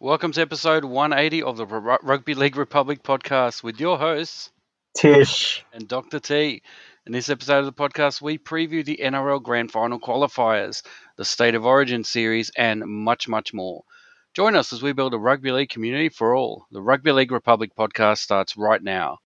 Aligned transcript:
Welcome 0.00 0.30
to 0.32 0.40
episode 0.40 0.84
180 0.84 1.42
of 1.42 1.56
the 1.56 1.66
R- 1.66 1.98
Rugby 2.02 2.34
League 2.34 2.56
Republic 2.56 3.02
podcast 3.02 3.62
with 3.64 3.80
your 3.80 3.98
hosts, 3.98 4.50
Tish. 4.96 5.64
and 5.72 5.88
Dr. 5.88 6.20
T. 6.20 6.62
In 7.06 7.12
this 7.12 7.28
episode 7.28 7.60
of 7.60 7.64
the 7.66 7.72
podcast, 7.72 8.22
we 8.22 8.38
preview 8.38 8.84
the 8.84 9.00
NRL 9.02 9.42
Grand 9.42 9.72
Final 9.72 9.98
qualifiers, 9.98 10.82
the 11.16 11.24
State 11.24 11.54
of 11.56 11.64
Origin 11.66 12.04
series, 12.04 12.50
and 12.56 12.84
much, 12.86 13.26
much 13.28 13.52
more. 13.52 13.82
Join 14.34 14.54
us 14.54 14.72
as 14.72 14.82
we 14.82 14.92
build 14.92 15.14
a 15.14 15.18
rugby 15.18 15.50
league 15.50 15.70
community 15.70 16.10
for 16.10 16.34
all. 16.36 16.66
The 16.70 16.82
Rugby 16.82 17.10
League 17.12 17.32
Republic 17.32 17.72
podcast 17.76 18.18
starts 18.18 18.56
right 18.56 18.82
now. 18.82 19.18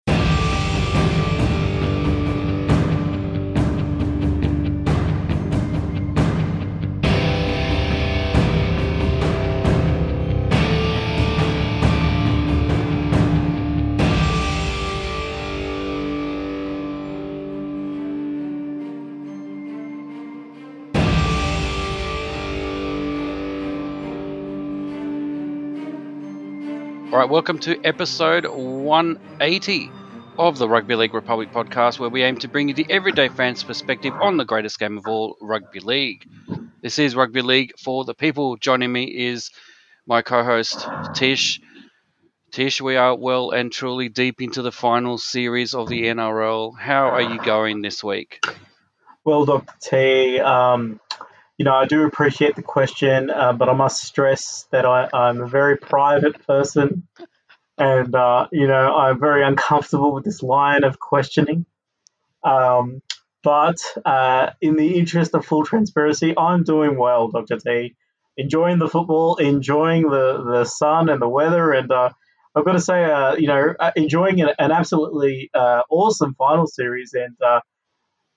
Right, 27.23 27.31
welcome 27.31 27.57
to 27.57 27.81
episode 27.85 28.45
180 28.45 29.89
of 30.37 30.57
the 30.57 30.67
Rugby 30.67 30.95
League 30.95 31.13
Republic 31.13 31.53
podcast, 31.53 31.97
where 31.97 32.09
we 32.09 32.21
aim 32.21 32.35
to 32.39 32.49
bring 32.49 32.67
you 32.67 32.73
the 32.73 32.85
everyday 32.89 33.29
fan's 33.29 33.63
perspective 33.63 34.13
on 34.21 34.35
the 34.35 34.43
greatest 34.43 34.77
game 34.77 34.97
of 34.97 35.07
all, 35.07 35.37
rugby 35.39 35.79
league. 35.79 36.27
This 36.81 36.99
is 36.99 37.15
Rugby 37.15 37.41
League 37.41 37.71
for 37.79 38.03
the 38.03 38.13
people. 38.13 38.57
Joining 38.57 38.91
me 38.91 39.05
is 39.05 39.51
my 40.05 40.21
co 40.21 40.43
host, 40.43 40.85
Tish. 41.13 41.61
Tish, 42.51 42.81
we 42.81 42.97
are 42.97 43.15
well 43.15 43.51
and 43.51 43.71
truly 43.71 44.09
deep 44.09 44.41
into 44.41 44.61
the 44.61 44.73
final 44.73 45.17
series 45.17 45.73
of 45.73 45.87
the 45.87 46.03
NRL. 46.03 46.77
How 46.77 47.07
are 47.11 47.21
you 47.21 47.41
going 47.41 47.81
this 47.81 48.03
week? 48.03 48.45
Well, 49.23 49.45
Dr. 49.45 49.73
T, 49.81 50.39
um, 50.41 50.99
you 51.57 51.65
know, 51.65 51.73
I 51.73 51.85
do 51.85 52.03
appreciate 52.03 52.55
the 52.55 52.63
question, 52.63 53.29
uh, 53.29 53.53
but 53.53 53.69
I 53.69 53.73
must 53.73 54.03
stress 54.03 54.67
that 54.71 54.85
I, 54.85 55.09
I'm 55.13 55.41
a 55.41 55.47
very 55.47 55.77
private 55.77 56.45
person 56.45 57.07
and, 57.77 58.13
uh, 58.15 58.47
you 58.51 58.67
know, 58.67 58.95
I'm 58.95 59.19
very 59.19 59.43
uncomfortable 59.43 60.13
with 60.13 60.23
this 60.23 60.41
line 60.41 60.83
of 60.83 60.99
questioning. 60.99 61.65
Um, 62.43 63.01
but 63.43 63.77
uh, 64.05 64.51
in 64.61 64.75
the 64.75 64.97
interest 64.97 65.33
of 65.33 65.45
full 65.45 65.65
transparency, 65.65 66.33
I'm 66.37 66.63
doing 66.63 66.97
well, 66.97 67.29
Dr. 67.29 67.57
T. 67.57 67.95
Enjoying 68.35 68.79
the 68.79 68.87
football, 68.87 69.35
enjoying 69.35 70.03
the, 70.03 70.43
the 70.43 70.65
sun 70.65 71.09
and 71.09 71.21
the 71.21 71.29
weather, 71.29 71.71
and 71.71 71.91
uh, 71.91 72.09
I've 72.55 72.65
got 72.65 72.71
to 72.73 72.79
say, 72.79 73.03
uh, 73.03 73.35
you 73.35 73.47
know, 73.47 73.75
uh, 73.79 73.91
enjoying 73.95 74.41
an, 74.41 74.49
an 74.57 74.71
absolutely 74.71 75.51
awesome 75.53 76.33
final 76.33 76.65
series, 76.65 77.13
and 77.13 77.35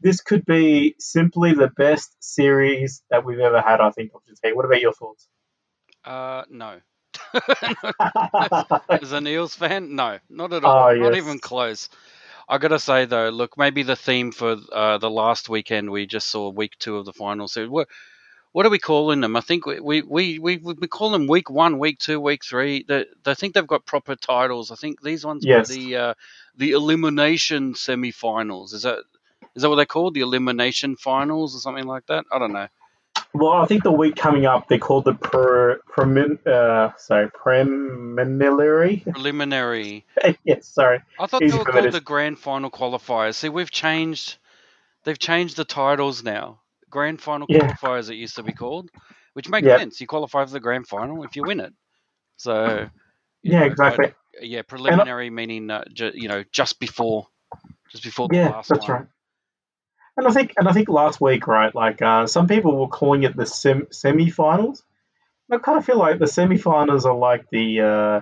this 0.00 0.20
could 0.22 0.44
be 0.46 0.96
simply 1.00 1.54
the 1.54 1.70
best 1.76 2.16
series 2.20 3.02
that 3.10 3.24
we've 3.24 3.40
ever 3.40 3.60
had. 3.60 3.80
I 3.80 3.90
think, 3.92 4.12
Dr. 4.12 4.34
T. 4.44 4.52
What 4.54 4.66
about 4.66 4.80
your 4.80 4.92
thoughts? 4.94 5.28
Uh, 6.04 6.44
no. 6.50 6.80
As 9.02 9.12
a 9.12 9.20
Neils 9.20 9.54
fan, 9.56 9.96
no, 9.96 10.18
not 10.30 10.52
at 10.52 10.64
all. 10.64 10.88
Oh, 10.88 10.94
Not 10.94 11.14
even 11.14 11.38
close. 11.40 11.88
I 12.48 12.58
gotta 12.58 12.78
say 12.80 13.06
though, 13.06 13.30
look, 13.30 13.58
maybe 13.58 13.82
the 13.84 13.96
theme 13.96 14.32
for 14.32 14.56
uh, 14.72 14.98
the 14.98 15.10
last 15.10 15.48
weekend 15.48 15.90
we 15.90 16.06
just 16.06 16.28
saw 16.28 16.50
week 16.50 16.74
two 16.78 16.96
of 16.98 17.06
the 17.06 17.12
final 17.14 17.48
series. 17.48 17.70
What 17.70 17.88
what 18.52 18.66
are 18.66 18.70
we 18.70 18.78
calling 18.80 19.20
them? 19.22 19.36
I 19.36 19.42
think 19.42 19.66
we 19.66 19.80
we 19.80 20.02
we 20.02 20.38
we, 20.40 20.58
we 20.58 20.88
call 20.88 21.10
them 21.10 21.28
week 21.28 21.50
one, 21.50 21.78
week 21.78 21.98
two, 22.00 22.20
week 22.20 22.44
three. 22.44 22.84
They, 22.88 23.06
they 23.24 23.34
think 23.34 23.54
they've 23.54 23.66
got 23.66 23.86
proper 23.86 24.16
titles. 24.16 24.72
I 24.72 24.76
think 24.76 25.02
these 25.02 25.24
ones 25.26 25.46
Yes. 25.46 25.68
were 25.68 25.74
the 25.76 25.96
uh, 25.96 26.14
the 26.56 26.72
elimination 26.72 27.74
semi-finals. 27.74 28.72
Is 28.74 28.82
that 28.84 29.04
is 29.56 29.62
that 29.62 29.68
what 29.70 29.76
they're 29.76 29.86
called? 29.86 30.14
The 30.14 30.20
elimination 30.20 30.96
finals 30.96 31.56
or 31.56 31.58
something 31.58 31.84
like 31.86 32.06
that? 32.06 32.24
I 32.30 32.38
don't 32.38 32.52
know. 32.52 32.68
Well, 33.34 33.52
I 33.52 33.66
think 33.66 33.82
the 33.82 33.90
week 33.92 34.14
coming 34.16 34.46
up, 34.46 34.68
they're 34.68 34.78
called 34.78 35.04
the 35.04 35.14
pre, 35.14 35.76
premin, 35.92 36.46
uh, 36.46 36.92
sorry, 36.96 37.30
preliminary. 37.30 39.02
Preliminary. 39.10 40.04
yes, 40.44 40.66
sorry. 40.68 41.00
I 41.18 41.26
thought 41.26 41.42
Easy 41.42 41.52
they 41.52 41.58
were 41.58 41.64
called 41.64 41.92
the 41.92 42.00
grand 42.00 42.38
final 42.38 42.70
qualifiers. 42.70 43.34
See, 43.34 43.48
we've 43.48 43.70
changed. 43.70 44.36
They've 45.04 45.18
changed 45.18 45.56
the 45.56 45.64
titles 45.64 46.22
now. 46.22 46.60
Grand 46.90 47.20
final 47.20 47.46
Yeah. 47.48 47.60
qualifiers 47.60 48.10
it 48.10 48.16
used 48.16 48.36
to 48.36 48.42
be 48.42 48.52
called, 48.52 48.90
which 49.34 49.48
makes 49.48 49.66
Yeah. 49.66 49.78
sense. 49.78 50.00
You 50.00 50.06
qualify 50.06 50.44
for 50.44 50.50
the 50.50 50.60
grand 50.60 50.86
final 50.86 51.22
if 51.24 51.36
you 51.36 51.42
win 51.44 51.60
it. 51.60 51.72
So. 52.36 52.88
Yeah, 53.42 53.60
know, 53.60 53.66
exactly. 53.66 54.06
I- 54.08 54.14
yeah, 54.42 54.60
preliminary 54.62 55.30
meaning 55.30 55.70
uh, 55.70 55.84
ju- 55.94 56.12
you 56.14 56.28
know 56.28 56.44
just 56.52 56.78
before, 56.78 57.26
just 57.90 58.04
before 58.04 58.28
the 58.28 58.36
Yeah, 58.36 58.48
last 58.50 58.68
that's 58.68 58.86
one. 58.86 58.90
right. 59.00 59.06
And 60.16 60.26
I 60.26 60.30
think, 60.30 60.54
and 60.56 60.66
I 60.68 60.72
think 60.72 60.88
last 60.88 61.20
week, 61.20 61.46
right? 61.46 61.74
Like 61.74 62.00
uh, 62.00 62.26
some 62.26 62.46
people 62.48 62.76
were 62.76 62.88
calling 62.88 63.24
it 63.24 63.36
the 63.36 63.44
sem- 63.46 63.88
semi-finals. 63.90 64.82
I 65.52 65.58
kind 65.58 65.78
of 65.78 65.84
feel 65.84 65.98
like 65.98 66.18
the 66.18 66.26
semi-finals 66.26 67.04
are 67.06 67.14
like 67.14 67.46
the 67.50 67.80
uh, 67.80 68.20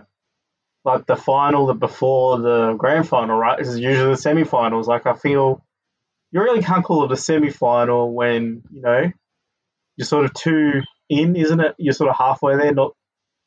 like 0.84 1.06
the 1.06 1.16
final 1.16 1.72
before 1.75 2.38
the 2.38 2.75
grand 2.75 3.09
final, 3.09 3.37
right? 3.38 3.59
This 3.59 3.69
is 3.69 3.78
usually 3.78 4.10
the 4.10 4.16
semi-finals. 4.16 4.88
Like 4.88 5.06
I 5.06 5.15
feel 5.15 5.65
you 6.32 6.41
really 6.41 6.62
can't 6.62 6.84
call 6.84 7.05
it 7.05 7.12
a 7.12 7.16
semi-final 7.16 8.12
when 8.12 8.62
you 8.71 8.82
know 8.82 9.12
you're 9.97 10.06
sort 10.06 10.25
of 10.25 10.34
two 10.34 10.82
in, 11.09 11.37
isn't 11.37 11.61
it? 11.61 11.75
You're 11.78 11.94
sort 11.94 12.11
of 12.11 12.16
halfway 12.16 12.56
there, 12.56 12.75
not 12.75 12.94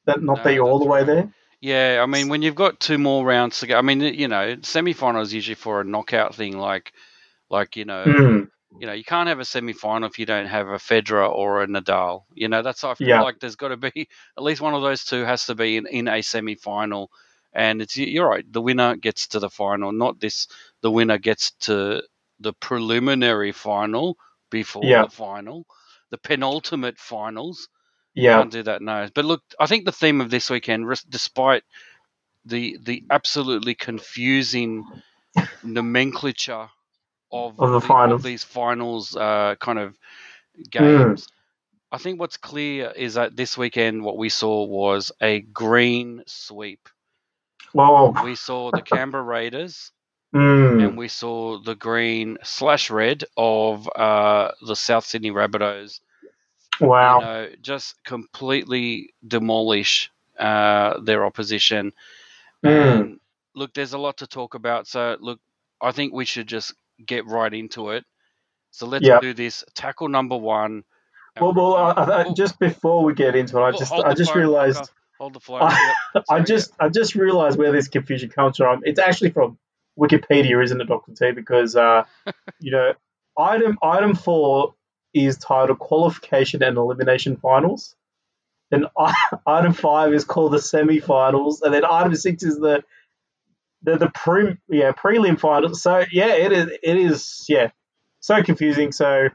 that 0.05 0.23
not 0.23 0.37
No, 0.37 0.43
that 0.43 0.53
you're 0.53 0.65
all 0.65 0.79
the 0.79 0.85
way 0.85 0.99
right. 0.99 1.05
there. 1.05 1.33
Yeah, 1.59 1.99
I 2.01 2.05
mean, 2.05 2.29
when 2.29 2.43
you've 2.43 2.55
got 2.55 2.79
two 2.79 2.97
more 2.97 3.25
rounds 3.25 3.59
to 3.59 3.67
go, 3.67 3.77
I 3.77 3.81
mean, 3.81 3.99
you 3.99 4.27
know, 4.27 4.55
semi-final 4.61 5.21
is 5.21 5.33
usually 5.33 5.55
for 5.55 5.81
a 5.81 5.83
knockout 5.83 6.35
thing, 6.35 6.57
like, 6.57 6.93
like 7.49 7.75
you 7.75 7.85
know, 7.85 8.15
Mm, 8.17 8.47
you 8.77 8.87
know, 8.87 8.93
you 8.93 9.03
can't 9.03 9.29
have 9.29 9.39
a 9.39 9.45
semi-final 9.45 10.07
if 10.09 10.19
you 10.19 10.25
don't 10.25 10.47
have 10.47 10.67
a 10.67 10.77
Federer 10.77 11.29
or 11.29 11.63
a 11.63 11.67
Nadal. 11.67 12.23
You 12.33 12.47
know, 12.49 12.61
that's 12.61 12.83
I 12.83 12.93
feel 12.95 13.17
Yeah. 13.17 13.21
like 13.21 13.39
there's 13.39 13.55
got 13.55 13.69
to 13.69 13.77
be 13.77 14.07
at 14.37 14.43
least 14.43 14.61
one 14.61 14.73
of 14.73 14.81
those 14.81 15.03
two 15.03 15.23
has 15.23 15.45
to 15.47 15.55
be 15.55 15.77
in, 15.77 15.87
in 15.87 16.07
a 16.07 16.21
semi-final, 16.21 17.09
and 17.53 17.81
it's 17.81 17.97
you're 17.97 18.29
right. 18.29 18.45
The 18.51 18.61
winner 18.61 18.95
gets 18.95 19.27
to 19.29 19.39
the 19.39 19.49
final, 19.49 19.91
not 19.91 20.19
this. 20.19 20.47
The 20.81 20.91
winner 20.91 21.17
gets 21.17 21.51
to 21.61 22.03
the 22.39 22.53
preliminary 22.53 23.51
final 23.51 24.17
before 24.51 24.95
Yeah. 24.95 24.99
the 24.99 25.09
final, 25.09 25.65
the 26.11 26.17
penultimate 26.17 26.97
finals. 26.99 27.69
yeah, 28.15 28.43
Can't 28.43 28.51
do 28.51 28.63
that, 28.63 28.81
no. 28.81 29.07
But 29.15 29.25
look, 29.25 29.43
I 29.59 29.67
think 29.67 29.85
the 29.85 29.91
theme 29.91 30.21
of 30.21 30.29
this 30.29 30.49
weekend, 30.49 30.85
despite 31.09 31.63
the 32.45 32.77
the 32.83 33.03
absolutely 33.11 33.75
confusing 33.75 34.85
nomenclature 35.63 36.69
of, 37.31 37.59
Of 37.59 37.71
the 37.71 37.81
finals. 37.81 38.23
these 38.23 38.43
finals 38.43 39.15
uh, 39.15 39.55
kind 39.59 39.79
of 39.79 39.97
Mm. 40.79 41.21
games, 41.21 41.27
I 41.91 41.97
think 41.97 42.19
what's 42.19 42.37
clear 42.37 42.91
is 42.95 43.15
that 43.15 43.35
this 43.35 43.57
weekend 43.57 44.03
what 44.03 44.17
we 44.17 44.29
saw 44.29 44.65
was 44.65 45.11
a 45.21 45.41
green 45.41 46.23
sweep. 46.27 46.89
well, 47.73 48.13
We 48.19 48.35
saw 48.35 48.71
the 48.71 48.81
Canberra 48.83 49.23
Raiders 49.23 49.91
mm, 50.35 50.79
and 50.79 50.97
we 50.97 51.07
saw 51.07 51.59
the 51.59 51.75
green 51.75 52.37
slash 52.43 52.89
red 52.89 53.23
of 53.37 53.87
uh, 53.95 54.51
the 54.65 54.75
South 54.75 55.05
Sydney 55.05 55.31
Rabbitohs 55.31 55.99
wow, 56.81 56.99
you 56.99 57.15
know, 57.15 57.49
just 57.61 57.95
completely 58.03 59.13
demolish 59.27 60.11
uh, 60.39 60.99
their 61.01 61.25
opposition. 61.25 61.93
Mm. 62.65 63.09
And 63.09 63.19
look, 63.55 63.73
there's 63.73 63.93
a 63.93 63.97
lot 63.97 64.17
to 64.17 64.27
talk 64.27 64.55
about. 64.55 64.87
So, 64.87 65.17
look, 65.19 65.39
I 65.81 65.91
think 65.91 66.13
we 66.13 66.25
should 66.25 66.47
just 66.47 66.73
get 67.05 67.25
right 67.25 67.53
into 67.53 67.91
it. 67.91 68.03
So 68.71 68.85
let's 68.85 69.05
Yeah. 69.05 69.19
do 69.19 69.33
this. 69.33 69.63
Tackle 69.73 70.09
number 70.09 70.37
one. 70.37 70.83
Well, 71.39 71.53
well, 71.53 71.75
uh, 71.75 71.93
uh, 71.93 72.23
Oh, 72.27 72.33
just 72.33 72.59
before 72.59 73.03
we 73.03 73.13
get 73.13 73.35
into 73.35 73.57
it, 73.57 73.61
I 73.61 73.69
oh, 73.69 73.71
just, 73.77 73.93
I 73.93 74.13
just 74.13 74.31
phone, 74.31 74.39
realized. 74.41 74.89
Hold 75.19 75.33
the 75.33 75.39
phone. 75.39 75.61
I- 75.63 75.93
Yep, 76.15 76.23
I 76.29 76.39
just, 76.41 76.71
I 76.79 76.89
just 76.89 77.15
realized 77.15 77.57
where 77.57 77.71
this 77.71 77.87
confusion 77.87 78.29
comes 78.29 78.57
from. 78.57 78.81
It's 78.85 78.99
actually 78.99 79.31
from 79.31 79.57
Wikipedia, 79.99 80.63
isn't 80.63 80.79
it, 80.81 80.87
Doctor 80.87 81.13
T? 81.13 81.31
Because, 81.31 81.75
uh, 81.75 82.03
you 82.59 82.71
know, 82.71 82.93
item 83.37 83.77
item 83.81 84.15
four 84.15 84.73
is 85.13 85.37
titled 85.37 85.79
qualification 85.79 86.61
and 86.63 86.77
elimination 86.77 87.37
finals. 87.37 87.95
Then 88.71 88.85
item 89.47 89.73
five 89.73 90.13
is 90.13 90.25
called 90.25 90.53
the 90.53 90.61
semi-finals, 90.61 91.61
and 91.61 91.73
then 91.73 91.85
item 91.85 92.15
six 92.15 92.43
is 92.43 92.57
the 92.57 92.83
the 93.83 93.97
the 93.97 94.09
prim 94.09 94.59
yeah 94.69 94.91
prelim 94.91 95.39
final. 95.39 95.73
So 95.75 96.03
yeah, 96.11 96.33
it 96.33 96.51
is 96.51 96.69
it 96.83 96.97
is 96.97 97.45
yeah 97.47 97.69
so 98.19 98.43
confusing. 98.43 98.91
So, 98.91 99.29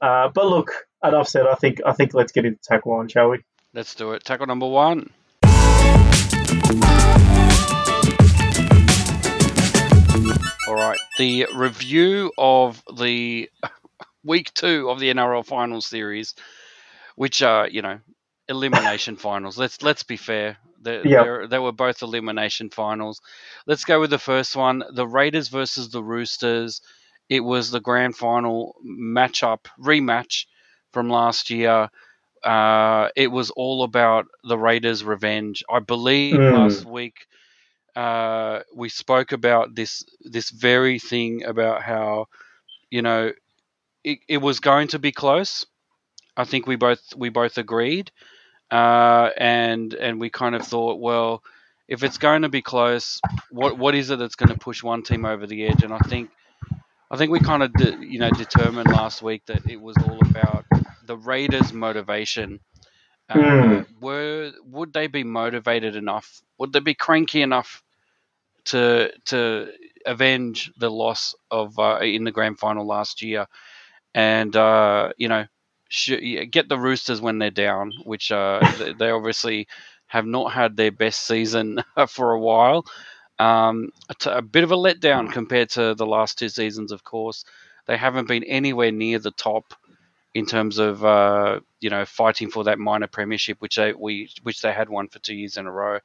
uh, 0.00 0.28
but 0.28 0.46
look, 0.46 0.86
enough 1.02 1.28
said. 1.28 1.46
I 1.46 1.54
think 1.54 1.80
I 1.86 1.92
think 1.92 2.14
let's 2.14 2.32
get 2.32 2.44
into 2.44 2.60
tackle 2.62 2.92
one, 2.92 3.08
shall 3.08 3.30
we? 3.30 3.38
Let's 3.72 3.94
do 3.94 4.12
it. 4.12 4.24
Tackle 4.24 4.46
number 4.46 4.68
one. 4.68 5.10
All 10.66 10.74
right. 10.74 10.98
The 11.18 11.46
review 11.54 12.32
of 12.38 12.82
the 12.96 13.50
week 14.24 14.52
two 14.54 14.88
of 14.90 14.98
the 14.98 15.12
NRL 15.12 15.44
Finals 15.44 15.86
series, 15.86 16.34
which 17.16 17.42
are 17.42 17.68
you 17.68 17.82
know 17.82 18.00
elimination 18.48 19.16
finals. 19.18 19.58
Let's 19.58 19.82
let's 19.82 20.02
be 20.02 20.16
fair. 20.16 20.56
They, 20.84 21.04
Yep. 21.04 21.30
they 21.48 21.58
were 21.58 21.72
both 21.72 22.02
elimination 22.02 22.70
finals. 22.70 23.20
Let's 23.66 23.84
go 23.84 24.00
with 24.00 24.10
the 24.10 24.18
first 24.18 24.56
one: 24.56 24.82
the 24.94 25.06
Raiders 25.08 25.48
versus 25.48 25.90
the 25.90 26.02
Roosters. 26.04 26.80
It 27.28 27.40
was 27.40 27.70
the 27.70 27.80
grand 27.80 28.16
final 28.16 28.76
matchup 28.86 29.66
rematch 29.80 30.46
from 30.92 31.10
last 31.10 31.50
year. 31.50 31.90
Uh, 32.44 33.08
it 33.16 33.28
was 33.32 33.50
all 33.50 33.82
about 33.84 34.26
the 34.44 34.58
Raiders' 34.58 35.04
revenge. 35.04 35.64
I 35.70 35.80
believe 35.80 36.32
Mm. 36.32 36.46
last 36.46 36.84
week 36.86 37.26
uh, 37.96 38.60
we 38.74 38.88
spoke 38.88 39.32
about 39.32 39.74
this 39.74 40.04
this 40.20 40.50
very 40.50 40.98
thing 40.98 41.44
about 41.44 41.82
how 41.82 42.26
you 42.90 43.02
know 43.02 43.32
it, 44.04 44.18
it 44.28 44.38
was 44.38 44.60
going 44.60 44.88
to 44.88 44.98
be 44.98 45.12
close. 45.12 45.66
I 46.36 46.44
think 46.44 46.66
we 46.66 46.76
both 46.76 47.00
we 47.16 47.28
both 47.30 47.58
agreed, 47.58 48.10
uh, 48.74 49.30
and 49.38 49.94
and 49.94 50.20
we 50.20 50.30
kind 50.30 50.56
of 50.56 50.66
thought, 50.66 51.00
well, 51.00 51.42
if 51.88 52.02
it's 52.04 52.18
going 52.18 52.42
to 52.42 52.50
be 52.50 52.62
close, 52.62 53.22
what 53.50 53.78
what 53.78 53.94
is 53.94 54.10
it 54.10 54.18
that's 54.18 54.36
going 54.36 54.50
to 54.50 54.56
push 54.58 54.82
one 54.82 55.02
team 55.02 55.24
over 55.26 55.46
the 55.46 55.66
edge? 55.66 55.84
And 55.84 55.94
I 55.94 56.00
think 56.00 56.30
I 57.10 57.16
think 57.16 57.30
we 57.32 57.40
kind 57.40 57.62
of 57.62 57.76
de- 57.76 58.06
you 58.06 58.18
know 58.20 58.32
determined 58.32 58.90
last 58.90 59.22
week 59.22 59.44
that 59.46 59.62
it 59.66 59.80
was 59.80 59.98
all 60.02 60.20
about 60.22 60.66
the 61.02 61.16
Raiders' 61.16 61.72
motivation. 61.72 62.60
Uh, 63.28 63.82
Mm. 63.82 63.86
Were 64.00 64.52
would 64.64 64.92
they 64.92 65.06
be 65.08 65.24
motivated 65.24 65.96
enough? 65.96 66.42
Would 66.58 66.72
they 66.72 66.80
be 66.80 66.94
cranky 66.94 67.42
enough 67.42 67.82
to 68.66 69.12
to 69.26 69.72
avenge 70.06 70.72
the 70.78 70.90
loss 70.90 71.34
of 71.50 71.78
uh, 71.78 71.98
in 72.02 72.24
the 72.24 72.32
grand 72.32 72.58
final 72.58 72.86
last 72.86 73.22
year? 73.22 73.46
And 74.14 74.54
uh, 74.56 75.12
you 75.18 75.28
know, 75.28 75.46
sh- 75.94 76.46
get 76.50 76.68
the 76.68 76.78
Roosters 76.78 77.20
when 77.20 77.38
they're 77.38 77.50
down, 77.50 77.92
which 78.04 78.32
uh, 78.32 78.60
they, 78.98 79.10
obviously 79.10 79.68
have 80.06 80.26
not 80.26 80.52
had 80.52 80.76
their 80.76 80.92
best 80.92 81.26
season 81.26 81.82
for 82.08 82.32
a 82.32 82.40
while. 82.40 82.84
Um, 83.38 83.90
a 84.26 84.42
bit 84.42 84.64
of 84.64 84.72
a 84.72 84.76
letdown 84.76 85.32
compared 85.32 85.70
to 85.70 85.94
the 85.94 86.06
last 86.06 86.38
two 86.38 86.48
seasons, 86.48 86.92
of 86.92 87.02
course. 87.04 87.44
They 87.86 87.96
haven't 87.96 88.28
been 88.28 88.44
anywhere 88.44 88.92
near 88.92 89.18
the 89.18 89.32
top 89.32 89.74
in 90.34 90.46
terms 90.46 90.78
of 90.78 91.04
uh, 91.04 91.60
you 91.80 91.90
know 91.90 92.04
fighting 92.04 92.50
for 92.50 92.64
that 92.64 92.78
minor 92.78 93.06
premiership, 93.06 93.60
which 93.60 93.76
they 93.76 93.92
we 93.92 94.30
which 94.42 94.62
they 94.62 94.72
had 94.72 94.88
won 94.88 95.08
for 95.08 95.18
two 95.18 95.34
years 95.34 95.56
in 95.56 95.66
a 95.66 95.72
row. 95.72 95.98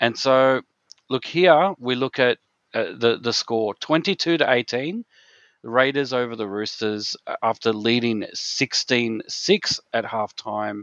And 0.00 0.16
so, 0.18 0.62
look 1.08 1.24
here, 1.24 1.74
we 1.78 1.94
look 1.94 2.18
at 2.18 2.38
uh, 2.74 2.92
the 2.96 3.18
the 3.20 3.32
score, 3.32 3.74
twenty 3.74 4.14
two 4.14 4.38
to 4.38 4.50
eighteen. 4.50 5.04
The 5.62 5.70
Raiders 5.70 6.12
over 6.12 6.36
the 6.36 6.48
Roosters 6.48 7.16
uh, 7.26 7.36
after 7.42 7.72
leading 7.72 8.26
16-6 8.34 9.80
at 9.92 10.04
halftime. 10.04 10.82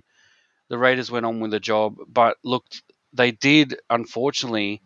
The 0.70 0.78
Raiders 0.78 1.12
went 1.12 1.26
on 1.26 1.40
with 1.40 1.52
the 1.52 1.60
job, 1.60 1.98
but 2.08 2.38
look, 2.44 2.66
they 3.14 3.32
did 3.32 3.78
unfortunately 3.90 4.82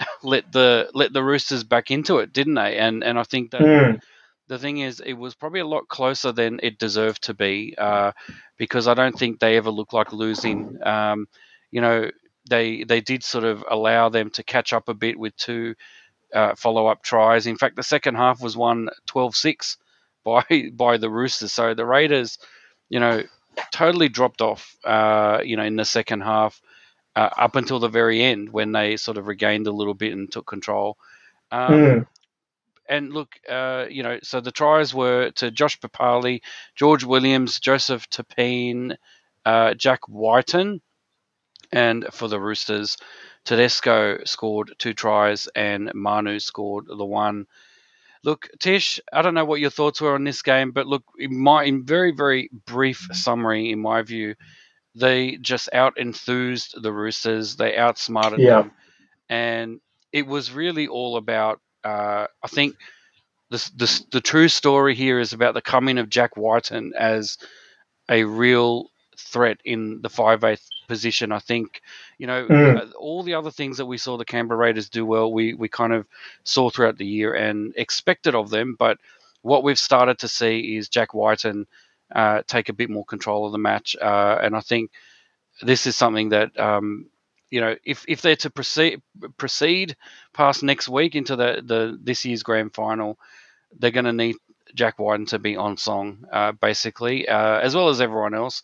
let 0.22 0.50
the 0.52 0.90
let 0.94 1.12
the 1.12 1.22
Roosters 1.24 1.64
back 1.64 1.90
into 1.90 2.18
it, 2.18 2.32
didn't 2.32 2.54
they? 2.54 2.78
And 2.78 3.04
and 3.04 3.18
I 3.18 3.24
think 3.24 3.52
that 3.52 3.68
Mm. 3.68 3.98
the 4.48 4.58
thing 4.58 4.78
is, 4.78 5.00
it 5.00 5.12
was 5.14 5.34
probably 5.34 5.60
a 5.60 5.66
lot 5.66 5.88
closer 5.88 6.32
than 6.32 6.60
it 6.62 6.78
deserved 6.78 7.22
to 7.24 7.34
be, 7.34 7.74
uh, 7.78 8.12
because 8.56 8.88
I 8.88 8.94
don't 8.94 9.16
think 9.16 9.38
they 9.40 9.56
ever 9.56 9.70
looked 9.70 9.92
like 9.92 10.12
losing. 10.12 10.78
Um, 10.82 11.26
you 11.70 11.80
know, 11.80 12.10
they 12.48 12.84
they 12.84 13.00
did 13.00 13.22
sort 13.24 13.44
of 13.44 13.64
allow 13.70 14.08
them 14.08 14.30
to 14.30 14.42
catch 14.42 14.72
up 14.72 14.88
a 14.88 14.94
bit 14.94 15.18
with 15.18 15.36
two 15.36 15.74
uh, 16.34 16.54
follow 16.56 16.86
up 16.86 17.02
tries. 17.02 17.46
In 17.46 17.56
fact, 17.56 17.76
the 17.76 17.82
second 17.82 18.16
half 18.16 18.40
was 18.42 18.56
won 18.56 18.88
12-6 19.08 19.76
by 20.24 20.44
by 20.72 20.96
the 20.98 21.10
Roosters. 21.10 21.52
So 21.52 21.74
the 21.74 21.86
Raiders, 21.86 22.38
you 22.90 23.00
know, 23.00 23.22
totally 23.72 24.08
dropped 24.08 24.42
off. 24.42 24.76
Uh, 24.84 25.40
you 25.44 25.56
know, 25.56 25.64
in 25.64 25.76
the 25.76 25.84
second 25.84 26.22
half. 26.22 26.60
Uh, 27.16 27.30
up 27.36 27.56
until 27.56 27.80
the 27.80 27.88
very 27.88 28.22
end, 28.22 28.48
when 28.50 28.70
they 28.70 28.96
sort 28.96 29.18
of 29.18 29.26
regained 29.26 29.66
a 29.66 29.72
little 29.72 29.94
bit 29.94 30.12
and 30.12 30.30
took 30.30 30.46
control, 30.46 30.96
um, 31.50 31.70
Mm. 31.70 32.06
and 32.88 33.12
look, 33.12 33.34
uh, 33.48 33.86
you 33.90 34.02
know, 34.02 34.18
so 34.22 34.40
the 34.40 34.52
tries 34.52 34.94
were 34.94 35.30
to 35.32 35.50
Josh 35.50 35.78
Papalii, 35.80 36.40
George 36.76 37.04
Williams, 37.04 37.60
Joseph 37.60 38.08
Tapine, 38.10 38.96
uh, 39.44 39.74
Jack 39.74 40.08
Wighton, 40.08 40.80
and 41.72 42.06
for 42.12 42.28
the 42.28 42.40
Roosters, 42.40 42.96
Tedesco 43.44 44.24
scored 44.24 44.74
two 44.78 44.94
tries 44.94 45.48
and 45.54 45.92
Manu 45.94 46.38
scored 46.38 46.86
the 46.86 47.04
one. 47.04 47.46
Look, 48.24 48.48
Tish, 48.58 49.00
I 49.12 49.22
don't 49.22 49.34
know 49.34 49.44
what 49.44 49.60
your 49.60 49.70
thoughts 49.70 50.00
were 50.00 50.14
on 50.14 50.24
this 50.24 50.42
game, 50.42 50.72
but 50.72 50.86
look, 50.86 51.04
in 51.18 51.38
my 51.38 51.64
in 51.64 51.84
very 51.84 52.12
very 52.12 52.50
brief 52.66 53.08
summary, 53.12 53.70
in 53.70 53.80
my 53.80 54.02
view, 54.02 54.34
they 54.94 55.36
just 55.36 55.68
out 55.72 55.98
enthused 55.98 56.80
the 56.82 56.92
Roosters. 56.92 57.56
They 57.56 57.76
outsmarted 57.76 58.44
Yeah. 58.44 58.46
them, 58.46 58.72
and 59.28 59.80
it 60.12 60.26
was 60.26 60.52
really 60.52 60.88
all 60.88 61.16
about. 61.16 61.60
Uh, 61.84 62.26
I 62.42 62.48
think 62.48 62.76
the, 63.50 63.70
the 63.76 64.04
the 64.12 64.20
true 64.20 64.48
story 64.48 64.94
here 64.94 65.20
is 65.20 65.32
about 65.32 65.54
the 65.54 65.62
coming 65.62 65.98
of 65.98 66.10
Jack 66.10 66.36
Wighton 66.36 66.92
as 66.98 67.38
a 68.10 68.24
real 68.24 68.90
threat 69.18 69.58
in 69.64 70.00
the 70.02 70.10
five 70.10 70.44
eighth 70.44 70.66
position. 70.88 71.32
I 71.32 71.40
think 71.40 71.82
you 72.18 72.26
know 72.26 72.50
Mm. 72.50 72.82
uh, 72.82 72.86
all 72.98 73.22
the 73.24 73.34
other 73.34 73.52
things 73.52 73.78
that 73.78 73.86
we 73.86 73.98
saw 73.98 74.16
the 74.18 74.24
Canberra 74.26 74.58
Raiders 74.58 74.90
do 74.90 75.06
well, 75.06 75.32
we 75.32 75.54
we 75.54 75.68
kind 75.68 75.92
of 75.94 76.06
saw 76.44 76.70
throughout 76.70 76.98
the 76.98 77.06
year 77.06 77.34
and 77.34 77.74
expected 77.76 78.34
of 78.34 78.50
them. 78.50 78.76
But 78.78 78.98
what 79.42 79.64
we've 79.64 79.78
started 79.78 80.18
to 80.20 80.28
see 80.28 80.76
is 80.76 80.88
Jack 80.90 81.14
Wighton 81.14 81.66
uh, 82.14 82.42
take 82.48 82.70
a 82.70 82.74
bit 82.74 82.90
more 82.90 83.04
control 83.04 83.46
of 83.46 83.52
the 83.52 83.58
match, 83.58 83.96
uh, 84.02 84.38
and 84.42 84.56
I 84.56 84.60
think 84.60 84.90
this 85.62 85.86
is 85.86 85.96
something 85.96 86.30
that. 86.30 86.58
Um, 86.58 87.06
you 87.50 87.62
know, 87.62 87.76
if, 87.84 88.04
if 88.08 88.20
they're 88.22 88.36
to 88.36 88.50
proceed 88.50 89.02
proceed 89.38 89.96
past 90.34 90.62
next 90.62 90.88
week 90.88 91.14
into 91.14 91.36
the, 91.36 91.62
the 91.64 91.98
this 92.02 92.24
year's 92.26 92.42
grand 92.42 92.74
final, 92.74 93.18
they're 93.78 93.90
going 93.90 94.04
to 94.04 94.12
need 94.12 94.36
Jack 94.74 94.98
Wighton 94.98 95.26
to 95.26 95.38
be 95.38 95.56
on 95.56 95.76
song, 95.78 96.24
uh, 96.32 96.52
basically, 96.52 97.28
uh, 97.28 97.58
as 97.60 97.74
well 97.74 97.88
as 97.88 98.00
everyone 98.02 98.34
else. 98.34 98.62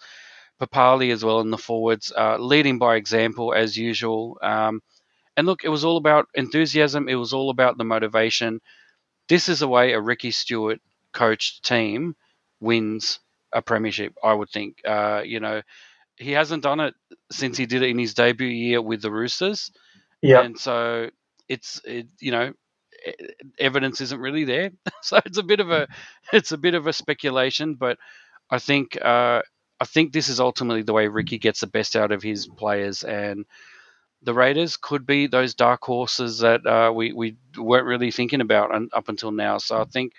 Papalii 0.61 1.13
as 1.13 1.25
well 1.25 1.41
in 1.41 1.51
the 1.51 1.59
forwards, 1.59 2.13
uh, 2.17 2.39
leading 2.39 2.79
by 2.79 2.97
example 2.97 3.55
as 3.55 3.77
usual. 3.77 4.39
Um, 4.43 4.81
and 5.37 5.47
look, 5.47 5.65
it 5.65 5.69
was 5.71 5.85
all 5.85 5.97
about 5.97 6.29
enthusiasm. 6.35 7.09
It 7.09 7.17
was 7.17 7.33
all 7.33 7.51
about 7.51 7.79
the 7.79 7.85
motivation. 7.85 8.61
This 9.29 9.49
is 9.49 9.61
the 9.61 9.69
way 9.69 9.93
a 9.93 10.01
Ricky 10.01 10.31
Stuart 10.31 10.81
coached 11.13 11.65
team 11.65 12.17
wins 12.61 13.21
a 13.53 13.63
premiership. 13.63 14.15
I 14.23 14.35
would 14.35 14.51
think. 14.51 14.79
Uh, 14.85 15.23
you 15.25 15.41
know, 15.41 15.63
he 16.17 16.33
hasn't 16.33 16.63
done 16.63 16.81
it 16.81 16.95
since 17.33 17.57
he 17.59 17.67
did 17.67 17.83
it 17.83 17.91
in 17.91 17.99
his 17.99 18.15
debut 18.15 18.49
year 18.49 18.83
with 18.83 19.03
the 19.03 19.11
Roosters 19.11 19.71
Yeah. 20.23 20.43
and 20.43 20.59
so 20.59 21.11
it's 21.49 21.81
it, 21.85 22.09
you 22.21 22.33
know 22.33 22.53
evidence 23.59 24.01
isn't 24.01 24.21
really 24.21 24.45
there 24.45 24.71
so 25.03 25.21
it's 25.25 25.39
a 25.39 25.43
bit 25.43 25.61
of 25.61 25.71
a 25.71 25.89
it's 26.33 26.53
a 26.53 26.59
bit 26.59 26.75
of 26.75 26.87
a 26.87 26.93
speculation 26.93 27.75
but 27.75 27.99
i 28.51 28.59
think 28.59 28.99
uh 29.03 29.43
i 29.81 29.85
think 29.85 30.13
this 30.13 30.29
is 30.29 30.41
ultimately 30.41 30.83
the 30.83 30.93
way 30.93 31.09
ricky 31.09 31.39
gets 31.39 31.61
the 31.61 31.67
best 31.67 31.97
out 31.97 32.13
of 32.13 32.23
his 32.23 32.47
players 32.47 33.05
and 33.05 33.45
the 34.23 34.35
raiders 34.35 34.77
could 34.77 35.07
be 35.07 35.27
those 35.27 35.55
dark 35.55 35.83
horses 35.85 36.39
that 36.39 36.67
uh, 36.67 36.93
we 36.95 37.13
we 37.13 37.37
weren't 37.59 37.87
really 37.87 38.11
thinking 38.11 38.41
about 38.41 38.71
up 38.93 39.09
until 39.09 39.31
now. 39.33 39.59
So 39.59 39.81
i 39.81 39.85
think 39.85 40.13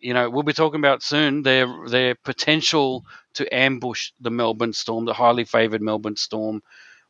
you 0.00 0.14
know 0.14 0.28
we'll 0.30 0.42
be 0.42 0.52
talking 0.52 0.80
about 0.80 1.02
soon 1.02 1.42
their 1.42 1.66
their 1.88 2.14
potential 2.14 3.04
to 3.34 3.54
ambush 3.54 4.12
the 4.20 4.30
melbourne 4.30 4.72
storm 4.72 5.04
the 5.04 5.14
highly 5.14 5.44
favored 5.44 5.82
melbourne 5.82 6.16
storm. 6.16 6.62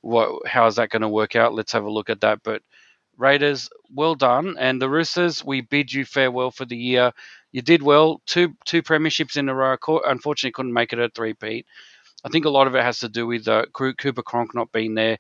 What 0.02 0.47
how 0.49 0.67
is 0.67 0.76
that 0.76 0.91
going 0.91 1.02
to 1.02 1.09
work 1.09 1.37
out? 1.37 1.55
Let's 1.55 1.73
have 1.73 1.85
a 1.85 1.91
look 1.91 2.11
at 2.11 2.21
that. 2.23 2.41
But 2.43 2.62
Raiders, 3.17 3.69
well 3.95 4.14
done, 4.14 4.57
and 4.59 4.81
the 4.83 4.88
Roosters, 4.91 5.45
we 5.45 5.61
bid 5.62 5.93
you 5.93 6.05
farewell 6.05 6.50
for 6.50 6.64
the 6.64 6.76
year. 6.76 7.12
You 7.52 7.62
did 7.62 7.82
well, 7.82 8.21
two 8.26 8.54
two 8.64 8.82
premierships 8.82 9.37
in 9.37 9.49
a 9.49 9.54
row. 9.54 9.76
Unfortunately, 10.06 10.52
couldn't 10.52 10.73
make 10.73 10.92
it 10.92 10.99
a 10.99 11.11
three-peat. 11.11 11.66
I 12.25 12.28
think 12.28 12.44
a 12.44 12.50
lot 12.50 12.66
of 12.66 12.75
it 12.75 12.82
has 12.82 13.00
to 13.00 13.09
do 13.09 13.26
with 13.26 13.49
uh, 13.49 13.66
Cooper 13.73 14.23
Cronk 14.23 14.54
not 14.54 14.73
being 14.73 14.94
there, 14.94 15.18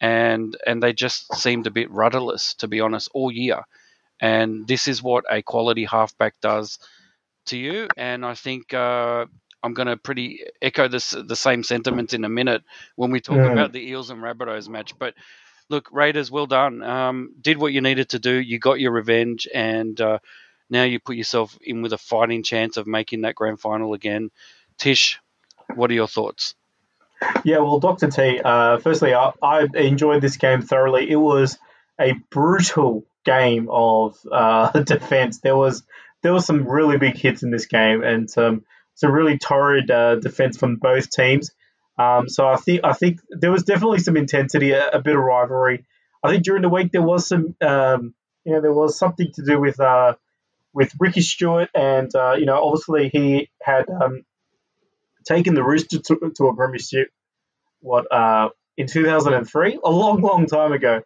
and 0.00 0.56
and 0.66 0.82
they 0.82 0.92
just 0.92 1.34
seemed 1.34 1.66
a 1.66 1.70
bit 1.70 1.90
rudderless, 1.90 2.54
to 2.54 2.68
be 2.68 2.80
honest, 2.80 3.10
all 3.14 3.30
year. 3.32 3.62
And 4.20 4.66
this 4.66 4.86
is 4.88 5.02
what 5.02 5.24
a 5.30 5.42
quality 5.42 5.84
halfback 5.84 6.40
does 6.40 6.78
to 7.46 7.56
you. 7.56 7.88
And 7.96 8.24
I 8.24 8.34
think 8.34 8.72
uh, 8.72 9.26
I'm 9.62 9.74
going 9.74 9.88
to 9.88 9.96
pretty 9.96 10.44
echo 10.60 10.88
this 10.88 11.10
the 11.10 11.36
same 11.36 11.64
sentiment 11.64 12.14
in 12.14 12.24
a 12.24 12.28
minute 12.28 12.62
when 12.96 13.10
we 13.10 13.20
talk 13.20 13.36
Mm. 13.38 13.52
about 13.52 13.72
the 13.72 13.88
Eels 13.88 14.10
and 14.10 14.22
Rabbitohs 14.22 14.68
match. 14.68 14.96
But 14.98 15.14
look, 15.68 15.88
Raiders, 15.92 16.30
well 16.30 16.46
done. 16.46 16.82
Um, 16.82 17.34
did 17.40 17.58
what 17.58 17.72
you 17.72 17.80
needed 17.80 18.10
to 18.10 18.18
do. 18.18 18.34
You 18.34 18.58
got 18.58 18.80
your 18.80 18.92
revenge, 18.92 19.48
and 19.52 20.00
uh, 20.00 20.18
now 20.72 20.84
you 20.84 20.98
put 20.98 21.16
yourself 21.16 21.56
in 21.60 21.82
with 21.82 21.92
a 21.92 21.98
fighting 21.98 22.42
chance 22.42 22.78
of 22.78 22.86
making 22.86 23.20
that 23.20 23.34
grand 23.34 23.60
final 23.60 23.92
again. 23.92 24.30
Tish, 24.78 25.20
what 25.74 25.90
are 25.90 25.94
your 25.94 26.08
thoughts? 26.08 26.54
Yeah, 27.44 27.58
well, 27.58 27.78
Dr. 27.78 28.10
T, 28.10 28.40
uh, 28.42 28.78
firstly, 28.78 29.14
I, 29.14 29.32
I 29.42 29.68
enjoyed 29.74 30.22
this 30.22 30.38
game 30.38 30.62
thoroughly. 30.62 31.08
It 31.08 31.16
was 31.16 31.58
a 32.00 32.14
brutal 32.30 33.04
game 33.24 33.68
of 33.70 34.18
uh, 34.32 34.70
defense. 34.80 35.40
There 35.40 35.56
was 35.56 35.82
there 36.22 36.32
was 36.32 36.46
some 36.46 36.66
really 36.66 36.96
big 36.98 37.16
hits 37.16 37.42
in 37.42 37.50
this 37.50 37.66
game 37.66 38.02
and 38.02 38.30
some 38.30 38.64
some 38.94 39.12
really 39.12 39.38
torrid 39.38 39.90
uh, 39.90 40.16
defense 40.16 40.56
from 40.56 40.76
both 40.76 41.10
teams. 41.10 41.50
Um, 41.98 42.28
so 42.28 42.46
I 42.46 42.56
think 42.56 42.80
I 42.82 42.94
think 42.94 43.20
there 43.28 43.52
was 43.52 43.64
definitely 43.64 43.98
some 43.98 44.16
intensity, 44.16 44.72
a, 44.72 44.88
a, 44.88 45.02
bit 45.02 45.14
of 45.14 45.22
rivalry. 45.22 45.84
I 46.24 46.30
think 46.30 46.44
during 46.44 46.62
the 46.62 46.68
week 46.68 46.90
there 46.90 47.02
was 47.02 47.28
some, 47.28 47.54
um, 47.60 48.14
you 48.44 48.52
know, 48.52 48.62
there 48.62 48.72
was 48.72 48.98
something 48.98 49.30
to 49.34 49.44
do 49.44 49.60
with 49.60 49.78
uh, 49.78 50.14
with 50.74 50.92
Ricky 50.98 51.20
Stuart, 51.20 51.70
and 51.74 52.14
uh, 52.14 52.32
you 52.32 52.46
know, 52.46 52.62
obviously 52.62 53.08
he 53.08 53.50
had 53.62 53.84
um, 53.88 54.24
taken 55.26 55.54
the 55.54 55.62
Rooster 55.62 55.98
to, 55.98 56.32
to 56.36 56.48
a 56.48 56.56
premiership. 56.56 57.08
What 57.80 58.10
uh, 58.12 58.50
in 58.76 58.86
2003, 58.86 59.78
a 59.84 59.90
long, 59.90 60.20
long 60.20 60.46
time 60.46 60.72
ago. 60.72 61.02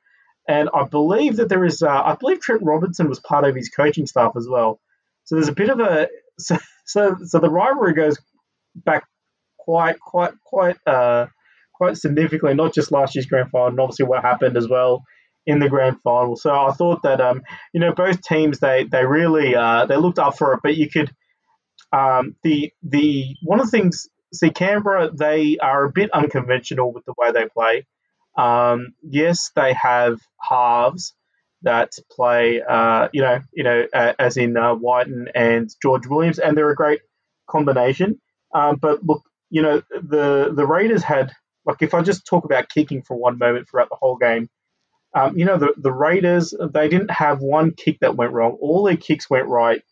And 0.49 0.68
I 0.73 0.85
believe 0.85 1.37
that 1.37 1.49
there 1.49 1.64
is, 1.64 1.82
uh, 1.82 1.88
I 1.88 2.14
believe 2.14 2.40
Trent 2.40 2.62
Robinson 2.62 3.08
was 3.08 3.18
part 3.20 3.44
of 3.44 3.56
his 3.56 3.68
coaching 3.68 4.06
staff 4.06 4.32
as 4.37 4.46
well. 4.49 4.80
So 5.25 5.35
there's 5.35 5.49
a 5.49 5.52
bit 5.52 5.70
of 5.70 5.80
a, 5.80 6.08
so 6.38 6.56
so, 6.85 7.16
so 7.25 7.38
the 7.40 7.50
rivalry 7.50 7.94
goes 7.94 8.16
back 8.76 9.04
quite, 9.58 9.99
quite, 9.99 10.35
quite, 10.44 10.76
uh, 10.87 11.26
quite 11.75 11.96
significantly. 11.96 12.54
Not 12.54 12.75
just 12.75 12.92
last 12.92 13.16
year's 13.16 13.26
grand 13.26 13.50
final, 13.50 13.68
and 13.68 13.80
obviously 13.80 14.06
what 14.06 14.23
happened 14.23 14.56
as 14.56 14.68
well 14.68 15.02
in 15.47 15.59
the 15.61 15.69
grand 15.69 16.00
final. 16.03 16.37
So 16.37 16.55
I 16.55 16.73
thought 16.73 17.03
that, 17.03 17.21
um, 17.21 17.43
you 17.73 17.81
know, 17.81 17.93
both 17.93 18.23
teams 18.23 18.59
they 18.59 18.85
they 18.85 19.05
really 19.05 19.55
uh, 19.55 19.87
they 19.87 19.97
looked 19.97 20.19
up 20.19 20.37
for 20.37 20.55
it, 20.55 20.61
but 20.62 20.76
you 20.76 20.91
could, 20.91 21.11
um, 21.93 22.35
the 22.43 22.73
the 22.83 23.37
one 23.43 23.61
of 23.61 23.67
the 23.67 23.71
things 23.71 24.09
see, 24.35 24.50
Canberra, 24.50 25.11
they 25.12 25.59
are 25.59 25.85
a 25.85 25.93
bit 25.93 26.11
unconventional 26.12 26.93
with 26.93 27.05
the 27.05 27.15
way 27.17 27.33
they 27.33 27.47
play. 27.47 27.87
Um, 28.37 28.88
yes, 29.03 29.50
they 29.55 29.75
have 29.75 30.19
halves 30.41 31.15
that 31.62 31.93
play, 32.11 32.62
uh, 32.62 33.09
you 33.12 33.23
know, 33.23 33.41
you 33.53 33.65
know, 33.65 33.87
uh, 33.93 34.12
as 34.19 34.37
in 34.37 34.57
uh, 34.57 34.75
Wighton 34.75 35.29
and 35.35 35.71
George 35.83 36.07
Williams, 36.07 36.38
and 36.38 36.57
they're 36.57 36.71
a 36.71 36.76
great 36.76 37.00
combination. 37.49 38.21
Um, 38.55 38.76
but 38.76 39.05
look, 39.05 39.23
you 39.50 39.62
know, 39.62 39.83
the 39.91 40.53
the 40.55 40.67
Raiders 40.67 41.03
had 41.03 41.33
like 41.65 41.79
if 41.81 41.95
I 41.95 42.03
just 42.03 42.26
talk 42.26 42.45
about 42.45 42.69
kicking 42.69 43.03
for 43.03 43.17
one 43.17 43.38
moment 43.38 43.69
throughout 43.69 43.88
the 43.88 43.97
whole 43.99 44.17
game, 44.17 44.49
um, 45.16 45.38
you 45.38 45.46
know, 45.46 45.56
the 45.56 45.73
the 45.78 45.92
Raiders 45.92 46.52
they 46.73 46.88
didn't 46.88 47.11
have 47.11 47.40
one 47.40 47.73
kick 47.73 48.00
that 48.00 48.16
went 48.16 48.32
wrong. 48.32 48.58
All 48.61 48.82
their 48.82 48.99
kicks 48.99 49.30
went 49.30 49.49
right 49.49 49.82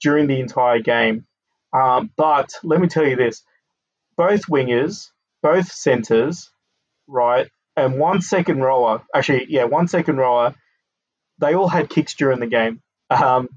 during 0.00 0.26
the 0.26 0.40
entire 0.40 0.80
game. 0.80 1.26
Um, 1.72 2.10
but 2.16 2.50
let 2.64 2.80
me 2.80 2.88
tell 2.88 3.06
you 3.06 3.14
this: 3.14 3.44
both 4.16 4.46
wingers, 4.46 5.10
both 5.42 5.70
centers, 5.70 6.50
right, 7.06 7.48
and 7.76 8.00
one 8.00 8.20
second 8.20 8.62
rower. 8.62 9.02
Actually, 9.14 9.46
yeah, 9.48 9.64
one 9.64 9.86
second 9.86 10.16
rower. 10.16 10.56
They 11.38 11.54
all 11.54 11.68
had 11.68 11.88
kicks 11.88 12.14
during 12.14 12.40
the 12.40 12.46
game. 12.48 12.82
Um, 13.10 13.48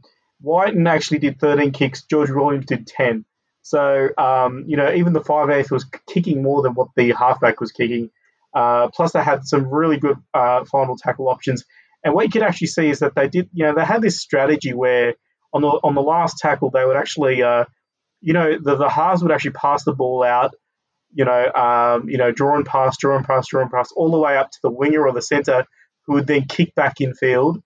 Wighton 0.41 0.85
actually 0.85 1.19
did 1.19 1.39
13 1.39 1.71
kicks. 1.71 2.03
George 2.03 2.29
Williams 2.29 2.65
did 2.65 2.85
10. 2.85 3.25
So 3.63 4.09
um, 4.19 4.65
you 4.67 4.77
know, 4.77 4.93
even 4.93 5.13
the 5.13 5.23
five 5.23 5.49
eighth 5.49 5.71
was 5.71 5.85
kicking 6.07 6.43
more 6.43 6.61
than 6.61 6.73
what 6.75 6.89
the 6.95 7.11
halfback 7.11 7.59
was 7.59 7.71
kicking. 7.71 8.11
Uh, 8.57 8.89
plus, 8.95 9.11
they 9.11 9.23
had 9.23 9.45
some 9.45 9.71
really 9.81 9.97
good 9.97 10.17
uh, 10.33 10.63
final 10.65 10.97
tackle 10.97 11.29
options. 11.29 11.63
And 12.03 12.13
what 12.13 12.25
you 12.25 12.31
could 12.31 12.47
actually 12.49 12.67
see 12.67 12.89
is 12.89 12.99
that 12.99 13.15
they 13.15 13.27
did, 13.27 13.49
you 13.53 13.65
know, 13.65 13.75
they 13.75 13.85
had 13.85 14.01
this 14.01 14.19
strategy 14.19 14.73
where 14.73 15.13
on 15.53 15.61
the 15.61 15.67
on 15.67 15.93
the 15.95 16.01
last 16.01 16.37
tackle 16.39 16.69
they 16.69 16.85
would 16.85 16.97
actually 16.97 17.43
uh, 17.43 17.65
you 18.21 18.33
know, 18.33 18.57
the, 18.61 18.75
the 18.75 18.89
halves 18.89 19.21
would 19.21 19.31
actually 19.31 19.51
pass 19.51 19.83
the 19.83 19.93
ball 19.93 20.23
out, 20.23 20.55
you 21.13 21.25
know, 21.25 21.51
um, 21.53 22.09
you 22.09 22.17
know, 22.17 22.31
drawing 22.31 22.65
pass, 22.65 22.97
drawing 22.97 23.23
pass, 23.23 23.47
drawing 23.47 23.69
pass, 23.69 23.91
all 23.95 24.11
the 24.11 24.19
way 24.19 24.37
up 24.37 24.51
to 24.51 24.59
the 24.63 24.71
winger 24.71 25.05
or 25.05 25.13
the 25.13 25.21
centre, 25.21 25.65
who 26.05 26.13
would 26.13 26.27
then 26.27 26.45
kick 26.45 26.73
back 26.75 26.99
in 26.99 27.13
field, 27.13 27.61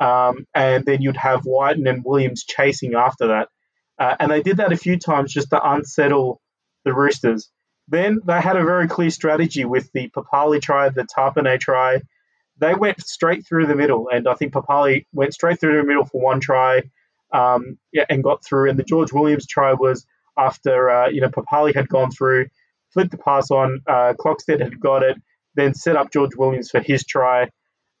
um, 0.00 0.46
and 0.54 0.84
then 0.84 1.02
you'd 1.02 1.16
have 1.16 1.42
White 1.44 1.76
and 1.76 2.04
Williams 2.04 2.44
chasing 2.44 2.94
after 2.94 3.28
that. 3.28 3.48
Uh, 3.98 4.14
and 4.20 4.30
they 4.30 4.42
did 4.42 4.58
that 4.58 4.72
a 4.72 4.76
few 4.76 4.98
times 4.98 5.32
just 5.32 5.50
to 5.50 5.70
unsettle 5.70 6.40
the 6.84 6.92
Roosters. 6.92 7.50
Then 7.88 8.20
they 8.24 8.40
had 8.40 8.56
a 8.56 8.64
very 8.64 8.88
clear 8.88 9.10
strategy 9.10 9.64
with 9.64 9.92
the 9.92 10.08
Papalii 10.08 10.60
try, 10.60 10.88
the 10.88 11.04
Tapine 11.04 11.58
try. 11.60 12.02
They 12.58 12.74
went 12.74 13.06
straight 13.06 13.46
through 13.46 13.66
the 13.66 13.76
middle, 13.76 14.08
and 14.08 14.26
I 14.26 14.34
think 14.34 14.52
Papalii 14.52 15.06
went 15.12 15.34
straight 15.34 15.60
through 15.60 15.76
the 15.76 15.86
middle 15.86 16.04
for 16.04 16.20
one 16.20 16.40
try 16.40 16.82
um, 17.32 17.78
yeah, 17.92 18.04
and 18.08 18.22
got 18.22 18.44
through. 18.44 18.70
And 18.70 18.78
the 18.78 18.84
George 18.84 19.12
Williams 19.12 19.46
try 19.46 19.72
was 19.72 20.06
after 20.36 20.90
uh, 20.90 21.08
you 21.08 21.20
know 21.20 21.28
Papalii 21.28 21.74
had 21.74 21.88
gone 21.88 22.10
through, 22.10 22.46
flipped 22.92 23.10
the 23.10 23.18
pass 23.18 23.50
on, 23.50 23.80
uh, 23.86 24.14
Clockstead 24.18 24.60
had 24.60 24.80
got 24.80 25.02
it, 25.02 25.16
then 25.54 25.74
set 25.74 25.96
up 25.96 26.12
George 26.12 26.36
Williams 26.36 26.70
for 26.70 26.80
his 26.80 27.04
try. 27.04 27.50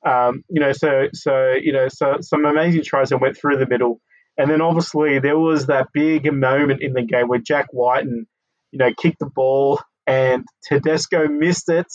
Um, 0.04 0.44
you 0.48 0.60
know, 0.60 0.72
so 0.72 1.08
so 1.12 1.52
you 1.52 1.72
know, 1.72 1.88
so 1.88 2.18
some 2.20 2.44
amazing 2.44 2.82
tries 2.82 3.10
that 3.10 3.18
went 3.18 3.36
through 3.36 3.58
the 3.58 3.66
middle, 3.66 4.00
and 4.38 4.50
then 4.50 4.60
obviously 4.60 5.18
there 5.18 5.38
was 5.38 5.66
that 5.66 5.88
big 5.92 6.32
moment 6.32 6.82
in 6.82 6.92
the 6.92 7.02
game 7.02 7.28
where 7.28 7.38
Jack 7.38 7.68
Wighton, 7.72 8.26
you 8.76 8.84
know, 8.84 8.92
kicked 8.94 9.20
the 9.20 9.30
ball 9.34 9.80
and 10.06 10.44
Tedesco 10.68 11.28
missed 11.28 11.70
it. 11.70 11.86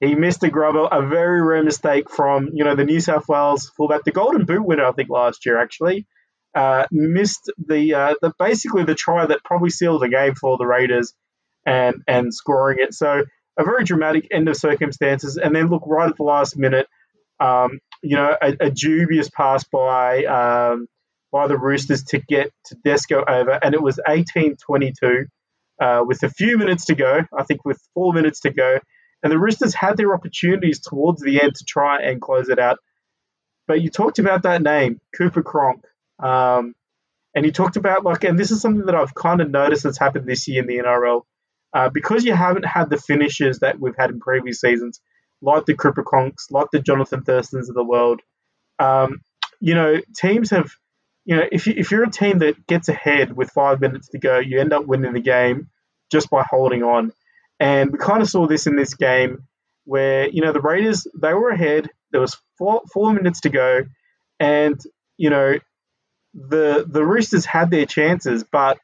He 0.00 0.14
missed 0.14 0.42
a 0.42 0.50
grubber, 0.50 0.86
a 0.90 1.06
very 1.08 1.40
rare 1.40 1.62
mistake 1.62 2.10
from 2.10 2.50
you 2.52 2.64
know 2.64 2.74
the 2.74 2.84
New 2.84 3.00
South 3.00 3.28
Wales 3.28 3.70
fullback, 3.76 4.04
the 4.04 4.12
Golden 4.12 4.44
Boot 4.44 4.62
winner, 4.62 4.84
I 4.84 4.92
think 4.92 5.08
last 5.08 5.46
year 5.46 5.58
actually 5.58 6.06
uh, 6.54 6.86
missed 6.90 7.50
the, 7.56 7.94
uh, 7.94 8.14
the 8.20 8.32
basically 8.38 8.84
the 8.84 8.94
try 8.94 9.24
that 9.24 9.42
probably 9.42 9.70
sealed 9.70 10.02
the 10.02 10.08
game 10.08 10.34
for 10.34 10.58
the 10.58 10.66
Raiders 10.66 11.14
and 11.64 12.02
and 12.06 12.34
scoring 12.34 12.78
it. 12.80 12.92
So 12.92 13.24
a 13.58 13.64
very 13.64 13.84
dramatic 13.84 14.28
end 14.30 14.48
of 14.48 14.56
circumstances. 14.56 15.38
And 15.38 15.56
then 15.56 15.68
look 15.68 15.84
right 15.86 16.10
at 16.10 16.16
the 16.16 16.24
last 16.24 16.58
minute, 16.58 16.88
um, 17.40 17.78
you 18.02 18.16
know, 18.16 18.36
a, 18.42 18.56
a, 18.60 18.70
dubious 18.70 19.30
pass 19.30 19.64
by 19.64 20.24
um, 20.24 20.88
by 21.30 21.46
the 21.46 21.56
Roosters 21.56 22.02
to 22.04 22.18
get 22.18 22.52
Tedesco 22.66 23.24
over, 23.26 23.52
and 23.52 23.74
it 23.74 23.82
was 23.82 23.98
18-22 24.06 25.26
uh, 25.80 26.02
with 26.06 26.22
a 26.22 26.30
few 26.30 26.58
minutes 26.58 26.86
to 26.86 26.94
go. 26.94 27.22
I 27.36 27.42
think 27.44 27.64
with 27.64 27.80
four 27.94 28.12
minutes 28.12 28.40
to 28.40 28.50
go, 28.50 28.78
and 29.22 29.32
the 29.32 29.38
Roosters 29.38 29.74
had 29.74 29.96
their 29.96 30.14
opportunities 30.14 30.80
towards 30.80 31.22
the 31.22 31.42
end 31.42 31.54
to 31.54 31.64
try 31.64 32.00
and 32.02 32.20
close 32.20 32.48
it 32.48 32.58
out. 32.58 32.78
But 33.68 33.80
you 33.80 33.90
talked 33.90 34.18
about 34.18 34.42
that 34.42 34.62
name, 34.62 35.00
Cooper 35.16 35.42
Cronk. 35.42 35.84
Um, 36.18 36.74
and 37.34 37.46
you 37.46 37.52
talked 37.52 37.76
about 37.76 38.04
like, 38.04 38.24
and 38.24 38.38
this 38.38 38.50
is 38.50 38.60
something 38.60 38.86
that 38.86 38.94
I've 38.94 39.14
kind 39.14 39.40
of 39.40 39.50
noticed 39.50 39.84
that's 39.84 39.98
happened 39.98 40.26
this 40.26 40.48
year 40.48 40.60
in 40.60 40.66
the 40.66 40.78
NRL, 40.78 41.22
uh, 41.72 41.88
because 41.88 42.24
you 42.24 42.34
haven't 42.34 42.66
had 42.66 42.90
the 42.90 42.98
finishes 42.98 43.60
that 43.60 43.80
we've 43.80 43.96
had 43.96 44.10
in 44.10 44.20
previous 44.20 44.60
seasons, 44.60 45.00
like 45.40 45.64
the 45.64 45.74
Cooper 45.74 46.02
Cronks, 46.02 46.50
like 46.50 46.68
the 46.72 46.80
Jonathan 46.80 47.22
Thurstons 47.22 47.68
of 47.68 47.74
the 47.74 47.84
world. 47.84 48.20
Um, 48.78 49.22
you 49.60 49.74
know, 49.74 50.00
teams 50.16 50.50
have, 50.50 50.72
you 51.24 51.36
know, 51.36 51.44
if 51.50 51.66
you, 51.66 51.74
if 51.76 51.90
you're 51.90 52.04
a 52.04 52.10
team 52.10 52.38
that 52.40 52.66
gets 52.66 52.88
ahead 52.88 53.34
with 53.34 53.50
five 53.50 53.80
minutes 53.80 54.08
to 54.08 54.18
go, 54.18 54.38
you 54.38 54.60
end 54.60 54.72
up 54.72 54.86
winning 54.86 55.12
the 55.12 55.20
game 55.20 55.68
just 56.10 56.30
by 56.30 56.44
holding 56.48 56.82
on. 56.82 57.12
And 57.60 57.92
we 57.92 57.98
kind 57.98 58.22
of 58.22 58.28
saw 58.28 58.46
this 58.46 58.66
in 58.66 58.76
this 58.76 58.94
game 58.94 59.44
where 59.84 60.28
you 60.28 60.42
know 60.42 60.52
the 60.52 60.60
Raiders 60.60 61.06
they 61.20 61.32
were 61.32 61.50
ahead. 61.50 61.90
There 62.10 62.20
was 62.20 62.36
four 62.58 62.82
four 62.92 63.12
minutes 63.12 63.40
to 63.42 63.50
go, 63.50 63.84
and 64.40 64.80
you 65.16 65.30
know 65.30 65.58
the 66.34 66.84
the 66.88 67.04
Roosters 67.04 67.44
had 67.44 67.70
their 67.70 67.86
chances, 67.86 68.44
but 68.44 68.78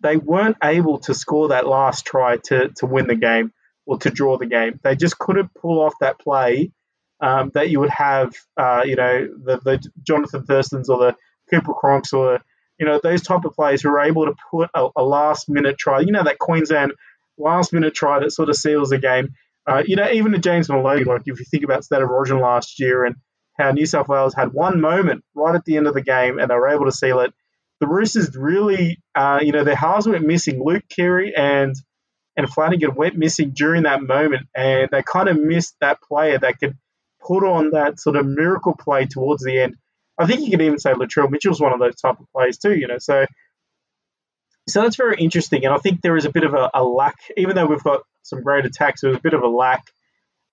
they 0.00 0.16
weren't 0.16 0.56
able 0.62 0.98
to 1.00 1.14
score 1.14 1.48
that 1.48 1.66
last 1.66 2.06
try 2.06 2.36
to 2.44 2.68
to 2.76 2.86
win 2.86 3.06
the 3.06 3.14
game 3.14 3.52
or 3.86 3.98
to 3.98 4.10
draw 4.10 4.36
the 4.36 4.46
game. 4.46 4.78
They 4.82 4.96
just 4.96 5.18
couldn't 5.18 5.54
pull 5.54 5.80
off 5.80 5.94
that 6.00 6.18
play 6.18 6.72
um, 7.20 7.50
that 7.54 7.70
you 7.70 7.80
would 7.80 7.90
have, 7.90 8.34
uh, 8.56 8.82
you 8.84 8.96
know, 8.96 9.28
the, 9.44 9.58
the 9.58 9.90
Jonathan 10.02 10.44
Thurstons 10.44 10.88
or 10.88 10.98
the 10.98 11.16
Cooper 11.50 11.72
Cronks 11.74 12.12
or 12.12 12.40
you 12.78 12.86
know 12.86 13.00
those 13.02 13.22
type 13.22 13.44
of 13.44 13.54
players 13.54 13.82
who 13.82 13.90
are 13.90 14.00
able 14.00 14.26
to 14.26 14.34
put 14.50 14.70
a, 14.74 14.88
a 14.96 15.02
last 15.02 15.48
minute 15.48 15.78
try. 15.78 16.00
You 16.00 16.12
know 16.12 16.24
that 16.24 16.38
Queensland 16.38 16.92
last 17.38 17.72
minute 17.72 17.94
try 17.94 18.20
that 18.20 18.30
sort 18.30 18.48
of 18.48 18.56
seals 18.56 18.90
the 18.90 18.98
game. 18.98 19.34
Uh, 19.66 19.82
you 19.86 19.96
know, 19.96 20.10
even 20.10 20.32
the 20.32 20.38
James 20.38 20.68
Maloney, 20.68 21.04
like 21.04 21.22
if 21.26 21.38
you 21.38 21.44
think 21.44 21.64
about 21.64 21.84
State 21.84 22.02
of 22.02 22.10
Origin 22.10 22.40
last 22.40 22.80
year 22.80 23.04
and 23.04 23.16
how 23.58 23.70
New 23.72 23.86
South 23.86 24.08
Wales 24.08 24.34
had 24.34 24.52
one 24.52 24.80
moment 24.80 25.22
right 25.34 25.54
at 25.54 25.64
the 25.64 25.76
end 25.76 25.86
of 25.86 25.94
the 25.94 26.02
game 26.02 26.38
and 26.38 26.50
they 26.50 26.54
were 26.54 26.68
able 26.70 26.86
to 26.86 26.92
seal 26.92 27.20
it. 27.20 27.32
The 27.80 27.86
Roosters 27.86 28.36
really, 28.36 29.00
uh, 29.14 29.40
you 29.42 29.52
know, 29.52 29.64
their 29.64 29.76
halves 29.76 30.06
went 30.06 30.26
missing. 30.26 30.62
Luke 30.62 30.84
Keary 30.88 31.34
and 31.36 31.74
and 32.36 32.48
Flanagan 32.48 32.94
went 32.94 33.16
missing 33.16 33.52
during 33.54 33.82
that 33.82 34.02
moment, 34.02 34.46
and 34.54 34.88
they 34.90 35.02
kind 35.02 35.28
of 35.28 35.38
missed 35.38 35.74
that 35.80 36.00
player 36.00 36.38
that 36.38 36.58
could 36.58 36.76
put 37.20 37.44
on 37.44 37.70
that 37.70 38.00
sort 38.00 38.16
of 38.16 38.26
miracle 38.26 38.74
play 38.74 39.06
towards 39.06 39.44
the 39.44 39.58
end. 39.58 39.76
I 40.20 40.26
think 40.26 40.42
you 40.42 40.50
can 40.50 40.60
even 40.60 40.78
say 40.78 40.92
Latrell 40.92 41.30
Mitchell's 41.30 41.60
one 41.60 41.72
of 41.72 41.78
those 41.78 41.96
type 41.96 42.20
of 42.20 42.26
players 42.32 42.58
too, 42.58 42.74
you 42.74 42.86
know. 42.86 42.98
So, 42.98 43.26
so 44.68 44.82
that's 44.82 44.96
very 44.96 45.16
interesting, 45.16 45.64
and 45.64 45.74
I 45.74 45.78
think 45.78 46.02
there 46.02 46.16
is 46.16 46.24
a 46.24 46.30
bit 46.30 46.44
of 46.44 46.54
a, 46.54 46.70
a 46.74 46.84
lack, 46.84 47.16
even 47.36 47.56
though 47.56 47.66
we've 47.66 47.82
got 47.82 48.02
some 48.22 48.42
great 48.42 48.66
attacks, 48.66 49.00
there 49.00 49.10
was 49.10 49.18
a 49.18 49.22
bit 49.22 49.34
of 49.34 49.42
a 49.42 49.48
lack, 49.48 49.84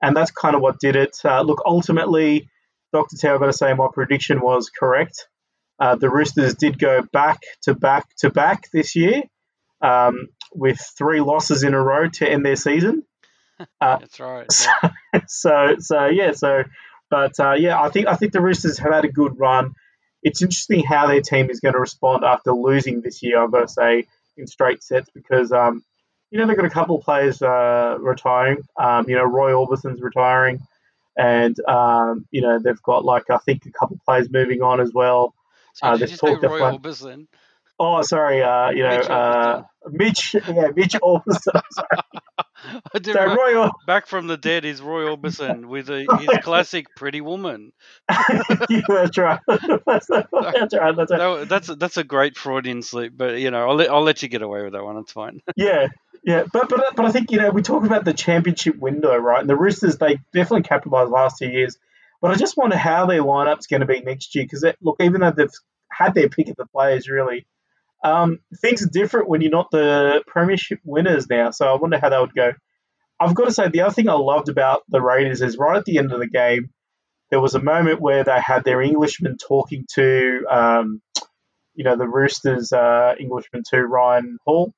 and 0.02 0.16
that's 0.16 0.32
kind 0.32 0.56
of 0.56 0.62
what 0.62 0.80
did 0.80 0.96
it. 0.96 1.18
Uh, 1.24 1.42
look, 1.42 1.62
ultimately, 1.66 2.50
Dr. 2.94 3.18
Tao, 3.18 3.34
I've 3.34 3.40
got 3.40 3.48
to 3.48 3.54
say 3.54 3.74
my 3.74 3.88
prediction 3.94 4.42
was 4.42 4.70
correct. 4.70 5.28
Uh, 5.80 5.96
the 5.96 6.10
Roosters 6.10 6.56
did 6.56 6.80
go 6.80 7.04
back 7.14 7.40
to 7.64 7.76
back 7.76 8.08
to 8.20 8.30
back 8.32 8.70
this 8.72 8.96
year 8.96 9.24
um, 9.82 10.28
with 10.54 10.80
three 10.98 11.22
losses 11.22 11.64
in 11.64 11.74
a 11.74 11.82
row 11.82 12.10
to 12.10 12.30
end 12.30 12.46
their 12.46 12.56
season. 12.56 13.04
Uh, 13.60 13.66
That's 14.00 14.20
right. 14.20 14.52
So, 14.52 14.72
so, 15.28 15.76
so, 15.80 16.06
yeah, 16.06 16.32
so, 16.32 16.64
but 17.10 17.40
uh, 17.40 17.54
yeah, 17.54 17.82
I 17.82 17.90
think 17.90 18.08
I 18.08 18.16
think 18.16 18.34
the 18.34 18.42
Roosters 18.42 18.78
have 18.80 18.94
had 18.94 19.06
a 19.06 19.12
good 19.12 19.38
run. 19.40 19.74
It's 20.24 20.42
interesting 20.42 20.84
how 20.84 21.08
their 21.08 21.22
team 21.22 21.50
is 21.50 21.60
going 21.60 21.74
to 21.74 21.80
respond 21.80 22.24
after 22.24 22.52
losing 22.52 23.02
this 23.02 23.22
year. 23.24 23.42
I've 23.42 23.52
got 23.52 23.62
to 23.62 23.68
say 23.68 24.06
in 24.36 24.48
straight 24.48 24.84
sets 24.84 25.10
because 25.14 25.52
um, 25.52 25.84
you 26.32 26.40
know 26.40 26.48
they've 26.48 26.58
got 26.58 26.66
a 26.66 26.70
couple 26.70 26.98
of 26.98 27.04
players 27.04 27.42
uh, 27.42 27.98
retiring. 28.00 28.60
Um, 28.78 29.10
you 29.10 29.16
know, 29.16 29.24
Roy 29.24 29.54
Orbison's 29.54 30.02
retiring, 30.02 30.60
and 31.18 31.56
um, 31.68 32.26
you 32.32 32.42
know 32.42 32.60
they've 32.60 32.82
got 32.82 33.06
like 33.06 33.30
I 33.30 33.38
think 33.38 33.66
a 33.66 33.72
couple 33.72 33.96
of 33.96 34.06
players 34.06 34.30
moving 34.30 34.62
on 34.62 34.80
as 34.80 34.92
well. 34.94 35.34
So 35.74 35.88
Uh, 35.88 35.98
they've 35.98 36.10
you 36.10 36.18
say 36.18 36.28
talked 36.28 36.44
Roy 36.44 36.60
Orbison? 36.60 37.28
Oh, 37.80 38.02
sorry, 38.02 38.42
uh, 38.42 38.72
you 38.72 38.84
know, 38.84 38.98
Mitch 38.98 39.10
uh, 39.10 39.64
Mitch, 39.90 40.36
yeah, 40.48 40.68
Mitch 40.76 40.94
Aubusson. 41.04 41.62
I 42.94 43.02
so 43.04 43.36
Roy, 43.36 43.70
Back 43.86 44.08
from 44.08 44.28
the 44.28 44.36
dead 44.36 44.66
is 44.66 44.82
Roy 44.82 45.16
Orbison 45.16 45.68
with 45.68 45.90
a, 45.90 46.06
his 46.20 46.38
classic 46.44 46.88
Pretty 46.96 47.22
Woman. 47.22 47.72
yeah, 48.10 48.82
that's 48.88 49.18
right. 49.18 49.40
that's, 49.48 49.68
that's 49.86 50.10
right. 50.10 50.26
That's 50.32 50.74
right. 50.74 50.96
That, 50.96 51.46
that's 51.48 51.68
that's 51.68 51.98
a 51.98 52.04
great 52.04 52.36
Freudian 52.36 52.82
slip, 52.82 53.14
but 53.16 53.40
you 53.40 53.52
know 53.52 53.70
I'll 53.70 53.76
let, 53.76 53.90
I'll 53.92 54.02
let 54.02 54.24
you 54.24 54.30
get 54.30 54.42
away 54.42 54.64
with 54.64 54.74
that 54.74 54.84
one. 54.84 54.98
It's 54.98 55.12
fine. 55.12 55.42
Yeah, 55.56 55.88
yeah, 56.24 56.44
but 56.52 56.68
but 56.70 56.96
but 56.96 57.06
I 57.06 57.12
think 57.12 57.32
you 57.32 57.38
know 57.38 57.52
we 57.52 57.62
talk 57.62 57.86
about 57.86 58.06
the 58.06 58.14
championship 58.14 58.78
window, 58.78 59.16
right? 59.16 59.40
And 59.40 59.50
the 59.50 59.56
Roosters 59.56 59.98
they 59.98 60.16
definitely 60.34 60.64
capitalised 60.64 61.12
last 61.12 61.38
two 61.38 61.50
years, 61.50 61.78
but 62.22 62.32
I 62.32 62.36
just 62.36 62.58
wonder 62.58 62.76
how 62.76 63.06
their 63.06 63.22
lineup's 63.22 63.68
going 63.68 63.82
to 63.82 63.88
be 63.88 64.02
next 64.02 64.34
year 64.36 64.46
because 64.46 64.66
look, 64.82 64.98
even 65.00 65.22
though 65.22 65.32
they've 65.32 65.52
had 65.92 66.16
their 66.16 66.28
pick 66.28 66.50
of 66.50 66.56
the 66.56 66.66
players, 66.66 67.08
really, 67.08 67.46
um, 68.04 68.40
things 68.62 68.84
are 68.84 68.90
different 68.90 69.30
when 69.30 69.42
you're 69.42 69.52
not 69.52 69.72
the 69.72 70.24
premiership 70.28 70.80
winners 70.84 71.30
now. 71.30 71.52
So 71.52 71.68
I 71.68 71.78
wonder 71.78 72.00
how 72.00 72.10
that 72.10 72.22
would 72.22 72.36
go. 72.36 72.54
I've 73.20 73.36
got 73.36 73.46
to 73.46 73.52
say 73.52 73.68
the 73.70 73.82
other 73.82 73.94
thing 73.94 74.10
I 74.10 74.14
loved 74.14 74.50
about 74.50 74.84
the 74.90 75.02
Raiders 75.02 75.42
is 75.42 75.58
right 75.58 75.78
at 75.78 75.86
the 75.86 75.98
end 75.98 76.12
of 76.12 76.20
the 76.20 76.28
game, 76.28 76.70
there 77.32 77.42
was 77.42 77.56
a 77.56 77.62
moment 77.62 78.00
where 78.00 78.24
they 78.24 78.40
had 78.40 78.64
their 78.64 78.82
Englishman 78.82 79.38
talking 79.38 79.86
to, 79.96 80.46
um, 80.50 81.02
you 81.74 81.84
know, 81.84 81.96
the 81.96 82.08
Roosters 82.08 82.72
uh, 82.72 83.16
Englishman 83.20 83.64
to 83.72 83.86
Ryan 83.86 84.38
Hall 84.46 84.74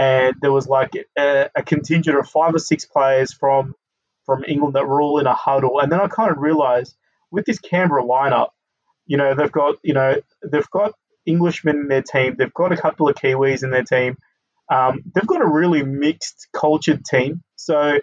and 0.00 0.34
there 0.40 0.52
was 0.52 0.66
like 0.66 0.92
a, 1.18 1.50
a 1.54 1.62
contingent 1.62 2.16
of 2.16 2.28
five 2.28 2.54
or 2.54 2.58
six 2.58 2.86
players 2.86 3.34
from 3.34 3.74
from 4.24 4.44
England 4.46 4.74
that 4.74 4.86
were 4.86 5.02
all 5.02 5.18
in 5.18 5.26
a 5.26 5.34
huddle. 5.34 5.80
And 5.80 5.90
then 5.90 6.00
I 6.00 6.08
kind 6.08 6.30
of 6.30 6.38
realised 6.38 6.96
with 7.30 7.44
this 7.44 7.58
Canberra 7.58 8.04
lineup, 8.04 8.48
you 9.06 9.16
know, 9.16 9.34
they've 9.34 9.52
got 9.52 9.76
you 9.82 9.92
know 9.94 10.20
they've 10.42 10.70
got 10.70 10.94
Englishmen 11.26 11.76
in 11.76 11.88
their 11.88 12.02
team, 12.02 12.36
they've 12.38 12.54
got 12.54 12.72
a 12.72 12.76
couple 12.76 13.08
of 13.08 13.14
Kiwis 13.14 13.62
in 13.62 13.70
their 13.70 13.84
team, 13.84 14.16
um, 14.70 15.02
they've 15.14 15.26
got 15.26 15.42
a 15.42 15.46
really 15.46 15.82
mixed, 15.82 16.48
cultured 16.52 17.04
team. 17.04 17.42
So 17.56 17.98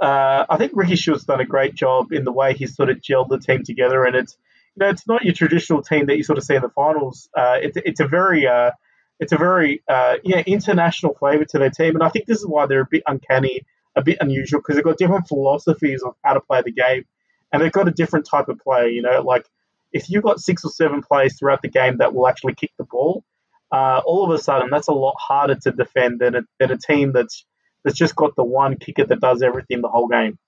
uh, 0.00 0.46
I 0.48 0.56
think 0.56 0.72
Ricky 0.74 0.96
Shew's 0.96 1.24
done 1.24 1.40
a 1.40 1.46
great 1.46 1.74
job 1.74 2.12
in 2.12 2.24
the 2.24 2.32
way 2.32 2.54
he's 2.54 2.74
sort 2.74 2.90
of 2.90 2.98
gelled 2.98 3.28
the 3.28 3.38
team 3.38 3.62
together, 3.64 4.04
and 4.04 4.16
it's 4.16 4.36
you 4.76 4.84
know 4.84 4.90
it's 4.90 5.06
not 5.06 5.24
your 5.24 5.34
traditional 5.34 5.82
team 5.82 6.06
that 6.06 6.16
you 6.16 6.22
sort 6.22 6.38
of 6.38 6.44
see 6.44 6.54
in 6.54 6.62
the 6.62 6.70
finals. 6.70 7.28
Uh, 7.36 7.58
it's 7.60 7.76
it's 7.84 8.00
a 8.00 8.06
very 8.06 8.46
uh, 8.46 8.70
it's 9.18 9.32
a 9.32 9.36
very 9.36 9.82
uh, 9.88 10.16
yeah 10.24 10.42
international 10.46 11.14
flavour 11.14 11.44
to 11.46 11.58
their 11.58 11.70
team, 11.70 11.94
and 11.94 12.02
I 12.02 12.08
think 12.08 12.26
this 12.26 12.38
is 12.38 12.46
why 12.46 12.66
they're 12.66 12.82
a 12.82 12.88
bit 12.90 13.02
uncanny, 13.06 13.62
a 13.94 14.02
bit 14.02 14.18
unusual 14.20 14.60
because 14.60 14.76
they've 14.76 14.84
got 14.84 14.96
different 14.96 15.28
philosophies 15.28 16.02
of 16.02 16.14
how 16.24 16.34
to 16.34 16.40
play 16.40 16.62
the 16.62 16.72
game, 16.72 17.04
and 17.52 17.62
they've 17.62 17.72
got 17.72 17.88
a 17.88 17.92
different 17.92 18.26
type 18.26 18.48
of 18.48 18.58
play. 18.58 18.90
You 18.90 19.02
know, 19.02 19.20
like 19.20 19.46
if 19.92 20.08
you've 20.10 20.22
got 20.22 20.40
six 20.40 20.64
or 20.64 20.70
seven 20.70 21.02
players 21.02 21.38
throughout 21.38 21.62
the 21.62 21.68
game 21.68 21.98
that 21.98 22.14
will 22.14 22.28
actually 22.28 22.54
kick 22.54 22.70
the 22.78 22.84
ball, 22.84 23.24
uh, 23.72 24.00
all 24.04 24.24
of 24.24 24.30
a 24.38 24.42
sudden 24.42 24.68
that's 24.70 24.88
a 24.88 24.92
lot 24.92 25.14
harder 25.18 25.54
to 25.56 25.72
defend 25.72 26.20
than 26.20 26.34
a, 26.36 26.42
than 26.58 26.70
a 26.72 26.78
team 26.78 27.12
that's 27.12 27.44
that's 27.84 27.96
just 27.96 28.14
got 28.16 28.36
the 28.36 28.44
one 28.44 28.76
kicker 28.76 29.04
that 29.04 29.20
does 29.20 29.42
everything 29.42 29.80
the 29.80 29.88
whole 29.88 30.08
game. 30.08 30.38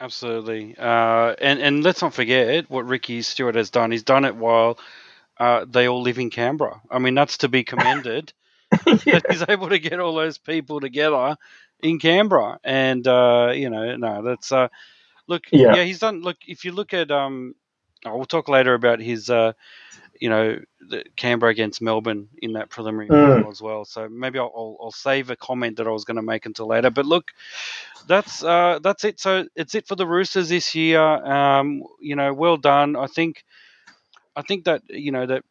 Absolutely, 0.00 0.74
uh, 0.76 1.34
and 1.40 1.60
and 1.60 1.84
let's 1.84 2.02
not 2.02 2.12
forget 2.12 2.68
what 2.68 2.86
Ricky 2.86 3.22
Stuart 3.22 3.54
has 3.54 3.70
done. 3.70 3.92
He's 3.92 4.02
done 4.02 4.24
it 4.24 4.34
while 4.34 4.78
uh, 5.38 5.64
they 5.68 5.86
all 5.86 6.02
live 6.02 6.18
in 6.18 6.30
Canberra. 6.30 6.80
I 6.90 6.98
mean, 6.98 7.14
that's 7.14 7.38
to 7.38 7.48
be 7.48 7.62
commended. 7.62 8.32
yeah. 9.04 9.20
he's 9.28 9.44
able 9.48 9.68
to 9.68 9.78
get 9.78 10.00
all 10.00 10.14
those 10.14 10.38
people 10.38 10.80
together 10.80 11.36
in 11.80 11.98
Canberra, 11.98 12.58
and 12.64 13.06
uh, 13.06 13.52
you 13.54 13.70
know, 13.70 13.96
no, 13.96 14.22
that's 14.22 14.50
uh, 14.50 14.68
look, 15.28 15.44
Yeah. 15.52 15.76
yeah. 15.76 15.84
he's 15.84 16.00
done. 16.00 16.22
Look, 16.22 16.38
if 16.48 16.64
you 16.64 16.72
look 16.72 16.94
at, 16.94 17.10
um, 17.10 17.54
oh, 18.06 18.16
we'll 18.16 18.24
talk 18.26 18.48
later 18.48 18.74
about 18.74 19.00
his, 19.00 19.30
uh, 19.30 19.52
you 20.20 20.28
know, 20.30 20.58
the 20.80 21.04
Canberra 21.16 21.50
against 21.52 21.82
Melbourne 21.82 22.28
in 22.40 22.52
that 22.54 22.70
preliminary 22.70 23.10
Mm. 23.10 23.48
as 23.50 23.60
well. 23.60 23.84
So 23.84 24.08
maybe 24.08 24.38
I'll, 24.38 24.52
I'll, 24.54 24.76
I'll 24.82 24.90
save 24.92 25.30
a 25.30 25.36
comment 25.36 25.76
that 25.78 25.86
I 25.86 25.90
was 25.90 26.04
going 26.04 26.16
to 26.16 26.22
make 26.22 26.46
until 26.46 26.68
later. 26.68 26.90
But 26.90 27.06
look, 27.06 27.30
that's 28.06 28.42
uh, 28.42 28.78
that's 28.82 29.04
it. 29.04 29.20
So 29.20 29.46
it's 29.56 29.74
it 29.74 29.86
for 29.86 29.96
the 29.96 30.06
Roosters 30.06 30.48
this 30.48 30.74
year. 30.74 31.00
Um, 31.00 31.82
you 32.00 32.16
know, 32.16 32.32
well 32.34 32.56
done. 32.56 32.96
I 32.96 33.06
think, 33.06 33.44
I 34.36 34.42
think 34.42 34.64
that 34.64 34.82
you 34.88 35.12
know 35.12 35.26
that 35.26 35.44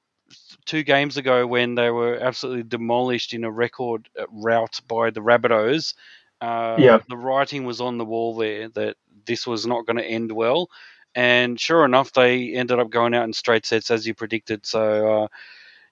two 0.66 0.84
games 0.84 1.18
ago 1.18 1.46
when 1.46 1.76
they 1.76 1.90
were 1.90 2.18
absolutely 2.18 2.64
demolished 2.64 3.34
in 3.34 3.44
a 3.44 3.52
record 3.52 4.10
uh, 4.20 4.26
rout 4.32 4.80
by 4.88 5.10
the 5.10 5.22
Rabbitohs, 5.22 5.94
uh, 6.42 6.84
Yeah. 6.84 7.00
the 7.08 7.18
writing 7.18 7.66
was 7.66 7.82
on 7.82 7.98
the 7.98 8.06
wall 8.06 8.36
there 8.36 8.70
that 8.70 8.96
this 9.26 9.46
was 9.46 9.66
not 9.66 9.86
going 9.86 9.98
to 9.98 10.06
end 10.06 10.32
well. 10.32 10.70
And 11.16 11.60
sure 11.60 11.84
enough, 11.86 12.14
they 12.14 12.54
ended 12.54 12.80
up 12.80 12.90
going 12.90 13.14
out 13.14 13.26
in 13.26 13.34
straight 13.34 13.66
sets 13.66 13.92
as 13.92 14.08
you 14.08 14.14
predicted. 14.14 14.66
So, 14.66 15.24
uh, 15.24 15.28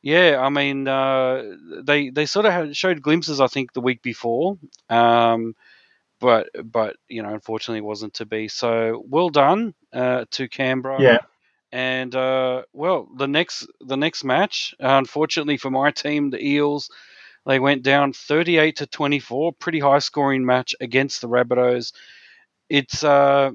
yeah, 0.01 0.39
I 0.39 0.49
mean, 0.49 0.87
uh, 0.87 1.55
they 1.83 2.09
they 2.09 2.25
sort 2.25 2.45
of 2.45 2.53
had, 2.53 2.75
showed 2.75 3.01
glimpses, 3.01 3.41
I 3.41 3.47
think, 3.47 3.73
the 3.73 3.81
week 3.81 4.01
before, 4.01 4.57
um, 4.89 5.55
but 6.21 6.49
but 6.63 6.95
you 7.09 7.21
know, 7.21 7.33
unfortunately, 7.33 7.79
it 7.79 7.85
wasn't 7.85 8.13
to 8.15 8.25
be. 8.25 8.47
So, 8.47 9.03
well 9.09 9.29
done 9.29 9.73
uh, 9.91 10.25
to 10.31 10.47
Canberra. 10.47 11.01
Yeah. 11.01 11.19
And 11.71 12.15
uh, 12.15 12.63
well, 12.73 13.07
the 13.15 13.27
next 13.27 13.67
the 13.81 13.97
next 13.97 14.23
match, 14.23 14.73
unfortunately 14.79 15.57
for 15.57 15.69
my 15.69 15.91
team, 15.91 16.29
the 16.29 16.43
Eels, 16.43 16.89
they 17.45 17.59
went 17.59 17.83
down 17.83 18.13
38 18.13 18.77
to 18.77 18.87
24. 18.87 19.53
Pretty 19.53 19.79
high 19.79 19.99
scoring 19.99 20.45
match 20.45 20.73
against 20.79 21.21
the 21.21 21.27
Rabbitohs. 21.27 21.93
It's 22.69 23.03
uh, 23.03 23.51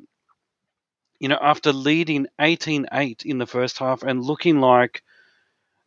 you 1.21 1.29
know 1.29 1.39
after 1.41 1.73
leading 1.73 2.27
18-8 2.41 3.25
in 3.25 3.39
the 3.39 3.47
first 3.47 3.79
half 3.79 4.03
and 4.03 4.23
looking 4.23 4.61
like 4.61 5.03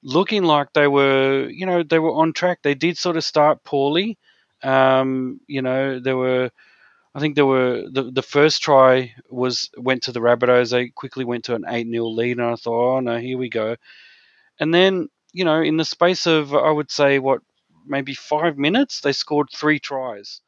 looking 0.03 0.43
like 0.43 0.71
they 0.73 0.87
were 0.87 1.49
you 1.49 1.65
know 1.65 1.83
they 1.83 1.99
were 1.99 2.13
on 2.13 2.33
track. 2.33 2.59
They 2.61 2.75
did 2.75 2.97
sort 2.97 3.17
of 3.17 3.23
start 3.23 3.63
poorly. 3.63 4.17
Um, 4.63 5.39
you 5.47 5.61
know 5.61 5.99
there 5.99 6.17
were. 6.17 6.51
I 7.15 7.19
think 7.19 7.35
there 7.35 7.47
were 7.47 7.83
the, 7.91 8.11
the 8.11 8.21
first 8.21 8.61
try 8.61 9.15
was 9.29 9.71
went 9.75 10.03
to 10.03 10.11
the 10.11 10.19
Rabbitohs. 10.19 10.69
They 10.69 10.89
quickly 10.89 11.25
went 11.25 11.45
to 11.45 11.55
an 11.55 11.65
eight 11.67 11.87
0 11.89 12.05
lead, 12.05 12.37
and 12.37 12.45
I 12.45 12.55
thought, 12.55 12.97
oh 12.97 12.99
no, 12.99 13.17
here 13.17 13.37
we 13.37 13.49
go. 13.49 13.75
And 14.59 14.73
then 14.73 15.09
you 15.33 15.45
know, 15.45 15.61
in 15.61 15.77
the 15.77 15.85
space 15.85 16.27
of 16.27 16.53
I 16.53 16.71
would 16.71 16.91
say 16.91 17.19
what 17.19 17.41
maybe 17.85 18.13
five 18.13 18.57
minutes, 18.57 19.01
they 19.01 19.13
scored 19.13 19.49
three 19.53 19.79
tries 19.79 20.41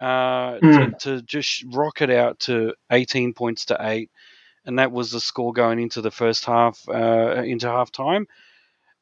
uh, 0.00 0.58
to, 0.58 0.62
Mm. 0.62 0.98
to 1.00 1.22
just 1.22 1.64
rocket 1.72 2.10
out 2.10 2.40
to 2.40 2.74
eighteen 2.90 3.34
points 3.34 3.66
to 3.66 3.76
eight, 3.80 4.10
and 4.64 4.78
that 4.78 4.92
was 4.92 5.10
the 5.12 5.20
score 5.20 5.52
going 5.52 5.80
into 5.80 6.00
the 6.02 6.10
first 6.10 6.44
half, 6.44 6.80
uh, 6.88 7.42
into 7.44 7.68
half 7.68 7.90
time. 7.92 8.26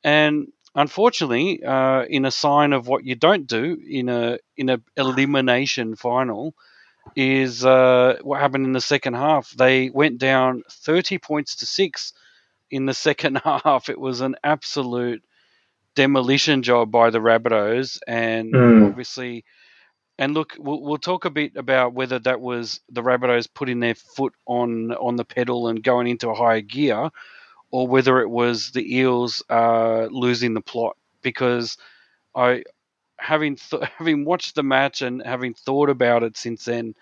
And 0.05 0.49
unfortunately, 0.75 1.63
uh, 1.65 2.05
in 2.05 2.25
a 2.25 2.31
sign 2.31 2.73
of 2.73 2.87
what 2.89 3.05
you 3.05 3.15
don't 3.17 3.47
do 3.47 3.79
in 3.89 4.09
a 4.09 4.39
in 4.57 4.71
a 4.71 4.81
elimination 4.97 5.97
final, 5.97 6.55
is 7.17 7.65
uh, 7.65 8.19
what 8.23 8.41
happened 8.41 8.67
in 8.67 8.73
the 8.73 8.81
second 8.81 9.15
half. 9.15 9.51
They 9.51 9.91
went 9.91 10.19
down 10.19 10.63
30 10.71 11.19
points 11.19 11.57
to 11.57 11.67
six 11.67 12.13
in 12.71 12.87
the 12.87 12.95
second 13.09 13.41
half. 13.45 13.89
It 13.89 14.01
was 14.01 14.21
an 14.23 14.37
absolute 14.45 15.23
demolition 15.95 16.63
job 16.63 16.91
by 16.91 17.11
the 17.11 17.19
Rabbitohs, 17.21 17.99
and 18.07 18.55
Mm. 18.55 18.81
obviously. 18.81 19.45
And 20.19 20.35
look, 20.35 20.55
we'll, 20.59 20.81
we'll 20.81 20.99
talk 20.99 21.25
a 21.25 21.31
bit 21.31 21.57
about 21.57 21.93
whether 21.93 22.19
that 22.21 22.41
was 22.41 22.81
the 22.91 23.03
Rabbitohs 23.03 23.49
putting 23.53 23.81
their 23.81 23.95
foot 23.95 24.35
on 24.47 24.93
on 24.93 25.17
the 25.17 25.25
pedal 25.25 25.69
and 25.69 25.83
going 25.83 26.07
into 26.07 26.31
a 26.31 26.35
higher 26.35 26.63
gear, 26.63 27.11
or 27.71 27.89
whether 27.89 28.21
it 28.21 28.31
was 28.31 28.71
the 28.73 28.97
Eels 28.97 29.43
uh, 29.51 30.07
losing 30.11 30.55
the 30.55 30.63
plot. 30.63 30.97
Because 31.23 31.77
I, 32.35 32.65
having 33.19 33.57
th- 33.57 33.85
having 33.99 34.25
watched 34.25 34.55
the 34.55 34.63
match 34.63 35.03
and 35.03 35.23
having 35.25 35.55
thought 35.55 35.91
about 35.91 36.23
it 36.23 36.37
since 36.37 36.65
then, 36.65 36.95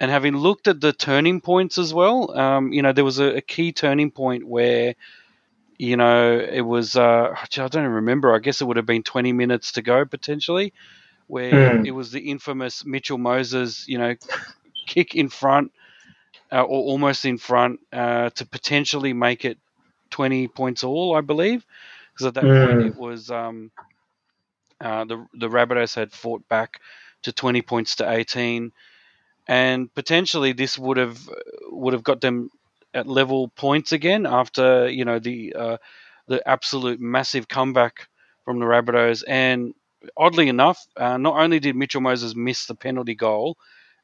and 0.00 0.10
having 0.10 0.36
looked 0.36 0.68
at 0.68 0.80
the 0.80 0.92
turning 0.92 1.40
points 1.40 1.78
as 1.78 1.94
well, 1.94 2.36
um, 2.38 2.72
you 2.72 2.82
know, 2.82 2.92
there 2.92 3.04
was 3.04 3.20
a, 3.20 3.36
a 3.36 3.40
key 3.40 3.72
turning 3.72 4.10
point 4.10 4.46
where, 4.46 4.94
you 5.78 5.96
know, 5.96 6.38
it 6.38 6.62
was 6.62 6.96
uh, 6.96 7.34
I 7.34 7.68
don't 7.68 7.86
remember. 7.86 8.34
I 8.34 8.38
guess 8.38 8.60
it 8.60 8.66
would 8.66 8.76
have 8.76 8.86
been 8.86 9.02
twenty 9.02 9.32
minutes 9.32 9.72
to 9.72 9.82
go 9.82 10.04
potentially, 10.04 10.72
where 11.34 11.76
Mm. 11.76 11.88
it 11.88 11.92
was 11.92 12.12
the 12.12 12.30
infamous 12.30 12.84
Mitchell 12.84 13.18
Moses, 13.18 13.86
you 13.88 13.98
know, 13.98 14.14
kick 14.86 15.14
in 15.14 15.28
front 15.28 15.72
uh, 16.52 16.62
or 16.62 16.80
almost 16.92 17.24
in 17.24 17.38
front 17.38 17.80
uh, 17.92 18.30
to 18.30 18.46
potentially 18.46 19.12
make 19.12 19.44
it 19.44 19.58
twenty 20.10 20.48
points 20.48 20.84
all, 20.84 21.16
I 21.16 21.20
believe, 21.20 21.64
because 22.12 22.26
at 22.26 22.34
that 22.34 22.54
point 22.54 22.80
Mm. 22.80 22.90
it 22.90 22.94
was 22.94 23.30
um, 23.30 23.70
uh, 24.80 25.04
the 25.04 25.26
the 25.34 25.48
Rabbitohs 25.48 25.94
had 25.94 26.12
fought 26.12 26.46
back 26.48 26.80
to 27.22 27.32
twenty 27.32 27.62
points 27.62 27.96
to 27.96 28.10
eighteen, 28.10 28.72
and 29.46 29.92
potentially 29.94 30.52
this 30.52 30.78
would 30.78 30.96
have 30.98 31.18
would 31.70 31.94
have 31.94 32.04
got 32.04 32.20
them 32.20 32.50
at 32.94 33.06
level 33.06 33.48
points 33.48 33.92
again 33.92 34.26
after 34.26 34.88
you 34.88 35.04
know 35.04 35.18
the 35.18 35.54
uh, 35.54 35.76
the 36.28 36.46
absolute 36.48 37.00
massive 37.00 37.48
comeback 37.48 38.08
from 38.44 38.58
the 38.60 38.66
Rabbitohs 38.66 39.22
and 39.28 39.74
oddly 40.16 40.48
enough, 40.48 40.86
uh, 40.96 41.16
not 41.16 41.36
only 41.40 41.60
did 41.60 41.76
Mitchell 41.76 42.00
Moses 42.00 42.34
miss 42.34 42.66
the 42.66 42.74
penalty 42.74 43.14
goal, 43.14 43.56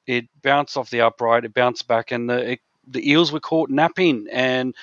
it 0.07 0.27
bounced 0.43 0.77
off 0.77 0.91
the 0.91 1.03
upright, 1.03 1.45
it 1.45 1.55
bounced 1.55 1.87
back, 1.89 2.11
and 2.13 2.29
the 2.29 2.53
it, 2.53 2.61
the 2.87 3.11
Eels 3.11 3.33
were 3.33 3.41
caught 3.41 3.71
napping 3.71 4.27
and 4.33 4.75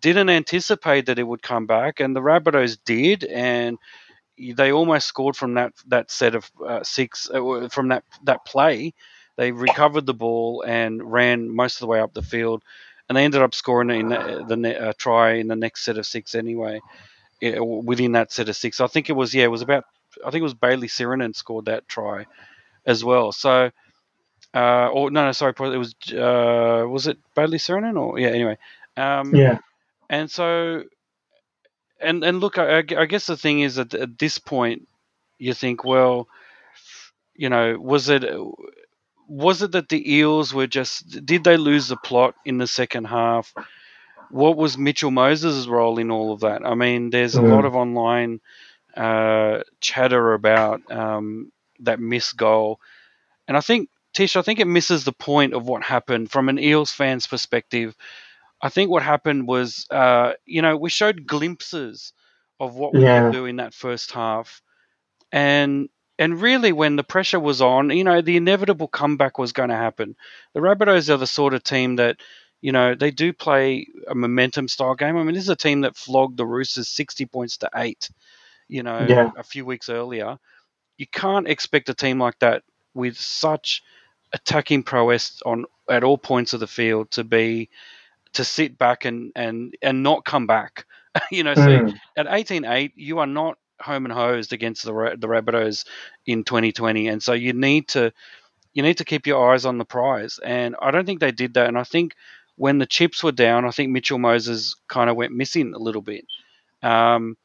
didn't 0.00 0.30
anticipate 0.30 1.06
that 1.06 1.18
it 1.18 1.22
would 1.26 1.42
come 1.42 1.66
back, 1.66 2.00
and 2.00 2.14
the 2.14 2.20
Rabbitohs 2.20 2.78
did, 2.84 3.24
and 3.24 3.78
they 4.38 4.72
almost 4.72 5.06
scored 5.06 5.36
from 5.36 5.54
that 5.54 5.72
that 5.88 6.10
set 6.10 6.34
of 6.34 6.50
uh, 6.66 6.82
six 6.82 7.30
uh, 7.30 7.68
from 7.70 7.88
that 7.88 8.04
that 8.24 8.44
play. 8.44 8.94
They 9.36 9.52
recovered 9.52 10.06
the 10.06 10.14
ball 10.14 10.62
and 10.66 11.02
ran 11.10 11.54
most 11.54 11.76
of 11.76 11.80
the 11.80 11.86
way 11.86 12.00
up 12.00 12.12
the 12.12 12.22
field, 12.22 12.62
and 13.08 13.16
they 13.16 13.24
ended 13.24 13.42
up 13.42 13.54
scoring 13.54 13.90
in 13.90 14.08
the, 14.10 14.44
the 14.46 14.88
uh, 14.88 14.92
try 14.98 15.34
in 15.34 15.48
the 15.48 15.56
next 15.56 15.84
set 15.84 15.98
of 15.98 16.06
six 16.06 16.34
anyway. 16.34 16.80
within 17.42 18.12
that 18.12 18.32
set 18.32 18.48
of 18.48 18.56
six, 18.56 18.80
I 18.80 18.86
think 18.86 19.10
it 19.10 19.14
was 19.14 19.34
yeah, 19.34 19.44
it 19.44 19.50
was 19.50 19.62
about 19.62 19.84
I 20.24 20.30
think 20.30 20.40
it 20.40 20.44
was 20.44 20.54
Bayley 20.54 20.88
Sironen 20.88 21.34
scored 21.34 21.66
that 21.66 21.88
try 21.88 22.26
as 22.86 23.04
well. 23.04 23.32
So, 23.32 23.70
uh, 24.54 24.88
or 24.88 25.10
no, 25.10 25.24
no, 25.26 25.32
sorry, 25.32 25.54
it 25.58 25.78
was 25.78 25.94
uh, 26.12 26.86
was 26.88 27.06
it 27.06 27.18
Bayley 27.34 27.58
Sironen 27.58 28.00
or 28.00 28.18
yeah, 28.18 28.28
anyway, 28.28 28.58
um, 28.96 29.34
yeah. 29.34 29.58
And 30.10 30.30
so, 30.30 30.84
and 32.00 32.22
and 32.22 32.40
look, 32.40 32.58
I, 32.58 32.78
I 32.78 33.06
guess 33.06 33.26
the 33.26 33.36
thing 33.36 33.60
is 33.60 33.76
that 33.76 33.94
at 33.94 34.18
this 34.18 34.38
point, 34.38 34.88
you 35.38 35.54
think, 35.54 35.84
well, 35.84 36.28
you 37.34 37.48
know, 37.48 37.78
was 37.78 38.08
it 38.08 38.24
was 39.26 39.62
it 39.62 39.72
that 39.72 39.88
the 39.88 40.14
Eels 40.14 40.52
were 40.52 40.66
just 40.66 41.24
did 41.24 41.44
they 41.44 41.56
lose 41.56 41.88
the 41.88 41.96
plot 41.96 42.34
in 42.44 42.58
the 42.58 42.66
second 42.66 43.06
half? 43.06 43.54
What 44.30 44.56
was 44.56 44.78
Mitchell 44.78 45.10
Moses' 45.10 45.66
role 45.66 45.98
in 45.98 46.10
all 46.10 46.32
of 46.32 46.40
that? 46.40 46.64
I 46.64 46.74
mean, 46.74 47.10
there's 47.10 47.36
a 47.36 47.40
mm. 47.40 47.50
lot 47.50 47.64
of 47.64 47.74
online 47.74 48.40
uh, 48.96 49.62
chatter 49.80 50.34
about 50.34 50.90
um, 50.90 51.52
that 51.80 52.00
missed 52.00 52.36
goal, 52.36 52.80
and 53.48 53.56
I 53.56 53.60
think 53.60 53.88
Tish, 54.14 54.36
I 54.36 54.42
think 54.42 54.60
it 54.60 54.66
misses 54.66 55.04
the 55.04 55.12
point 55.12 55.54
of 55.54 55.66
what 55.66 55.82
happened 55.82 56.30
from 56.30 56.48
an 56.48 56.58
Eels 56.58 56.90
fan's 56.90 57.26
perspective. 57.26 57.96
I 58.60 58.68
think 58.68 58.90
what 58.90 59.02
happened 59.02 59.48
was, 59.48 59.86
uh, 59.90 60.32
you 60.44 60.62
know, 60.62 60.76
we 60.76 60.90
showed 60.90 61.26
glimpses 61.26 62.12
of 62.60 62.74
what 62.76 62.94
we 62.94 63.02
yeah. 63.02 63.22
could 63.24 63.32
do 63.32 63.46
in 63.46 63.56
that 63.56 63.74
first 63.74 64.12
half, 64.12 64.62
and 65.32 65.88
and 66.18 66.40
really, 66.40 66.72
when 66.72 66.96
the 66.96 67.02
pressure 67.02 67.40
was 67.40 67.60
on, 67.60 67.90
you 67.90 68.04
know, 68.04 68.20
the 68.20 68.36
inevitable 68.36 68.86
comeback 68.86 69.38
was 69.38 69.52
going 69.52 69.70
to 69.70 69.74
happen. 69.74 70.14
The 70.54 70.60
Rabbitohs 70.60 71.08
are 71.08 71.16
the 71.16 71.26
sort 71.26 71.54
of 71.54 71.64
team 71.64 71.96
that, 71.96 72.20
you 72.60 72.70
know, 72.70 72.94
they 72.94 73.10
do 73.10 73.32
play 73.32 73.88
a 74.06 74.14
momentum 74.14 74.68
style 74.68 74.94
game. 74.94 75.16
I 75.16 75.24
mean, 75.24 75.34
this 75.34 75.42
is 75.42 75.48
a 75.48 75.56
team 75.56 75.80
that 75.80 75.96
flogged 75.96 76.36
the 76.36 76.46
Roosters 76.46 76.88
60 76.88 77.26
points 77.26 77.56
to 77.58 77.70
eight, 77.74 78.08
you 78.72 78.82
know, 78.82 79.04
yeah. 79.06 79.30
a 79.36 79.42
few 79.42 79.66
weeks 79.66 79.90
earlier. 79.90 80.38
You 80.96 81.06
can't 81.06 81.46
expect 81.46 81.90
a 81.90 81.94
team 81.94 82.18
like 82.18 82.38
that 82.38 82.62
with 82.94 83.16
such 83.16 83.82
attacking 84.32 84.82
prowess 84.82 85.42
on 85.44 85.66
at 85.90 86.04
all 86.04 86.16
points 86.16 86.54
of 86.54 86.60
the 86.60 86.66
field 86.66 87.10
to 87.10 87.22
be 87.22 87.68
to 88.32 88.44
sit 88.44 88.78
back 88.78 89.04
and 89.04 89.30
and 89.36 89.76
and 89.82 90.02
not 90.02 90.24
come 90.24 90.46
back. 90.46 90.86
you 91.30 91.44
know, 91.44 91.54
so 91.54 91.60
mm. 91.60 91.94
at 92.16 92.26
18-8, 92.26 92.92
you 92.96 93.18
are 93.18 93.26
not 93.26 93.58
home 93.78 94.06
and 94.06 94.14
hosed 94.14 94.54
against 94.54 94.84
the 94.84 94.92
the 95.18 95.28
Rabbitohs 95.28 95.84
in 96.24 96.42
2020, 96.42 97.08
and 97.08 97.22
so 97.22 97.34
you 97.34 97.52
need 97.52 97.88
to 97.88 98.10
you 98.72 98.82
need 98.82 98.96
to 98.98 99.04
keep 99.04 99.26
your 99.26 99.52
eyes 99.52 99.66
on 99.66 99.76
the 99.76 99.84
prize. 99.84 100.40
And 100.42 100.76
I 100.80 100.90
don't 100.90 101.04
think 101.04 101.20
they 101.20 101.32
did 101.32 101.54
that. 101.54 101.68
And 101.68 101.76
I 101.76 101.84
think 101.84 102.14
when 102.56 102.78
the 102.78 102.86
chips 102.86 103.22
were 103.22 103.32
down, 103.32 103.66
I 103.66 103.70
think 103.70 103.90
Mitchell 103.90 104.18
Moses 104.18 104.76
kind 104.88 105.10
of 105.10 105.16
went 105.16 105.32
missing 105.32 105.74
a 105.74 105.78
little 105.78 106.00
bit. 106.00 106.24
Um, 106.82 107.36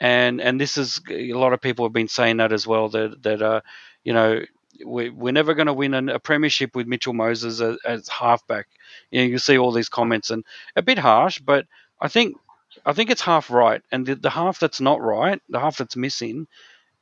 and 0.00 0.40
and 0.40 0.60
this 0.60 0.76
is 0.76 1.00
a 1.10 1.32
lot 1.32 1.52
of 1.52 1.60
people 1.60 1.84
have 1.84 1.92
been 1.92 2.08
saying 2.08 2.38
that 2.38 2.52
as 2.52 2.66
well 2.66 2.88
that 2.88 3.22
that 3.22 3.42
uh, 3.42 3.60
you 4.04 4.12
know 4.12 4.40
we, 4.84 5.10
we're 5.10 5.32
never 5.32 5.54
going 5.54 5.66
to 5.66 5.72
win 5.72 5.94
a, 5.94 6.14
a, 6.14 6.18
premiership 6.18 6.76
with 6.76 6.86
Mitchell 6.86 7.12
Moses 7.12 7.60
as, 7.60 7.78
as 7.84 8.08
halfback. 8.08 8.68
You 9.10 9.20
know, 9.20 9.26
you 9.26 9.38
see 9.38 9.58
all 9.58 9.72
these 9.72 9.88
comments 9.88 10.30
and 10.30 10.44
a 10.76 10.82
bit 10.82 10.98
harsh, 10.98 11.40
but 11.40 11.66
I 12.00 12.08
think 12.08 12.36
I 12.84 12.92
think 12.92 13.10
it's 13.10 13.22
half 13.22 13.50
right, 13.50 13.82
and 13.90 14.06
the, 14.06 14.14
the 14.14 14.30
half 14.30 14.60
that's 14.60 14.80
not 14.80 15.00
right, 15.00 15.40
the 15.48 15.58
half 15.58 15.78
that's 15.78 15.96
missing, 15.96 16.46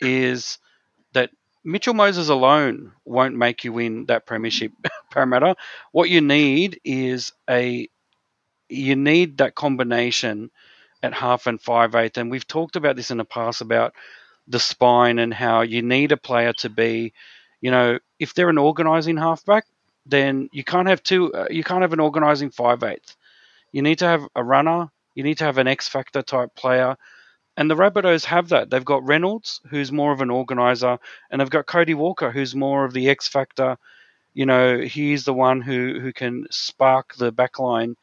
is 0.00 0.58
that 1.12 1.30
Mitchell 1.64 1.94
Moses 1.94 2.28
alone 2.28 2.92
won't 3.04 3.34
make 3.34 3.64
you 3.64 3.72
win 3.72 4.06
that 4.06 4.26
premiership, 4.26 4.72
Parramatta. 5.10 5.56
What 5.92 6.08
you 6.08 6.20
need 6.20 6.80
is 6.84 7.32
a 7.50 7.88
you 8.68 8.96
need 8.96 9.38
that 9.38 9.54
combination 9.54 10.50
at 11.06 11.14
half 11.14 11.46
and 11.46 11.60
five 11.60 11.94
eighth, 11.94 12.18
and 12.18 12.30
we've 12.30 12.46
talked 12.46 12.76
about 12.76 12.96
this 12.96 13.10
in 13.10 13.18
the 13.18 13.24
past 13.24 13.60
about 13.60 13.94
the 14.48 14.60
spine 14.60 15.18
and 15.18 15.32
how 15.32 15.62
you 15.62 15.82
need 15.82 16.12
a 16.12 16.16
player 16.16 16.52
to 16.52 16.68
be, 16.68 17.12
you 17.60 17.70
know, 17.70 17.98
if 18.18 18.34
they're 18.34 18.48
an 18.50 18.58
organising 18.58 19.16
halfback, 19.16 19.64
then 20.04 20.48
you 20.52 20.62
can't 20.62 20.88
have 20.88 21.02
two. 21.02 21.32
Uh, 21.32 21.46
you 21.50 21.64
can't 21.64 21.82
have 21.82 21.92
an 21.92 22.00
organising 22.00 22.50
five 22.50 22.82
eighth. 22.82 23.16
You 23.72 23.82
need 23.82 23.98
to 23.98 24.06
have 24.06 24.26
a 24.36 24.44
runner 24.44 24.90
you 25.16 25.24
need 25.24 25.38
to 25.38 25.44
have 25.44 25.58
an 25.58 25.66
X 25.66 25.88
factor 25.88 26.22
type 26.22 26.54
player. 26.54 26.96
And 27.56 27.70
the 27.70 27.74
Rabbitohs 27.74 28.26
have 28.26 28.50
that. 28.50 28.68
They've 28.70 28.84
got 28.84 29.06
Reynolds, 29.08 29.62
who's 29.70 29.90
more 29.90 30.12
of 30.12 30.20
an 30.20 30.30
organizer, 30.30 30.98
and 31.30 31.40
they've 31.40 31.50
got 31.50 31.66
Cody 31.66 31.94
Walker, 31.94 32.30
who's 32.30 32.54
more 32.54 32.84
of 32.84 32.92
the 32.92 33.08
X 33.08 33.26
factor. 33.26 33.78
You 34.34 34.44
know, 34.44 34.78
he's 34.78 35.24
the 35.24 35.32
one 35.32 35.62
who, 35.62 35.98
who 35.98 36.12
can 36.12 36.46
spark 36.50 37.14
the 37.16 37.32
backline 37.32 37.94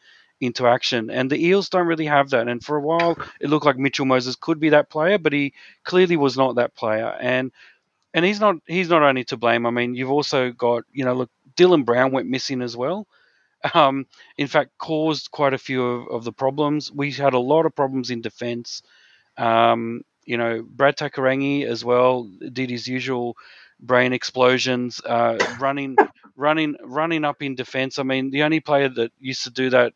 into 0.44 0.68
action. 0.68 1.10
And 1.10 1.30
the 1.30 1.44
Eels 1.44 1.70
don't 1.70 1.88
really 1.88 2.06
have 2.06 2.30
that. 2.32 2.48
And 2.48 2.64
for 2.64 2.78
a 2.78 2.82
while, 2.82 3.18
it 3.40 3.50
looked 3.50 3.66
like 3.66 3.78
Mitchell 3.78 4.06
Moses 4.06 4.36
could 4.36 4.60
be 4.60 4.70
that 4.70 4.90
player, 4.90 5.18
but 5.18 5.34
he 5.34 5.54
clearly 5.84 6.18
was 6.18 6.38
not 6.38 6.56
that 6.56 6.76
player. 6.76 7.08
And 7.20 7.52
and 8.14 8.24
he's 8.24 8.40
not 8.40 8.58
he's 8.68 8.90
not 8.90 9.02
only 9.02 9.24
to 9.26 9.38
blame. 9.38 9.66
I 9.66 9.72
mean, 9.72 9.96
you've 9.96 10.12
also 10.12 10.52
got 10.52 10.84
you 10.92 11.06
know 11.06 11.14
look, 11.14 11.32
Dylan 11.56 11.86
Brown 11.86 12.12
went 12.12 12.30
missing 12.30 12.62
as 12.62 12.78
well 12.78 13.08
um, 13.74 14.06
in 14.38 14.48
fact, 14.48 14.72
caused 14.78 15.32
quite 15.32 15.54
a 15.54 15.58
few 15.58 15.84
of, 15.84 16.08
of, 16.10 16.24
the 16.24 16.32
problems. 16.32 16.92
We 16.92 17.12
had 17.12 17.34
a 17.34 17.40
lot 17.40 17.66
of 17.66 17.76
problems 17.76 18.10
in 18.10 18.22
defence. 18.22 18.82
Um, 19.38 20.02
you 20.26 20.38
know, 20.38 20.64
Brad 20.68 20.98
Takairangi 20.98 21.66
as 21.66 21.84
well 21.84 22.30
did 22.52 22.70
his 22.70 22.88
usual 22.88 23.36
brain 23.80 24.14
explosions, 24.14 25.02
uh, 25.06 25.38
running, 25.60 25.98
running, 26.36 26.76
running 26.84 27.26
up 27.26 27.42
in 27.42 27.56
defence. 27.56 28.00
I 28.00 28.04
mean, 28.04 28.32
the 28.32 28.44
only 28.44 28.60
player 28.60 28.90
that 28.90 29.12
used 29.20 29.44
to 29.44 29.50
do 29.50 29.70
that 29.72 29.94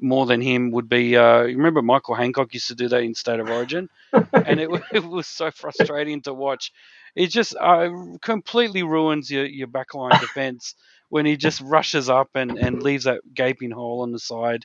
more 0.00 0.26
than 0.26 0.40
him 0.40 0.70
would 0.72 0.88
be. 0.88 1.16
Uh, 1.16 1.42
you 1.42 1.56
remember 1.56 1.82
Michael 1.82 2.14
Hancock 2.14 2.52
used 2.54 2.68
to 2.68 2.74
do 2.74 2.88
that 2.88 3.02
in 3.02 3.14
State 3.14 3.40
of 3.40 3.48
Origin, 3.48 3.88
and 4.12 4.60
it, 4.60 4.70
it 4.92 5.04
was 5.04 5.26
so 5.26 5.50
frustrating 5.50 6.22
to 6.22 6.34
watch. 6.34 6.72
It 7.14 7.28
just 7.28 7.54
uh, 7.60 7.90
completely 8.22 8.82
ruins 8.82 9.30
your 9.30 9.44
your 9.44 9.68
backline 9.68 10.18
defence 10.20 10.74
when 11.08 11.26
he 11.26 11.36
just 11.36 11.60
rushes 11.60 12.08
up 12.08 12.30
and, 12.34 12.58
and 12.58 12.82
leaves 12.82 13.04
that 13.04 13.20
gaping 13.34 13.70
hole 13.70 14.00
on 14.00 14.12
the 14.12 14.18
side. 14.18 14.64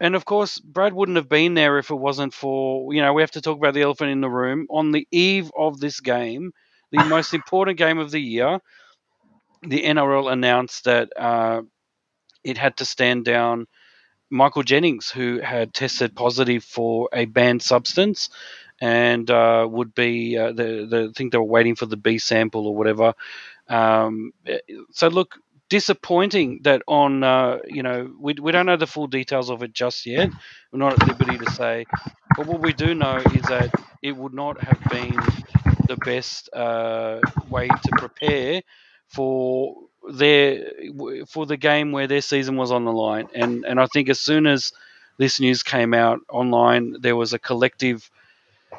And 0.00 0.14
of 0.14 0.24
course, 0.24 0.58
Brad 0.58 0.92
wouldn't 0.92 1.16
have 1.16 1.28
been 1.28 1.54
there 1.54 1.78
if 1.78 1.90
it 1.90 1.94
wasn't 1.94 2.32
for, 2.34 2.92
you 2.94 3.02
know, 3.02 3.12
we 3.12 3.22
have 3.22 3.32
to 3.32 3.40
talk 3.42 3.58
about 3.58 3.74
the 3.74 3.82
elephant 3.82 4.10
in 4.10 4.20
the 4.20 4.30
room. 4.30 4.66
On 4.70 4.92
the 4.92 5.06
eve 5.10 5.50
of 5.56 5.80
this 5.80 6.00
game, 6.00 6.52
the 6.90 7.04
most 7.06 7.34
important 7.34 7.78
game 7.78 7.98
of 7.98 8.10
the 8.10 8.20
year, 8.20 8.60
the 9.62 9.82
NRL 9.82 10.32
announced 10.32 10.84
that 10.84 11.10
uh, 11.16 11.62
it 12.44 12.58
had 12.58 12.76
to 12.78 12.84
stand 12.84 13.24
down 13.24 13.66
Michael 14.30 14.62
Jennings, 14.62 15.10
who 15.10 15.40
had 15.40 15.74
tested 15.74 16.14
positive 16.14 16.64
for 16.64 17.08
a 17.12 17.24
banned 17.24 17.62
substance 17.62 18.30
and 18.80 19.30
uh, 19.30 19.66
would 19.68 19.94
be, 19.94 20.36
uh, 20.36 20.52
the, 20.52 20.86
the, 20.88 21.12
think 21.16 21.32
they 21.32 21.38
were 21.38 21.44
waiting 21.44 21.74
for 21.74 21.86
the 21.86 21.96
B 21.96 22.18
sample 22.18 22.66
or 22.66 22.76
whatever. 22.76 23.14
Um, 23.68 24.32
so, 24.92 25.08
look, 25.08 25.36
disappointing 25.68 26.60
that 26.62 26.82
on 26.88 27.22
uh, 27.22 27.58
you 27.66 27.82
know 27.82 28.10
we, 28.18 28.34
we 28.40 28.52
don't 28.52 28.66
know 28.66 28.76
the 28.76 28.86
full 28.86 29.06
details 29.06 29.50
of 29.50 29.62
it 29.62 29.72
just 29.72 30.06
yet 30.06 30.30
we're 30.72 30.78
not 30.78 30.94
at 30.94 31.08
liberty 31.08 31.36
to 31.38 31.50
say 31.52 31.84
but 32.36 32.46
what 32.46 32.60
we 32.60 32.72
do 32.72 32.94
know 32.94 33.16
is 33.16 33.42
that 33.42 33.70
it 34.02 34.16
would 34.16 34.32
not 34.32 34.58
have 34.62 34.80
been 34.90 35.14
the 35.86 35.96
best 36.04 36.48
uh, 36.54 37.20
way 37.50 37.68
to 37.68 37.90
prepare 37.98 38.62
for 39.08 39.76
their 40.12 40.72
for 41.26 41.46
the 41.46 41.56
game 41.56 41.92
where 41.92 42.06
their 42.06 42.20
season 42.22 42.56
was 42.56 42.70
on 42.72 42.84
the 42.84 42.92
line 42.92 43.28
and 43.34 43.64
and 43.64 43.80
I 43.80 43.86
think 43.86 44.08
as 44.08 44.20
soon 44.20 44.46
as 44.46 44.72
this 45.18 45.40
news 45.40 45.62
came 45.62 45.94
out 45.94 46.20
online 46.30 46.96
there 47.00 47.16
was 47.16 47.32
a 47.32 47.38
collective 47.38 48.10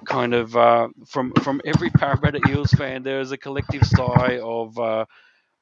kind 0.06 0.34
of 0.34 0.56
uh, 0.56 0.90
from 1.08 1.34
from 1.44 1.62
every 1.66 1.90
Parramatta 1.90 2.42
Eels 2.50 2.72
fan 2.72 3.04
there 3.04 3.20
was 3.20 3.32
a 3.32 3.38
collective 3.38 3.84
sigh 3.86 4.40
of 4.42 4.78
uh, 4.80 5.06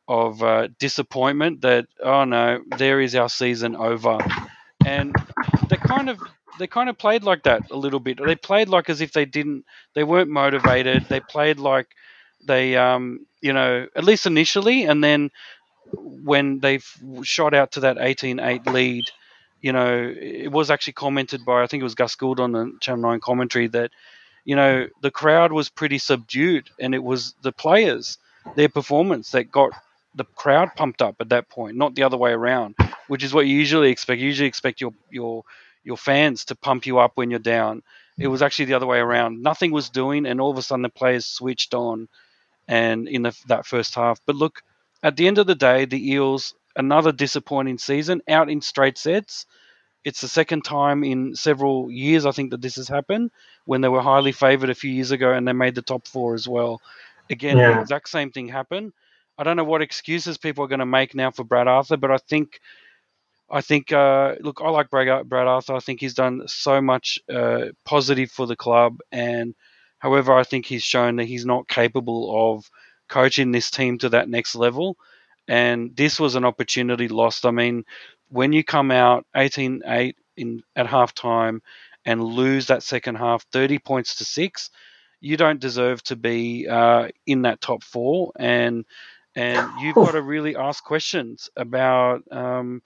of 0.07 0.41
uh, 0.43 0.67
disappointment 0.79 1.61
that 1.61 1.87
oh 2.03 2.25
no, 2.25 2.61
there 2.77 3.01
is 3.01 3.15
our 3.15 3.29
season 3.29 3.75
over, 3.75 4.19
and 4.85 5.15
they 5.69 5.77
kind 5.77 6.09
of 6.09 6.19
they 6.59 6.67
kind 6.67 6.89
of 6.89 6.97
played 6.97 7.23
like 7.23 7.43
that 7.43 7.71
a 7.71 7.77
little 7.77 7.99
bit. 7.99 8.19
They 8.23 8.35
played 8.35 8.69
like 8.69 8.89
as 8.89 9.01
if 9.01 9.13
they 9.13 9.25
didn't, 9.25 9.65
they 9.95 10.03
weren't 10.03 10.29
motivated. 10.29 11.05
They 11.09 11.19
played 11.19 11.59
like 11.59 11.87
they, 12.45 12.75
um, 12.77 13.25
you 13.41 13.53
know, 13.53 13.87
at 13.95 14.03
least 14.03 14.25
initially, 14.25 14.83
and 14.83 15.03
then 15.03 15.29
when 15.93 16.59
they've 16.59 16.85
shot 17.23 17.53
out 17.53 17.73
to 17.73 17.81
that 17.81 17.97
18-8 17.97 18.65
lead, 18.67 19.05
you 19.61 19.71
know, 19.71 20.13
it 20.15 20.51
was 20.51 20.69
actually 20.69 20.93
commented 20.93 21.45
by 21.45 21.63
I 21.63 21.67
think 21.67 21.81
it 21.81 21.83
was 21.83 21.95
Gus 21.95 22.15
Gould 22.15 22.39
on 22.39 22.51
the 22.51 22.77
Channel 22.79 23.09
Nine 23.09 23.19
commentary 23.19 23.67
that 23.67 23.91
you 24.47 24.55
know, 24.55 24.87
the 25.01 25.11
crowd 25.11 25.51
was 25.51 25.67
pretty 25.67 25.97
subdued, 25.97 26.69
and 26.79 26.95
it 26.95 27.03
was 27.03 27.35
the 27.41 27.51
players, 27.51 28.17
their 28.55 28.69
performance 28.69 29.31
that 29.31 29.51
got 29.51 29.71
the 30.15 30.23
crowd 30.23 30.69
pumped 30.77 31.01
up 31.01 31.17
at 31.19 31.27
that 31.29 31.49
point, 31.49 31.75
not 31.75 31.95
the 31.95 32.03
other 32.03 32.15
way 32.15 32.31
around, 32.31 32.73
which 33.09 33.25
is 33.25 33.33
what 33.33 33.45
you 33.45 33.57
usually 33.57 33.91
expect. 33.91 34.21
You 34.21 34.27
usually 34.27 34.47
expect 34.47 34.79
your 34.79 34.93
your 35.11 35.43
your 35.83 35.97
fans 35.97 36.45
to 36.45 36.55
pump 36.55 36.85
you 36.85 36.97
up 36.97 37.11
when 37.15 37.29
you're 37.29 37.39
down. 37.39 37.83
It 38.17 38.29
was 38.29 38.41
actually 38.41 38.65
the 38.65 38.75
other 38.75 38.85
way 38.85 38.99
around. 38.99 39.43
Nothing 39.43 39.71
was 39.71 39.89
doing, 39.89 40.25
and 40.25 40.39
all 40.39 40.49
of 40.49 40.57
a 40.57 40.61
sudden 40.61 40.81
the 40.81 40.89
players 40.89 41.25
switched 41.25 41.73
on, 41.73 42.07
and 42.69 43.09
in 43.09 43.23
the, 43.23 43.37
that 43.49 43.65
first 43.65 43.95
half. 43.95 44.21
But 44.25 44.37
look, 44.37 44.63
at 45.03 45.15
the 45.15 45.27
end 45.27 45.37
of 45.37 45.47
the 45.47 45.55
day, 45.55 45.85
the 45.85 46.11
Eels 46.11 46.53
another 46.75 47.11
disappointing 47.11 47.77
season 47.77 48.21
out 48.29 48.49
in 48.49 48.61
straight 48.61 48.97
sets. 48.97 49.45
It's 50.03 50.21
the 50.21 50.27
second 50.27 50.63
time 50.63 51.03
in 51.03 51.35
several 51.35 51.91
years 51.91 52.25
I 52.25 52.31
think 52.31 52.51
that 52.51 52.61
this 52.61 52.75
has 52.75 52.87
happened 52.87 53.31
when 53.65 53.81
they 53.81 53.89
were 53.89 54.01
highly 54.01 54.31
favoured 54.31 54.69
a 54.69 54.75
few 54.75 54.91
years 54.91 55.11
ago 55.11 55.33
and 55.33 55.47
they 55.47 55.53
made 55.53 55.75
the 55.75 55.81
top 55.81 56.07
four 56.07 56.33
as 56.35 56.47
well. 56.47 56.81
Again, 57.29 57.57
yeah. 57.57 57.73
the 57.73 57.81
exact 57.81 58.07
same 58.09 58.31
thing 58.31 58.47
happened. 58.47 58.93
I 59.37 59.43
don't 59.43 59.57
know 59.57 59.63
what 59.63 59.81
excuses 59.81 60.37
people 60.37 60.63
are 60.63 60.69
going 60.69 60.79
to 60.79 60.85
make 60.85 61.13
now 61.13 61.31
for 61.31 61.43
Brad 61.43 61.67
Arthur, 61.67 61.97
but 61.97 62.11
I 62.11 62.17
think 62.17 62.59
I 63.49 63.61
think, 63.61 63.93
uh, 63.93 64.35
look, 64.41 64.61
I 64.61 64.69
like 64.69 64.89
Brad, 64.89 65.27
Brad 65.29 65.47
Arthur. 65.47 65.73
I 65.73 65.79
think 65.79 66.01
he's 66.01 66.13
done 66.13 66.43
so 66.47 66.81
much 66.81 67.17
uh, 67.33 67.67
positive 67.85 68.29
for 68.29 68.45
the 68.45 68.57
club. 68.57 68.99
And 69.11 69.55
however, 69.99 70.33
I 70.33 70.43
think 70.43 70.65
he's 70.65 70.83
shown 70.83 71.15
that 71.15 71.25
he's 71.25 71.45
not 71.45 71.67
capable 71.67 72.55
of 72.55 72.69
coaching 73.07 73.51
this 73.51 73.71
team 73.71 73.97
to 73.99 74.09
that 74.09 74.29
next 74.29 74.55
level. 74.55 74.97
And 75.47 75.95
this 75.95 76.19
was 76.19 76.35
an 76.35 76.45
opportunity 76.45 77.07
lost. 77.07 77.45
I 77.45 77.51
mean, 77.51 77.85
when 78.29 78.51
you 78.53 78.63
come 78.63 78.91
out 78.91 79.25
18 79.35 79.83
8 79.85 80.15
in, 80.35 80.63
at 80.75 80.87
halftime 80.87 81.61
and 82.05 82.23
lose 82.23 82.67
that 82.67 82.83
second 82.83 83.15
half 83.15 83.45
30 83.51 83.79
points 83.79 84.15
to 84.17 84.25
six, 84.25 84.69
you 85.19 85.37
don't 85.37 85.59
deserve 85.59 86.03
to 86.03 86.15
be 86.15 86.67
uh, 86.67 87.07
in 87.25 87.43
that 87.43 87.61
top 87.61 87.83
four. 87.83 88.31
And 88.37 88.85
and 89.35 89.69
you've 89.79 89.95
got 89.95 90.11
to 90.11 90.21
really 90.33 90.55
ask 90.55 90.83
questions 90.83 91.49
about 91.55 92.23
um, 92.31 92.81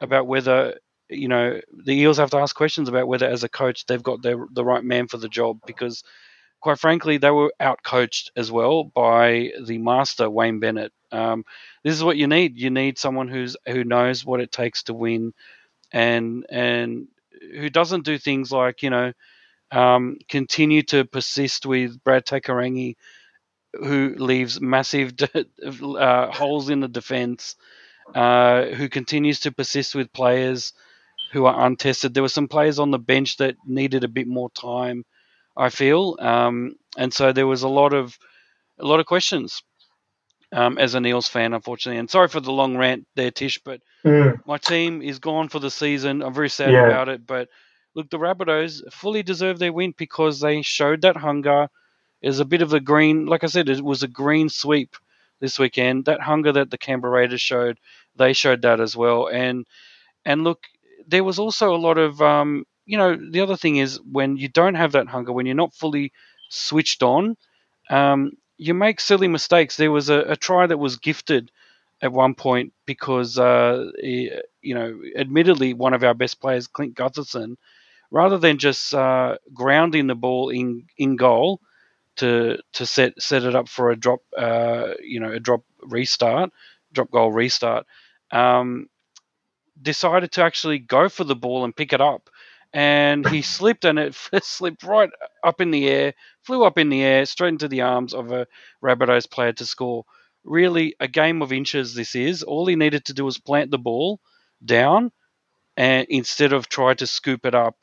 about 0.00 0.26
whether 0.26 0.78
you 1.08 1.28
know 1.28 1.60
the 1.72 1.94
Eels 1.94 2.18
have 2.18 2.30
to 2.30 2.38
ask 2.38 2.54
questions 2.54 2.88
about 2.88 3.08
whether, 3.08 3.26
as 3.26 3.44
a 3.44 3.48
coach, 3.48 3.86
they've 3.86 4.02
got 4.02 4.22
their, 4.22 4.46
the 4.52 4.64
right 4.64 4.84
man 4.84 5.08
for 5.08 5.18
the 5.18 5.28
job 5.28 5.60
because, 5.66 6.02
quite 6.64 6.80
frankly, 6.80 7.18
they 7.18 7.30
were 7.30 7.52
outcoached 7.60 8.30
as 8.36 8.50
well 8.50 8.84
by 8.84 9.52
the 9.66 9.76
master 9.78 10.30
Wayne 10.30 10.60
Bennett. 10.60 10.94
Um, 11.12 11.44
this 11.84 11.94
is 11.94 12.02
what 12.02 12.16
you 12.16 12.26
need. 12.26 12.58
You 12.58 12.70
need 12.70 12.98
someone 12.98 13.28
who's 13.28 13.54
who 13.68 13.84
knows 13.84 14.24
what 14.24 14.40
it 14.40 14.50
takes 14.50 14.84
to 14.84 14.94
win, 14.94 15.34
and 15.92 16.46
and 16.50 17.08
who 17.54 17.70
doesn't 17.70 18.06
do 18.06 18.18
things 18.18 18.52
like 18.52 18.82
you 18.82 18.90
know 18.90 19.12
um, 19.72 20.18
continue 20.28 20.82
to 20.84 21.04
persist 21.04 21.66
with 21.66 22.02
Brad 22.04 22.26
Takairangi, 22.26 22.96
who 23.74 24.14
leaves 24.18 24.60
massive 24.60 25.14
uh, 25.64 26.32
holes 26.32 26.70
in 26.70 26.80
the 26.80 26.88
defense 26.88 27.56
uh, 28.14 28.66
who 28.66 28.88
continues 28.88 29.40
to 29.40 29.52
persist 29.52 29.94
with 29.94 30.12
players 30.12 30.72
who 31.32 31.46
are 31.46 31.66
untested. 31.66 32.14
There 32.14 32.24
were 32.24 32.28
some 32.30 32.48
players 32.48 32.78
on 32.78 32.90
the 32.92 32.98
bench 32.98 33.38
that 33.38 33.56
needed 33.66 34.04
a 34.04 34.08
bit 34.08 34.28
more 34.28 34.50
time, 34.50 35.04
I 35.56 35.68
feel, 35.68 36.16
um, 36.20 36.76
and 36.96 37.12
so 37.12 37.32
there 37.32 37.46
was 37.46 37.62
a 37.62 37.68
lot 37.68 37.92
of 37.92 38.18
a 38.78 38.86
lot 38.86 39.00
of 39.00 39.06
questions 39.06 39.62
um, 40.52 40.78
as 40.78 40.94
an 40.94 41.06
Eels 41.06 41.28
fan, 41.28 41.52
unfortunately. 41.52 41.98
And 41.98 42.10
sorry 42.10 42.28
for 42.28 42.40
the 42.40 42.52
long 42.52 42.76
rant 42.76 43.06
there, 43.14 43.30
Tish, 43.30 43.60
but 43.64 43.80
mm. 44.04 44.40
my 44.46 44.58
team 44.58 45.02
is 45.02 45.18
gone 45.18 45.48
for 45.48 45.60
the 45.60 45.70
season. 45.70 46.22
I'm 46.22 46.34
very 46.34 46.48
sad 46.48 46.72
yeah. 46.72 46.86
about 46.86 47.08
it, 47.08 47.26
but 47.26 47.48
look, 47.94 48.10
the 48.10 48.18
Rabbitohs 48.18 48.92
fully 48.92 49.22
deserve 49.22 49.58
their 49.58 49.72
win 49.72 49.94
because 49.96 50.40
they 50.40 50.62
showed 50.62 51.02
that 51.02 51.16
hunger. 51.16 51.68
Is 52.22 52.40
a 52.40 52.46
bit 52.46 52.62
of 52.62 52.72
a 52.72 52.80
green, 52.80 53.26
like 53.26 53.44
I 53.44 53.48
said, 53.48 53.68
it 53.68 53.84
was 53.84 54.02
a 54.02 54.08
green 54.08 54.48
sweep 54.48 54.96
this 55.40 55.58
weekend. 55.58 56.06
That 56.06 56.22
hunger 56.22 56.52
that 56.52 56.70
the 56.70 56.78
Canberra 56.78 57.12
Raiders 57.12 57.42
showed, 57.42 57.78
they 58.16 58.32
showed 58.32 58.62
that 58.62 58.80
as 58.80 58.96
well. 58.96 59.28
And 59.28 59.66
and 60.24 60.42
look, 60.42 60.60
there 61.06 61.22
was 61.22 61.38
also 61.38 61.74
a 61.74 61.76
lot 61.76 61.98
of 61.98 62.22
um, 62.22 62.64
you 62.86 62.98
know 62.98 63.16
the 63.16 63.40
other 63.40 63.56
thing 63.56 63.76
is 63.76 64.00
when 64.10 64.36
you 64.36 64.48
don't 64.48 64.74
have 64.74 64.92
that 64.92 65.08
hunger, 65.08 65.32
when 65.32 65.46
you're 65.46 65.54
not 65.54 65.74
fully 65.74 66.12
switched 66.50 67.02
on, 67.02 67.36
um, 67.90 68.32
you 68.56 68.74
make 68.74 69.00
silly 69.00 69.28
mistakes. 69.28 69.76
There 69.76 69.92
was 69.92 70.08
a, 70.10 70.20
a, 70.20 70.36
try 70.36 70.66
that 70.66 70.78
was 70.78 70.96
gifted 70.96 71.50
at 72.02 72.12
one 72.12 72.34
point 72.34 72.72
because 72.86 73.38
uh, 73.38 73.90
you 74.02 74.74
know, 74.74 75.00
admittedly, 75.16 75.74
one 75.74 75.94
of 75.94 76.04
our 76.04 76.14
best 76.14 76.40
players, 76.40 76.66
Clint 76.66 76.94
Gutherson, 76.96 77.56
rather 78.10 78.38
than 78.38 78.58
just 78.58 78.94
uh, 78.94 79.36
grounding 79.52 80.06
the 80.06 80.14
ball 80.14 80.50
in 80.50 80.86
in 80.98 81.16
goal 81.16 81.60
to 82.16 82.58
to 82.74 82.86
set 82.86 83.20
set 83.20 83.44
it 83.44 83.54
up 83.54 83.68
for 83.68 83.90
a 83.90 83.96
drop, 83.96 84.20
uh, 84.36 84.94
you 85.02 85.20
know, 85.20 85.32
a 85.32 85.40
drop 85.40 85.62
restart, 85.82 86.50
drop 86.92 87.10
goal 87.10 87.32
restart. 87.32 87.86
Um, 88.30 88.88
decided 89.80 90.32
to 90.32 90.42
actually 90.42 90.78
go 90.78 91.08
for 91.08 91.24
the 91.24 91.36
ball 91.36 91.64
and 91.64 91.74
pick 91.76 91.92
it 91.92 92.00
up, 92.00 92.30
and 92.74 93.28
he 93.28 93.42
slipped 93.42 93.86
and 93.86 93.98
it 94.00 94.16
slipped 94.44 94.84
right 94.84 95.10
up 95.44 95.62
in 95.62 95.72
the 95.72 95.88
air, 95.88 96.14
flew 96.42 96.64
up 96.64 96.78
in 96.78 96.90
the 96.90 97.02
air, 97.02 97.26
straight 97.26 97.50
into 97.50 97.68
the 97.68 97.82
arms 97.82 98.14
of 98.14 98.32
a 98.32 98.48
Rabbitohs 98.84 99.30
player 99.30 99.54
to 99.54 99.66
score. 99.66 100.04
Really, 100.44 100.96
a 101.00 101.08
game 101.08 101.42
of 101.42 101.52
inches. 101.52 101.94
This 101.94 102.16
is 102.16 102.42
all 102.44 102.66
he 102.66 102.76
needed 102.76 103.06
to 103.06 103.14
do 103.14 103.24
was 103.24 103.38
plant 103.38 103.72
the 103.72 103.78
ball 103.78 104.20
down, 104.64 105.12
and 105.76 106.06
instead 106.10 106.52
of 106.52 106.68
try 106.68 106.94
to 106.94 107.06
scoop 107.06 107.46
it 107.46 107.54
up 107.54 107.76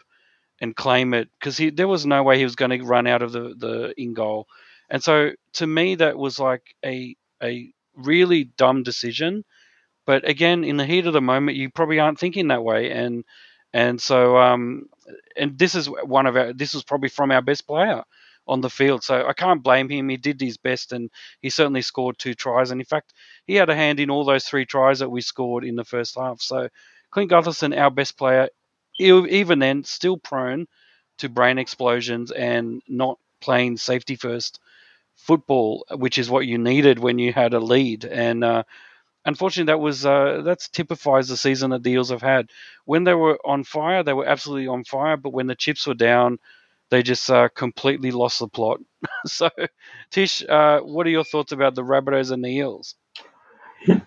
and 0.62 0.75
claim 0.75 1.13
it 1.13 1.30
because 1.39 1.62
there 1.73 1.88
was 1.88 2.06
no 2.06 2.23
way 2.23 2.38
he 2.38 2.43
was 2.43 2.56
going 2.56 2.71
to 2.71 2.86
run 2.86 3.08
out 3.08 3.21
of 3.21 3.32
the 3.32 3.56
the 3.58 3.93
in 3.97 4.13
goal. 4.13 4.47
And 4.89 5.04
so 5.04 5.32
to 5.54 5.67
me 5.67 5.95
that 5.95 6.17
was 6.17 6.39
like 6.39 6.63
a 6.86 7.15
a 7.43 7.71
really 7.95 8.45
dumb 8.45 8.84
decision. 8.84 9.43
But 10.06 10.27
again, 10.27 10.63
in 10.63 10.77
the 10.77 10.86
heat 10.86 11.08
of 11.08 11.13
the 11.13 11.21
moment, 11.21 11.58
you 11.58 11.69
probably 11.69 11.99
aren't 11.99 12.19
thinking 12.19 12.49
that 12.49 12.63
way, 12.63 12.91
and 12.91 13.23
and 13.73 14.01
so 14.01 14.38
um, 14.38 14.89
and 15.38 15.57
this 15.57 15.75
is 15.75 15.88
one 15.88 16.25
of 16.25 16.36
our 16.36 16.53
this 16.53 16.73
was 16.73 16.84
probably 16.84 17.10
from 17.10 17.31
our 17.31 17.41
best 17.41 17.67
player 17.67 18.03
on 18.47 18.62
the 18.62 18.69
field. 18.69 19.03
So 19.03 19.27
I 19.27 19.34
can't 19.34 19.63
blame 19.63 19.89
him. 19.89 20.10
He 20.10 20.17
did 20.17 20.41
his 20.41 20.57
best, 20.57 20.91
and 20.91 21.10
he 21.41 21.49
certainly 21.49 21.81
scored 21.81 22.17
two 22.17 22.34
tries. 22.34 22.71
And 22.71 22.81
in 22.81 22.86
fact, 22.86 23.13
he 23.45 23.55
had 23.55 23.69
a 23.69 23.75
hand 23.75 23.99
in 23.99 24.10
all 24.10 24.25
those 24.25 24.45
three 24.45 24.65
tries 24.65 24.99
that 24.99 25.10
we 25.10 25.21
scored 25.21 25.63
in 25.63 25.75
the 25.75 25.86
first 25.86 26.15
half. 26.17 26.41
So 26.41 26.69
Clint 27.12 27.31
Gutherson, 27.31 27.77
our 27.77 27.91
best 27.91 28.17
player, 28.17 28.49
even 28.99 29.60
then, 29.60 29.84
still 29.84 30.17
prone 30.17 30.67
to 31.19 31.29
brain 31.29 31.57
explosions 31.57 32.31
and 32.31 32.81
not 32.88 33.19
playing 33.41 33.77
safety 33.77 34.15
first 34.15 34.60
football, 35.15 35.86
which 35.91 36.17
is 36.17 36.29
what 36.29 36.47
you 36.47 36.57
needed 36.57 36.99
when 36.99 37.19
you 37.19 37.31
had 37.31 37.53
a 37.53 37.60
lead. 37.60 38.05
And 38.05 38.43
uh, 38.43 38.63
unfortunately, 39.25 39.71
that 39.71 39.79
was 39.79 40.05
uh, 40.05 40.41
that 40.45 40.67
typifies 40.71 41.27
the 41.27 41.38
season 41.38 41.71
that 41.71 41.84
the 41.84 41.91
Eels 41.91 42.10
have 42.10 42.21
had. 42.21 42.49
When 42.86 43.03
they 43.03 43.13
were 43.13 43.38
on 43.45 43.63
fire, 43.63 44.03
they 44.03 44.13
were 44.13 44.27
absolutely 44.27 44.67
on 44.67 44.84
fire, 44.84 45.17
but 45.17 45.34
when 45.34 45.47
the 45.47 45.55
chips 45.55 45.88
were 45.88 45.93
down, 45.93 46.39
they 46.89 47.03
just 47.03 47.29
uh, 47.29 47.49
completely 47.49 48.12
lost 48.12 48.39
the 48.39 48.47
plot. 48.47 48.79
so, 49.25 49.49
Tish, 50.12 50.43
uh, 50.47 50.79
what 50.79 51.07
are 51.07 51.12
your 51.12 51.23
thoughts 51.23 51.51
about 51.51 51.75
the 51.75 51.84
Rabbitohs 51.84 52.31
and 52.31 52.43
the 52.43 52.49
Eels? 52.49 52.95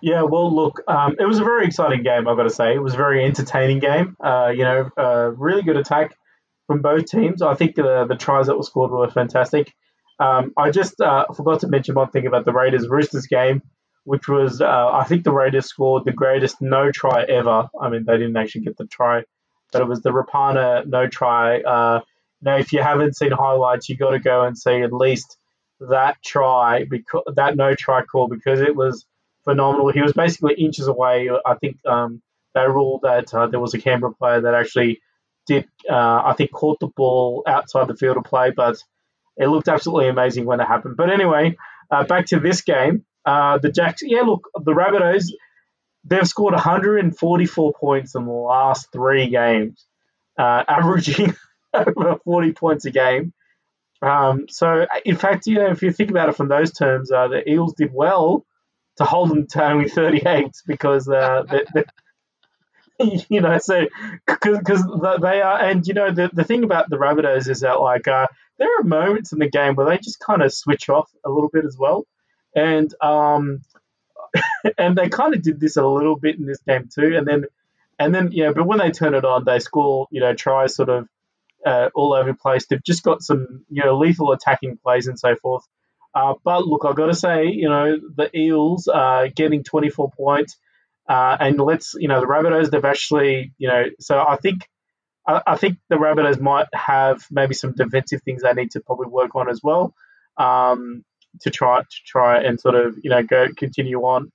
Yeah, 0.01 0.21
well, 0.21 0.53
look, 0.55 0.81
um, 0.87 1.17
it 1.19 1.25
was 1.25 1.39
a 1.39 1.43
very 1.43 1.65
exciting 1.65 2.01
game. 2.03 2.29
I've 2.29 2.37
got 2.37 2.43
to 2.43 2.49
say, 2.49 2.73
it 2.73 2.81
was 2.81 2.93
a 2.93 2.97
very 2.97 3.25
entertaining 3.25 3.79
game. 3.79 4.15
Uh, 4.23 4.53
you 4.55 4.63
know, 4.63 4.89
uh, 4.97 5.31
really 5.35 5.63
good 5.63 5.75
attack 5.75 6.15
from 6.67 6.81
both 6.81 7.05
teams. 7.07 7.41
I 7.41 7.55
think 7.55 7.75
the 7.75 8.05
the 8.07 8.15
tries 8.15 8.47
that 8.47 8.55
were 8.55 8.63
scored 8.63 8.91
were 8.91 9.09
fantastic. 9.09 9.73
Um, 10.19 10.53
I 10.57 10.71
just 10.71 11.01
uh, 11.01 11.25
forgot 11.35 11.59
to 11.61 11.67
mention 11.67 11.95
one 11.95 12.09
thing 12.09 12.25
about 12.25 12.45
the 12.45 12.53
Raiders 12.53 12.87
Roosters 12.87 13.27
game, 13.27 13.61
which 14.05 14.27
was 14.27 14.61
uh, 14.61 14.89
I 14.91 15.03
think 15.03 15.23
the 15.23 15.33
Raiders 15.33 15.65
scored 15.65 16.05
the 16.05 16.13
greatest 16.13 16.61
no 16.61 16.91
try 16.91 17.23
ever. 17.23 17.67
I 17.79 17.89
mean, 17.89 18.05
they 18.05 18.17
didn't 18.17 18.37
actually 18.37 18.61
get 18.61 18.77
the 18.77 18.85
try, 18.85 19.23
but 19.71 19.81
it 19.81 19.87
was 19.87 20.01
the 20.01 20.11
Rapana 20.11 20.85
no 20.85 21.07
try. 21.07 21.59
Uh, 21.61 22.01
now, 22.41 22.57
if 22.57 22.71
you 22.71 22.81
haven't 22.81 23.17
seen 23.17 23.31
highlights, 23.31 23.89
you 23.89 23.97
got 23.97 24.11
to 24.11 24.19
go 24.19 24.43
and 24.43 24.57
see 24.57 24.81
at 24.81 24.93
least 24.93 25.37
that 25.79 26.17
try 26.23 26.85
because 26.89 27.23
that 27.35 27.57
no 27.57 27.75
try 27.75 28.03
call 28.03 28.27
because 28.27 28.61
it 28.61 28.75
was 28.75 29.05
phenomenal. 29.43 29.91
He 29.91 30.01
was 30.01 30.13
basically 30.13 30.53
inches 30.53 30.87
away. 30.87 31.29
I 31.45 31.55
think 31.55 31.77
um, 31.85 32.21
they 32.53 32.65
ruled 32.67 33.01
that 33.03 33.33
uh, 33.33 33.47
there 33.47 33.59
was 33.59 33.73
a 33.73 33.79
Canberra 33.79 34.13
player 34.13 34.41
that 34.41 34.53
actually 34.53 35.01
did, 35.47 35.65
uh, 35.89 36.21
I 36.25 36.33
think, 36.37 36.51
caught 36.51 36.79
the 36.79 36.87
ball 36.87 37.43
outside 37.47 37.87
the 37.87 37.95
field 37.95 38.17
of 38.17 38.23
play, 38.23 38.51
but 38.51 38.77
it 39.37 39.47
looked 39.47 39.67
absolutely 39.67 40.09
amazing 40.09 40.45
when 40.45 40.59
it 40.59 40.65
happened. 40.65 40.95
But 40.97 41.09
anyway, 41.11 41.57
uh, 41.91 42.03
back 42.03 42.27
to 42.27 42.39
this 42.39 42.61
game. 42.61 43.05
Uh, 43.25 43.57
the 43.57 43.71
Jacks, 43.71 44.01
yeah, 44.03 44.21
look, 44.21 44.49
the 44.53 44.73
Rabbitohs, 44.73 45.31
they've 46.03 46.27
scored 46.27 46.53
144 46.53 47.73
points 47.73 48.15
in 48.15 48.25
the 48.25 48.31
last 48.31 48.91
three 48.91 49.29
games, 49.29 49.85
uh, 50.37 50.63
averaging 50.67 51.35
over 51.73 52.17
40 52.23 52.53
points 52.53 52.85
a 52.85 52.91
game. 52.91 53.33
Um, 54.01 54.45
so, 54.49 54.85
in 55.03 55.15
fact, 55.15 55.47
you 55.47 55.55
know, 55.55 55.71
if 55.71 55.81
you 55.81 55.91
think 55.91 56.11
about 56.11 56.29
it 56.29 56.35
from 56.35 56.49
those 56.49 56.71
terms, 56.71 57.11
uh, 57.11 57.27
the 57.27 57.49
Eels 57.49 57.73
did 57.73 57.91
well 57.93 58.45
to 58.97 59.03
hold 59.05 59.29
them 59.29 59.47
to 59.47 59.65
only 59.65 59.89
38 59.89 60.51
because 60.67 61.07
uh, 61.09 61.43
they, 61.49 61.63
they, 61.73 61.83
you 63.29 63.41
know, 63.41 63.57
so 63.57 63.87
because 64.25 64.83
they 65.21 65.41
are, 65.41 65.59
and 65.59 65.85
you 65.85 65.93
know, 65.93 66.11
the, 66.11 66.29
the 66.31 66.43
thing 66.43 66.63
about 66.63 66.89
the 66.89 66.97
Rabbitohs 66.97 67.49
is 67.49 67.61
that 67.61 67.81
like 67.81 68.07
uh, 68.07 68.27
there 68.57 68.69
are 68.79 68.83
moments 68.83 69.33
in 69.33 69.39
the 69.39 69.49
game 69.49 69.75
where 69.75 69.87
they 69.87 69.97
just 69.97 70.19
kind 70.19 70.41
of 70.41 70.53
switch 70.53 70.89
off 70.89 71.09
a 71.25 71.29
little 71.29 71.49
bit 71.51 71.65
as 71.65 71.77
well, 71.77 72.05
and 72.55 72.93
um, 73.01 73.61
and 74.77 74.97
they 74.97 75.09
kind 75.09 75.35
of 75.35 75.41
did 75.41 75.59
this 75.59 75.77
a 75.77 75.85
little 75.85 76.15
bit 76.15 76.37
in 76.37 76.45
this 76.45 76.59
game 76.67 76.89
too, 76.93 77.15
and 77.17 77.27
then 77.27 77.45
and 77.99 78.13
then 78.13 78.31
yeah, 78.31 78.51
but 78.53 78.65
when 78.65 78.79
they 78.79 78.91
turn 78.91 79.13
it 79.13 79.25
on, 79.25 79.43
they 79.45 79.59
score 79.59 80.07
you 80.11 80.21
know 80.21 80.33
tries 80.33 80.75
sort 80.75 80.89
of 80.89 81.07
uh, 81.65 81.89
all 81.93 82.13
over 82.13 82.31
the 82.31 82.37
place. 82.37 82.65
They've 82.67 82.83
just 82.83 83.03
got 83.03 83.21
some 83.21 83.65
you 83.69 83.83
know 83.83 83.97
lethal 83.97 84.31
attacking 84.31 84.77
plays 84.77 85.07
and 85.07 85.19
so 85.19 85.35
forth. 85.35 85.63
Uh, 86.13 86.35
but 86.45 86.65
look, 86.65 86.85
I've 86.85 86.95
got 86.95 87.07
to 87.07 87.13
say, 87.13 87.47
you 87.47 87.67
know, 87.67 87.97
the 88.15 88.29
Eels 88.35 88.87
are 88.87 89.27
getting 89.27 89.63
24 89.63 90.11
points. 90.11 90.55
Uh, 91.09 91.35
and 91.41 91.59
let's, 91.59 91.93
you 91.99 92.07
know, 92.07 92.21
the 92.21 92.25
Rabbitohs, 92.25 92.71
they've 92.71 92.85
actually, 92.85 93.51
you 93.57 93.67
know, 93.67 93.83
so 93.99 94.23
I 94.25 94.37
think 94.37 94.67
I, 95.27 95.41
I, 95.45 95.57
think 95.57 95.77
the 95.89 95.97
Rabbitohs 95.97 96.39
might 96.39 96.67
have 96.73 97.25
maybe 97.29 97.53
some 97.53 97.73
defensive 97.73 98.21
things 98.23 98.41
they 98.41 98.53
need 98.53 98.71
to 98.71 98.79
probably 98.79 99.07
work 99.07 99.35
on 99.35 99.49
as 99.49 99.59
well 99.61 99.93
um, 100.37 101.03
to 101.41 101.49
try 101.49 101.81
to 101.81 101.97
try 102.05 102.41
and 102.41 102.59
sort 102.59 102.75
of, 102.75 102.97
you 103.03 103.09
know, 103.09 103.23
go 103.23 103.47
continue 103.55 103.99
on. 104.01 104.31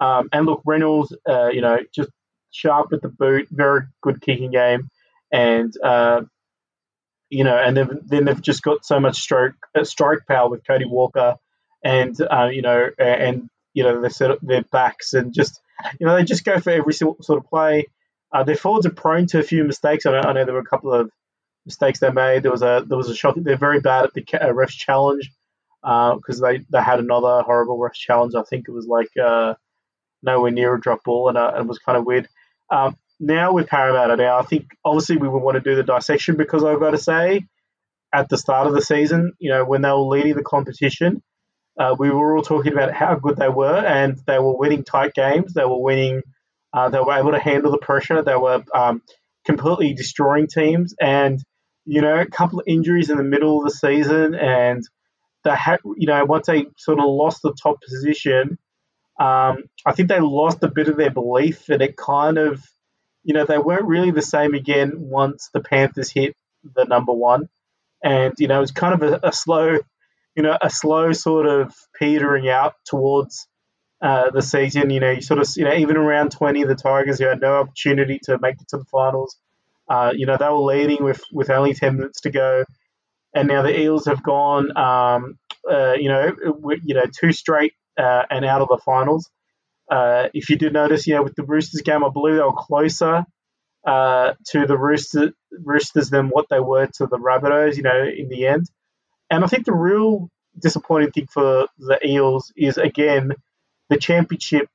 Um, 0.00 0.28
and 0.32 0.46
look, 0.46 0.62
Reynolds, 0.64 1.14
uh, 1.28 1.48
you 1.48 1.60
know, 1.60 1.78
just 1.94 2.10
sharp 2.50 2.90
with 2.90 3.02
the 3.02 3.08
boot, 3.08 3.48
very 3.50 3.82
good 4.02 4.20
kicking 4.20 4.50
game, 4.50 4.88
and 5.32 5.72
uh, 5.82 6.22
you 7.30 7.44
know, 7.44 7.56
and 7.56 7.76
then, 7.76 8.00
then 8.06 8.24
they've 8.24 8.40
just 8.40 8.62
got 8.62 8.84
so 8.84 9.00
much 9.00 9.20
stroke 9.20 9.54
uh, 9.74 9.84
strike 9.84 10.20
power 10.26 10.48
with 10.48 10.66
Cody 10.66 10.86
Walker, 10.86 11.36
and 11.82 12.16
uh, 12.20 12.48
you 12.52 12.62
know, 12.62 12.90
and 12.98 13.48
you 13.74 13.82
know, 13.82 14.00
they 14.00 14.08
set 14.08 14.30
up 14.30 14.38
their 14.40 14.62
backs 14.62 15.14
and 15.14 15.34
just 15.34 15.60
you 16.00 16.06
know 16.06 16.16
they 16.16 16.24
just 16.24 16.44
go 16.44 16.60
for 16.60 16.70
every 16.70 16.92
sort 16.92 17.18
of 17.30 17.46
play. 17.48 17.86
Uh, 18.32 18.44
their 18.44 18.56
forwards 18.56 18.86
are 18.86 18.90
prone 18.90 19.26
to 19.26 19.38
a 19.38 19.42
few 19.42 19.64
mistakes. 19.64 20.04
I 20.04 20.12
know, 20.12 20.20
I 20.20 20.32
know 20.32 20.44
there 20.44 20.54
were 20.54 20.60
a 20.60 20.64
couple 20.64 20.92
of 20.92 21.10
mistakes 21.64 22.00
they 22.00 22.10
made. 22.10 22.42
There 22.42 22.52
was 22.52 22.62
a 22.62 22.84
there 22.86 22.98
was 22.98 23.08
a 23.08 23.14
shock. 23.14 23.34
They're 23.36 23.56
very 23.56 23.80
bad 23.80 24.04
at 24.04 24.14
the 24.14 24.24
uh, 24.34 24.52
refs 24.52 24.70
challenge 24.70 25.30
because 25.82 26.42
uh, 26.42 26.46
they 26.46 26.58
they 26.70 26.82
had 26.82 27.00
another 27.00 27.42
horrible 27.42 27.78
refs 27.78 27.94
challenge. 27.94 28.34
I 28.34 28.42
think 28.42 28.66
it 28.68 28.72
was 28.72 28.86
like 28.86 29.08
uh, 29.22 29.54
nowhere 30.22 30.50
near 30.50 30.74
a 30.74 30.80
drop 30.80 31.04
ball, 31.04 31.28
and 31.28 31.38
uh, 31.38 31.54
it 31.58 31.66
was 31.66 31.78
kind 31.78 31.98
of 31.98 32.04
weird. 32.04 32.28
Um, 32.70 32.96
now 33.20 33.52
with 33.52 33.68
Parramatta, 33.68 34.16
now 34.16 34.38
I 34.38 34.42
think 34.42 34.68
obviously 34.84 35.16
we 35.16 35.28
would 35.28 35.42
want 35.42 35.56
to 35.56 35.60
do 35.60 35.76
the 35.76 35.82
dissection 35.82 36.36
because 36.36 36.64
I've 36.64 36.80
got 36.80 36.90
to 36.90 36.98
say, 36.98 37.46
at 38.12 38.28
the 38.28 38.38
start 38.38 38.66
of 38.66 38.74
the 38.74 38.82
season, 38.82 39.32
you 39.38 39.50
know, 39.50 39.64
when 39.64 39.82
they 39.82 39.90
were 39.90 39.96
leading 39.96 40.34
the 40.34 40.42
competition, 40.42 41.22
uh, 41.78 41.94
we 41.98 42.10
were 42.10 42.36
all 42.36 42.42
talking 42.42 42.72
about 42.72 42.92
how 42.92 43.14
good 43.14 43.36
they 43.36 43.48
were, 43.48 43.76
and 43.76 44.18
they 44.26 44.38
were 44.38 44.56
winning 44.56 44.84
tight 44.84 45.14
games. 45.14 45.54
They 45.54 45.64
were 45.64 45.80
winning. 45.80 46.22
Uh, 46.72 46.88
they 46.90 46.98
were 46.98 47.12
able 47.12 47.32
to 47.32 47.38
handle 47.38 47.70
the 47.72 47.78
pressure. 47.78 48.22
They 48.22 48.36
were 48.36 48.62
um, 48.74 49.02
completely 49.46 49.94
destroying 49.94 50.48
teams, 50.48 50.94
and 51.00 51.40
you 51.84 52.02
know, 52.02 52.20
a 52.20 52.26
couple 52.26 52.58
of 52.60 52.66
injuries 52.68 53.10
in 53.10 53.16
the 53.16 53.24
middle 53.24 53.58
of 53.58 53.64
the 53.64 53.70
season, 53.70 54.34
and 54.34 54.82
they 55.44 55.54
had, 55.54 55.80
you 55.96 56.06
know, 56.06 56.24
once 56.24 56.46
they 56.46 56.66
sort 56.76 56.98
of 56.98 57.04
lost 57.06 57.42
the 57.42 57.54
top 57.60 57.80
position, 57.80 58.58
um, 59.18 59.64
I 59.86 59.92
think 59.94 60.08
they 60.08 60.20
lost 60.20 60.62
a 60.62 60.70
bit 60.70 60.88
of 60.88 60.96
their 60.96 61.10
belief, 61.10 61.68
and 61.68 61.82
it 61.82 61.96
kind 61.96 62.38
of 62.38 62.62
you 63.28 63.34
know, 63.34 63.44
they 63.44 63.58
weren't 63.58 63.84
really 63.84 64.10
the 64.10 64.22
same 64.22 64.54
again 64.54 64.92
once 64.96 65.50
the 65.52 65.60
Panthers 65.60 66.10
hit 66.10 66.34
the 66.74 66.84
number 66.84 67.12
one. 67.12 67.50
And, 68.02 68.32
you 68.38 68.48
know, 68.48 68.56
it 68.56 68.60
was 68.60 68.70
kind 68.70 68.94
of 68.94 69.02
a, 69.02 69.20
a 69.22 69.32
slow, 69.32 69.78
you 70.34 70.42
know, 70.42 70.56
a 70.60 70.70
slow 70.70 71.12
sort 71.12 71.46
of 71.46 71.74
petering 71.98 72.48
out 72.48 72.74
towards 72.86 73.46
uh, 74.00 74.30
the 74.30 74.40
season. 74.40 74.88
You 74.88 75.00
know, 75.00 75.10
you 75.10 75.20
sort 75.20 75.40
of, 75.40 75.48
you 75.56 75.64
know, 75.64 75.74
even 75.74 75.98
around 75.98 76.30
20, 76.30 76.64
the 76.64 76.74
Tigers, 76.74 77.18
who 77.18 77.26
had 77.26 77.42
no 77.42 77.56
opportunity 77.56 78.18
to 78.24 78.38
make 78.38 78.60
it 78.62 78.68
to 78.68 78.78
the 78.78 78.84
finals, 78.84 79.36
uh, 79.90 80.12
you 80.14 80.24
know, 80.24 80.38
they 80.38 80.48
were 80.48 80.56
leading 80.56 81.04
with, 81.04 81.22
with 81.30 81.50
only 81.50 81.74
10 81.74 81.96
minutes 81.96 82.22
to 82.22 82.30
go. 82.30 82.64
And 83.34 83.48
now 83.48 83.62
the 83.62 83.78
Eels 83.78 84.06
have 84.06 84.22
gone, 84.22 84.76
um, 84.76 85.38
uh, 85.70 85.92
you 85.94 86.08
know, 86.08 86.32
you 86.84 86.94
know, 86.94 87.04
two 87.12 87.32
straight 87.32 87.74
uh, 87.98 88.22
and 88.30 88.44
out 88.44 88.62
of 88.62 88.68
the 88.68 88.78
finals. 88.84 89.30
Uh, 89.90 90.28
if 90.34 90.50
you 90.50 90.56
did 90.56 90.72
notice, 90.72 91.06
you 91.06 91.14
know, 91.14 91.22
with 91.22 91.34
the 91.34 91.44
Roosters 91.44 91.82
game, 91.82 92.04
I 92.04 92.10
believe 92.10 92.36
they 92.36 92.42
were 92.42 92.52
closer 92.52 93.24
uh, 93.86 94.34
to 94.48 94.66
the 94.66 94.76
Rooster, 94.76 95.32
Roosters 95.50 96.10
than 96.10 96.28
what 96.28 96.46
they 96.50 96.60
were 96.60 96.86
to 96.86 97.06
the 97.06 97.18
Rabbitohs, 97.18 97.76
you 97.76 97.82
know, 97.82 98.04
in 98.04 98.28
the 98.28 98.46
end. 98.46 98.66
And 99.30 99.44
I 99.44 99.46
think 99.46 99.64
the 99.64 99.74
real 99.74 100.30
disappointing 100.58 101.12
thing 101.12 101.26
for 101.26 101.68
the 101.78 101.98
Eels 102.06 102.52
is, 102.56 102.78
again, 102.78 103.32
the 103.88 103.96
championship 103.96 104.68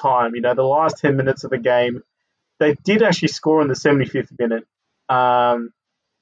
time. 0.00 0.34
You 0.34 0.40
know, 0.40 0.54
the 0.54 0.62
last 0.62 0.98
10 0.98 1.16
minutes 1.16 1.44
of 1.44 1.50
the 1.50 1.58
game, 1.58 2.02
they 2.58 2.74
did 2.74 3.02
actually 3.02 3.28
score 3.28 3.62
in 3.62 3.68
the 3.68 3.74
75th 3.74 4.38
minute. 4.38 4.66
Um, 5.08 5.70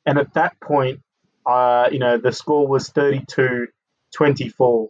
and 0.04 0.18
at 0.18 0.34
that 0.34 0.60
point, 0.60 1.00
uh, 1.46 1.88
you 1.92 1.98
know, 1.98 2.18
the 2.18 2.32
score 2.32 2.66
was 2.66 2.88
32 2.88 3.68
24. 4.14 4.88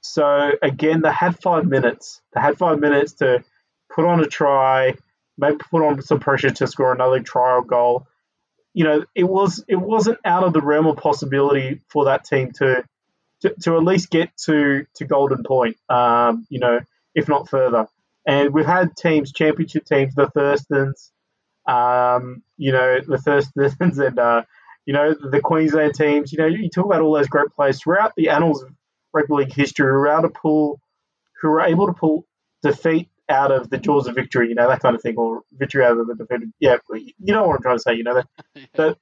So 0.00 0.52
again, 0.62 1.02
they 1.02 1.12
had 1.12 1.40
five 1.40 1.66
minutes. 1.66 2.20
They 2.32 2.40
had 2.40 2.56
five 2.56 2.78
minutes 2.80 3.14
to 3.14 3.44
put 3.94 4.04
on 4.04 4.20
a 4.20 4.26
try, 4.26 4.94
maybe 5.36 5.58
put 5.70 5.84
on 5.84 6.00
some 6.02 6.20
pressure 6.20 6.50
to 6.50 6.66
score 6.66 6.92
another 6.92 7.20
trial 7.20 7.62
goal. 7.62 8.06
You 8.74 8.84
know, 8.84 9.04
it 9.14 9.24
was 9.24 9.64
it 9.68 9.76
wasn't 9.76 10.18
out 10.24 10.44
of 10.44 10.52
the 10.52 10.60
realm 10.60 10.86
of 10.86 10.96
possibility 10.96 11.80
for 11.88 12.06
that 12.06 12.24
team 12.24 12.52
to 12.52 12.84
to, 13.42 13.54
to 13.62 13.76
at 13.76 13.84
least 13.84 14.10
get 14.10 14.30
to 14.44 14.86
to 14.94 15.04
Golden 15.04 15.42
Point. 15.42 15.76
Um, 15.88 16.46
you 16.48 16.60
know, 16.60 16.80
if 17.14 17.28
not 17.28 17.48
further. 17.48 17.86
And 18.26 18.52
we've 18.52 18.66
had 18.66 18.96
teams, 18.96 19.32
championship 19.32 19.86
teams, 19.86 20.14
the 20.14 20.26
Thurstons, 20.26 21.10
um, 21.66 22.42
you 22.56 22.72
know, 22.72 23.00
the 23.00 23.16
Thurstons 23.16 23.80
and 24.06 24.18
uh, 24.18 24.42
you 24.88 24.94
know 24.94 25.12
the 25.12 25.40
Queensland 25.42 25.94
teams. 25.94 26.32
You 26.32 26.38
know, 26.38 26.46
you 26.46 26.70
talk 26.70 26.86
about 26.86 27.02
all 27.02 27.12
those 27.12 27.28
great 27.28 27.50
players 27.54 27.82
throughout 27.82 28.14
the 28.16 28.30
annals 28.30 28.62
of 28.62 28.70
rugby 29.12 29.34
league 29.34 29.52
history 29.52 29.86
who 29.86 29.92
were 29.92 30.08
able 30.08 30.22
to 30.22 30.30
pull, 30.30 30.80
who 31.42 31.50
were 31.50 31.60
able 31.60 31.88
to 31.88 31.92
pull 31.92 32.24
defeat 32.62 33.10
out 33.28 33.52
of 33.52 33.68
the 33.68 33.76
jaws 33.76 34.06
of 34.06 34.14
victory, 34.14 34.48
you 34.48 34.54
know, 34.54 34.66
that 34.66 34.80
kind 34.80 34.96
of 34.96 35.02
thing, 35.02 35.16
or 35.18 35.42
victory 35.52 35.84
out 35.84 35.98
of 35.98 36.06
the 36.06 36.14
defeated. 36.14 36.54
Yeah, 36.58 36.78
you 36.94 37.34
know 37.34 37.46
what 37.46 37.56
I'm 37.56 37.62
trying 37.62 37.76
to 37.76 37.82
say, 37.82 37.94
you 37.96 38.02
know, 38.02 38.14
that, 38.14 38.26
that, 38.76 38.96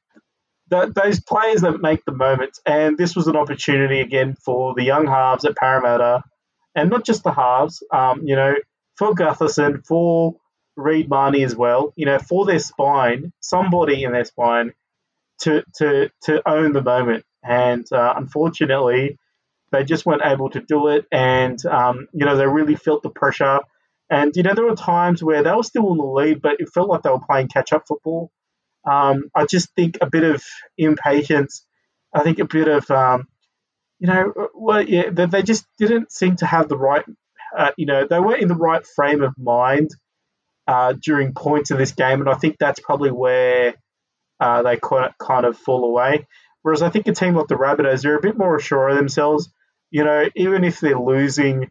that 0.71 0.95
those 0.97 1.21
players 1.21 1.61
that 1.61 1.81
make 1.81 2.05
the 2.05 2.11
moments. 2.11 2.61
And 2.67 2.99
this 2.99 3.15
was 3.15 3.29
an 3.29 3.37
opportunity 3.37 4.01
again 4.01 4.35
for 4.45 4.75
the 4.75 4.83
young 4.83 5.07
halves 5.07 5.45
at 5.45 5.55
Parramatta, 5.55 6.25
and 6.75 6.91
not 6.91 7.05
just 7.05 7.23
the 7.23 7.31
halves, 7.31 7.81
um, 7.93 8.27
you 8.27 8.35
know, 8.35 8.57
for 8.97 9.15
Gutherson, 9.15 9.87
for 9.87 10.35
Reed 10.75 11.09
Mahoney 11.09 11.45
as 11.45 11.55
well, 11.55 11.93
you 11.95 12.07
know, 12.07 12.19
for 12.19 12.45
their 12.45 12.59
spine, 12.59 13.33
somebody 13.39 14.03
in 14.03 14.11
their 14.11 14.25
spine 14.25 14.73
to 15.41 15.63
to 15.77 16.11
to 16.25 16.49
own 16.49 16.73
the 16.73 16.83
moment. 16.83 17.25
And 17.43 17.87
uh, 17.93 18.15
unfortunately, 18.17 19.19
they 19.71 19.85
just 19.85 20.07
weren't 20.07 20.23
able 20.25 20.51
to 20.51 20.61
do 20.61 20.89
it, 20.89 21.07
and 21.13 21.65
um, 21.67 22.09
you 22.13 22.25
know 22.25 22.37
they 22.37 22.47
really 22.47 22.77
felt 22.77 23.03
the 23.03 23.11
pressure. 23.11 23.61
And 24.09 24.35
you 24.37 24.43
know 24.43 24.55
there 24.55 24.65
were 24.65 24.77
times 24.77 25.23
where 25.23 25.43
they 25.43 25.53
were 25.53 25.63
still 25.63 25.93
in 25.93 25.99
the 25.99 26.05
lead, 26.05 26.43
but 26.43 26.61
it 26.61 26.69
felt 26.73 26.89
like 26.89 27.03
they 27.03 27.11
were 27.11 27.21
playing 27.21 27.49
catch-up 27.49 27.85
football. 27.87 28.31
Um, 28.85 29.31
I 29.35 29.47
just 29.47 29.75
think 29.75 29.99
a 30.01 30.09
bit 30.09 30.23
of 30.23 30.43
impatience. 30.79 31.65
I 32.13 32.23
think 32.23 32.39
a 32.39 32.45
bit 32.45 32.69
of 32.69 32.91
um, 32.91 33.27
you 33.99 34.07
know, 34.07 34.33
well, 34.55 34.83
yeah, 34.83 35.11
they, 35.11 35.43
just 35.43 35.67
didn't 35.79 36.13
seem 36.13 36.37
to 36.37 36.47
have 36.47 36.69
the 36.69 36.77
right. 36.77 37.05
Uh, 37.57 37.71
you 37.77 37.87
know, 37.87 38.07
they 38.07 38.21
weren't 38.21 38.43
in 38.43 38.49
the 38.49 38.55
right 38.55 38.87
frame 38.87 39.23
of 39.23 39.33
mind 39.39 39.91
uh, 40.67 40.93
during 40.93 41.33
points 41.33 41.71
in 41.71 41.79
this 41.79 41.93
game, 41.93 42.21
and 42.21 42.29
I 42.29 42.35
think 42.35 42.57
that's 42.59 42.81
probably 42.81 43.11
where 43.11 43.75
uh, 44.41 44.63
they 44.63 44.79
kind 44.79 45.47
of 45.47 45.59
fall 45.59 45.85
away. 45.85 46.27
Whereas 46.63 46.83
I 46.83 46.91
think 46.91 47.07
a 47.07 47.13
team 47.13 47.35
like 47.35 47.47
the 47.47 47.55
Rabbitohs, 47.55 48.03
they're 48.03 48.17
a 48.17 48.21
bit 48.21 48.37
more 48.37 48.57
assured 48.57 48.91
of 48.91 48.97
themselves. 48.97 49.49
You 49.91 50.05
know, 50.05 50.29
even 50.35 50.65
if 50.65 50.81
they're 50.81 50.99
losing, 50.99 51.71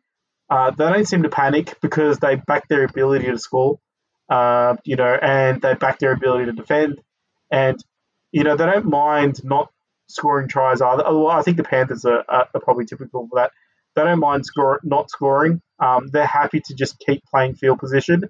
uh, 0.49 0.71
they 0.71 0.85
don't 0.85 1.07
seem 1.07 1.23
to 1.23 1.29
panic 1.29 1.75
because 1.81 2.19
they 2.19 2.35
back 2.35 2.67
their 2.67 2.85
ability 2.85 3.25
to 3.25 3.37
score. 3.37 3.79
Uh, 4.29 4.77
you 4.83 4.95
know, 4.95 5.17
and 5.21 5.61
they 5.61 5.73
back 5.75 5.99
their 5.99 6.13
ability 6.13 6.45
to 6.45 6.51
defend, 6.53 6.99
and 7.51 7.77
you 8.31 8.43
know 8.43 8.55
they 8.55 8.65
don't 8.65 8.85
mind 8.85 9.43
not 9.43 9.69
scoring 10.07 10.47
tries 10.47 10.81
either. 10.81 11.03
Well, 11.03 11.27
I 11.27 11.41
think 11.41 11.57
the 11.57 11.63
Panthers 11.63 12.05
are, 12.05 12.23
are, 12.27 12.47
probably 12.61 12.85
typical 12.85 13.27
for 13.27 13.35
that. 13.35 13.51
They 13.95 14.03
don't 14.03 14.19
mind 14.19 14.45
score, 14.45 14.79
not 14.83 15.11
scoring. 15.11 15.61
Um, 15.79 16.07
they're 16.07 16.25
happy 16.25 16.59
to 16.61 16.73
just 16.73 16.97
keep 16.99 17.23
playing 17.25 17.55
field 17.55 17.79
position, 17.79 18.23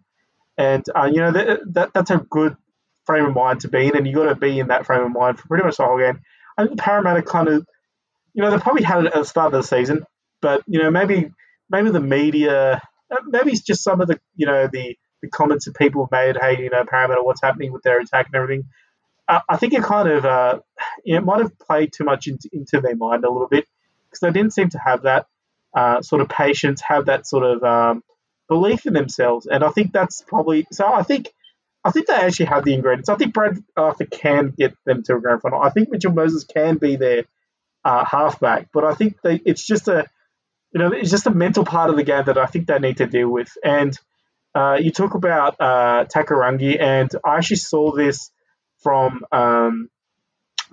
and 0.57 0.83
uh, 0.95 1.05
you 1.05 1.21
know 1.21 1.31
that, 1.31 1.59
that 1.73 1.93
that's 1.93 2.11
a 2.11 2.25
good 2.29 2.57
frame 3.05 3.25
of 3.25 3.35
mind 3.35 3.61
to 3.61 3.67
be 3.67 3.87
in, 3.87 3.95
and 3.95 4.07
you 4.07 4.13
got 4.13 4.29
to 4.29 4.35
be 4.35 4.59
in 4.59 4.67
that 4.67 4.85
frame 4.85 5.03
of 5.03 5.11
mind 5.11 5.39
for 5.39 5.47
pretty 5.47 5.63
much 5.63 5.77
the 5.77 5.85
whole 5.85 5.97
game. 5.97 6.21
I 6.57 6.65
think 6.65 6.79
Parramatta 6.79 7.21
kind 7.21 7.47
of, 7.47 7.65
you 8.33 8.41
know, 8.41 8.51
they 8.51 8.57
probably 8.57 8.83
had 8.83 9.05
it 9.05 9.07
at 9.07 9.13
the 9.13 9.25
start 9.25 9.53
of 9.53 9.61
the 9.61 9.67
season, 9.67 10.05
but 10.41 10.63
you 10.67 10.81
know, 10.81 10.91
maybe 10.91 11.31
maybe 11.69 11.89
the 11.91 11.99
media, 11.99 12.81
uh, 13.11 13.15
maybe 13.27 13.51
it's 13.51 13.61
just 13.61 13.83
some 13.83 14.01
of 14.01 14.07
the, 14.07 14.19
you 14.35 14.45
know, 14.45 14.67
the 14.71 14.97
the 15.21 15.29
comments 15.29 15.65
that 15.65 15.75
people 15.75 16.05
have 16.05 16.11
made. 16.11 16.37
Hey, 16.39 16.63
you 16.63 16.69
know, 16.69 16.85
Parramatta, 16.85 17.23
what's 17.23 17.41
happening 17.41 17.71
with 17.71 17.83
their 17.83 17.99
attack 17.99 18.27
and 18.27 18.35
everything. 18.35 18.65
I 19.27 19.57
think 19.57 19.73
it 19.73 19.81
kind 19.81 20.07
of, 20.07 20.23
uh, 20.23 20.59
it 21.03 21.21
might 21.21 21.41
have 21.41 21.57
played 21.57 21.91
too 21.91 22.03
much 22.03 22.27
into, 22.27 22.47
into 22.53 22.79
their 22.79 22.95
mind 22.95 23.25
a 23.25 23.31
little 23.31 23.47
bit 23.47 23.65
because 24.05 24.19
they 24.19 24.29
didn't 24.29 24.53
seem 24.53 24.69
to 24.69 24.77
have 24.77 25.01
that 25.01 25.25
uh, 25.73 26.03
sort 26.03 26.21
of 26.21 26.29
patience, 26.29 26.79
have 26.81 27.07
that 27.07 27.25
sort 27.25 27.43
of 27.43 27.63
um, 27.63 28.03
belief 28.47 28.85
in 28.85 28.93
themselves, 28.93 29.47
and 29.47 29.63
I 29.63 29.69
think 29.69 29.93
that's 29.93 30.21
probably 30.21 30.67
so. 30.71 30.85
I 30.85 31.01
think 31.01 31.33
I 31.85 31.91
think 31.91 32.07
they 32.07 32.15
actually 32.15 32.47
have 32.47 32.65
the 32.65 32.73
ingredients. 32.73 33.09
I 33.09 33.15
think 33.15 33.33
Brad 33.33 33.63
Arthur 33.77 34.05
can 34.05 34.49
get 34.57 34.75
them 34.85 35.03
to 35.03 35.15
a 35.15 35.21
grand 35.21 35.43
final. 35.43 35.61
I 35.61 35.69
think 35.69 35.91
Mitchell 35.91 36.11
Moses 36.13 36.43
can 36.43 36.77
be 36.77 36.95
their 36.95 37.25
uh, 37.85 38.03
halfback. 38.03 38.69
But 38.73 38.83
I 38.83 38.95
think 38.95 39.21
they, 39.21 39.39
it's 39.45 39.65
just 39.65 39.87
a 39.87 40.07
you 40.73 40.79
know 40.79 40.91
it's 40.91 41.11
just 41.11 41.27
a 41.27 41.31
mental 41.31 41.63
part 41.63 41.91
of 41.91 41.95
the 41.95 42.03
game 42.03 42.23
that 42.25 42.39
I 42.39 42.47
think 42.47 42.67
they 42.67 42.79
need 42.79 42.97
to 42.97 43.05
deal 43.05 43.29
with. 43.29 43.55
And 43.63 43.97
uh, 44.55 44.77
you 44.81 44.91
talk 44.91 45.13
about 45.13 45.55
uh, 45.59 46.05
Takairangi, 46.05 46.81
and 46.81 47.09
I 47.23 47.37
actually 47.37 47.57
saw 47.57 47.91
this 47.93 48.31
from 48.81 49.23
um, 49.31 49.89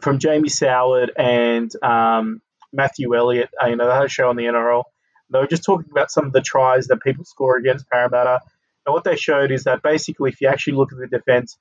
from 0.01 0.19
Jamie 0.19 0.49
Soward 0.49 1.11
and 1.17 1.71
um, 1.85 2.41
Matthew 2.73 3.15
Elliott. 3.15 3.51
Uh, 3.63 3.67
you 3.67 3.77
know, 3.77 3.87
they 3.87 3.95
had 3.95 4.05
a 4.07 4.09
show 4.09 4.31
on 4.31 4.37
the 4.37 4.45
NRL. 4.45 4.85
They 5.31 5.39
were 5.39 5.47
just 5.47 5.65
talking 5.65 5.91
about 5.91 6.11
some 6.11 6.27
of 6.27 6.33
the 6.33 6.41
tries 6.41 6.87
that 6.87 7.03
people 7.03 7.25
score 7.25 7.57
against 7.57 7.89
Parramatta. 7.89 8.41
And 8.87 8.93
what 8.93 9.05
they 9.05 9.17
showed 9.17 9.51
is 9.51 9.65
that 9.65 9.83
basically, 9.83 10.31
if 10.31 10.41
you 10.41 10.49
actually 10.49 10.75
look 10.75 10.93
at 10.93 10.99
the 10.99 11.07
defense, 11.07 11.57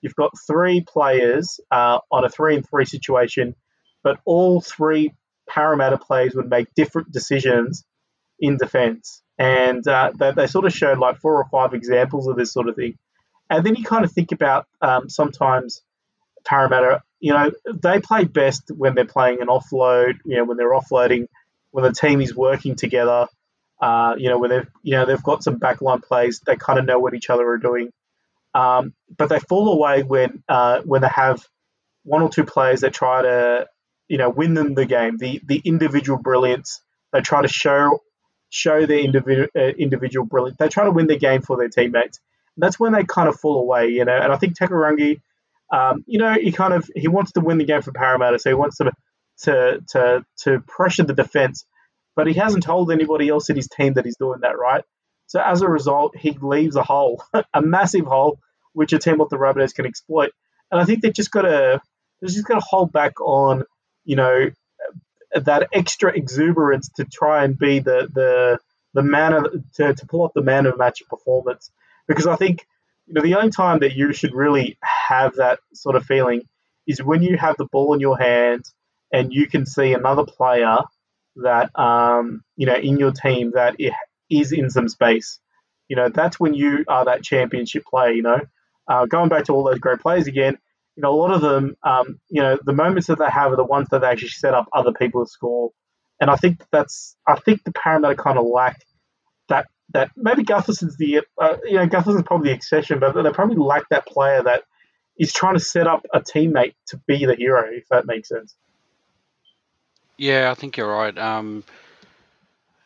you've 0.00 0.14
got 0.14 0.32
three 0.46 0.82
players 0.82 1.60
uh, 1.70 1.98
on 2.10 2.24
a 2.24 2.28
three 2.28 2.56
and 2.56 2.68
three 2.68 2.84
situation, 2.84 3.54
but 4.02 4.18
all 4.24 4.60
three 4.60 5.12
Parramatta 5.48 5.98
players 5.98 6.34
would 6.34 6.50
make 6.50 6.74
different 6.74 7.12
decisions 7.12 7.84
in 8.38 8.56
defense. 8.56 9.22
And 9.38 9.86
uh, 9.86 10.12
they, 10.18 10.32
they, 10.32 10.46
sort 10.46 10.64
of 10.64 10.72
showed 10.72 10.98
like 10.98 11.18
four 11.18 11.34
or 11.34 11.44
five 11.50 11.74
examples 11.74 12.26
of 12.26 12.36
this 12.36 12.52
sort 12.52 12.68
of 12.68 12.76
thing. 12.76 12.98
And 13.48 13.64
then 13.64 13.76
you 13.76 13.84
kind 13.84 14.04
of 14.04 14.12
think 14.12 14.32
about 14.32 14.66
um, 14.80 15.08
sometimes 15.08 15.82
Parramatta, 16.44 17.02
you 17.20 17.32
know, 17.32 17.50
they 17.72 18.00
play 18.00 18.24
best 18.24 18.70
when 18.76 18.94
they're 18.94 19.04
playing 19.04 19.40
an 19.40 19.48
offload, 19.48 20.14
you 20.24 20.36
know, 20.36 20.44
when 20.44 20.56
they're 20.56 20.72
offloading, 20.72 21.28
when 21.70 21.84
the 21.84 21.92
team 21.92 22.20
is 22.20 22.34
working 22.34 22.76
together, 22.76 23.26
uh, 23.80 24.14
you 24.16 24.28
know, 24.28 24.38
where 24.38 24.48
they've, 24.48 24.68
you 24.82 24.92
know, 24.92 25.04
they've 25.04 25.22
got 25.22 25.42
some 25.42 25.58
backline 25.58 26.02
plays, 26.02 26.40
they 26.46 26.56
kind 26.56 26.78
of 26.78 26.84
know 26.84 26.98
what 26.98 27.14
each 27.14 27.30
other 27.30 27.46
are 27.48 27.58
doing. 27.58 27.92
Um, 28.54 28.94
but 29.16 29.28
they 29.28 29.38
fall 29.38 29.72
away 29.72 30.02
when 30.02 30.42
uh, 30.48 30.80
when 30.82 31.02
they 31.02 31.08
have 31.08 31.44
one 32.04 32.22
or 32.22 32.30
two 32.30 32.44
players 32.44 32.80
that 32.80 32.94
try 32.94 33.22
to, 33.22 33.66
you 34.08 34.16
know, 34.16 34.30
win 34.30 34.54
them 34.54 34.74
the 34.74 34.86
game. 34.86 35.18
The 35.18 35.40
the 35.44 35.60
individual 35.64 36.18
brilliance. 36.18 36.80
They 37.12 37.20
try 37.20 37.42
to 37.42 37.48
show 37.48 38.00
show 38.48 38.86
their 38.86 39.00
individual 39.00 39.48
uh, 39.54 39.72
individual 39.78 40.24
brilliance. 40.24 40.56
They 40.58 40.68
try 40.68 40.84
to 40.84 40.90
win 40.90 41.06
the 41.06 41.18
game 41.18 41.42
for 41.42 41.56
their 41.56 41.68
teammates. 41.68 42.20
And 42.56 42.62
that's 42.62 42.80
when 42.80 42.92
they 42.92 43.04
kind 43.04 43.28
of 43.28 43.38
fall 43.38 43.58
away, 43.58 43.88
you 43.88 44.04
know. 44.04 44.16
And 44.16 44.32
I 44.32 44.36
think 44.36 44.56
Takairangi, 44.56 45.20
um, 45.70 46.04
you 46.06 46.18
know, 46.18 46.34
he 46.34 46.52
kind 46.52 46.72
of 46.72 46.90
he 46.94 47.08
wants 47.08 47.32
to 47.32 47.40
win 47.40 47.58
the 47.58 47.64
game 47.64 47.82
for 47.82 47.92
Parramatta, 47.92 48.38
so 48.38 48.50
he 48.50 48.54
wants 48.54 48.78
to 48.78 48.90
to 49.42 49.80
to 49.90 50.24
to 50.44 50.60
pressure 50.60 51.04
the 51.04 51.14
defense, 51.14 51.66
but 52.16 52.26
he 52.26 52.32
hasn't 52.32 52.64
told 52.64 52.90
anybody 52.90 53.28
else 53.28 53.50
in 53.50 53.56
his 53.56 53.68
team 53.68 53.92
that 53.94 54.06
he's 54.06 54.16
doing 54.16 54.40
that, 54.40 54.58
right? 54.58 54.82
So 55.26 55.40
as 55.40 55.60
a 55.60 55.68
result, 55.68 56.16
he 56.16 56.36
leaves 56.40 56.76
a 56.76 56.82
hole, 56.82 57.22
a 57.54 57.62
massive 57.62 58.06
hole, 58.06 58.40
which 58.72 58.92
a 58.92 58.98
team 58.98 59.18
like 59.18 59.28
the 59.28 59.36
Rabbitohs 59.36 59.74
can 59.74 59.86
exploit. 59.86 60.32
And 60.70 60.80
I 60.80 60.84
think 60.84 61.02
they've 61.02 61.12
just 61.12 61.30
got 61.30 61.42
to 61.42 61.80
they've 62.20 62.30
just 62.30 62.46
got 62.46 62.54
to 62.54 62.66
hold 62.66 62.92
back 62.92 63.20
on, 63.20 63.64
you 64.04 64.16
know, 64.16 64.50
that 65.34 65.68
extra 65.72 66.16
exuberance 66.16 66.88
to 66.96 67.04
try 67.04 67.44
and 67.44 67.58
be 67.58 67.80
the 67.80 68.08
the 68.12 68.58
the 68.94 69.02
man 69.02 69.34
of 69.34 69.44
to, 69.74 69.94
to 69.94 70.06
pull 70.06 70.22
off 70.22 70.32
the 70.34 70.42
man 70.42 70.66
of 70.66 70.78
match 70.78 71.02
performance. 71.08 71.70
Because 72.08 72.26
I 72.26 72.36
think 72.36 72.66
you 73.06 73.14
know 73.14 73.22
the 73.22 73.34
only 73.34 73.50
time 73.50 73.80
that 73.80 73.94
you 73.94 74.12
should 74.12 74.34
really 74.34 74.78
have 74.82 75.34
that 75.36 75.60
sort 75.74 75.96
of 75.96 76.04
feeling 76.04 76.42
is 76.86 77.02
when 77.02 77.22
you 77.22 77.36
have 77.36 77.56
the 77.56 77.66
ball 77.66 77.94
in 77.94 78.00
your 78.00 78.18
hand 78.18 78.64
and 79.12 79.32
you 79.32 79.46
can 79.46 79.66
see 79.66 79.92
another 79.92 80.24
player 80.24 80.78
that 81.42 81.70
um, 81.78 82.42
you 82.56 82.66
know 82.66 82.76
in 82.76 82.98
your 82.98 83.12
team 83.12 83.52
that 83.54 83.76
is 84.30 84.52
in 84.52 84.70
some 84.70 84.88
space. 84.88 85.38
You 85.88 85.96
know 85.96 86.08
that's 86.08 86.40
when 86.40 86.54
you 86.54 86.84
are 86.88 87.04
that 87.04 87.22
championship 87.22 87.84
player. 87.84 88.12
You 88.12 88.22
know, 88.22 88.40
uh, 88.88 89.06
going 89.06 89.28
back 89.28 89.44
to 89.44 89.52
all 89.52 89.64
those 89.64 89.78
great 89.78 90.00
players 90.00 90.26
again. 90.26 90.58
You 90.96 91.02
know, 91.02 91.12
a 91.12 91.20
lot 91.20 91.30
of 91.30 91.42
them, 91.42 91.76
um, 91.82 92.18
you 92.30 92.40
know, 92.40 92.58
the 92.64 92.72
moments 92.72 93.08
that 93.08 93.18
they 93.18 93.28
have 93.28 93.52
are 93.52 93.56
the 93.56 93.64
ones 93.64 93.88
that 93.90 94.00
they 94.00 94.06
actually 94.06 94.30
set 94.30 94.54
up 94.54 94.66
other 94.72 94.92
people 94.92 95.22
to 95.22 95.30
score. 95.30 95.72
And 96.18 96.30
I 96.30 96.36
think 96.36 96.64
that's, 96.72 97.16
I 97.28 97.38
think 97.38 97.64
the 97.64 97.72
Parramatta 97.72 98.14
kind 98.14 98.38
of 98.38 98.46
lack 98.46 98.80
that 99.48 99.66
that 99.92 100.10
maybe 100.16 100.42
Gutherson's 100.42 100.96
the 100.96 101.20
uh, 101.40 101.56
you 101.64 101.74
know 101.74 101.86
Gutherson's 101.86 102.22
probably 102.22 102.50
the 102.50 102.54
exception, 102.54 102.98
but 102.98 103.12
they 103.12 103.30
probably 103.30 103.56
lack 103.56 103.88
that 103.90 104.06
player 104.06 104.42
that 104.42 104.64
is 105.18 105.32
trying 105.32 105.54
to 105.54 105.60
set 105.60 105.86
up 105.86 106.04
a 106.12 106.20
teammate 106.20 106.74
to 106.88 107.00
be 107.06 107.24
the 107.24 107.34
hero, 107.34 107.64
if 107.70 107.88
that 107.90 108.06
makes 108.06 108.28
sense. 108.28 108.56
Yeah, 110.18 110.50
I 110.50 110.54
think 110.54 110.76
you're 110.76 110.92
right. 110.92 111.16
Um, 111.16 111.64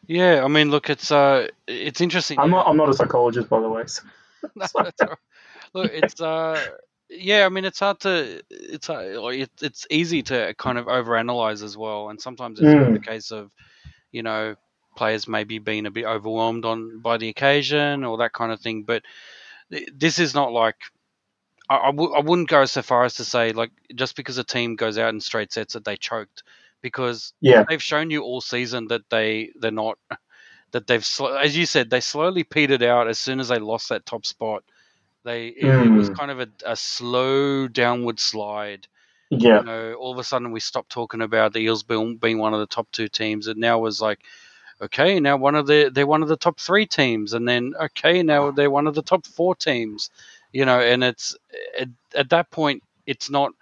yeah, 0.07 0.43
I 0.45 0.49
mean, 0.49 0.71
look, 0.71 0.91
it's 0.91 1.13
uh, 1.13 1.49
it's 1.69 2.01
interesting. 2.01 2.39
I'm 2.41 2.51
not 2.51 2.67
I'm 2.67 2.77
not 2.77 2.89
a 2.89 2.95
psychologist, 2.95 3.49
by 3.49 3.61
the 3.61 3.69
way. 3.69 3.85
So. 4.67 4.83
no, 4.83 5.15
look, 5.75 5.93
it's 5.93 6.21
uh, 6.21 6.59
yeah, 7.11 7.45
I 7.45 7.51
mean, 7.51 7.65
it's 7.65 7.79
hard 7.79 8.01
to 8.01 8.43
it's 8.51 8.89
uh, 8.89 9.45
it's 9.61 9.87
easy 9.91 10.23
to 10.25 10.55
kind 10.55 10.79
of 10.79 10.87
overanalyze 10.87 11.63
as 11.63 11.77
well, 11.77 12.09
and 12.09 12.21
sometimes 12.21 12.59
it's 12.59 12.69
mm. 12.69 12.95
the 12.95 13.01
case 13.01 13.31
of 13.31 13.51
you 14.11 14.23
know 14.23 14.57
players 14.97 15.29
maybe 15.29 15.59
being 15.59 15.87
a 15.87 15.91
bit 15.91 16.07
overwhelmed 16.07 16.65
on 16.65 17.01
by 17.01 17.19
the 17.19 17.29
occasion 17.29 18.03
or 18.03 18.19
that 18.19 18.33
kind 18.33 18.51
of 18.51 18.61
thing. 18.61 18.83
But 18.83 19.03
this 19.95 20.19
is 20.19 20.35
not 20.35 20.53
like 20.53 20.77
I 21.69 21.77
I 21.77 21.91
w- 21.91 22.13
I 22.13 22.21
wouldn't 22.21 22.49
go 22.49 22.65
so 22.65 22.83
far 22.83 23.05
as 23.05 23.15
to 23.15 23.25
say 23.25 23.53
like 23.53 23.71
just 23.95 24.17
because 24.17 24.39
a 24.39 24.45
team 24.45 24.77
goes 24.77 24.99
out 24.99 25.15
in 25.15 25.21
straight 25.21 25.53
sets 25.53 25.75
that 25.75 25.85
they 25.85 25.97
choked 25.97 26.43
because 26.83 27.33
yeah. 27.41 27.65
they've 27.69 27.83
shown 27.83 28.11
you 28.11 28.23
all 28.23 28.41
season 28.41 28.89
that 28.89 29.09
they 29.11 29.51
they're 29.61 29.71
not 29.71 29.99
that 30.73 30.87
they've 30.87 31.07
as 31.43 31.57
you 31.57 31.67
said 31.67 31.91
they 31.91 32.01
slowly 32.01 32.45
petered 32.45 32.83
out 32.83 33.09
as 33.09 33.19
soon 33.19 33.41
as 33.41 33.49
they 33.49 33.59
lost 33.59 33.89
that 33.89 34.07
top 34.07 34.25
spot. 34.27 34.65
They 35.25 35.51
mm. 35.51 35.87
it, 35.87 35.91
was 35.91 36.09
hmm. 36.09 36.15
kind 36.15 36.31
of 36.31 36.41
a, 36.41 36.49
a 36.65 36.77
slow 36.77 37.69
downward 37.69 38.19
slide. 38.19 38.87
Yeah. 39.29 39.61
You 39.61 39.65
know, 39.65 39.95
all 39.95 40.13
of 40.13 40.19
a 40.19 40.25
sudden 40.25 40.51
we 40.51 40.61
stopped 40.61 40.91
talking 40.91 41.21
about 41.21 41.53
the 41.53 41.61
Eels 41.61 41.83
being, 41.83 42.17
being 42.17 42.39
one 42.39 42.55
of 42.55 42.61
the 42.61 42.67
top 42.67 42.89
two 42.91 43.07
teams, 43.07 43.47
and 43.47 43.61
now 43.61 43.79
was 43.79 44.01
like, 44.01 44.21
okay, 44.81 45.21
now 45.21 45.37
one 45.37 45.55
of 45.55 45.67
the 45.67 45.91
they're 45.93 46.07
one 46.07 46.23
of 46.23 46.29
the 46.29 46.37
top 46.37 46.59
three 46.59 46.87
teams, 46.87 47.35
and 47.35 47.47
then 47.47 47.75
okay, 47.81 48.23
now 48.23 48.51
they're 48.57 48.71
one 48.71 48.87
of 48.87 48.95
the 48.95 49.03
top 49.03 49.27
four 49.27 49.55
teams. 49.55 50.11
You 50.53 50.65
know, 50.65 50.81
and 50.81 51.05
it's 51.05 51.37
at, 51.79 51.89
at 52.15 52.31
that 52.31 52.51
point 52.51 52.83
it's 53.07 53.31
not 53.31 53.53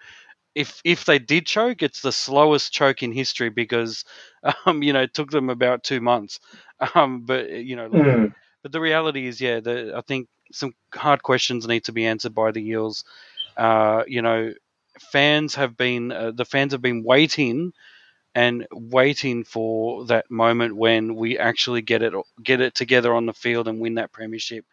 if 0.58 0.80
if 0.84 1.04
they 1.04 1.20
did 1.20 1.46
choke, 1.46 1.84
it's 1.84 2.00
the 2.02 2.10
slowest 2.10 2.72
choke 2.72 3.04
in 3.04 3.12
history 3.12 3.48
because 3.48 4.04
um, 4.66 4.82
you 4.82 4.92
know 4.92 5.02
it 5.02 5.14
took 5.14 5.30
them 5.30 5.50
about 5.50 5.84
two 5.84 6.00
months. 6.00 6.40
Um, 6.94 7.22
but 7.22 7.50
you 7.50 7.74
know, 7.74 7.88
mm. 7.90 8.32
but 8.62 8.70
the 8.70 8.80
reality 8.80 9.26
is, 9.26 9.40
yeah, 9.40 9.58
the, 9.58 9.96
I 9.96 10.00
think 10.02 10.28
some 10.52 10.74
hard 10.94 11.24
questions 11.24 11.66
need 11.66 11.82
to 11.86 11.92
be 11.92 12.06
answered 12.06 12.36
by 12.36 12.52
the 12.52 12.64
Eels. 12.64 13.02
Uh, 13.56 14.04
you 14.06 14.22
know, 14.22 14.52
fans 15.10 15.56
have 15.56 15.76
been 15.76 16.12
uh, 16.12 16.30
the 16.30 16.44
fans 16.44 16.70
have 16.70 16.80
been 16.80 17.02
waiting 17.02 17.72
and 18.32 18.64
waiting 18.70 19.42
for 19.42 20.04
that 20.04 20.30
moment 20.30 20.76
when 20.76 21.16
we 21.16 21.36
actually 21.36 21.82
get 21.82 22.04
it 22.04 22.12
get 22.44 22.60
it 22.60 22.76
together 22.76 23.12
on 23.12 23.26
the 23.26 23.32
field 23.32 23.66
and 23.66 23.80
win 23.80 23.96
that 23.96 24.12
premiership. 24.12 24.64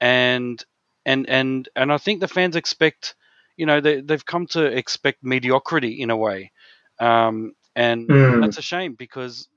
And 0.00 0.60
and 1.04 1.28
and 1.28 1.68
and 1.76 1.92
I 1.92 1.98
think 1.98 2.18
the 2.18 2.26
fans 2.26 2.56
expect 2.56 3.14
you 3.56 3.66
know 3.66 3.80
they, 3.80 4.00
they've 4.00 4.24
come 4.24 4.46
to 4.46 4.64
expect 4.64 5.24
mediocrity 5.24 6.00
in 6.00 6.10
a 6.10 6.16
way 6.16 6.52
um, 6.98 7.54
and 7.74 8.08
mm. 8.08 8.40
that's 8.40 8.58
a 8.58 8.62
shame 8.62 8.94
because 8.94 9.48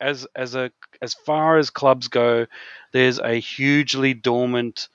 as 0.00 0.26
as 0.34 0.54
a 0.54 0.70
as 1.02 1.14
far 1.14 1.58
as 1.58 1.70
clubs 1.70 2.08
go 2.08 2.46
there's 2.92 3.18
a 3.18 3.34
hugely 3.34 4.14
dormant 4.14 4.88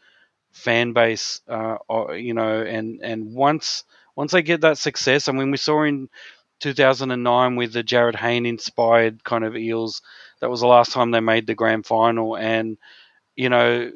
fan 0.51 0.93
base 0.93 1.41
uh, 1.47 1.77
you 2.13 2.33
know 2.33 2.61
and 2.61 3.01
and 3.01 3.33
once 3.33 3.83
once 4.15 4.31
they 4.31 4.41
get 4.41 4.61
that 4.61 4.77
success 4.77 5.27
I 5.27 5.31
mean 5.31 5.51
we 5.51 5.57
saw 5.57 5.83
in 5.83 6.09
2009 6.59 7.55
with 7.55 7.73
the 7.73 7.83
Jarryd 7.83 8.15
Hayne 8.15 8.45
inspired 8.45 9.23
kind 9.23 9.43
of 9.43 9.57
eels 9.57 10.01
that 10.39 10.49
was 10.49 10.61
the 10.61 10.67
last 10.67 10.91
time 10.91 11.11
they 11.11 11.19
made 11.19 11.47
the 11.47 11.55
grand 11.55 11.85
final 11.85 12.37
and 12.37 12.77
you 13.35 13.49
know 13.49 13.91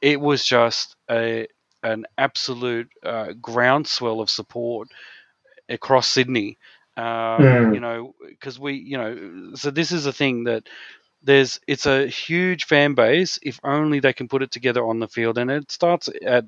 it 0.00 0.20
was 0.20 0.44
just 0.44 0.96
a 1.08 1.46
an 1.82 2.06
absolute 2.18 2.90
uh, 3.04 3.32
groundswell 3.40 4.20
of 4.20 4.30
support 4.30 4.88
across 5.68 6.08
Sydney. 6.08 6.58
Uh, 6.96 7.38
mm. 7.38 7.74
You 7.74 7.80
know, 7.80 8.14
because 8.28 8.58
we, 8.58 8.74
you 8.74 8.98
know, 8.98 9.52
so 9.54 9.70
this 9.70 9.92
is 9.92 10.06
a 10.06 10.12
thing 10.12 10.44
that 10.44 10.68
there's 11.22 11.60
it's 11.66 11.86
a 11.86 12.06
huge 12.06 12.64
fan 12.64 12.94
base 12.94 13.38
if 13.42 13.58
only 13.64 14.00
they 14.00 14.12
can 14.12 14.28
put 14.28 14.42
it 14.42 14.50
together 14.50 14.84
on 14.86 14.98
the 14.98 15.08
field, 15.08 15.38
and 15.38 15.50
it 15.50 15.70
starts 15.70 16.08
at 16.26 16.44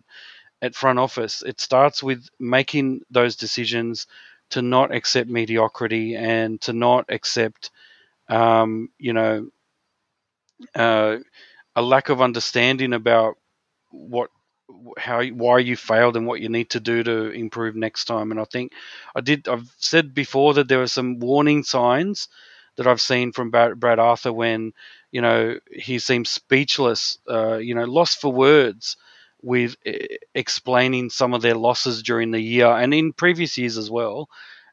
at 0.63 0.75
front 0.75 0.99
office. 0.99 1.43
It 1.43 1.61
starts 1.61 2.03
with 2.03 2.29
making 2.39 3.03
those 3.11 3.37
decisions 3.37 4.07
to 4.51 4.63
not 4.63 4.95
accept 4.95 5.29
mediocrity 5.31 6.17
and 6.17 6.61
to 6.63 6.73
not 6.73 7.07
accept, 7.09 7.71
um, 8.29 8.91
you 8.99 9.13
know, 9.13 9.49
uh, 10.75 11.17
a 11.77 11.83
lack 11.83 12.09
of 12.09 12.21
understanding 12.23 12.93
about 12.93 13.37
what 13.91 14.31
how 14.99 15.23
why 15.25 15.59
you 15.59 15.77
failed 15.77 16.17
and 16.17 16.27
what 16.27 16.41
you 16.41 16.49
need 16.49 16.71
to 16.71 16.81
do 16.81 17.03
to 17.03 17.31
improve 17.31 17.77
next 17.77 18.05
time. 18.07 18.31
And 18.31 18.41
I 18.41 18.45
think 18.45 18.73
I 19.15 19.21
did. 19.21 19.49
I've 19.49 19.71
said 19.79 20.15
before 20.15 20.55
that 20.55 20.69
there 20.69 20.83
are 20.83 20.87
some 20.87 21.19
warning 21.19 21.63
signs 21.65 22.29
that 22.77 22.87
I've 22.87 23.01
seen 23.01 23.33
from 23.33 23.51
Brad 23.51 23.99
Arthur 23.99 24.33
when 24.33 24.73
you 25.13 25.21
know 25.21 25.59
he 25.73 25.99
seems 25.99 26.31
speechless, 26.31 27.19
uh, 27.31 27.57
you 27.57 27.75
know, 27.75 27.85
lost 27.85 28.21
for 28.21 28.33
words 28.33 28.97
with 29.43 29.77
explaining 30.35 31.11
some 31.11 31.35
of 31.35 31.43
their 31.43 31.55
losses 31.55 32.03
during 32.03 32.31
the 32.31 32.41
year 32.41 32.67
and 32.67 32.95
in 32.95 33.13
previous 33.13 33.59
years 33.59 33.77
as 33.77 33.91
well. 33.91 34.29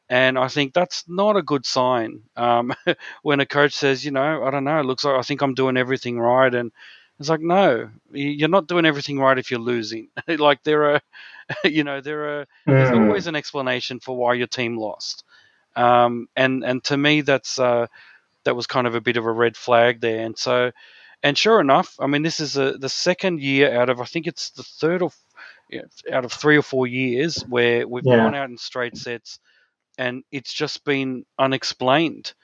And 0.08 0.38
I 0.38 0.48
think 0.48 0.74
that's 0.74 1.04
not 1.08 1.36
a 1.36 1.42
good 1.42 1.64
sign 1.64 2.22
um, 2.36 2.74
when 3.22 3.40
a 3.40 3.46
coach 3.46 3.72
says, 3.72 4.04
you 4.04 4.10
know, 4.10 4.44
I 4.44 4.50
don't 4.50 4.64
know, 4.64 4.80
it 4.80 4.86
looks 4.86 5.04
like 5.04 5.18
I 5.18 5.22
think 5.22 5.42
I'm 5.42 5.54
doing 5.54 5.76
everything 5.76 6.18
right. 6.18 6.54
And 6.54 6.72
it's 7.18 7.28
like, 7.28 7.40
no, 7.40 7.90
you're 8.12 8.48
not 8.48 8.66
doing 8.66 8.86
everything 8.86 9.18
right 9.18 9.38
if 9.38 9.50
you're 9.50 9.60
losing. 9.60 10.08
like 10.28 10.62
there 10.64 10.94
are, 10.94 11.00
you 11.64 11.84
know, 11.84 12.00
there 12.00 12.40
are, 12.40 12.42
mm. 12.42 12.46
there's 12.66 12.90
always 12.90 13.26
an 13.26 13.36
explanation 13.36 14.00
for 14.00 14.16
why 14.16 14.34
your 14.34 14.46
team 14.46 14.76
lost. 14.76 15.24
Um, 15.76 16.28
and, 16.36 16.64
and 16.64 16.82
to 16.84 16.96
me, 16.96 17.20
that's, 17.22 17.58
uh, 17.58 17.86
that 18.44 18.56
was 18.56 18.66
kind 18.66 18.86
of 18.86 18.94
a 18.94 19.00
bit 19.00 19.16
of 19.16 19.24
a 19.24 19.32
red 19.32 19.56
flag 19.56 20.00
there. 20.00 20.24
And 20.24 20.36
so, 20.36 20.72
and 21.22 21.38
sure 21.38 21.60
enough, 21.60 21.96
I 22.00 22.08
mean, 22.08 22.22
this 22.22 22.40
is 22.40 22.56
a, 22.56 22.72
the 22.72 22.88
second 22.88 23.40
year 23.40 23.80
out 23.80 23.88
of, 23.88 24.00
I 24.00 24.04
think 24.04 24.26
it's 24.26 24.50
the 24.50 24.64
third 24.64 25.02
or 25.02 25.12
out 26.12 26.24
of 26.24 26.32
three 26.32 26.56
or 26.56 26.62
four 26.62 26.86
years 26.86 27.42
where 27.48 27.86
we've 27.86 28.04
yeah. 28.04 28.16
gone 28.16 28.34
out 28.34 28.50
in 28.50 28.58
straight 28.58 28.96
sets 28.96 29.38
and 29.98 30.24
it's 30.30 30.52
just 30.52 30.84
been 30.84 31.24
unexplained. 31.38 32.34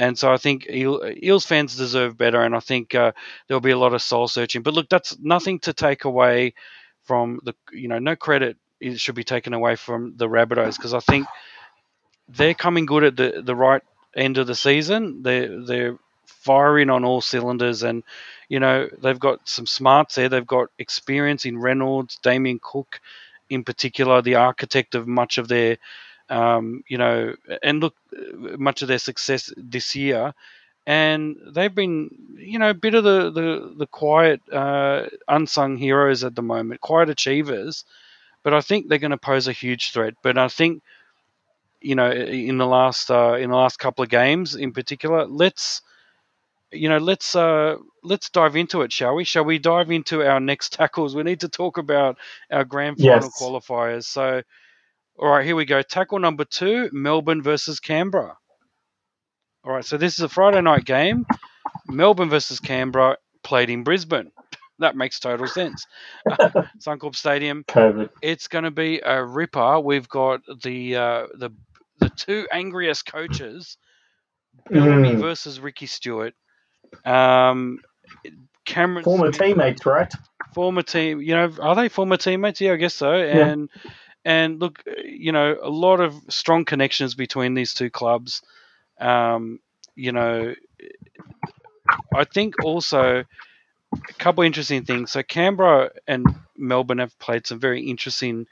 And 0.00 0.18
so 0.18 0.32
I 0.32 0.38
think 0.38 0.66
Eels 0.66 1.44
fans 1.44 1.76
deserve 1.76 2.16
better, 2.16 2.40
and 2.40 2.56
I 2.56 2.60
think 2.60 2.94
uh, 2.94 3.12
there'll 3.46 3.60
be 3.60 3.70
a 3.70 3.78
lot 3.78 3.92
of 3.92 4.00
soul 4.00 4.28
searching. 4.28 4.62
But 4.62 4.72
look, 4.72 4.88
that's 4.88 5.18
nothing 5.20 5.58
to 5.60 5.74
take 5.74 6.04
away 6.04 6.54
from 7.02 7.38
the, 7.44 7.54
you 7.70 7.86
know, 7.86 7.98
no 7.98 8.16
credit 8.16 8.56
should 8.96 9.14
be 9.14 9.24
taken 9.24 9.52
away 9.52 9.76
from 9.76 10.14
the 10.16 10.26
Rabbitohs 10.26 10.76
because 10.76 10.94
I 10.94 11.00
think 11.00 11.26
they're 12.30 12.54
coming 12.54 12.86
good 12.86 13.04
at 13.04 13.16
the, 13.16 13.42
the 13.44 13.54
right 13.54 13.82
end 14.16 14.38
of 14.38 14.46
the 14.46 14.54
season. 14.54 15.22
They're 15.22 15.66
they're 15.66 15.98
firing 16.24 16.88
on 16.88 17.04
all 17.04 17.20
cylinders, 17.20 17.82
and 17.82 18.02
you 18.48 18.58
know 18.58 18.88
they've 19.02 19.20
got 19.20 19.46
some 19.46 19.66
smarts 19.66 20.14
there. 20.14 20.30
They've 20.30 20.46
got 20.46 20.68
experience 20.78 21.44
in 21.44 21.58
Reynolds, 21.58 22.18
Damien 22.22 22.58
Cook, 22.62 23.02
in 23.50 23.64
particular, 23.64 24.22
the 24.22 24.36
architect 24.36 24.94
of 24.94 25.06
much 25.06 25.36
of 25.36 25.48
their 25.48 25.76
um, 26.30 26.82
you 26.88 26.98
know, 26.98 27.34
and 27.62 27.80
look, 27.80 27.94
much 28.58 28.82
of 28.82 28.88
their 28.88 28.98
success 28.98 29.52
this 29.56 29.94
year, 29.94 30.32
and 30.86 31.36
they've 31.46 31.74
been, 31.74 32.10
you 32.38 32.58
know, 32.58 32.70
a 32.70 32.74
bit 32.74 32.94
of 32.94 33.04
the 33.04 33.30
the, 33.30 33.74
the 33.76 33.86
quiet, 33.86 34.40
uh, 34.52 35.06
unsung 35.28 35.76
heroes 35.76 36.24
at 36.24 36.34
the 36.34 36.42
moment, 36.42 36.80
quiet 36.80 37.10
achievers. 37.10 37.84
But 38.42 38.54
I 38.54 38.62
think 38.62 38.88
they're 38.88 38.98
going 38.98 39.10
to 39.10 39.18
pose 39.18 39.48
a 39.48 39.52
huge 39.52 39.92
threat. 39.92 40.14
But 40.22 40.38
I 40.38 40.48
think, 40.48 40.82
you 41.82 41.94
know, 41.94 42.10
in 42.10 42.56
the 42.56 42.66
last 42.66 43.10
uh, 43.10 43.34
in 43.34 43.50
the 43.50 43.56
last 43.56 43.78
couple 43.78 44.02
of 44.02 44.08
games, 44.08 44.54
in 44.54 44.72
particular, 44.72 45.26
let's 45.26 45.82
you 46.72 46.88
know, 46.88 46.98
let's 46.98 47.34
uh, 47.34 47.76
let's 48.02 48.30
dive 48.30 48.56
into 48.56 48.82
it, 48.82 48.92
shall 48.92 49.14
we? 49.14 49.24
Shall 49.24 49.44
we 49.44 49.58
dive 49.58 49.90
into 49.90 50.22
our 50.26 50.40
next 50.40 50.72
tackles? 50.74 51.14
We 51.14 51.22
need 51.22 51.40
to 51.40 51.48
talk 51.48 51.78
about 51.78 52.18
our 52.50 52.64
grand 52.64 52.98
final 52.98 53.24
yes. 53.24 53.42
qualifiers. 53.42 54.04
So, 54.04 54.42
all 55.20 55.28
right, 55.28 55.44
here 55.44 55.54
we 55.54 55.66
go. 55.66 55.82
Tackle 55.82 56.18
number 56.18 56.46
two 56.46 56.88
Melbourne 56.92 57.42
versus 57.42 57.78
Canberra. 57.78 58.36
All 59.62 59.72
right, 59.72 59.84
so 59.84 59.98
this 59.98 60.14
is 60.14 60.20
a 60.20 60.28
Friday 60.28 60.62
night 60.62 60.86
game. 60.86 61.26
Melbourne 61.86 62.30
versus 62.30 62.58
Canberra 62.58 63.18
played 63.44 63.70
in 63.70 63.84
Brisbane. 63.84 64.32
That 64.78 64.96
makes 64.96 65.20
total 65.20 65.46
sense. 65.46 65.86
Uh, 66.24 66.48
Suncorp 66.80 67.14
Stadium. 67.14 67.64
COVID. 67.64 68.08
It's 68.22 68.48
going 68.48 68.64
to 68.64 68.70
be 68.70 68.98
a 69.04 69.22
ripper. 69.22 69.78
We've 69.78 70.08
got 70.08 70.40
the 70.62 70.96
uh, 70.96 71.26
the 71.34 71.50
the 71.98 72.08
two 72.08 72.48
angriest 72.50 73.04
coaches, 73.04 73.76
Bellamy 74.70 75.16
mm. 75.16 75.20
versus 75.20 75.60
Ricky 75.60 75.84
Stuart. 75.84 76.32
Um, 77.04 77.80
Cameron 78.64 79.04
former 79.04 79.30
teammates, 79.30 79.84
right? 79.84 80.10
Former 80.54 80.80
team. 80.80 81.20
You 81.20 81.34
know, 81.34 81.52
are 81.60 81.76
they 81.76 81.90
former 81.90 82.16
teammates? 82.16 82.62
Yeah, 82.62 82.72
I 82.72 82.76
guess 82.76 82.94
so. 82.94 83.12
And 83.12 83.68
yeah. 83.84 83.90
And 84.24 84.60
look, 84.60 84.82
you 85.04 85.32
know, 85.32 85.56
a 85.62 85.70
lot 85.70 86.00
of 86.00 86.14
strong 86.28 86.64
connections 86.64 87.14
between 87.14 87.54
these 87.54 87.74
two 87.74 87.90
clubs. 87.90 88.42
Um, 89.00 89.60
you 89.94 90.12
know, 90.12 90.54
I 92.14 92.24
think 92.24 92.62
also 92.64 93.24
a 93.94 94.12
couple 94.18 94.44
interesting 94.44 94.84
things. 94.84 95.12
So 95.12 95.22
Canberra 95.22 95.90
and 96.06 96.26
Melbourne 96.56 96.98
have 96.98 97.18
played 97.18 97.46
some 97.46 97.60
very 97.60 97.82
interesting 97.82 98.46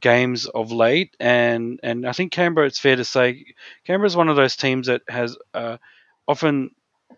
games 0.00 0.46
of 0.46 0.70
late, 0.72 1.16
and 1.18 1.80
and 1.82 2.06
I 2.06 2.12
think 2.12 2.32
Canberra. 2.32 2.66
It's 2.66 2.78
fair 2.78 2.96
to 2.96 3.04
say 3.04 3.44
Canberra 3.84 4.06
is 4.06 4.16
one 4.16 4.28
of 4.28 4.36
those 4.36 4.56
teams 4.56 4.86
that 4.86 5.02
has 5.08 5.36
uh, 5.54 5.78
often 6.26 6.70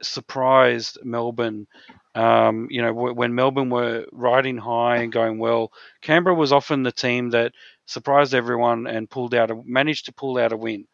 surprised 0.02 0.98
Melbourne 1.04 1.66
um, 2.14 2.66
you 2.70 2.82
know, 2.82 2.92
when 2.92 3.34
Melbourne 3.34 3.70
were 3.70 4.06
riding 4.12 4.58
high 4.58 4.96
and 4.96 5.12
going 5.12 5.38
well, 5.38 5.72
Canberra 6.00 6.34
was 6.34 6.52
often 6.52 6.82
the 6.82 6.92
team 6.92 7.30
that 7.30 7.52
surprised 7.86 8.34
everyone 8.34 8.86
and 8.86 9.10
pulled 9.10 9.34
out 9.34 9.50
a 9.50 9.60
managed 9.64 10.06
to 10.06 10.12
pull 10.12 10.38
out 10.38 10.52
a 10.52 10.56
win. 10.56 10.86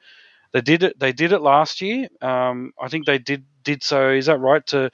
They 0.52 0.60
did 0.60 0.82
it. 0.82 0.98
They 0.98 1.12
did 1.12 1.32
it 1.32 1.40
last 1.40 1.80
year. 1.80 2.08
Um, 2.20 2.72
I 2.80 2.88
think 2.88 3.06
they 3.06 3.18
did 3.18 3.44
did 3.62 3.82
so. 3.82 4.10
Is 4.10 4.26
that 4.26 4.38
right? 4.38 4.64
To 4.68 4.90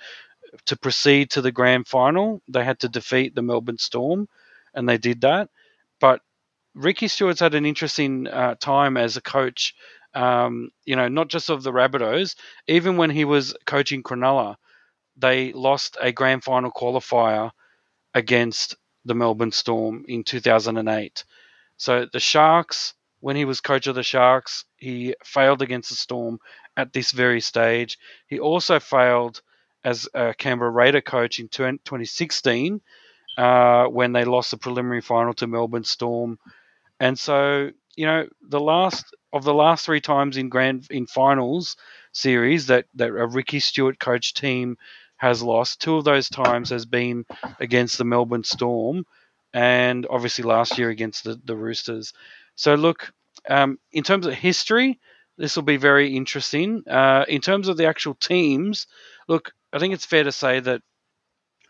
to 0.67 0.77
proceed 0.77 1.31
to 1.31 1.41
the 1.43 1.53
grand 1.53 1.89
final, 1.89 2.43
they 2.49 2.65
had 2.65 2.81
to 2.81 2.89
defeat 2.89 3.35
the 3.35 3.43
Melbourne 3.43 3.79
Storm, 3.79 4.29
and 4.75 4.89
they 4.89 4.99
did 4.99 5.23
that. 5.23 5.51
But 6.01 6.21
Ricky 6.75 7.09
Stuart's 7.09 7.41
had 7.41 7.55
an 7.55 7.67
interesting 7.67 8.29
uh, 8.29 8.55
time 8.57 8.97
as 8.97 9.17
a 9.17 9.23
coach. 9.23 9.75
Um, 10.15 10.71
you 10.85 10.95
know, 10.95 11.09
not 11.09 11.29
just 11.29 11.51
of 11.51 11.63
the 11.63 11.73
Rabbitohs, 11.73 12.37
even 12.69 12.97
when 12.97 13.11
he 13.11 13.25
was 13.25 13.55
coaching 13.67 14.03
Cronulla 14.03 14.57
they 15.23 15.53
lost 15.53 15.97
a 16.01 16.13
grand 16.13 16.45
final 16.45 16.71
qualifier 16.71 17.53
against 18.13 18.77
the 19.05 19.15
Melbourne 19.15 19.53
Storm 19.53 20.05
in 20.07 20.25
2008. 20.25 21.25
So 21.77 22.07
the 22.13 22.21
Sharks, 22.21 22.95
when 23.21 23.37
he 23.37 23.45
was 23.45 23.61
coach 23.61 23.87
of 23.87 23.95
the 23.95 24.03
Sharks, 24.03 24.65
he 24.77 25.15
failed 25.25 25.63
against 25.63 25.89
the 25.91 25.97
Storm 25.97 26.39
at 26.77 26.93
this 26.93 27.13
very 27.13 27.41
stage. 27.41 27.99
He 28.27 28.41
also 28.41 28.81
failed 28.81 29.41
as 29.85 30.09
a 30.13 30.35
Canberra 30.35 30.71
Raider 30.71 31.01
coach 31.01 31.39
in 31.39 31.49
2016 31.49 32.81
uh, 33.39 33.85
when 33.87 34.13
they 34.13 34.25
lost 34.25 34.51
the 34.51 34.59
preliminary 34.59 35.01
final 35.01 35.35
to 35.35 35.47
Melbourne 35.47 35.85
Storm. 35.85 36.39
And 37.01 37.19
so, 37.19 37.71
you 37.97 38.07
know, 38.07 38.29
the 38.49 38.61
last 38.61 39.07
of 39.33 39.45
the 39.45 39.55
last 39.55 39.87
three 39.87 40.01
times 40.01 40.37
in 40.37 40.49
grand 40.49 40.87
in 40.91 41.07
finals 41.07 41.77
series 42.13 42.67
that, 42.67 42.87
that 42.95 43.09
a 43.09 43.27
Ricky 43.27 43.61
Stuart 43.61 43.99
coach 43.99 44.35
team 44.35 44.77
has 45.23 45.41
lost. 45.41 45.81
Two 45.81 45.97
of 45.97 46.05
those 46.05 46.29
times 46.29 46.71
has 46.71 46.85
been 46.85 47.25
against 47.61 47.97
the 47.97 48.05
Melbourne 48.05 48.43
Storm, 48.43 49.07
and 49.55 50.05
obviously 50.11 50.43
last 50.43 50.79
year 50.79 50.91
against 50.91 51.23
the, 51.23 51.41
the 51.45 51.55
Roosters. 51.55 52.13
So 52.57 52.75
look, 52.75 53.13
um, 53.49 53.79
in 53.93 54.03
terms 54.03 54.27
of 54.27 54.35
history, 54.35 54.99
this 55.39 55.55
will 55.55 55.63
be 55.63 55.77
very 55.77 56.17
interesting. 56.17 56.83
Uh, 56.89 57.25
in 57.29 57.41
terms 57.41 57.69
of 57.69 57.77
the 57.77 57.87
actual 57.87 58.15
teams, 58.15 58.89
look, 59.29 59.53
I 59.73 59.79
think 59.79 59.95
it's 59.95 60.05
fair 60.05 60.25
to 60.25 60.33
say 60.33 60.59
that 60.59 60.83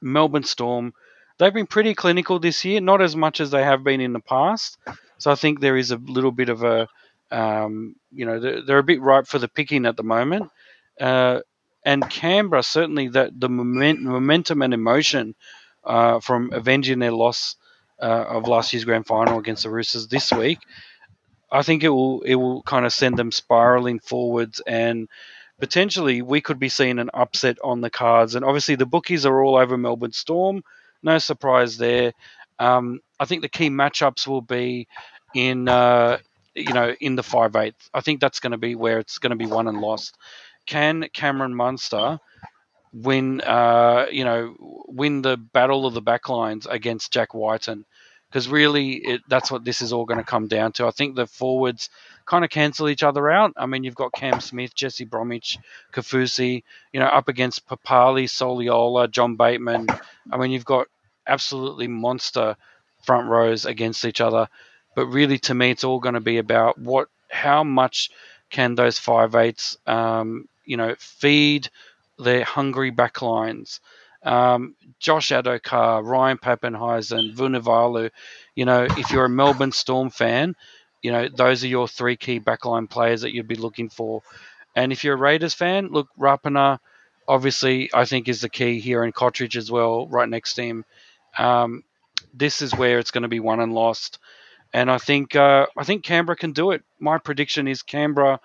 Melbourne 0.01 0.45
Storm, 0.45 0.95
they've 1.39 1.53
been 1.53 1.67
pretty 1.67 1.95
clinical 1.95 2.39
this 2.39 2.65
year, 2.65 2.81
not 2.81 3.03
as 3.03 3.15
much 3.15 3.39
as 3.39 3.51
they 3.51 3.63
have 3.63 3.85
been 3.85 4.01
in 4.01 4.15
the 4.15 4.21
past. 4.21 4.79
So 5.19 5.31
I 5.31 5.35
think 5.35 5.61
there 5.61 5.77
is 5.77 5.91
a 5.91 5.97
little 5.99 6.33
bit 6.33 6.49
of 6.49 6.65
a, 6.65 6.89
um, 7.31 7.97
you 8.11 8.25
know, 8.25 8.41
they're, 8.41 8.63
they're, 8.65 8.79
a 8.79 8.83
bit 8.83 9.03
ripe 9.03 9.27
for 9.27 9.39
the 9.39 9.49
picking 9.49 9.85
at 9.85 9.99
the 9.99 10.03
moment. 10.03 10.51
Uh, 10.99 11.41
and 11.85 12.09
Canberra 12.09 12.63
certainly 12.63 13.09
that 13.09 13.39
the 13.39 13.49
moment, 13.49 14.03
momentum 14.03 14.63
and 14.63 14.75
emotion 14.75 15.35
uh, 15.85 16.21
from 16.21 16.53
avenging 16.53 16.99
their 16.99 17.13
loss 17.13 17.57
uh, 18.01 18.25
of 18.29 18.49
last 18.49 18.73
year's 18.73 18.85
grand 18.85 19.07
final 19.07 19.39
against 19.39 19.65
the 19.65 19.71
Roosters 19.71 20.09
this 20.09 20.33
week, 20.33 20.59
I 21.51 21.63
think 21.63 21.83
it 21.85 21.89
will 21.89 22.23
it 22.23 22.37
will 22.37 22.63
kind 22.63 22.87
of 22.87 22.93
send 22.93 23.17
them 23.19 23.31
spiraling 23.33 23.99
forwards 23.99 24.61
and 24.67 25.09
potentially 25.61 26.23
we 26.23 26.41
could 26.41 26.59
be 26.59 26.69
seeing 26.69 26.99
an 26.99 27.11
upset 27.15 27.59
on 27.63 27.81
the 27.81 27.91
cards. 27.91 28.35
And 28.35 28.45
obviously 28.45 28.75
the 28.75 28.87
bookies 28.87 29.27
are 29.27 29.43
all 29.43 29.57
over 29.57 29.77
Melbourne 29.77 30.13
Storm, 30.13 30.65
no 31.03 31.19
surprise 31.19 31.77
there. 31.77 32.13
Um, 32.59 33.01
I 33.21 33.27
think 33.27 33.43
the 33.43 33.49
key 33.49 33.71
matchups 33.71 34.27
will 34.27 34.41
be 34.41 34.89
in 35.35 35.69
uh, 35.69 36.19
you 36.55 36.73
know 36.73 36.95
in 37.01 37.17
the 37.17 37.23
five 37.23 37.55
eight. 37.57 37.75
I 37.93 38.01
think 38.01 38.21
that's 38.21 38.41
going 38.41 38.53
to 38.53 38.59
be 38.59 38.75
where 38.75 38.99
it's 38.99 39.19
going 39.19 39.31
to 39.31 39.37
be 39.37 39.47
won 39.47 39.69
and 39.69 39.81
lost 39.81 40.17
can 40.67 41.09
Cameron 41.13 41.55
Munster 41.55 42.19
win? 42.93 43.41
Uh, 43.41 44.07
you 44.11 44.25
know, 44.25 44.55
win 44.89 45.23
the 45.23 45.37
battle 45.37 45.87
of 45.87 45.95
the 45.95 46.03
backlines 46.03 46.67
against 46.69 47.13
Jack 47.13 47.35
Wighton? 47.35 47.85
Because 48.29 48.49
really, 48.49 48.93
it, 48.95 49.21
that's 49.29 49.51
what 49.51 49.63
this 49.63 49.83
is 49.83 49.93
all 49.93 50.07
going 50.07 50.19
to 50.19 50.25
come 50.25 50.49
down 50.49 50.73
to. 50.73 50.87
I 50.87 50.91
think 50.91 51.17
the 51.17 51.27
forwards 51.27 51.91
kind 52.25 52.45
of 52.45 52.51
cancel 52.51 52.89
each 52.89 53.03
other 53.03 53.31
out. 53.31 53.53
I 53.59 53.67
mean, 53.67 53.85
you've 53.85 53.95
got 53.95 54.15
Cam 54.15 54.41
Smith, 54.41 54.75
Jesse 54.75 55.05
Bromwich, 55.05 55.59
Kaufusi, 55.93 56.63
you 56.93 57.01
know, 57.01 57.07
up 57.07 57.29
against 57.29 57.67
Papalii, 57.69 58.25
Soliola, 58.25 59.11
John 59.11 59.37
Bateman. 59.37 59.87
I 60.31 60.39
mean, 60.39 60.51
you've 60.51 60.65
got 60.65 60.87
absolutely 61.27 61.89
monster 61.89 62.57
front 63.05 63.29
rows 63.29 63.67
against 63.67 64.05
each 64.07 64.23
other. 64.23 64.49
But 64.95 65.07
really, 65.07 65.39
to 65.41 65.55
me, 65.55 65.71
it's 65.71 65.85
all 65.85 66.01
going 66.01 66.15
to 66.15 66.21
be 66.21 66.39
about 66.39 66.79
what, 66.79 67.09
how 67.31 67.65
much 67.65 68.11
can 68.51 68.75
those 68.75 68.99
five 68.99 69.35
eights, 69.35 69.77
um, 69.87 70.47
you 70.65 70.77
know, 70.77 70.95
feed 70.99 71.69
their 72.19 72.45
hungry 72.45 72.93
backlines. 72.93 73.81
Um, 74.23 74.77
Josh 75.01 75.31
Addo-Carr, 75.31 76.03
Ryan 76.03 76.39
Papenhuyzen, 76.39 77.35
Vunivalu. 77.35 78.11
You 78.55 78.65
know, 78.65 78.87
if 78.89 79.11
you're 79.11 79.25
a 79.25 79.29
Melbourne 79.31 79.73
Storm 79.73 80.11
fan, 80.11 80.55
you 81.03 81.11
know, 81.11 81.29
those 81.29 81.65
are 81.65 81.69
your 81.69 81.89
three 81.89 82.17
key 82.17 82.39
backline 82.39 82.89
players 82.89 83.23
that 83.23 83.35
you'd 83.35 83.49
be 83.49 83.57
looking 83.57 83.89
for. 83.89 84.23
And 84.77 84.93
if 84.93 85.05
you're 85.05 85.15
a 85.15 85.19
Raiders 85.19 85.55
fan, 85.55 85.89
look, 85.89 86.09
Rapana, 86.19 86.79
obviously, 87.27 87.91
I 87.93 88.05
think 88.05 88.29
is 88.29 88.41
the 88.41 88.49
key 88.49 88.81
here, 88.81 89.03
and 89.03 89.15
Cotric 89.15 89.57
as 89.57 89.71
well, 89.71 90.07
right 90.07 90.29
next 90.29 90.55
to 90.55 90.63
him. 90.63 90.85
Um, 91.39 91.83
this 92.33 92.63
is 92.63 92.75
where 92.75 92.99
it's 92.99 93.11
going 93.11 93.23
to 93.23 93.29
be 93.29 93.41
won 93.41 93.61
and 93.61 93.75
lost. 93.75 94.19
And 94.73 94.91
I 94.91 94.99
think 94.99 95.37
uh, 95.37 95.67
I 95.77 95.85
think 95.85 96.05
Canberra 96.05 96.37
can 96.37 96.53
do 96.53 96.71
it. 96.71 96.83
My 96.99 97.19
prediction 97.19 97.69
is 97.69 97.83
Canberra 97.83 98.41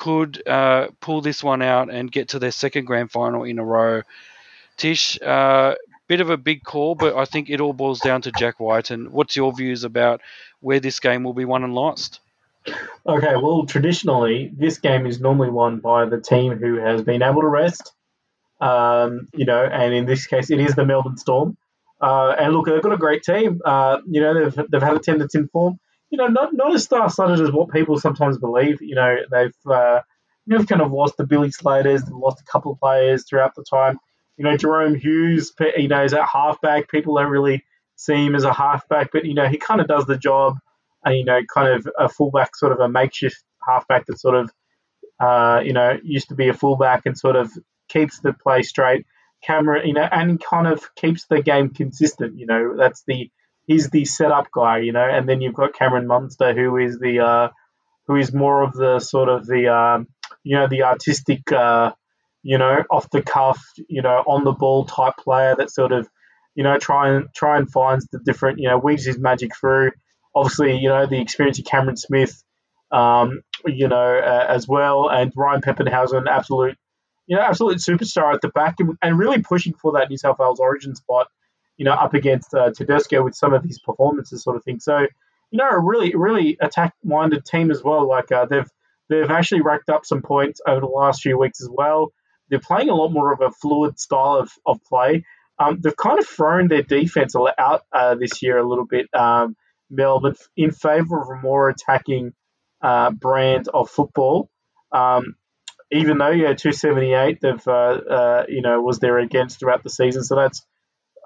could 0.00 0.42
uh, 0.48 0.88
pull 1.00 1.20
this 1.20 1.44
one 1.44 1.60
out 1.60 1.90
and 1.90 2.10
get 2.10 2.30
to 2.30 2.38
their 2.38 2.50
second 2.50 2.86
grand 2.86 3.12
final 3.12 3.44
in 3.44 3.58
a 3.58 3.64
row. 3.64 4.00
Tish, 4.78 5.20
uh, 5.20 5.74
bit 6.08 6.22
of 6.22 6.30
a 6.30 6.38
big 6.38 6.64
call, 6.64 6.94
but 6.94 7.14
I 7.14 7.26
think 7.26 7.50
it 7.50 7.60
all 7.60 7.74
boils 7.74 8.00
down 8.00 8.22
to 8.22 8.32
Jack 8.32 8.58
Wighton. 8.58 9.02
And 9.02 9.12
what's 9.12 9.36
your 9.36 9.52
views 9.52 9.84
about 9.84 10.22
where 10.60 10.80
this 10.80 11.00
game 11.00 11.22
will 11.22 11.34
be 11.34 11.44
won 11.44 11.64
and 11.64 11.74
lost? 11.74 12.20
Okay, 13.06 13.36
well, 13.36 13.66
traditionally, 13.66 14.50
this 14.56 14.78
game 14.78 15.06
is 15.06 15.20
normally 15.20 15.50
won 15.50 15.80
by 15.80 16.06
the 16.06 16.20
team 16.20 16.56
who 16.56 16.76
has 16.76 17.02
been 17.02 17.22
able 17.22 17.42
to 17.42 17.48
rest. 17.48 17.92
Um, 18.58 19.28
you 19.34 19.44
know, 19.44 19.62
and 19.62 19.92
in 19.92 20.06
this 20.06 20.26
case, 20.26 20.50
it 20.50 20.60
is 20.60 20.74
the 20.74 20.86
Melbourne 20.86 21.18
Storm. 21.18 21.58
Uh, 22.00 22.30
and 22.38 22.54
look, 22.54 22.66
they've 22.66 22.82
got 22.82 22.92
a 22.92 22.98
great 22.98 23.22
team. 23.22 23.60
Uh, 23.66 23.98
you 24.06 24.22
know, 24.22 24.48
they've, 24.48 24.70
they've 24.70 24.82
had 24.82 24.96
attendance 24.96 25.34
in 25.34 25.48
form. 25.48 25.78
You 26.10 26.18
know, 26.18 26.26
not 26.26 26.52
not 26.52 26.74
as 26.74 26.84
star-studded 26.84 27.40
as 27.40 27.52
what 27.52 27.70
people 27.70 27.98
sometimes 27.98 28.38
believe. 28.38 28.82
You 28.82 28.96
know, 28.96 29.16
they've 29.30 29.54
uh, 29.70 30.00
you 30.46 30.58
know, 30.58 30.64
kind 30.64 30.82
of 30.82 30.92
lost 30.92 31.16
the 31.16 31.26
Billy 31.26 31.50
Slaters, 31.50 32.02
they've 32.02 32.14
lost 32.14 32.40
a 32.40 32.50
couple 32.50 32.72
of 32.72 32.80
players 32.80 33.24
throughout 33.28 33.54
the 33.54 33.64
time. 33.68 33.98
You 34.36 34.44
know, 34.44 34.56
Jahrome 34.56 34.98
Hughes, 34.98 35.52
you 35.76 35.88
know, 35.88 36.02
is 36.02 36.14
at 36.14 36.26
halfback. 36.26 36.90
People 36.90 37.16
don't 37.16 37.30
really 37.30 37.64
see 37.96 38.14
him 38.26 38.34
as 38.34 38.44
a 38.44 38.52
halfback, 38.52 39.10
but 39.12 39.24
you 39.24 39.34
know, 39.34 39.46
he 39.46 39.58
kind 39.58 39.80
of 39.80 39.86
does 39.86 40.06
the 40.06 40.16
job. 40.16 40.56
And, 41.04 41.16
you 41.16 41.24
know, 41.24 41.40
kind 41.52 41.72
of 41.72 41.88
a 41.98 42.08
fullback, 42.10 42.54
sort 42.56 42.72
of 42.72 42.80
a 42.80 42.88
makeshift 42.88 43.42
halfback 43.66 44.06
that 44.06 44.20
sort 44.20 44.34
of, 44.34 44.50
uh, 45.18 45.62
you 45.64 45.72
know, 45.72 45.98
used 46.02 46.28
to 46.28 46.34
be 46.34 46.48
a 46.48 46.54
fullback 46.54 47.06
and 47.06 47.16
sort 47.16 47.36
of 47.36 47.50
keeps 47.88 48.20
the 48.20 48.34
play 48.34 48.62
straight 48.62 49.06
camera, 49.42 49.86
you 49.86 49.94
know, 49.94 50.06
and 50.10 50.42
kind 50.42 50.66
of 50.66 50.94
keeps 50.96 51.24
the 51.26 51.42
game 51.42 51.70
consistent. 51.70 52.38
You 52.38 52.46
know, 52.46 52.76
that's 52.76 53.02
the 53.06 53.30
he's 53.70 53.88
the 53.88 54.04
setup 54.04 54.48
guy, 54.52 54.78
you 54.78 54.90
know, 54.90 55.08
and 55.08 55.28
then 55.28 55.40
you've 55.40 55.54
got 55.54 55.74
Cameron 55.74 56.08
Munster, 56.08 56.52
who 56.54 56.76
is 56.76 56.98
the 56.98 57.20
uh, 57.20 57.48
who 58.08 58.16
is 58.16 58.32
more 58.32 58.62
of 58.62 58.72
the 58.72 58.98
sort 58.98 59.28
of 59.28 59.46
the 59.46 59.68
um, 59.68 60.08
you 60.42 60.56
know 60.56 60.66
the 60.66 60.82
artistic, 60.82 61.52
uh, 61.52 61.92
you 62.42 62.58
know, 62.58 62.82
off 62.90 63.08
the 63.10 63.22
cuff, 63.22 63.62
you 63.88 64.02
know, 64.02 64.24
on 64.26 64.42
the 64.42 64.52
ball 64.52 64.86
type 64.86 65.14
player 65.18 65.54
that 65.56 65.70
sort 65.70 65.92
of 65.92 66.08
you 66.56 66.64
know 66.64 66.78
try 66.78 67.10
and 67.10 67.28
try 67.32 67.58
and 67.58 67.70
finds 67.70 68.08
the 68.08 68.18
different, 68.18 68.58
you 68.58 68.68
know, 68.68 68.76
weaves 68.76 69.04
his 69.04 69.18
magic 69.18 69.52
through. 69.56 69.92
Obviously, 70.34 70.76
you 70.76 70.88
know, 70.88 71.06
the 71.06 71.20
experience 71.20 71.60
of 71.60 71.64
Cameron 71.64 71.96
Smith, 71.96 72.42
um, 72.90 73.42
you 73.66 73.86
know, 73.86 74.18
uh, 74.18 74.46
as 74.48 74.66
well, 74.66 75.08
and 75.08 75.32
Ryan 75.36 75.60
Papenhuyzen, 75.60 76.26
absolute 76.28 76.76
you 77.28 77.36
know, 77.36 77.42
absolute 77.42 77.76
superstar 77.76 78.34
at 78.34 78.40
the 78.40 78.48
back 78.48 78.74
and, 78.80 78.96
and 79.00 79.16
really 79.16 79.40
pushing 79.40 79.74
for 79.74 79.92
that 79.92 80.10
New 80.10 80.16
South 80.16 80.40
Wales 80.40 80.58
origin 80.58 80.96
spot, 80.96 81.28
you 81.80 81.86
know, 81.86 81.94
up 81.94 82.12
against 82.12 82.52
uh, 82.52 82.70
Tedesco 82.70 83.24
with 83.24 83.34
some 83.34 83.54
of 83.54 83.64
his 83.64 83.78
performances 83.78 84.42
sort 84.42 84.54
of 84.54 84.62
thing. 84.62 84.80
So, 84.80 84.98
you 84.98 85.56
know, 85.58 85.66
a 85.66 85.80
really, 85.80 86.14
really 86.14 86.58
attack-minded 86.60 87.46
team 87.46 87.70
as 87.70 87.82
well. 87.82 88.06
Like 88.06 88.30
uh, 88.30 88.44
they've 88.44 88.68
they've 89.08 89.30
actually 89.30 89.62
racked 89.62 89.88
up 89.88 90.04
some 90.04 90.20
points 90.20 90.60
over 90.68 90.80
the 90.80 90.86
last 90.86 91.22
few 91.22 91.38
weeks 91.38 91.62
as 91.62 91.70
well. 91.72 92.12
They're 92.50 92.60
playing 92.60 92.90
a 92.90 92.94
lot 92.94 93.08
more 93.12 93.32
of 93.32 93.40
a 93.40 93.50
fluid 93.50 93.98
style 93.98 94.36
of, 94.36 94.52
of 94.66 94.78
play. 94.84 95.24
Um, 95.58 95.80
they've 95.80 95.96
kind 95.96 96.18
of 96.18 96.28
thrown 96.28 96.68
their 96.68 96.82
defense 96.82 97.34
out 97.58 97.80
uh, 97.94 98.14
this 98.14 98.42
year 98.42 98.58
a 98.58 98.68
little 98.68 98.86
bit, 98.86 99.06
um, 99.14 99.56
Melbourne, 99.88 100.34
in 100.58 100.72
favour 100.72 101.22
of 101.22 101.30
a 101.30 101.40
more 101.40 101.70
attacking 101.70 102.32
uh, 102.82 103.10
brand 103.10 103.68
of 103.72 103.88
football. 103.88 104.50
Um, 104.92 105.34
even 105.90 106.18
though 106.18 106.30
you 106.30 106.42
yeah, 106.42 106.52
278, 106.52 107.38
they've 107.40 107.66
uh, 107.66 107.70
uh, 107.70 108.44
you 108.48 108.60
know 108.60 108.82
was 108.82 108.98
there 108.98 109.18
against 109.18 109.60
throughout 109.60 109.82
the 109.82 109.88
season. 109.88 110.22
So 110.24 110.36
that's 110.36 110.62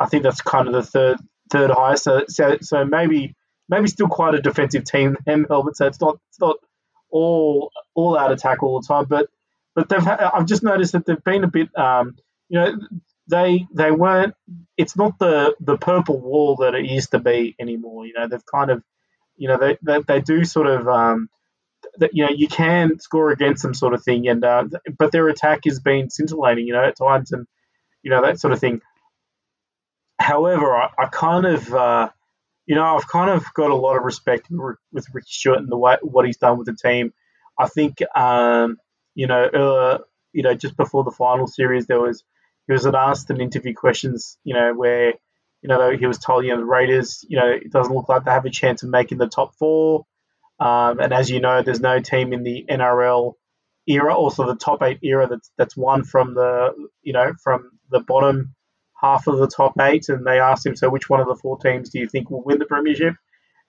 I 0.01 0.07
think 0.07 0.22
that's 0.22 0.40
kind 0.40 0.66
of 0.68 0.74
the 0.74 0.82
third 0.82 1.18
third 1.51 1.70
highest. 1.70 2.05
So 2.05 2.24
so, 2.28 2.59
so 2.61 2.84
maybe 2.84 3.34
maybe 3.68 3.88
still 3.88 4.09
quite 4.09 4.34
a 4.34 4.40
defensive 4.42 4.84
team 4.84 5.16
in 5.26 5.47
Melbourne. 5.49 5.74
So 5.74 5.86
it's 5.86 6.01
not 6.01 6.18
it's 6.28 6.40
not 6.40 6.57
all 7.11 7.70
all 7.95 8.18
out 8.18 8.32
attack 8.32 8.62
all 8.62 8.80
the 8.80 8.86
time. 8.86 9.07
But 9.09 9.28
but 9.74 9.88
they've 9.88 10.07
I've 10.07 10.47
just 10.47 10.62
noticed 10.62 10.92
that 10.92 11.07
they've 11.07 11.24
been 11.24 11.45
a 11.45 11.49
bit 11.49 11.76
um, 11.78 12.16
you 12.49 12.59
know 12.59 12.78
they 13.28 13.66
they 13.74 13.90
weren't 13.90 14.34
it's 14.76 14.97
not 14.97 15.18
the 15.18 15.55
the 15.61 15.76
purple 15.76 16.20
wall 16.20 16.57
that 16.57 16.74
it 16.74 16.84
used 16.86 17.12
to 17.12 17.18
be 17.18 17.55
anymore. 17.59 18.07
You 18.07 18.14
know 18.14 18.28
they've 18.28 18.47
kind 18.47 18.70
of 18.70 18.82
you 19.36 19.49
know 19.49 19.59
they 19.59 19.78
they, 19.82 20.01
they 20.07 20.20
do 20.20 20.45
sort 20.45 20.66
of 20.66 20.88
um, 20.88 21.28
that 21.99 22.11
you 22.14 22.24
know 22.24 22.32
you 22.34 22.49
can 22.49 22.99
score 22.99 23.30
against 23.30 23.62
them, 23.62 23.74
sort 23.74 23.95
of 23.95 24.03
thing. 24.03 24.28
And 24.28 24.45
uh, 24.45 24.64
but 24.99 25.12
their 25.12 25.28
attack 25.28 25.61
has 25.64 25.80
been 25.80 26.11
scintillating, 26.11 26.66
you 26.66 26.72
know, 26.72 26.84
at 26.84 26.97
times, 26.97 27.32
and 27.32 27.47
you 28.03 28.11
know 28.11 28.22
that 28.22 28.40
sort 28.40 28.53
of 28.53 28.61
thing. 28.61 28.80
However, 30.18 30.74
I, 30.74 30.90
I 30.98 31.06
kind 31.06 31.46
of, 31.46 31.72
uh, 31.72 32.10
you 32.66 32.74
know, 32.74 32.84
I've 32.84 33.08
kind 33.08 33.30
of 33.30 33.44
got 33.54 33.70
a 33.70 33.74
lot 33.74 33.96
of 33.96 34.04
respect 34.04 34.48
with 34.50 35.06
Ricky 35.12 35.26
Stuart 35.30 35.58
and 35.58 35.70
the 35.70 35.76
way 35.76 35.96
what 36.02 36.26
he's 36.26 36.38
done 36.38 36.58
with 36.58 36.66
the 36.66 36.76
team. 36.76 37.12
I 37.58 37.68
think, 37.68 37.98
um, 38.16 38.78
you 39.14 39.26
know, 39.26 39.44
uh, 39.44 39.98
you 40.32 40.42
know, 40.42 40.54
just 40.54 40.76
before 40.76 41.04
the 41.04 41.10
final 41.10 41.46
series, 41.46 41.86
there 41.86 42.00
was 42.00 42.24
he 42.66 42.72
was 42.72 42.86
asked 42.86 43.30
an 43.30 43.40
interview 43.40 43.74
questions, 43.74 44.38
you 44.44 44.54
know, 44.54 44.72
where 44.74 45.14
you 45.62 45.68
know 45.68 45.96
he 45.96 46.06
was 46.06 46.18
told, 46.18 46.44
you 46.44 46.50
know, 46.50 46.58
the 46.58 46.64
Raiders, 46.64 47.24
you 47.28 47.38
know, 47.38 47.48
it 47.48 47.70
doesn't 47.70 47.94
look 47.94 48.08
like 48.08 48.24
they 48.24 48.30
have 48.30 48.46
a 48.46 48.50
chance 48.50 48.82
of 48.82 48.88
making 48.90 49.18
the 49.18 49.28
top 49.28 49.54
four. 49.56 50.06
Um, 50.58 51.00
and 51.00 51.12
as 51.12 51.30
you 51.30 51.40
know, 51.40 51.62
there's 51.62 51.80
no 51.80 52.00
team 52.00 52.32
in 52.32 52.42
the 52.42 52.64
NRL 52.68 53.34
era, 53.86 54.14
also 54.14 54.46
the 54.46 54.56
top 54.56 54.82
eight 54.82 55.00
era 55.02 55.28
that's 55.28 55.50
that's 55.58 55.76
won 55.76 56.04
from 56.04 56.34
the 56.34 56.72
you 57.02 57.12
know 57.12 57.32
from 57.42 57.70
the 57.90 58.00
bottom 58.00 58.54
half 59.05 59.26
of 59.26 59.38
the 59.38 59.46
top 59.46 59.74
eight. 59.80 60.09
And 60.09 60.26
they 60.26 60.40
asked 60.40 60.64
him, 60.64 60.76
so 60.76 60.88
which 60.88 61.09
one 61.09 61.20
of 61.20 61.26
the 61.26 61.36
four 61.36 61.59
teams 61.59 61.90
do 61.90 61.98
you 61.98 62.09
think 62.09 62.30
will 62.30 62.42
win 62.42 62.59
the 62.59 62.64
premiership? 62.64 63.14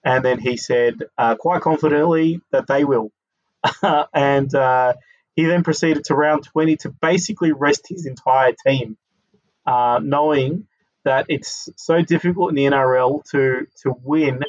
And 0.04 0.24
then 0.24 0.38
he 0.38 0.56
said 0.56 0.94
uh, 1.18 1.34
quite 1.34 1.62
confidently 1.62 2.40
that 2.52 2.66
they 2.66 2.84
will. 2.84 3.10
and 4.14 4.54
uh, 4.54 4.94
he 5.34 5.44
then 5.44 5.62
proceeded 5.62 6.04
to 6.04 6.14
round 6.14 6.44
20 6.44 6.76
to 6.78 6.90
basically 6.90 7.52
rest 7.52 7.86
his 7.88 8.06
entire 8.06 8.54
team, 8.66 8.96
uh, 9.66 10.00
knowing 10.02 10.66
that 11.04 11.26
it's 11.28 11.68
so 11.76 12.02
difficult 12.02 12.50
in 12.50 12.56
the 12.56 12.64
NRL 12.64 13.22
to 13.30 13.66
to 13.82 13.94
win 14.02 14.40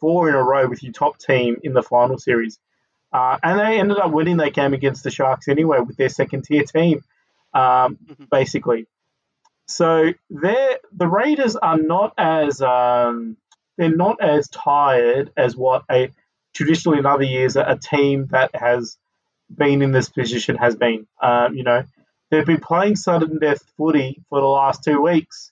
four 0.00 0.28
in 0.28 0.34
a 0.34 0.42
row 0.42 0.68
with 0.68 0.82
your 0.82 0.92
top 0.92 1.18
team 1.18 1.58
in 1.62 1.74
the 1.74 1.82
final 1.82 2.18
series. 2.18 2.58
Uh, 3.12 3.38
and 3.42 3.60
they 3.60 3.78
ended 3.78 3.98
up 3.98 4.10
winning 4.10 4.38
that 4.38 4.54
game 4.54 4.72
against 4.72 5.04
the 5.04 5.10
Sharks 5.10 5.46
anyway 5.48 5.78
with 5.80 5.96
their 5.96 6.08
second 6.08 6.42
tier 6.42 6.64
team, 6.64 7.04
um, 7.54 7.98
mm-hmm. 8.04 8.24
basically. 8.30 8.86
So 9.66 10.12
the 10.30 10.78
Raiders 10.98 11.56
are 11.56 11.78
not 11.78 12.14
as 12.18 12.60
um, 12.60 13.36
they're 13.76 13.94
not 13.94 14.22
as 14.22 14.48
tired 14.48 15.32
as 15.36 15.56
what 15.56 15.84
a 15.90 16.10
traditionally 16.54 16.98
in 16.98 17.06
other 17.06 17.24
years 17.24 17.56
a, 17.56 17.78
team 17.80 18.28
that 18.30 18.54
has 18.54 18.98
been 19.54 19.82
in 19.82 19.92
this 19.92 20.08
position 20.08 20.56
has 20.56 20.76
been. 20.76 21.06
Um, 21.22 21.54
you 21.54 21.62
know, 21.62 21.84
they've 22.30 22.44
been 22.44 22.60
playing 22.60 22.96
sudden 22.96 23.38
death 23.38 23.62
footy 23.76 24.22
for 24.28 24.40
the 24.40 24.46
last 24.46 24.84
two 24.84 25.00
weeks 25.00 25.50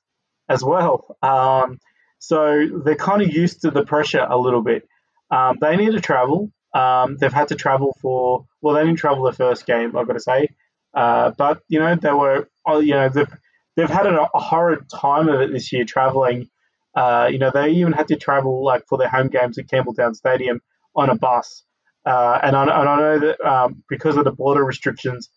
as 0.49 0.63
well. 0.63 1.17
Um, 1.23 1.79
so 2.19 2.67
they're 2.85 2.97
kind 2.97 3.23
of 3.23 3.33
used 3.33 3.63
to 3.63 3.71
the 3.71 3.85
pressure 3.85 4.27
a 4.29 4.37
little 4.37 4.63
bit. 4.63 4.87
Um, 5.31 5.57
they 5.61 5.77
need 5.77 5.93
to 5.93 6.01
travel. 6.01 6.51
Um, 6.75 7.17
they've 7.17 7.33
had 7.33 7.49
to 7.49 7.55
travel 7.55 7.97
for 8.01 8.47
well, 8.61 8.75
they 8.75 8.85
didn't 8.85 8.99
travel 8.99 9.25
the 9.25 9.33
first 9.33 9.65
game, 9.67 9.97
I've 9.97 10.07
got 10.07 10.13
to 10.13 10.21
say, 10.21 10.49
uh, 10.95 11.31
but 11.31 11.63
you 11.69 11.79
know 11.79 11.95
they 11.95 12.13
were 12.13 12.49
oh, 12.67 12.81
you 12.81 12.93
know 12.93 13.09
they've 13.09 13.33
they've 13.77 13.91
had 13.91 14.07
a, 14.07 14.29
a 14.35 14.41
horrid 14.41 14.89
time 14.89 15.29
of 15.29 15.41
it 15.41 15.53
this 15.53 15.73
year 15.73 15.85
traveling. 15.85 16.49
Uh, 16.95 17.29
you 17.31 17.39
know 17.39 17.53
they 17.55 17.71
even 17.71 17.93
had 17.93 18.09
to 18.09 18.16
travel 18.16 18.64
like 18.64 18.85
for 18.89 18.99
their 18.99 19.09
home 19.09 19.29
games 19.29 19.59
at 19.59 19.66
Campbelltown 19.68 20.14
Stadium 20.14 20.61
on 20.97 21.09
a 21.09 21.14
bus, 21.14 21.62
uh, 22.05 22.39
and, 22.43 22.57
I, 22.57 22.62
and 22.62 22.73
I 22.73 22.97
know 22.97 23.18
that 23.21 23.41
um, 23.41 23.85
because 23.89 24.16
of 24.16 24.25
the 24.25 24.33
border 24.33 24.64
restrictions, 24.64 25.29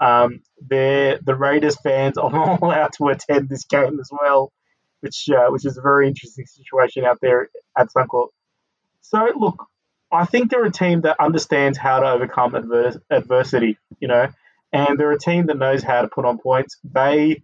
um, 0.00 0.40
the 0.66 1.20
Raiders 1.26 1.76
fans 1.82 2.16
are 2.18 2.30
not 2.30 2.62
allowed 2.62 2.92
to 2.94 3.08
attend 3.08 3.48
this 3.48 3.64
game 3.64 4.00
as 4.00 4.10
well 4.10 4.52
which 5.02 5.28
uh, 5.28 5.48
which 5.50 5.66
is 5.66 5.76
a 5.76 5.82
very 5.82 6.08
interesting 6.08 6.46
situation 6.46 7.04
out 7.04 7.18
there 7.20 7.50
at 7.76 7.88
Suncorp. 7.88 8.28
So 9.02 9.28
look, 9.36 9.66
I 10.10 10.24
think 10.24 10.50
they're 10.50 10.64
a 10.64 10.72
team 10.72 11.02
that 11.02 11.16
understands 11.20 11.76
how 11.76 12.00
to 12.00 12.06
overcome 12.06 12.54
adver- 12.54 13.02
adversity, 13.10 13.78
you 14.00 14.08
know, 14.08 14.28
and 14.72 14.98
they're 14.98 15.12
a 15.12 15.18
team 15.18 15.46
that 15.46 15.58
knows 15.58 15.82
how 15.82 16.02
to 16.02 16.08
put 16.08 16.24
on 16.24 16.38
points. 16.38 16.78
They 16.84 17.42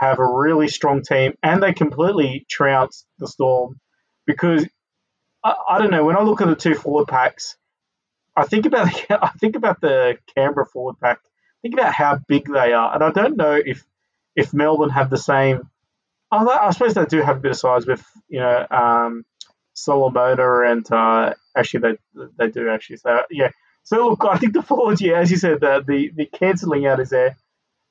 have 0.00 0.18
a 0.18 0.26
really 0.26 0.68
strong 0.68 1.02
team, 1.02 1.34
and 1.42 1.62
they 1.62 1.72
completely 1.72 2.46
trounce 2.48 3.06
the 3.18 3.28
Storm 3.28 3.78
because 4.26 4.66
I, 5.44 5.54
I 5.68 5.78
don't 5.78 5.90
know. 5.90 6.04
When 6.04 6.16
I 6.16 6.22
look 6.22 6.40
at 6.40 6.48
the 6.48 6.56
two 6.56 6.74
forward 6.74 7.08
packs, 7.08 7.56
I 8.36 8.44
think 8.44 8.66
about 8.66 8.88
I 9.10 9.30
think 9.38 9.56
about 9.56 9.80
the 9.80 10.18
Canberra 10.34 10.66
forward 10.66 10.98
pack. 11.00 11.20
Think 11.62 11.74
about 11.74 11.92
how 11.92 12.18
big 12.26 12.50
they 12.50 12.72
are, 12.72 12.94
and 12.94 13.04
I 13.04 13.10
don't 13.10 13.36
know 13.36 13.60
if 13.64 13.84
if 14.34 14.54
Melbourne 14.54 14.90
have 14.90 15.10
the 15.10 15.18
same 15.18 15.68
I 16.32 16.70
suppose 16.70 16.94
they 16.94 17.04
do 17.06 17.22
have 17.22 17.38
a 17.38 17.40
bit 17.40 17.50
of 17.50 17.56
size 17.56 17.86
with 17.86 18.04
you 18.28 18.40
know 18.40 18.66
um, 18.70 19.24
Solomona 19.74 20.70
and 20.70 20.90
uh, 20.92 21.34
actually 21.56 21.96
they 22.14 22.26
they 22.38 22.48
do 22.50 22.68
actually. 22.68 22.98
So 22.98 23.22
yeah. 23.30 23.50
So 23.82 24.10
look, 24.10 24.24
I 24.24 24.36
think 24.36 24.52
the 24.52 24.62
forwards, 24.62 25.00
yeah, 25.00 25.18
as 25.18 25.30
you 25.30 25.36
said, 25.36 25.60
the 25.60 25.82
the, 25.86 26.10
the 26.14 26.26
cancelling 26.26 26.86
out 26.86 27.00
is 27.00 27.10
there. 27.10 27.36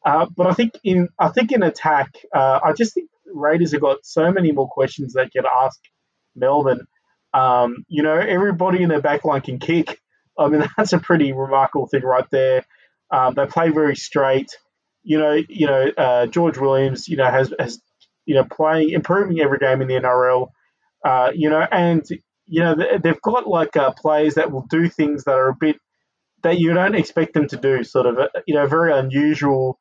Uh, 0.05 0.27
but 0.35 0.47
I 0.47 0.53
think 0.53 0.73
in 0.83 1.09
I 1.19 1.29
think 1.29 1.51
in 1.51 1.63
attack, 1.63 2.13
uh, 2.33 2.59
I 2.63 2.73
just 2.73 2.93
think 2.93 3.09
Raiders 3.25 3.73
have 3.73 3.81
got 3.81 4.05
so 4.05 4.31
many 4.31 4.51
more 4.51 4.69
questions 4.69 5.13
they 5.13 5.27
can 5.29 5.43
ask 5.45 5.79
Melbourne. 6.35 6.87
Um, 7.33 7.85
you 7.87 8.01
know, 8.01 8.15
everybody 8.15 8.81
in 8.81 8.89
their 8.89 9.01
backline 9.01 9.43
can 9.43 9.59
kick. 9.59 9.99
I 10.37 10.47
mean, 10.47 10.67
that's 10.77 10.93
a 10.93 10.99
pretty 10.99 11.33
remarkable 11.33 11.87
thing 11.87 12.03
right 12.03 12.29
there. 12.31 12.65
Um, 13.11 13.33
they 13.33 13.45
play 13.45 13.69
very 13.69 13.95
straight. 13.95 14.55
You 15.03 15.17
know, 15.19 15.37
you 15.47 15.67
know, 15.67 15.87
uh, 15.97 16.25
George 16.27 16.57
Williams, 16.57 17.07
you 17.07 17.17
know, 17.17 17.29
has 17.29 17.53
has 17.59 17.81
you 18.25 18.35
know 18.35 18.45
playing 18.45 18.89
improving 18.89 19.39
every 19.39 19.57
game 19.57 19.81
in 19.81 19.87
the 19.87 19.95
NRL. 19.95 20.49
Uh, 21.03 21.31
you 21.33 21.49
know, 21.49 21.65
and 21.71 22.05
you 22.45 22.61
know 22.61 22.75
they've 22.75 23.21
got 23.21 23.47
like 23.47 23.75
uh, 23.75 23.91
players 23.91 24.35
that 24.35 24.51
will 24.51 24.65
do 24.69 24.87
things 24.87 25.25
that 25.25 25.33
are 25.35 25.49
a 25.49 25.55
bit 25.55 25.77
that 26.43 26.59
you 26.59 26.73
don't 26.73 26.95
expect 26.95 27.33
them 27.33 27.47
to 27.47 27.57
do. 27.57 27.83
Sort 27.83 28.05
of, 28.05 28.17
uh, 28.17 28.27
you 28.47 28.55
know, 28.55 28.67
very 28.67 28.93
unusual. 28.93 29.79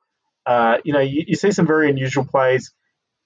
Uh, 0.48 0.78
you 0.82 0.94
know, 0.94 1.00
you, 1.00 1.24
you, 1.26 1.36
see 1.36 1.50
some 1.50 1.66
very 1.66 1.90
unusual 1.90 2.24
plays. 2.24 2.72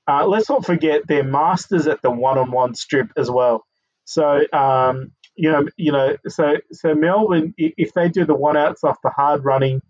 Uh, 0.08 0.26
let's 0.26 0.48
not 0.48 0.66
forget 0.66 1.02
they're 1.06 1.22
masters 1.22 1.86
at 1.86 2.02
the 2.02 2.10
one-on-one 2.10 2.74
strip 2.74 3.12
as 3.16 3.30
well. 3.30 3.64
So, 4.04 4.40
um, 4.52 5.12
you 5.36 5.52
know, 5.52 5.68
you 5.76 5.92
know, 5.92 6.16
so 6.26 6.56
so 6.72 6.96
Melbourne, 6.96 7.54
if 7.56 7.92
they 7.92 8.08
do 8.08 8.24
the 8.24 8.34
one-outs 8.34 8.82
off 8.82 8.96
the 9.04 9.10
hard 9.10 9.44
running, 9.44 9.82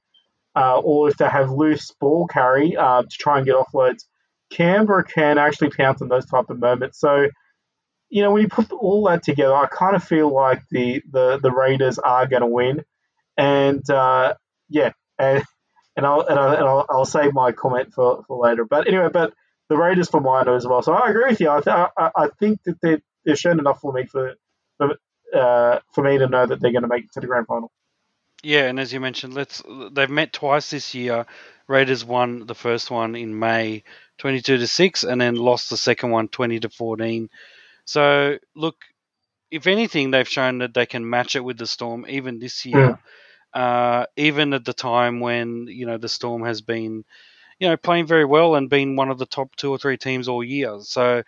uh, 0.54 0.78
or 0.80 1.08
if 1.08 1.16
they 1.16 1.26
have 1.26 1.50
loose 1.50 1.90
ball 1.98 2.26
carry 2.26 2.76
uh, 2.76 3.00
to 3.00 3.08
try 3.08 3.38
and 3.38 3.46
get 3.46 3.56
offloads, 3.56 4.04
Canberra 4.50 5.02
can 5.02 5.38
actually 5.38 5.70
pounce 5.70 6.02
on 6.02 6.08
those 6.08 6.26
type 6.26 6.50
of 6.50 6.58
moments. 6.60 7.00
So, 7.00 7.28
you 8.10 8.22
know, 8.22 8.30
when 8.30 8.42
you 8.42 8.48
put 8.48 8.70
all 8.72 9.04
that 9.04 9.22
together, 9.22 9.54
I 9.54 9.68
kind 9.68 9.96
of 9.96 10.04
feel 10.04 10.32
like 10.32 10.62
the 10.70 11.02
the, 11.10 11.38
the 11.42 11.50
Raiders 11.50 11.98
are 11.98 12.26
going 12.26 12.42
to 12.42 12.46
win, 12.46 12.84
and 13.38 13.88
uh, 13.88 14.34
yeah, 14.68 14.92
and 15.18 15.42
and 15.96 16.06
I'll 16.06 16.20
and, 16.20 16.38
I'll, 16.38 16.52
and 16.52 16.64
I'll, 16.64 16.86
I'll 16.88 17.04
save 17.04 17.34
my 17.34 17.52
comment 17.52 17.92
for, 17.92 18.24
for 18.26 18.38
later. 18.38 18.64
But 18.64 18.88
anyway, 18.88 19.08
but 19.12 19.34
the 19.68 19.76
Raiders 19.76 20.08
for 20.08 20.20
mine 20.20 20.48
as 20.48 20.66
well. 20.66 20.82
So 20.82 20.92
I 20.92 21.10
agree 21.10 21.26
with 21.28 21.40
you. 21.40 21.50
I, 21.50 21.60
th- 21.60 21.76
I, 21.96 22.10
I 22.16 22.28
think 22.38 22.62
that 22.64 22.80
they 22.82 22.98
they've 23.24 23.38
shown 23.38 23.58
enough 23.58 23.80
for 23.80 23.92
me 23.92 24.06
for 24.06 24.34
for, 24.78 24.96
uh, 25.34 25.78
for 25.94 26.04
me 26.04 26.18
to 26.18 26.28
know 26.28 26.46
that 26.46 26.60
they're 26.60 26.72
going 26.72 26.82
to 26.82 26.88
make 26.88 27.04
it 27.04 27.12
to 27.12 27.20
the 27.20 27.26
grand 27.26 27.46
final. 27.46 27.70
Yeah, 28.42 28.64
and 28.64 28.80
as 28.80 28.92
you 28.92 29.00
mentioned, 29.00 29.34
let's 29.34 29.62
they've 29.92 30.10
met 30.10 30.32
twice 30.32 30.70
this 30.70 30.94
year. 30.94 31.26
Raiders 31.68 32.04
won 32.04 32.46
the 32.46 32.56
first 32.56 32.90
one 32.90 33.14
in 33.14 33.38
May, 33.38 33.84
twenty-two 34.18 34.58
to 34.58 34.66
six, 34.66 35.04
and 35.04 35.20
then 35.20 35.36
lost 35.36 35.70
the 35.70 35.76
second 35.76 36.10
one, 36.10 36.28
20 36.28 36.60
to 36.60 36.68
fourteen. 36.68 37.30
So 37.84 38.38
look, 38.56 38.76
if 39.50 39.66
anything, 39.66 40.10
they've 40.10 40.28
shown 40.28 40.58
that 40.58 40.74
they 40.74 40.86
can 40.86 41.08
match 41.08 41.36
it 41.36 41.44
with 41.44 41.58
the 41.58 41.66
Storm 41.66 42.04
even 42.08 42.40
this 42.40 42.66
year. 42.66 42.88
Mm. 42.88 42.98
Uh, 43.54 44.06
even 44.16 44.54
at 44.54 44.64
the 44.64 44.72
time 44.72 45.20
when 45.20 45.66
you 45.68 45.86
know 45.86 45.98
the 45.98 46.08
Storm 46.08 46.44
has 46.44 46.62
been, 46.62 47.04
you 47.60 47.68
know, 47.68 47.76
playing 47.76 48.06
very 48.06 48.24
well 48.24 48.56
and 48.56 48.70
been 48.70 48.96
one 48.96 49.10
of 49.10 49.18
the 49.18 49.26
top 49.26 49.56
two 49.56 49.70
or 49.70 49.78
three 49.78 49.96
teams 49.98 50.28
all 50.28 50.44
year. 50.44 50.78
So, 50.82 51.22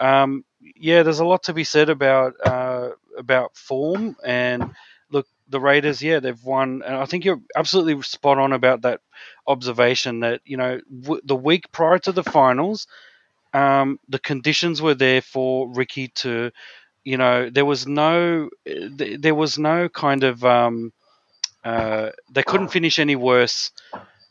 um, 0.00 0.44
yeah, 0.76 1.02
there's 1.02 1.20
a 1.20 1.24
lot 1.24 1.44
to 1.44 1.54
be 1.54 1.64
said 1.64 1.90
about 1.90 2.34
uh, 2.44 2.90
about 3.18 3.56
form 3.56 4.16
and 4.24 4.74
look, 5.10 5.26
the 5.48 5.60
Raiders. 5.60 6.02
Yeah, 6.02 6.20
they've 6.20 6.42
won, 6.44 6.82
and 6.84 6.96
I 6.96 7.06
think 7.06 7.24
you're 7.24 7.42
absolutely 7.56 8.00
spot 8.02 8.38
on 8.38 8.52
about 8.52 8.82
that 8.82 9.00
observation 9.46 10.20
that 10.20 10.40
you 10.44 10.56
know 10.56 10.80
w- 11.02 11.22
the 11.24 11.36
week 11.36 11.70
prior 11.72 11.98
to 12.00 12.12
the 12.12 12.24
finals, 12.24 12.86
um, 13.52 13.98
the 14.08 14.18
conditions 14.18 14.80
were 14.80 14.94
there 14.94 15.22
for 15.22 15.68
Ricky 15.72 16.08
to, 16.08 16.50
you 17.04 17.16
know, 17.18 17.50
there 17.50 17.64
was 17.66 17.86
no, 17.86 18.50
there 18.66 19.34
was 19.34 19.58
no 19.58 19.88
kind 19.88 20.24
of 20.24 20.44
um, 20.44 20.92
uh, 21.64 22.10
they 22.30 22.42
couldn't 22.42 22.68
finish 22.68 22.98
any 22.98 23.16
worse 23.16 23.70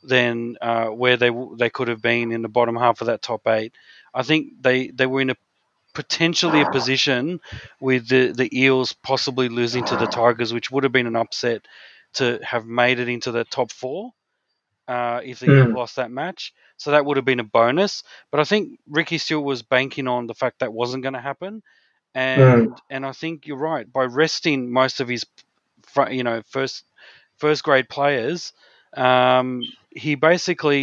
than 0.03 0.57
uh, 0.61 0.87
where 0.87 1.17
they 1.17 1.29
they 1.57 1.69
could 1.69 1.87
have 1.87 2.01
been 2.01 2.31
in 2.31 2.41
the 2.41 2.47
bottom 2.47 2.75
half 2.75 3.01
of 3.01 3.07
that 3.07 3.21
top 3.21 3.47
eight. 3.47 3.73
I 4.13 4.23
think 4.23 4.61
they, 4.61 4.87
they 4.87 5.05
were 5.05 5.21
in 5.21 5.29
a 5.29 5.35
potentially 5.93 6.61
a 6.61 6.69
position 6.69 7.41
with 7.79 8.07
the, 8.07 8.31
the 8.31 8.49
Eels 8.57 8.93
possibly 8.93 9.49
losing 9.49 9.83
to 9.85 9.95
the 9.95 10.05
Tigers, 10.05 10.53
which 10.53 10.71
would 10.71 10.83
have 10.83 10.93
been 10.93 11.07
an 11.07 11.15
upset 11.15 11.67
to 12.13 12.39
have 12.43 12.65
made 12.65 12.99
it 12.99 13.09
into 13.09 13.31
the 13.31 13.43
top 13.43 13.71
four 13.71 14.11
uh, 14.87 15.21
if 15.23 15.39
the 15.39 15.47
mm. 15.47 15.65
Eels 15.65 15.75
lost 15.75 15.95
that 15.97 16.11
match. 16.11 16.53
So 16.77 16.91
that 16.91 17.05
would 17.05 17.17
have 17.17 17.25
been 17.25 17.39
a 17.39 17.43
bonus. 17.43 18.03
But 18.31 18.39
I 18.39 18.43
think 18.43 18.79
Ricky 18.87 19.17
Stuart 19.17 19.41
was 19.41 19.61
banking 19.61 20.07
on 20.07 20.27
the 20.27 20.33
fact 20.33 20.59
that 20.59 20.73
wasn't 20.73 21.03
going 21.03 21.13
to 21.13 21.21
happen, 21.21 21.61
and 22.15 22.69
mm. 22.69 22.77
and 22.89 23.05
I 23.05 23.11
think 23.11 23.45
you're 23.45 23.57
right 23.57 23.91
by 23.91 24.05
resting 24.05 24.71
most 24.71 25.01
of 25.01 25.07
his, 25.09 25.25
you 26.09 26.23
know, 26.23 26.41
first 26.47 26.85
first 27.39 27.63
grade 27.63 27.89
players, 27.89 28.53
um, 28.95 29.63
he 29.89 30.15
basically, 30.15 30.81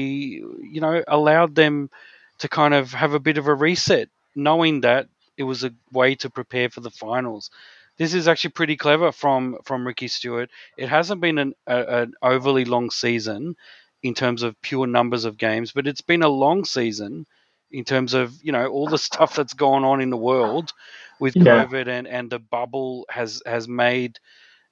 you 0.63 0.81
know, 0.81 1.03
allowed 1.07 1.55
them 1.55 1.91
to 2.39 2.49
kind 2.49 2.75
of 2.75 2.93
have 2.93 3.15
a 3.15 3.21
bit 3.21 3.39
of 3.39 3.47
a 3.47 3.55
reset, 3.55 4.09
knowing 4.35 4.81
that 4.83 5.09
it 5.37 5.45
was 5.45 5.65
a 5.65 5.73
way 5.93 6.15
to 6.17 6.31
prepare 6.31 6.69
for 6.69 6.81
the 6.81 6.91
finals. 6.91 7.51
This 7.99 8.15
is 8.15 8.29
actually 8.29 8.51
pretty 8.51 8.77
clever 8.77 9.11
from 9.13 9.59
from 9.65 9.87
Ricky 9.87 10.09
Stuart. 10.09 10.51
It 10.77 10.89
hasn't 10.89 11.21
been 11.21 11.39
an, 11.39 11.55
a, 11.67 12.03
an 12.03 12.15
overly 12.23 12.65
long 12.65 12.91
season 12.91 13.57
in 14.03 14.15
terms 14.15 14.43
of 14.43 14.61
pure 14.61 14.87
numbers 14.87 15.25
of 15.25 15.39
games, 15.39 15.73
but 15.73 15.87
it's 15.87 16.03
been 16.03 16.23
a 16.23 16.29
long 16.29 16.65
season 16.65 17.27
in 17.71 17.85
terms 17.85 18.15
of 18.15 18.35
you 18.43 18.53
know 18.53 18.67
all 18.69 18.89
the 18.89 18.99
stuff 19.09 19.35
that's 19.35 19.55
gone 19.55 19.85
on 19.85 20.01
in 20.01 20.11
the 20.11 20.17
world 20.17 20.73
with 21.19 21.37
yeah. 21.37 21.65
COVID 21.65 21.89
and 21.89 22.07
and 22.07 22.31
the 22.31 22.39
bubble 22.39 23.07
has 23.09 23.43
has 23.47 23.67
made 23.67 24.19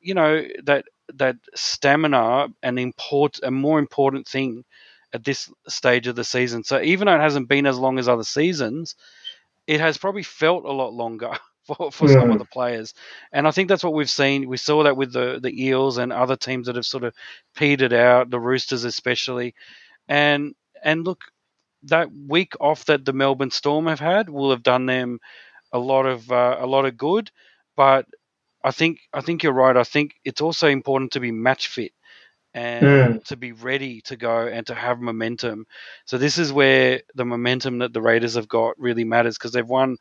you 0.01 0.15
know 0.15 0.45
that 0.65 0.85
that 1.15 1.37
stamina 1.55 2.49
an 2.63 2.79
import 2.79 3.39
a 3.43 3.51
more 3.51 3.79
important 3.79 4.27
thing 4.27 4.65
at 5.13 5.25
this 5.25 5.51
stage 5.69 6.07
of 6.09 6.17
the 6.17 6.25
season. 6.25 6.65
So 6.65 6.81
even 6.81 7.07
though 7.07 7.15
it 7.15 7.21
hasn't 7.21 7.49
been 7.49 7.67
as 7.67 7.79
long 7.79 7.99
as 7.99 8.09
other 8.09 8.25
seasons, 8.25 8.97
it 9.67 9.81
has 9.81 9.97
probably 9.97 10.25
felt 10.25 10.65
a 10.65 10.73
lot 10.73 10.93
longer 10.93 11.33
for, 11.67 11.93
for 11.93 12.09
yeah. 12.09 12.15
some 12.15 12.31
of 12.31 12.39
the 12.39 12.45
players. 12.45 12.95
And 13.33 13.47
I 13.47 13.53
think 13.53 13.69
that's 13.69 13.85
what 13.85 13.95
we've 13.95 14.11
seen. 14.11 14.49
We 14.49 14.57
saw 14.57 14.83
that 14.83 14.97
with 14.97 15.13
the, 15.13 15.39
the 15.41 15.65
Eels 15.65 15.99
and 15.99 16.13
other 16.13 16.37
teams 16.37 16.67
that 16.67 16.77
have 16.77 16.87
sort 16.87 17.05
of 17.05 17.15
petered 17.55 17.93
out, 17.93 18.31
the 18.31 18.41
Roosters 18.41 18.85
especially. 18.85 19.55
And 20.09 20.55
and 20.83 21.05
look, 21.05 21.21
that 21.85 22.09
week 22.13 22.55
off 22.61 22.85
that 22.87 23.05
the 23.05 23.13
Melbourne 23.13 23.51
Storm 23.51 23.87
have 23.87 24.01
had 24.01 24.29
will 24.29 24.51
have 24.51 24.63
done 24.63 24.87
them 24.87 25.21
a 25.73 25.79
lot 25.79 26.07
of 26.07 26.31
uh, 26.31 26.57
a 26.61 26.67
lot 26.67 26.87
of 26.87 26.97
good. 26.97 27.31
But 27.77 28.07
I 28.65 28.71
think 28.71 29.01
I 29.13 29.21
think 29.21 29.43
you're 29.43 29.53
right. 29.53 29.77
I 29.77 29.85
think 29.85 30.15
it's 30.25 30.41
also 30.41 30.69
important 30.69 31.13
to 31.13 31.21
be 31.21 31.31
match 31.31 31.69
fit 31.69 31.93
and 32.55 32.85
mm. 32.85 33.25
to 33.25 33.37
be 33.37 33.53
ready 33.53 34.01
to 34.03 34.17
go 34.17 34.47
and 34.47 34.67
to 34.67 34.75
have 34.75 35.01
momentum. 35.01 35.67
So 36.07 36.17
this 36.17 36.39
is 36.39 36.53
where 36.53 37.03
the 37.15 37.27
momentum 37.27 37.79
that 37.81 37.93
the 37.93 38.01
Raiders 38.01 38.35
have 38.35 38.49
got 38.49 38.79
really 38.79 39.05
matters 39.05 39.37
because 39.37 39.53
they've 39.53 39.67
won 39.67 39.99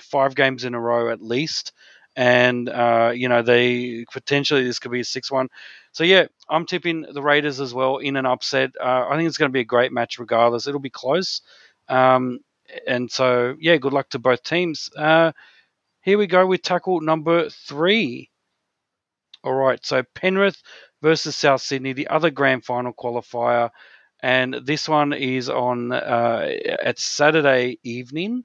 five 0.00 0.34
games 0.34 0.64
in 0.64 0.74
a 0.74 0.80
row 0.80 1.10
at 1.10 1.20
least, 1.20 1.72
and 2.16 2.68
uh, 2.70 3.12
you 3.14 3.28
know 3.28 3.42
they 3.42 4.06
potentially 4.10 4.64
this 4.64 4.78
could 4.78 4.92
be 4.92 5.00
a 5.00 5.04
six-one. 5.04 5.48
So 5.92 6.04
yeah, 6.04 6.26
I'm 6.48 6.64
tipping 6.64 7.02
the 7.02 7.22
Raiders 7.22 7.60
as 7.60 7.74
well 7.74 7.98
in 7.98 8.16
an 8.16 8.24
upset. 8.24 8.70
Uh, 8.80 9.06
I 9.10 9.16
think 9.16 9.28
it's 9.28 9.38
going 9.38 9.50
to 9.50 9.52
be 9.52 9.60
a 9.60 9.64
great 9.64 9.92
match 9.92 10.18
regardless. 10.18 10.66
It'll 10.66 10.80
be 10.80 10.90
close, 10.90 11.42
um, 11.88 12.38
and 12.86 13.10
so 13.10 13.56
yeah, 13.60 13.76
good 13.76 13.92
luck 13.92 14.08
to 14.10 14.18
both 14.18 14.42
teams. 14.42 14.90
Uh, 14.96 15.32
here 16.02 16.18
we 16.18 16.26
go 16.26 16.46
with 16.46 16.62
tackle 16.62 17.00
number 17.00 17.50
three. 17.50 18.30
All 19.42 19.54
right, 19.54 19.84
so 19.84 20.02
Penrith 20.14 20.62
versus 21.02 21.36
South 21.36 21.62
Sydney, 21.62 21.92
the 21.92 22.08
other 22.08 22.30
grand 22.30 22.64
final 22.64 22.92
qualifier, 22.92 23.70
and 24.22 24.54
this 24.64 24.88
one 24.88 25.12
is 25.14 25.48
on 25.48 25.92
uh, 25.92 26.46
at 26.82 26.98
Saturday 26.98 27.78
evening 27.82 28.44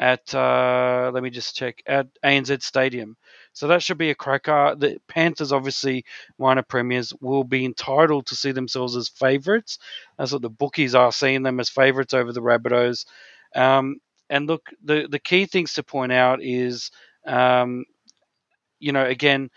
at 0.00 0.34
uh, 0.34 1.10
let 1.14 1.22
me 1.22 1.30
just 1.30 1.54
check 1.54 1.82
at 1.86 2.08
ANZ 2.24 2.62
Stadium. 2.62 3.16
So 3.52 3.68
that 3.68 3.82
should 3.82 3.98
be 3.98 4.10
a 4.10 4.14
cracker. 4.14 4.74
The 4.76 4.98
Panthers, 5.06 5.52
obviously 5.52 6.04
minor 6.38 6.62
premiers, 6.62 7.12
will 7.20 7.44
be 7.44 7.64
entitled 7.64 8.26
to 8.26 8.34
see 8.34 8.50
themselves 8.50 8.96
as 8.96 9.08
favourites. 9.08 9.78
That's 10.18 10.32
what 10.32 10.42
the 10.42 10.50
bookies 10.50 10.94
are 10.96 11.12
seeing 11.12 11.42
them 11.44 11.60
as 11.60 11.68
favourites 11.70 12.14
over 12.14 12.32
the 12.32 12.42
Rabbitohs. 12.42 13.06
Um, 13.54 13.98
and 14.30 14.46
look, 14.46 14.70
the 14.84 15.06
the 15.10 15.18
key 15.18 15.46
things 15.46 15.74
to 15.74 15.82
point 15.82 16.12
out 16.12 16.42
is, 16.42 16.90
um, 17.26 17.84
you 18.78 18.92
know, 18.92 19.04
again, 19.04 19.50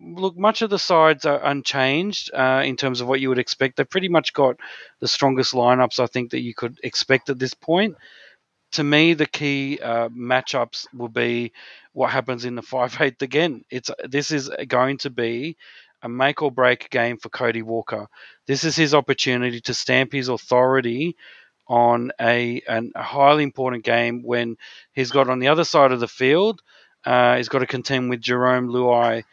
look, 0.00 0.36
much 0.36 0.62
of 0.62 0.70
the 0.70 0.78
sides 0.78 1.24
are 1.24 1.44
unchanged 1.44 2.30
uh, 2.34 2.62
in 2.64 2.76
terms 2.76 3.00
of 3.00 3.08
what 3.08 3.20
you 3.20 3.28
would 3.28 3.38
expect. 3.38 3.76
They've 3.76 3.88
pretty 3.88 4.08
much 4.08 4.32
got 4.32 4.56
the 5.00 5.08
strongest 5.08 5.54
lineups 5.54 6.00
I 6.00 6.06
think 6.06 6.30
that 6.30 6.40
you 6.40 6.54
could 6.54 6.78
expect 6.82 7.30
at 7.30 7.38
this 7.38 7.54
point. 7.54 7.96
To 8.72 8.84
me, 8.84 9.14
the 9.14 9.26
key 9.26 9.78
uh, 9.80 10.08
matchups 10.08 10.86
will 10.94 11.08
be 11.08 11.52
what 11.92 12.10
happens 12.10 12.44
in 12.44 12.56
the 12.56 12.62
five 12.74 12.96
eighth 13.00 13.22
again. 13.22 13.64
It's 13.70 13.90
this 14.04 14.30
is 14.30 14.50
going 14.68 14.98
to 14.98 15.10
be 15.10 15.56
a 16.02 16.08
make 16.08 16.42
or 16.42 16.50
break 16.50 16.90
game 16.90 17.16
for 17.18 17.30
Cody 17.30 17.62
Walker. 17.62 18.08
This 18.46 18.64
is 18.64 18.76
his 18.76 18.94
opportunity 18.94 19.60
to 19.62 19.74
stamp 19.74 20.12
his 20.12 20.28
authority 20.28 21.16
on 21.66 22.10
a, 22.20 22.62
an, 22.68 22.92
a 22.94 23.02
highly 23.02 23.42
important 23.42 23.84
game 23.84 24.22
when 24.22 24.56
he's 24.92 25.10
got 25.10 25.28
on 25.30 25.38
the 25.38 25.48
other 25.48 25.64
side 25.64 25.92
of 25.92 26.00
the 26.00 26.08
field 26.08 26.60
Uh, 27.04 27.36
he's 27.36 27.48
got 27.50 27.60
to 27.60 27.66
contend 27.66 28.10
with 28.10 28.22
Jarome 28.22 28.68
Luai 28.70 29.24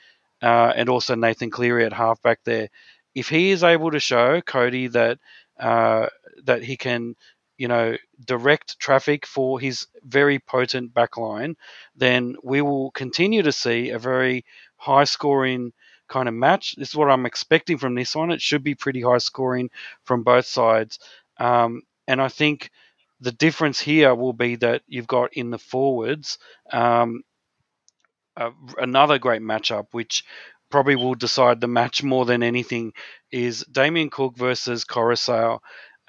uh, 0.42 0.74
and 0.76 0.90
also 0.90 1.16
Nathan 1.16 1.50
Cleary 1.50 1.86
at 1.86 1.94
halfback 1.94 2.40
there. 2.44 2.70
If 3.16 3.30
he 3.30 3.52
is 3.52 3.64
able 3.64 3.92
to 3.92 4.00
show 4.00 4.42
Cody 4.42 4.88
that 4.88 5.20
uh, 5.60 6.08
that 6.46 6.64
he 6.64 6.76
can, 6.76 7.16
you 7.58 7.68
know, 7.68 7.96
direct 8.26 8.78
traffic 8.80 9.26
for 9.26 9.60
his 9.60 9.88
very 10.04 10.40
potent 10.40 10.94
backline, 10.94 11.56
then 11.96 12.36
we 12.44 12.62
will 12.62 12.92
continue 12.92 13.44
to 13.44 13.52
see 13.52 13.92
a 13.92 14.00
very 14.00 14.44
high 14.78 15.06
scoring 15.06 15.72
kind 16.08 16.28
of 16.28 16.34
match. 16.36 16.76
This 16.76 16.90
is 16.90 16.96
what 16.96 17.12
I'm 17.12 17.26
expecting 17.26 17.78
from 17.78 17.96
this 17.96 18.16
one. 18.16 18.32
It 18.32 18.42
should 18.42 18.64
be 18.64 18.76
pretty 18.76 19.02
high 19.02 19.20
scoring 19.20 19.70
from 20.04 20.24
both 20.24 20.46
sides. 20.46 21.00
Um, 21.38 21.84
and 22.08 22.22
I 22.22 22.28
think 22.28 22.70
the 23.20 23.32
difference 23.32 23.80
here 23.80 24.16
will 24.16 24.34
be 24.34 24.56
that 24.58 24.82
you've 24.88 25.08
got 25.08 25.34
in 25.34 25.52
the 25.52 25.60
forwards 25.60 26.39
um, 26.72 27.24
another 28.78 29.20
great 29.20 29.41
matchup, 29.41 29.88
which 29.91 30.24
probably 30.70 30.95
will 30.95 31.16
decide 31.16 31.60
the 31.62 31.68
match 31.68 32.04
more 32.04 32.26
than 32.26 32.43
anything, 32.43 32.93
is 33.32 33.66
Damien 33.72 34.10
Cook 34.10 34.38
versus 34.38 34.86
Koroisau, 34.86 35.60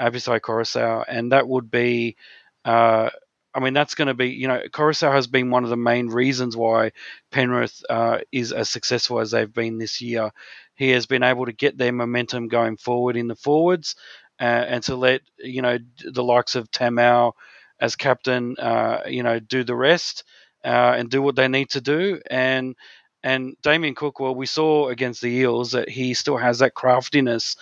Apisai 0.00 0.40
Koroisau, 0.40 1.04
and 1.06 1.32
that 1.32 1.48
would 1.48 1.70
be. 1.70 2.16
Uh, 2.64 3.10
I 3.54 3.60
mean, 3.60 3.74
that's 3.74 3.94
going 3.94 4.08
to 4.08 4.14
be, 4.14 4.30
you 4.30 4.48
know, 4.48 4.62
Koroisau 4.72 5.12
has 5.12 5.26
been 5.26 5.50
one 5.50 5.62
of 5.62 5.68
the 5.68 5.76
main 5.76 6.08
reasons 6.08 6.56
why 6.56 6.92
Penrith 7.30 7.82
uh, 7.90 8.20
is 8.32 8.50
as 8.50 8.70
successful 8.70 9.18
as 9.18 9.30
they've 9.30 9.52
been 9.52 9.76
this 9.76 10.00
year. 10.00 10.30
He 10.74 10.88
has 10.90 11.04
been 11.04 11.22
able 11.22 11.44
to 11.44 11.52
get 11.52 11.76
their 11.76 11.92
momentum 11.92 12.48
going 12.48 12.78
forward 12.78 13.14
in 13.14 13.28
the 13.28 13.36
forwards 13.36 13.94
uh, 14.42 14.66
and 14.68 14.84
to 14.84 14.96
let, 14.96 15.22
you 15.38 15.62
know, 15.62 15.78
the 16.04 16.24
likes 16.24 16.56
of 16.56 16.70
Tamou 16.72 17.32
as 17.80 17.96
captain, 17.96 18.56
uh, 18.58 19.04
you 19.08 19.24
know, 19.24 19.40
do 19.40 19.64
the 19.64 19.76
rest 19.76 20.24
uh, 20.64 20.94
and 20.98 21.10
do 21.10 21.22
what 21.22 21.36
they 21.36 21.48
need 21.48 21.70
to 21.72 21.82
do. 21.82 22.20
And 22.30 22.76
and 23.24 23.56
Damien 23.62 23.94
Cook, 23.94 24.20
well, 24.20 24.34
we 24.34 24.46
saw 24.46 24.90
against 24.90 25.22
the 25.22 25.30
Eels 25.30 25.72
that 25.72 25.88
he 25.90 26.14
still 26.14 26.38
has 26.38 26.60
that 26.60 26.74
craftiness, 26.74 27.56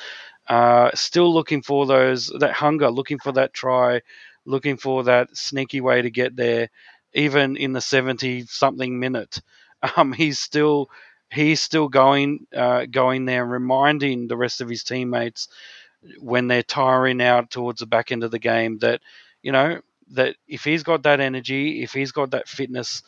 uh, 0.49 0.91
still 0.95 1.33
looking 1.33 1.62
for 1.62 1.87
those 1.87 2.28
that 2.41 2.53
hunger, 2.53 2.91
looking 2.91 3.18
for 3.18 3.33
that 3.33 3.55
try, 3.55 4.03
looking 4.47 4.76
for 4.78 5.05
that 5.05 5.37
sneaky 5.37 5.81
way 5.81 6.03
to 6.03 6.11
get 6.11 6.37
there, 6.37 6.70
even 7.14 7.57
in 7.57 7.72
the 7.74 7.83
seventy 7.83 8.45
something 8.47 8.99
minute. 8.99 9.41
Um, 9.97 10.12
he's 10.12 10.39
still 10.39 10.91
he's 11.31 11.62
still 11.62 11.89
going 11.89 12.47
uh, 12.57 12.87
going 12.91 13.24
there, 13.24 13.47
reminding 13.47 14.28
the 14.28 14.37
rest 14.39 14.61
of 14.61 14.68
his 14.70 14.85
teammates 14.85 15.49
when 16.18 16.48
they're 16.48 16.62
tiring 16.62 17.20
out 17.22 17.51
towards 17.51 17.80
the 17.80 17.86
back 17.86 18.12
end 18.12 18.24
of 18.24 18.30
the 18.30 18.38
game 18.38 18.78
that 18.78 19.01
you 19.42 19.53
know 19.53 19.80
that 20.12 20.36
if 20.48 20.64
he's 20.64 20.82
got 20.82 21.05
that 21.05 21.20
energy, 21.20 21.82
if 21.82 21.92
he's 21.92 22.12
got 22.12 22.32
that 22.32 22.48
fitness, 22.48 23.03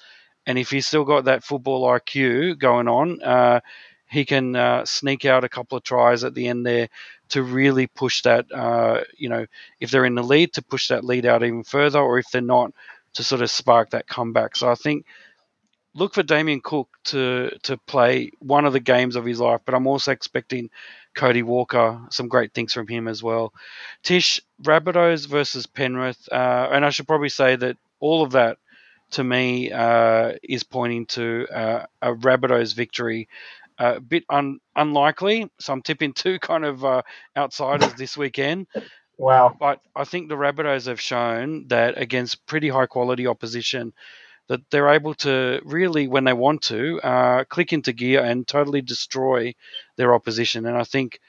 and 0.46 0.58
if 0.58 0.70
he's 0.70 0.86
still 0.86 1.04
got 1.04 1.24
that 1.24 1.44
football 1.44 1.88
IQ 1.88 2.58
going 2.58 2.88
on, 2.88 3.22
uh, 3.22 3.60
he 4.08 4.24
can 4.24 4.54
uh, 4.54 4.84
sneak 4.84 5.24
out 5.24 5.44
a 5.44 5.48
couple 5.48 5.78
of 5.78 5.84
tries 5.84 6.22
at 6.22 6.34
the 6.34 6.48
end 6.48 6.66
there 6.66 6.88
to 7.30 7.42
really 7.42 7.86
push 7.86 8.22
that. 8.22 8.46
Uh, 8.52 9.00
you 9.16 9.28
know, 9.28 9.46
if 9.80 9.90
they're 9.90 10.04
in 10.04 10.14
the 10.14 10.22
lead, 10.22 10.52
to 10.52 10.62
push 10.62 10.88
that 10.88 11.04
lead 11.04 11.26
out 11.26 11.42
even 11.42 11.64
further, 11.64 11.98
or 11.98 12.18
if 12.18 12.26
they're 12.30 12.42
not, 12.42 12.72
to 13.14 13.24
sort 13.24 13.42
of 13.42 13.50
spark 13.50 13.90
that 13.90 14.06
comeback. 14.06 14.56
So 14.56 14.70
I 14.70 14.74
think 14.74 15.06
look 15.94 16.14
for 16.14 16.22
Damien 16.22 16.60
Cook 16.62 16.88
to 17.04 17.50
to 17.62 17.76
play 17.78 18.30
one 18.38 18.64
of 18.64 18.72
the 18.72 18.80
games 18.80 19.16
of 19.16 19.24
his 19.24 19.40
life, 19.40 19.60
but 19.64 19.74
I'm 19.74 19.86
also 19.86 20.12
expecting 20.12 20.70
Cody 21.14 21.42
Walker, 21.42 22.00
some 22.10 22.28
great 22.28 22.54
things 22.54 22.72
from 22.72 22.88
him 22.88 23.08
as 23.08 23.22
well. 23.22 23.52
Tish, 24.02 24.40
Rabbitohs 24.62 25.28
versus 25.28 25.66
Penrith, 25.66 26.28
uh, 26.32 26.68
and 26.72 26.84
I 26.84 26.90
should 26.90 27.08
probably 27.08 27.28
say 27.28 27.56
that 27.56 27.76
all 28.00 28.22
of 28.22 28.32
that 28.32 28.58
to 29.12 29.24
me 29.24 29.70
uh, 29.72 30.32
is 30.42 30.62
pointing 30.64 31.06
to 31.06 31.46
uh, 31.52 31.86
a 32.02 32.14
Rabbitohs 32.14 32.74
victory. 32.74 33.28
a 33.78 34.00
bit 34.00 34.24
un- 34.30 34.60
unlikely, 34.76 35.50
so 35.60 35.72
I'm 35.72 35.82
tipping 35.82 36.12
two 36.14 36.38
kind 36.38 36.64
of 36.64 36.84
uh, 36.84 37.02
outsiders 37.36 37.94
this 37.94 38.16
weekend. 38.16 38.66
Wow. 39.18 39.56
But 39.58 39.80
I 39.94 40.04
think 40.04 40.28
the 40.28 40.36
Rabbitohs 40.36 40.86
have 40.86 41.00
shown 41.00 41.68
that 41.68 41.98
against 42.00 42.46
pretty 42.46 42.68
high 42.68 42.86
quality 42.86 43.26
opposition, 43.26 43.92
that 44.52 44.70
they're 44.70 44.90
able 44.90 45.14
to 45.14 45.62
really, 45.64 46.06
when 46.06 46.24
they 46.24 46.34
want 46.34 46.60
to, 46.60 47.00
uh, 47.00 47.44
click 47.44 47.72
into 47.72 47.94
gear 47.94 48.22
and 48.22 48.46
totally 48.46 48.82
destroy 48.82 49.54
their 49.96 50.14
opposition. 50.14 50.66
And 50.66 50.76
I 50.76 50.84
think 50.84 51.20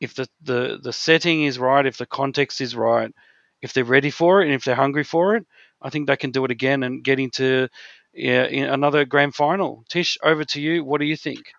if 0.00 0.14
the, 0.14 0.26
the, 0.40 0.80
the 0.82 0.92
setting 0.92 1.42
is 1.42 1.58
right, 1.58 1.84
if 1.84 1.98
the 1.98 2.06
context 2.06 2.62
is 2.62 2.74
right, 2.74 3.12
if 3.60 3.74
they're 3.74 3.84
ready 3.84 4.08
for 4.08 4.40
it, 4.40 4.46
and 4.46 4.54
if 4.54 4.64
they're 4.64 4.74
hungry 4.74 5.04
for 5.04 5.36
it, 5.36 5.46
I 5.82 5.90
think 5.90 6.06
they 6.06 6.16
can 6.16 6.30
do 6.30 6.42
it 6.46 6.50
again 6.50 6.82
and 6.82 7.04
get 7.04 7.20
into 7.20 7.68
yeah, 8.14 8.44
another 8.44 9.04
grand 9.04 9.34
final. 9.34 9.84
Tish, 9.90 10.16
over 10.22 10.44
to 10.44 10.60
you. 10.60 10.82
What 10.82 11.00
do 11.00 11.06
you 11.06 11.16
think? 11.16 11.52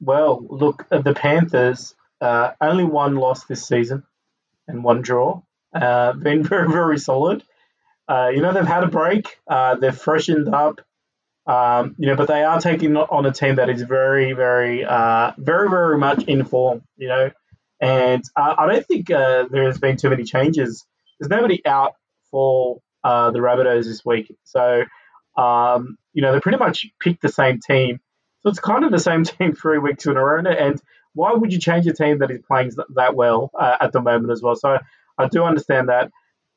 Well, 0.00 0.44
look, 0.48 0.88
the 0.90 1.14
Panthers 1.14 1.94
uh, 2.20 2.54
only 2.60 2.82
one 2.82 3.14
loss 3.14 3.44
this 3.44 3.64
season 3.64 4.02
and 4.66 4.82
one 4.82 5.00
draw. 5.00 5.42
Uh, 5.72 6.12
been 6.14 6.42
very, 6.52 6.68
very 6.68 6.98
solid. 6.98 7.44
Uh, 8.08 8.30
you 8.32 8.40
know, 8.40 8.52
they've 8.52 8.66
had 8.66 8.84
a 8.84 8.88
break. 8.88 9.38
Uh, 9.48 9.74
they've 9.76 9.96
freshened 9.96 10.54
up. 10.54 10.80
Um, 11.46 11.94
you 11.98 12.08
know, 12.08 12.16
but 12.16 12.26
they 12.26 12.42
are 12.42 12.60
taking 12.60 12.96
on 12.96 13.24
a 13.24 13.32
team 13.32 13.56
that 13.56 13.70
is 13.70 13.82
very, 13.82 14.32
very, 14.32 14.84
uh, 14.84 15.32
very, 15.38 15.70
very 15.70 15.96
much 15.96 16.24
in 16.24 16.44
form. 16.44 16.82
You 16.96 17.08
know, 17.08 17.30
and 17.80 18.22
uh, 18.34 18.54
I 18.58 18.66
don't 18.66 18.86
think 18.86 19.10
uh, 19.10 19.46
there 19.50 19.64
has 19.64 19.78
been 19.78 19.96
too 19.96 20.10
many 20.10 20.24
changes. 20.24 20.84
There's 21.18 21.30
nobody 21.30 21.64
out 21.64 21.94
for 22.30 22.80
uh, 23.04 23.30
the 23.30 23.38
Rabbitohs 23.38 23.84
this 23.84 24.04
week, 24.04 24.34
so 24.42 24.84
um, 25.36 25.96
you 26.12 26.22
know 26.22 26.32
they 26.32 26.40
pretty 26.40 26.58
much 26.58 26.86
picked 27.00 27.22
the 27.22 27.28
same 27.28 27.60
team. 27.60 28.00
So 28.42 28.50
it's 28.50 28.60
kind 28.60 28.84
of 28.84 28.90
the 28.90 28.98
same 28.98 29.22
team 29.24 29.52
three 29.54 29.78
weeks 29.78 30.06
in 30.06 30.16
a 30.16 30.24
row. 30.24 30.40
And 30.40 30.80
why 31.14 31.32
would 31.32 31.52
you 31.52 31.60
change 31.60 31.86
a 31.86 31.92
team 31.92 32.18
that 32.18 32.30
is 32.30 32.40
playing 32.46 32.72
that 32.96 33.14
well 33.14 33.50
at 33.80 33.92
the 33.92 34.02
moment 34.02 34.32
as 34.32 34.42
well? 34.42 34.56
So 34.56 34.78
I 35.16 35.28
do 35.28 35.44
understand 35.44 35.88
that. 35.88 36.10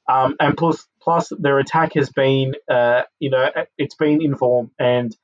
Um, 0.09 0.35
and 0.39 0.57
plus, 0.57 0.87
plus 1.01 1.31
their 1.37 1.59
attack 1.59 1.93
has 1.93 2.09
been, 2.09 2.55
uh, 2.69 3.03
you 3.19 3.29
know, 3.29 3.49
it's 3.77 3.95
been 3.95 4.21
in 4.21 4.35
form, 4.35 4.71
and 4.79 5.15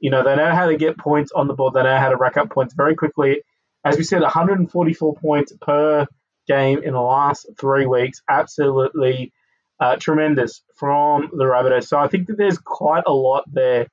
you 0.00 0.10
know 0.10 0.22
they 0.22 0.36
know 0.36 0.54
how 0.54 0.66
to 0.66 0.76
get 0.76 0.98
points 0.98 1.32
on 1.32 1.48
the 1.48 1.54
board. 1.54 1.74
They 1.74 1.82
know 1.82 1.98
how 1.98 2.10
to 2.10 2.16
rack 2.16 2.36
up 2.36 2.50
points 2.50 2.74
very 2.74 2.94
quickly. 2.94 3.42
As 3.84 3.96
we 3.96 4.04
said, 4.04 4.22
144 4.22 5.14
points 5.16 5.52
per 5.60 6.06
game 6.46 6.82
in 6.82 6.92
the 6.92 7.00
last 7.00 7.46
three 7.58 7.86
weeks, 7.86 8.22
absolutely 8.28 9.32
uh, 9.80 9.96
tremendous 9.96 10.62
from 10.76 11.30
the 11.32 11.44
Rabbitohs. 11.44 11.86
So 11.86 11.98
I 11.98 12.08
think 12.08 12.28
that 12.28 12.38
there's 12.38 12.58
quite 12.58 13.04
a 13.06 13.12
lot 13.12 13.44
there. 13.52 13.88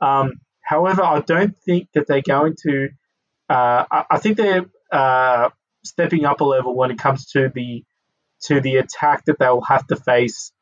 Um, 0.00 0.40
however, 0.62 1.02
I 1.02 1.20
don't 1.20 1.56
think 1.58 1.88
that 1.94 2.06
they're 2.06 2.22
going 2.22 2.56
to. 2.62 2.88
Uh, 3.48 3.84
I, 3.90 4.04
I, 4.12 4.18
think 4.18 4.38
they're 4.38 4.64
uh, 4.90 5.50
stepping 5.84 6.24
up 6.24 6.40
a 6.40 6.44
level 6.44 6.74
when 6.74 6.90
it 6.90 6.98
comes 6.98 7.26
to 7.32 7.50
the 7.54 7.84
to 8.44 8.60
the 8.60 8.76
attack 8.76 9.24
that 9.26 9.38
they'll 9.38 9.60
have 9.60 9.86
to 9.88 9.96
face 9.96 10.52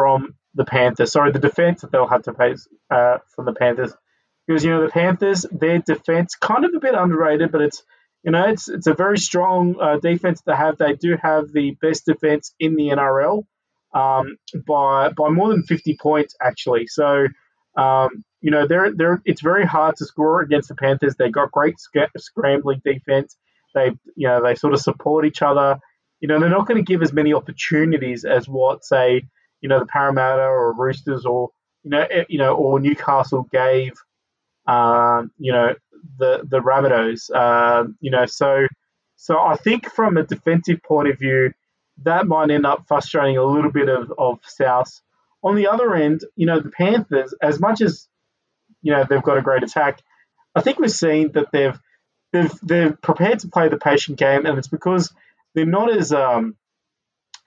from 0.00 0.34
the 0.54 0.64
Panthers. 0.64 1.12
Sorry, 1.12 1.30
the 1.30 1.38
defense 1.38 1.82
that 1.82 1.92
they'll 1.92 2.08
have 2.08 2.22
to 2.22 2.32
face 2.32 2.66
uh, 2.90 3.18
from 3.34 3.44
the 3.44 3.52
Panthers. 3.52 3.92
Because 4.46 4.64
you 4.64 4.70
know 4.70 4.80
the 4.80 4.88
Panthers, 4.88 5.44
their 5.52 5.78
defense 5.80 6.36
kind 6.36 6.64
of 6.64 6.72
a 6.74 6.80
bit 6.80 6.94
underrated, 6.94 7.52
but 7.52 7.60
it's 7.60 7.82
you 8.22 8.30
know 8.30 8.46
it's 8.48 8.66
it's 8.66 8.86
a 8.86 8.94
very 8.94 9.18
strong 9.18 9.76
uh, 9.78 9.98
defense 9.98 10.40
to 10.48 10.56
have. 10.56 10.78
They 10.78 10.94
do 10.94 11.18
have 11.22 11.52
the 11.52 11.76
best 11.82 12.06
defense 12.06 12.54
in 12.58 12.76
the 12.76 12.88
NRL 12.88 13.44
um, 13.92 14.38
by 14.66 15.10
by 15.10 15.28
more 15.28 15.50
than 15.50 15.64
fifty 15.64 15.98
points 16.00 16.34
actually. 16.42 16.86
So 16.86 17.26
um, 17.76 18.24
you 18.40 18.50
know 18.50 18.66
they're 18.66 18.92
they're 18.94 19.20
it's 19.26 19.42
very 19.42 19.66
hard 19.66 19.96
to 19.96 20.06
score 20.06 20.40
against 20.40 20.68
the 20.68 20.76
Panthers. 20.76 21.14
They've 21.18 21.30
got 21.30 21.52
great 21.52 21.78
sc- 21.78 22.16
scrambling 22.16 22.80
defense. 22.82 23.36
They 23.74 23.90
you 24.16 24.28
know 24.28 24.42
they 24.42 24.54
sort 24.54 24.72
of 24.72 24.80
support 24.80 25.26
each 25.26 25.42
other 25.42 25.78
you 26.20 26.28
know, 26.28 26.38
they're 26.38 26.50
not 26.50 26.68
going 26.68 26.76
to 26.76 26.86
give 26.86 27.02
as 27.02 27.12
many 27.12 27.32
opportunities 27.32 28.24
as 28.24 28.46
what, 28.46 28.84
say, 28.84 29.22
you 29.60 29.68
know, 29.68 29.78
the 29.78 29.86
Parramatta 29.86 30.42
or 30.42 30.72
Roosters 30.72 31.26
or 31.26 31.50
you 31.82 31.90
know, 31.90 32.06
eh, 32.10 32.24
you 32.28 32.38
know, 32.38 32.54
or 32.54 32.78
Newcastle 32.80 33.46
gave, 33.50 33.92
um, 34.66 35.30
you 35.38 35.52
know, 35.52 35.74
the 36.18 36.42
the 36.44 36.60
Rabbitohs. 36.60 37.34
Um, 37.34 37.96
you 38.00 38.10
know, 38.10 38.26
so 38.26 38.66
so 39.16 39.38
I 39.38 39.56
think 39.56 39.90
from 39.90 40.16
a 40.16 40.22
defensive 40.22 40.82
point 40.82 41.08
of 41.08 41.18
view, 41.18 41.52
that 42.04 42.26
might 42.26 42.50
end 42.50 42.66
up 42.66 42.84
frustrating 42.86 43.36
a 43.36 43.44
little 43.44 43.70
bit 43.70 43.88
of, 43.88 44.12
of 44.16 44.38
South. 44.44 45.00
On 45.42 45.54
the 45.54 45.68
other 45.68 45.94
end, 45.94 46.22
you 46.36 46.46
know, 46.46 46.60
the 46.60 46.70
Panthers, 46.70 47.34
as 47.42 47.60
much 47.60 47.80
as 47.80 48.06
you 48.82 48.92
know 48.92 49.04
they've 49.08 49.22
got 49.22 49.38
a 49.38 49.42
great 49.42 49.62
attack, 49.62 50.00
I 50.54 50.60
think 50.60 50.78
we've 50.78 50.90
seen 50.90 51.32
that 51.32 51.52
they've 51.52 51.78
they've 52.32 52.52
they're 52.62 52.92
prepared 52.92 53.40
to 53.40 53.48
play 53.48 53.68
the 53.68 53.78
patient 53.78 54.18
game, 54.18 54.46
and 54.46 54.58
it's 54.58 54.68
because 54.68 55.12
they're 55.54 55.64
not 55.66 55.94
as 55.94 56.12
um, 56.12 56.56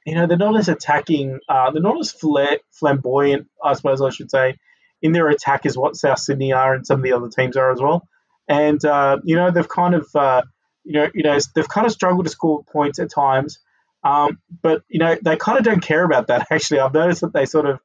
you 0.06 0.16
know, 0.16 0.28
they're 0.28 0.38
not 0.38 0.58
as 0.58 0.70
attacking. 0.70 1.40
Uh, 1.48 1.72
they're 1.72 1.82
not 1.82 2.00
as 2.00 2.12
flamboyant, 2.12 3.48
I 3.64 3.74
suppose 3.74 4.02
I 4.02 4.10
should 4.10 4.32
say, 4.32 4.58
in 5.02 5.12
their 5.12 5.30
attack 5.30 5.66
as 5.66 5.78
what 5.78 5.96
South 5.96 6.20
Sydney 6.20 6.54
are 6.54 6.74
and 6.74 6.86
some 6.86 7.00
of 7.00 7.04
the 7.04 7.14
other 7.14 7.30
teams 7.30 7.58
are 7.58 7.72
as 7.72 7.82
well. 7.82 8.08
And 8.48 8.84
uh, 8.84 9.20
you 9.24 9.36
know, 9.36 9.52
they've 9.52 9.68
kind 9.68 9.96
of 9.96 10.08
uh, 10.16 10.42
you 10.84 10.94
know, 10.94 11.10
you 11.14 11.24
know, 11.24 11.38
they've 11.56 11.68
kind 11.68 11.88
of 11.88 11.94
struggled 11.94 12.26
to 12.26 12.32
score 12.32 12.64
points 12.64 13.00
at 13.00 13.10
times. 13.10 13.60
Um, 14.04 14.40
but 14.62 14.84
you 14.90 15.00
know, 15.00 15.16
they 15.22 15.38
kind 15.38 15.58
of 15.58 15.64
don't 15.64 15.82
care 15.82 16.04
about 16.04 16.28
that. 16.28 16.48
Actually, 16.52 16.82
I've 16.82 16.94
noticed 16.94 17.22
that 17.22 17.34
they 17.34 17.46
sort 17.46 17.66
of, 17.66 17.80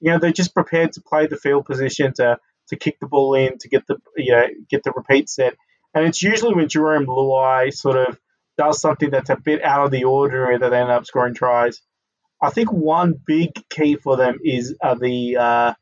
you 0.00 0.10
know, 0.10 0.18
they're 0.18 0.32
just 0.32 0.54
prepared 0.54 0.92
to 0.92 1.00
play 1.00 1.26
the 1.26 1.36
field 1.36 1.66
position 1.66 2.12
to 2.14 2.38
to 2.68 2.76
kick 2.76 2.98
the 3.00 3.06
ball 3.06 3.34
in 3.34 3.58
to 3.58 3.68
get 3.68 3.86
the 3.86 3.96
you 4.16 4.32
know 4.32 4.46
get 4.70 4.84
the 4.84 4.92
repeat 4.94 5.28
set. 5.28 5.54
And 5.92 6.06
it's 6.06 6.22
usually 6.22 6.54
when 6.54 6.66
Jarome 6.66 7.06
Luai 7.06 7.72
sort 7.72 7.96
of 7.96 8.18
does 8.56 8.80
something 8.80 9.10
that's 9.10 9.30
a 9.30 9.36
bit 9.36 9.62
out 9.62 9.84
of 9.84 9.90
the 9.90 10.04
ordinary 10.04 10.58
that 10.58 10.70
they 10.70 10.80
end 10.80 10.90
up 10.90 11.06
scoring 11.06 11.34
tries. 11.34 11.80
I 12.42 12.50
think 12.50 12.72
one 12.72 13.14
big 13.26 13.50
key 13.70 13.96
for 13.96 14.16
them 14.16 14.38
is 14.44 14.74
uh, 14.82 14.94
the 14.94 15.36
uh, 15.36 15.74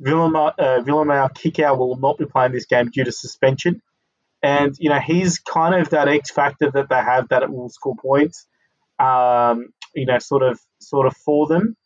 Viliame, 0.00 0.54
uh, 0.58 1.28
Kikau 1.28 1.78
will 1.78 1.96
not 1.96 2.18
be 2.18 2.26
playing 2.26 2.52
this 2.52 2.66
game 2.66 2.90
due 2.90 3.04
to 3.04 3.12
suspension. 3.12 3.82
And, 4.42 4.74
you 4.78 4.90
know, 4.90 5.00
he's 5.00 5.38
kind 5.38 5.74
of 5.74 5.90
that 5.90 6.08
X 6.08 6.30
factor 6.30 6.70
that 6.70 6.88
they 6.88 6.96
have 6.96 7.28
that 7.28 7.42
it 7.42 7.50
will 7.50 7.68
score 7.68 7.96
points, 7.96 8.46
um, 8.98 9.68
you 9.94 10.06
know, 10.06 10.18
sort 10.18 10.42
of 10.42 10.60
sort 10.80 11.06
of 11.06 11.16
for 11.16 11.46
them. 11.46 11.76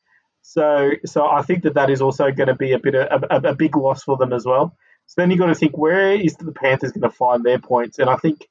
So, 0.43 0.91
so 1.05 1.26
I 1.26 1.43
think 1.43 1.62
that 1.62 1.74
that 1.74 1.91
is 1.91 2.03
also 2.03 2.30
going 2.30 2.49
to 2.49 2.55
be 2.55 2.72
a 2.72 2.78
bit 2.78 2.95
of 2.95 3.24
a, 3.30 3.49
a 3.51 3.55
big 3.55 3.76
loss 3.76 4.03
for 4.03 4.16
them 4.16 4.32
as 4.32 4.45
well. 4.45 4.76
So 5.07 5.20
then 5.20 5.30
you've 5.30 5.41
got 5.41 5.47
to 5.47 5.55
think 5.55 5.76
where 5.76 6.12
is 6.12 6.36
the 6.36 6.53
Panthers 6.53 6.93
going 6.93 7.03
to 7.03 7.11
find 7.11 7.45
their 7.45 7.59
points? 7.59 7.99
And 7.99 8.09
I 8.09 8.16
think, 8.16 8.47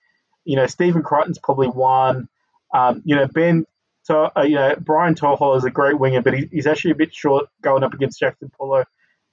you 0.50 0.56
know, 0.56 0.66
Stephen 0.66 1.04
Crichton's 1.04 1.38
probably 1.38 1.68
one. 1.68 2.28
Um, 2.74 3.04
you 3.06 3.16
know, 3.16 3.28
Ben, 3.28 3.66
so 4.02 4.32
uh, 4.36 4.42
you 4.42 4.56
know, 4.56 4.76
Brian 4.80 5.14
To'o 5.14 5.54
is 5.54 5.64
a 5.64 5.70
great 5.70 6.00
winger, 6.00 6.24
but 6.24 6.34
he, 6.34 6.50
he's 6.52 6.66
actually 6.66 6.92
a 6.92 6.96
bit 6.96 7.14
short 7.14 7.46
going 7.62 7.84
up 7.84 7.94
against 7.94 8.20
Jaxson 8.20 8.52
Paulo, 8.58 8.86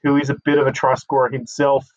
who 0.03 0.19
is 0.19 0.29
a 0.29 0.37
bit 0.45 0.59
of 0.59 0.67
a 0.67 0.73
try 0.73 0.95
scorer 0.95 1.31
himself. 1.31 1.89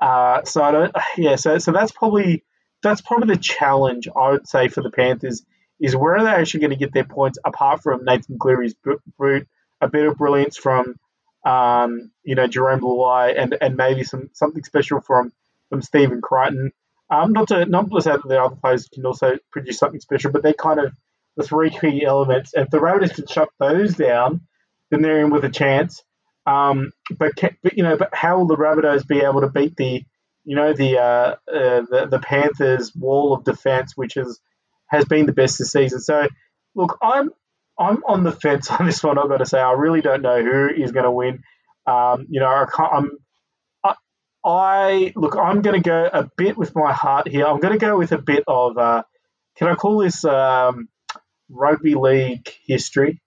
Uh, 0.00 0.42
so 0.42 0.60
I 0.60 0.72
don't, 0.72 0.92
yeah, 1.16 1.36
so 1.36 1.58
so 1.58 1.70
that's 1.70 1.92
probably 1.92 2.42
that's 2.82 3.00
probably 3.00 3.32
the 3.32 3.40
challenge 3.40 4.08
I 4.08 4.32
would 4.32 4.48
say 4.48 4.66
for 4.66 4.82
the 4.82 4.90
Panthers 4.90 5.44
is 5.78 5.94
where 5.94 6.16
are 6.16 6.24
they 6.24 6.30
actually 6.30 6.60
going 6.60 6.70
to 6.70 6.76
get 6.76 6.92
their 6.92 7.04
points 7.04 7.38
apart 7.44 7.80
from 7.80 8.04
Nathan 8.04 8.40
Cleary's 8.40 8.74
brute, 9.16 9.46
a 9.80 9.88
bit 9.88 10.06
of 10.06 10.16
brilliance 10.16 10.56
from 10.56 10.96
um, 11.46 12.10
you 12.24 12.34
know 12.34 12.48
Jarome 12.48 12.80
Luai 12.80 13.40
and 13.40 13.56
and 13.60 13.76
maybe 13.76 14.02
some 14.02 14.30
something 14.32 14.64
special 14.64 15.00
from 15.00 15.32
from 15.70 15.80
Stephen 15.80 16.20
Crichton. 16.20 16.72
Um, 17.12 17.32
not 17.32 17.48
to 17.48 17.66
not 17.66 17.90
to 17.90 18.00
say 18.00 18.12
that 18.12 18.26
the 18.26 18.42
other 18.42 18.56
players 18.56 18.88
can 18.88 19.04
also 19.04 19.36
produce 19.50 19.78
something 19.78 20.00
special, 20.00 20.32
but 20.32 20.42
they're 20.42 20.54
kind 20.54 20.80
of 20.80 20.94
the 21.36 21.42
three 21.42 21.68
key 21.68 22.04
elements. 22.06 22.52
If 22.54 22.70
the 22.70 22.80
Raiders 22.80 23.12
can 23.12 23.26
shut 23.26 23.50
those 23.58 23.94
down, 23.94 24.40
then 24.90 25.02
they're 25.02 25.22
in 25.22 25.30
with 25.30 25.44
a 25.44 25.50
chance. 25.50 26.02
Um, 26.46 26.90
but, 27.18 27.32
but 27.62 27.76
you 27.76 27.82
know, 27.82 27.96
but 27.98 28.14
how 28.14 28.38
will 28.38 28.46
the 28.46 28.56
Rabbitohs 28.56 29.06
be 29.06 29.20
able 29.20 29.42
to 29.42 29.48
beat 29.48 29.76
the, 29.76 30.04
you 30.44 30.56
know, 30.56 30.72
the 30.72 30.98
uh, 30.98 31.36
uh, 31.52 31.82
the, 31.90 32.08
the 32.10 32.18
Panthers' 32.18 32.94
wall 32.94 33.34
of 33.34 33.44
defense, 33.44 33.92
which 33.94 34.16
is 34.16 34.40
has 34.86 35.04
been 35.04 35.26
the 35.26 35.32
best 35.32 35.58
this 35.58 35.72
season? 35.72 36.00
So, 36.00 36.28
look, 36.74 36.98
I'm 37.02 37.28
I'm 37.78 38.02
on 38.04 38.24
the 38.24 38.32
fence 38.32 38.70
on 38.78 38.86
this 38.86 39.02
one. 39.04 39.18
I've 39.18 39.28
got 39.28 39.38
to 39.38 39.46
say, 39.46 39.60
I 39.60 39.72
really 39.72 40.00
don't 40.00 40.22
know 40.22 40.42
who 40.42 40.68
is 40.68 40.92
going 40.92 41.04
to 41.04 41.10
win. 41.10 41.42
Um, 41.86 42.26
you 42.30 42.40
know, 42.40 42.46
I 42.46 42.96
am 42.96 43.18
I, 44.44 45.12
look. 45.14 45.36
I'm 45.36 45.62
going 45.62 45.80
to 45.80 45.88
go 45.88 46.08
a 46.12 46.28
bit 46.36 46.56
with 46.56 46.74
my 46.74 46.92
heart 46.92 47.28
here. 47.28 47.46
I'm 47.46 47.60
going 47.60 47.72
to 47.72 47.78
go 47.78 47.96
with 47.96 48.12
a 48.12 48.18
bit 48.18 48.44
of. 48.46 48.76
Uh, 48.76 49.02
can 49.56 49.68
I 49.68 49.74
call 49.74 49.98
this 49.98 50.24
um, 50.24 50.88
rugby 51.48 51.94
league 51.94 52.48
history? 52.66 53.20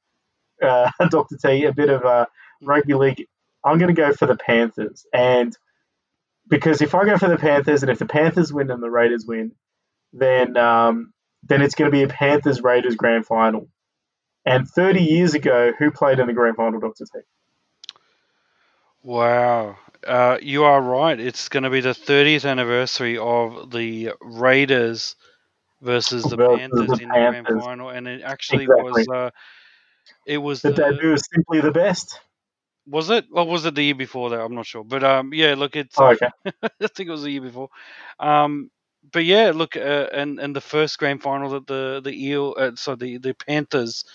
Uh, 0.62 0.92
Doctor 1.10 1.38
T, 1.38 1.66
a 1.66 1.74
bit 1.74 1.90
of 1.90 2.04
a 2.04 2.28
rugby 2.62 2.94
league, 2.94 3.28
I'm 3.64 3.78
going 3.78 3.94
to 3.94 4.00
go 4.00 4.14
for 4.14 4.26
the 4.26 4.36
Panthers. 4.36 5.06
And 5.14 5.56
because 6.48 6.82
if 6.82 6.94
I 6.96 7.06
go 7.06 7.18
for 7.18 7.30
the 7.30 7.38
Panthers, 7.38 7.84
and 7.84 7.92
if 7.92 8.00
the 8.00 8.06
Panthers 8.06 8.54
win 8.54 8.72
and 8.72 8.82
the 8.82 8.90
Raiders 8.90 9.26
win, 9.26 9.54
then 10.14 10.58
um, 10.58 11.14
then 11.44 11.62
it's 11.62 11.76
going 11.76 11.90
to 11.90 11.96
be 11.96 12.04
a 12.04 12.08
Panthers 12.08 12.62
Raiders 12.62 12.96
grand 12.96 13.26
final. 13.26 13.68
And 14.46 14.68
30 14.68 15.02
years 15.02 15.34
ago, 15.34 15.72
who 15.78 15.90
played 15.90 16.20
in 16.20 16.28
the 16.28 16.34
grand 16.34 16.56
final, 16.56 16.80
Doctor 16.80 17.06
T? 17.06 17.20
Wow. 19.02 19.78
Uh, 20.06 20.38
you 20.42 20.64
are 20.64 20.82
right. 20.82 21.20
It's 21.20 21.50
going 21.50 21.64
to 21.64 21.70
be 21.70 21.82
the 21.82 21.90
30th 21.90 22.50
anniversary 22.50 23.18
of 23.18 23.72
the 23.72 24.12
Raiders 24.22 25.16
versus 25.82 26.24
the 26.24 26.38
Panthers 26.38 26.88
the 26.88 27.04
in 27.04 27.10
Panthers. 27.10 27.46
the 27.46 27.52
grand 27.52 27.64
final, 27.64 27.90
and 27.90 28.08
it 28.08 28.22
actually 28.22 28.64
exactly. 28.64 28.92
was. 28.92 29.08
Uh, 29.08 29.30
it 30.26 30.38
was 30.38 30.62
the, 30.62 30.72
the 30.72 30.76
debut 30.76 31.12
was 31.12 31.28
simply 31.34 31.62
the 31.62 31.72
best. 31.72 32.20
Was 32.88 33.10
it? 33.10 33.26
Or 33.32 33.48
was 33.48 33.66
it 33.66 33.76
the 33.76 33.84
year 33.84 33.96
before 33.96 34.30
that? 34.30 34.42
I'm 34.42 34.56
not 34.56 34.68
sure. 34.68 34.84
But 34.84 35.04
um, 35.04 35.34
yeah, 35.34 35.56
look, 35.56 35.76
it's. 35.76 35.98
Oh, 35.98 36.08
okay. 36.08 36.30
I 36.64 36.88
think 36.88 37.10
it 37.10 37.12
was 37.12 37.24
the 37.24 37.32
year 37.32 37.42
before. 37.42 37.70
Um, 38.20 38.70
but 39.12 39.26
yeah, 39.26 39.52
look, 39.56 39.76
uh, 39.76 40.08
and 40.14 40.40
and 40.40 40.56
the 40.56 40.62
first 40.62 40.98
grand 40.98 41.22
final 41.22 41.50
that 41.52 41.68
the 41.68 42.02
the 42.04 42.12
eel, 42.12 42.56
uh, 42.58 42.72
so 42.76 42.96
the 42.96 43.18
the 43.18 43.34
Panthers, 43.34 44.06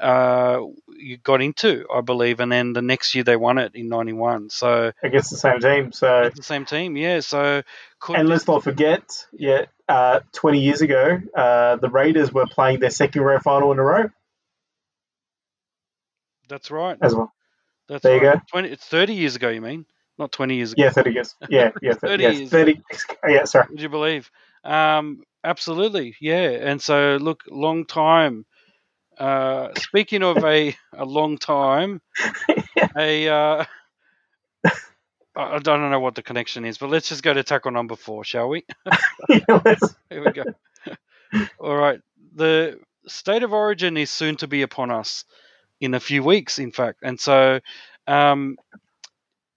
uh, 0.00 0.60
you 0.96 1.16
got 1.18 1.42
into, 1.42 1.86
I 1.92 2.00
believe, 2.00 2.40
and 2.40 2.50
then 2.50 2.72
the 2.72 2.82
next 2.82 3.14
year 3.14 3.24
they 3.24 3.36
won 3.36 3.58
it 3.58 3.74
in 3.74 3.88
'91. 3.88 4.50
So 4.50 4.92
against 5.02 5.30
the 5.30 5.36
same 5.36 5.60
team. 5.60 5.92
So 5.92 6.30
the 6.34 6.42
same 6.42 6.64
team, 6.64 6.96
yeah. 6.96 7.20
So 7.20 7.62
and 8.08 8.28
let's 8.28 8.46
not 8.46 8.62
forget, 8.62 9.26
yeah, 9.32 9.66
uh, 9.88 10.20
20 10.32 10.60
years 10.60 10.80
ago, 10.82 11.20
uh, 11.36 11.76
the 11.76 11.88
Raiders 11.88 12.32
were 12.32 12.46
playing 12.46 12.80
their 12.80 12.90
second 12.90 13.22
grand 13.22 13.42
final 13.42 13.72
in 13.72 13.78
a 13.78 13.82
row. 13.82 14.10
That's 16.48 16.70
right. 16.70 16.96
As 17.00 17.14
well. 17.14 17.32
That's 17.88 18.02
there 18.02 18.18
right. 18.18 18.22
you 18.22 18.32
go. 18.32 18.40
20, 18.50 18.68
it's 18.68 18.84
30 18.84 19.14
years 19.14 19.36
ago, 19.36 19.48
you 19.48 19.60
mean? 19.60 19.86
Not 20.18 20.32
20 20.32 20.56
years 20.56 20.72
ago. 20.72 20.82
Yeah, 20.82 20.90
30 20.90 21.10
years. 21.12 21.34
Yeah, 21.48 21.70
yeah. 21.80 21.94
30 21.94 22.22
yes, 22.22 22.38
years. 22.38 22.50
30. 22.50 22.82
Yeah, 23.28 23.44
sorry. 23.44 23.66
Would 23.70 23.80
you 23.80 23.88
believe? 23.88 24.30
Um, 24.64 25.22
absolutely, 25.44 26.16
yeah. 26.20 26.50
And 26.50 26.80
so, 26.82 27.18
look, 27.20 27.44
long 27.48 27.86
time. 27.86 28.44
Uh, 29.18 29.68
speaking 29.76 30.22
of 30.22 30.44
a, 30.44 30.76
a 30.94 31.04
long 31.04 31.38
time, 31.38 32.00
a 32.96 33.28
uh, 33.28 33.64
I 35.38 35.58
don't 35.60 35.90
know 35.90 36.00
what 36.00 36.16
the 36.16 36.22
connection 36.22 36.64
is, 36.64 36.78
but 36.78 36.90
let's 36.90 37.08
just 37.08 37.22
go 37.22 37.32
to 37.32 37.44
tackle 37.44 37.70
number 37.70 37.94
four, 37.96 38.24
shall 38.24 38.48
we? 38.48 38.64
yeah, 39.28 39.38
Here 40.10 40.24
we 40.24 40.32
go. 40.32 40.44
All 41.60 41.76
right. 41.76 42.00
The 42.34 42.80
state 43.06 43.44
of 43.44 43.52
origin 43.52 43.96
is 43.96 44.10
soon 44.10 44.36
to 44.36 44.48
be 44.48 44.62
upon 44.62 44.90
us 44.90 45.24
in 45.80 45.94
a 45.94 46.00
few 46.00 46.24
weeks, 46.24 46.58
in 46.58 46.72
fact. 46.72 46.98
And 47.02 47.20
so, 47.20 47.60
um, 48.08 48.56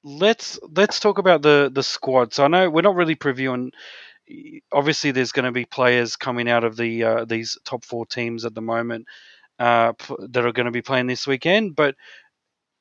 let's 0.04 0.60
let's 0.76 1.00
talk 1.00 1.18
about 1.18 1.42
the 1.42 1.72
the 1.74 1.84
squad. 1.84 2.34
So 2.34 2.46
I 2.46 2.48
know 2.48 2.70
we're 2.70 2.82
not 2.82 2.96
really 2.96 3.16
previewing. 3.16 3.72
Obviously, 4.72 5.12
there's 5.12 5.32
going 5.32 5.46
to 5.46 5.52
be 5.52 5.66
players 5.66 6.16
coming 6.16 6.48
out 6.48 6.64
of 6.64 6.78
the 6.78 7.04
uh, 7.04 7.26
these 7.26 7.58
top 7.66 7.84
four 7.86 8.06
teams 8.06 8.46
at 8.46 8.54
the 8.54 8.62
moment 8.62 9.08
uh, 9.62 9.94
that 10.30 10.44
are 10.44 10.52
going 10.52 10.66
to 10.66 10.72
be 10.72 10.82
playing 10.82 11.06
this 11.06 11.28
weekend. 11.28 11.76
But 11.76 11.96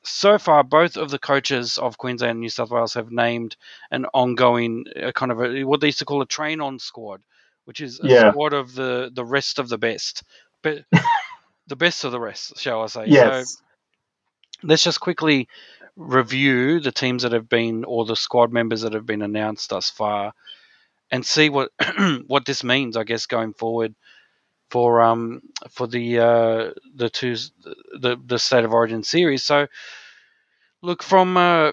so 0.02 0.38
far, 0.38 0.64
both 0.64 0.96
of 0.96 1.10
the 1.10 1.18
coaches 1.18 1.76
of 1.76 1.98
Queensland 1.98 2.30
and 2.30 2.40
New 2.40 2.48
South 2.48 2.70
Wales 2.70 2.94
have 2.94 3.10
named 3.10 3.54
an 3.90 4.06
ongoing 4.14 4.86
uh, 5.00 5.12
kind 5.12 5.30
of 5.30 5.40
a, 5.42 5.64
what 5.64 5.82
they 5.82 5.88
used 5.88 5.98
to 5.98 6.06
call 6.06 6.22
a 6.22 6.26
train 6.26 6.62
on 6.62 6.78
squad, 6.78 7.20
which 7.66 7.82
is 7.82 8.00
a 8.02 8.08
yeah. 8.08 8.30
squad 8.30 8.54
of 8.54 8.74
the 8.74 9.10
the 9.12 9.24
rest 9.24 9.58
of 9.58 9.68
the 9.68 9.76
best. 9.76 10.22
But 10.62 10.84
the 11.66 11.76
best 11.76 12.04
of 12.04 12.12
the 12.12 12.20
rest, 12.20 12.58
shall 12.58 12.82
I 12.82 12.86
say? 12.86 13.04
Yes. 13.08 13.52
So 13.52 13.62
let's 14.62 14.84
just 14.84 15.00
quickly 15.00 15.48
review 15.96 16.80
the 16.80 16.92
teams 16.92 17.24
that 17.24 17.32
have 17.32 17.48
been 17.48 17.84
or 17.84 18.06
the 18.06 18.16
squad 18.16 18.52
members 18.52 18.80
that 18.82 18.94
have 18.94 19.04
been 19.04 19.20
announced 19.20 19.68
thus 19.68 19.90
far, 19.90 20.32
and 21.10 21.26
see 21.26 21.50
what 21.50 21.72
what 22.26 22.46
this 22.46 22.64
means. 22.64 22.96
I 22.96 23.04
guess 23.04 23.26
going 23.26 23.52
forward 23.52 23.94
for 24.70 25.00
um 25.00 25.42
for 25.70 25.86
the 25.86 26.18
uh, 26.18 26.70
the 26.94 27.10
two 27.10 27.36
the 28.00 28.16
the 28.24 28.38
state 28.38 28.64
of 28.64 28.72
origin 28.72 29.02
series. 29.02 29.42
So 29.42 29.66
look 30.82 31.02
from. 31.02 31.36
Uh, 31.36 31.72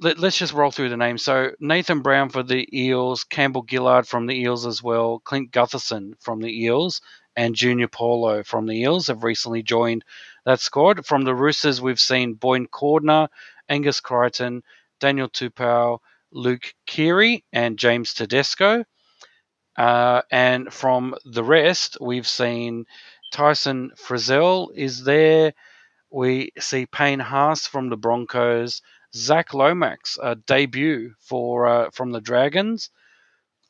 let, 0.00 0.22
us 0.22 0.36
just 0.36 0.52
roll 0.52 0.70
through 0.70 0.90
the 0.90 0.96
names. 0.96 1.22
So 1.22 1.52
Nathan 1.60 2.00
Brown 2.00 2.28
for 2.28 2.42
the 2.42 2.68
Eels, 2.72 3.24
Campbell 3.24 3.64
Gillard 3.68 4.06
from 4.06 4.26
the 4.26 4.38
Eels 4.38 4.66
as 4.66 4.82
well, 4.82 5.20
Clint 5.20 5.52
Gutherson 5.52 6.14
from 6.20 6.40
the 6.40 6.64
Eels, 6.64 7.00
and 7.34 7.54
Junior 7.54 7.88
Paulo 7.88 8.42
from 8.42 8.66
the 8.66 8.80
Eels 8.80 9.06
have 9.08 9.24
recently 9.24 9.62
joined 9.62 10.04
that 10.44 10.60
squad. 10.60 11.06
From 11.06 11.24
the 11.24 11.34
Roosters, 11.34 11.80
we've 11.80 12.00
seen 12.00 12.34
Boyd 12.34 12.70
Cordner, 12.70 13.28
Angus 13.68 14.00
Crichton, 14.00 14.62
Daniel 15.00 15.28
Tupou, 15.28 15.98
Luke 16.30 16.74
Keary, 16.86 17.44
and 17.52 17.78
James 17.78 18.14
Tedesco. 18.14 18.84
Uh, 19.76 20.22
and 20.30 20.72
from 20.72 21.14
the 21.24 21.44
rest, 21.44 21.98
we've 22.00 22.26
seen 22.26 22.86
Tyson 23.32 23.92
Frizell 23.96 24.68
is 24.74 25.04
there. 25.04 25.52
We 26.10 26.52
see 26.58 26.86
Payne 26.86 27.20
Haas 27.20 27.66
from 27.66 27.90
the 27.90 27.96
Broncos, 27.96 28.80
Zach 29.14 29.52
Lomax, 29.54 30.18
a 30.22 30.36
debut 30.36 31.14
for 31.20 31.66
uh, 31.66 31.90
from 31.90 32.12
the 32.12 32.20
Dragons, 32.20 32.90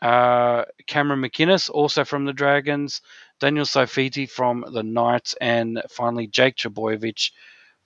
uh, 0.03 0.65
Cameron 0.87 1.23
McInnes 1.23 1.71
also 1.71 2.05
from 2.05 2.25
the 2.25 2.33
Dragons, 2.33 3.01
Daniel 3.41 3.65
Saifiti 3.65 4.29
from 4.29 4.65
the 4.73 4.83
Knights, 4.83 5.35
and 5.41 5.83
finally 5.91 6.27
Jake 6.27 6.57
Trbojevic 6.57 7.31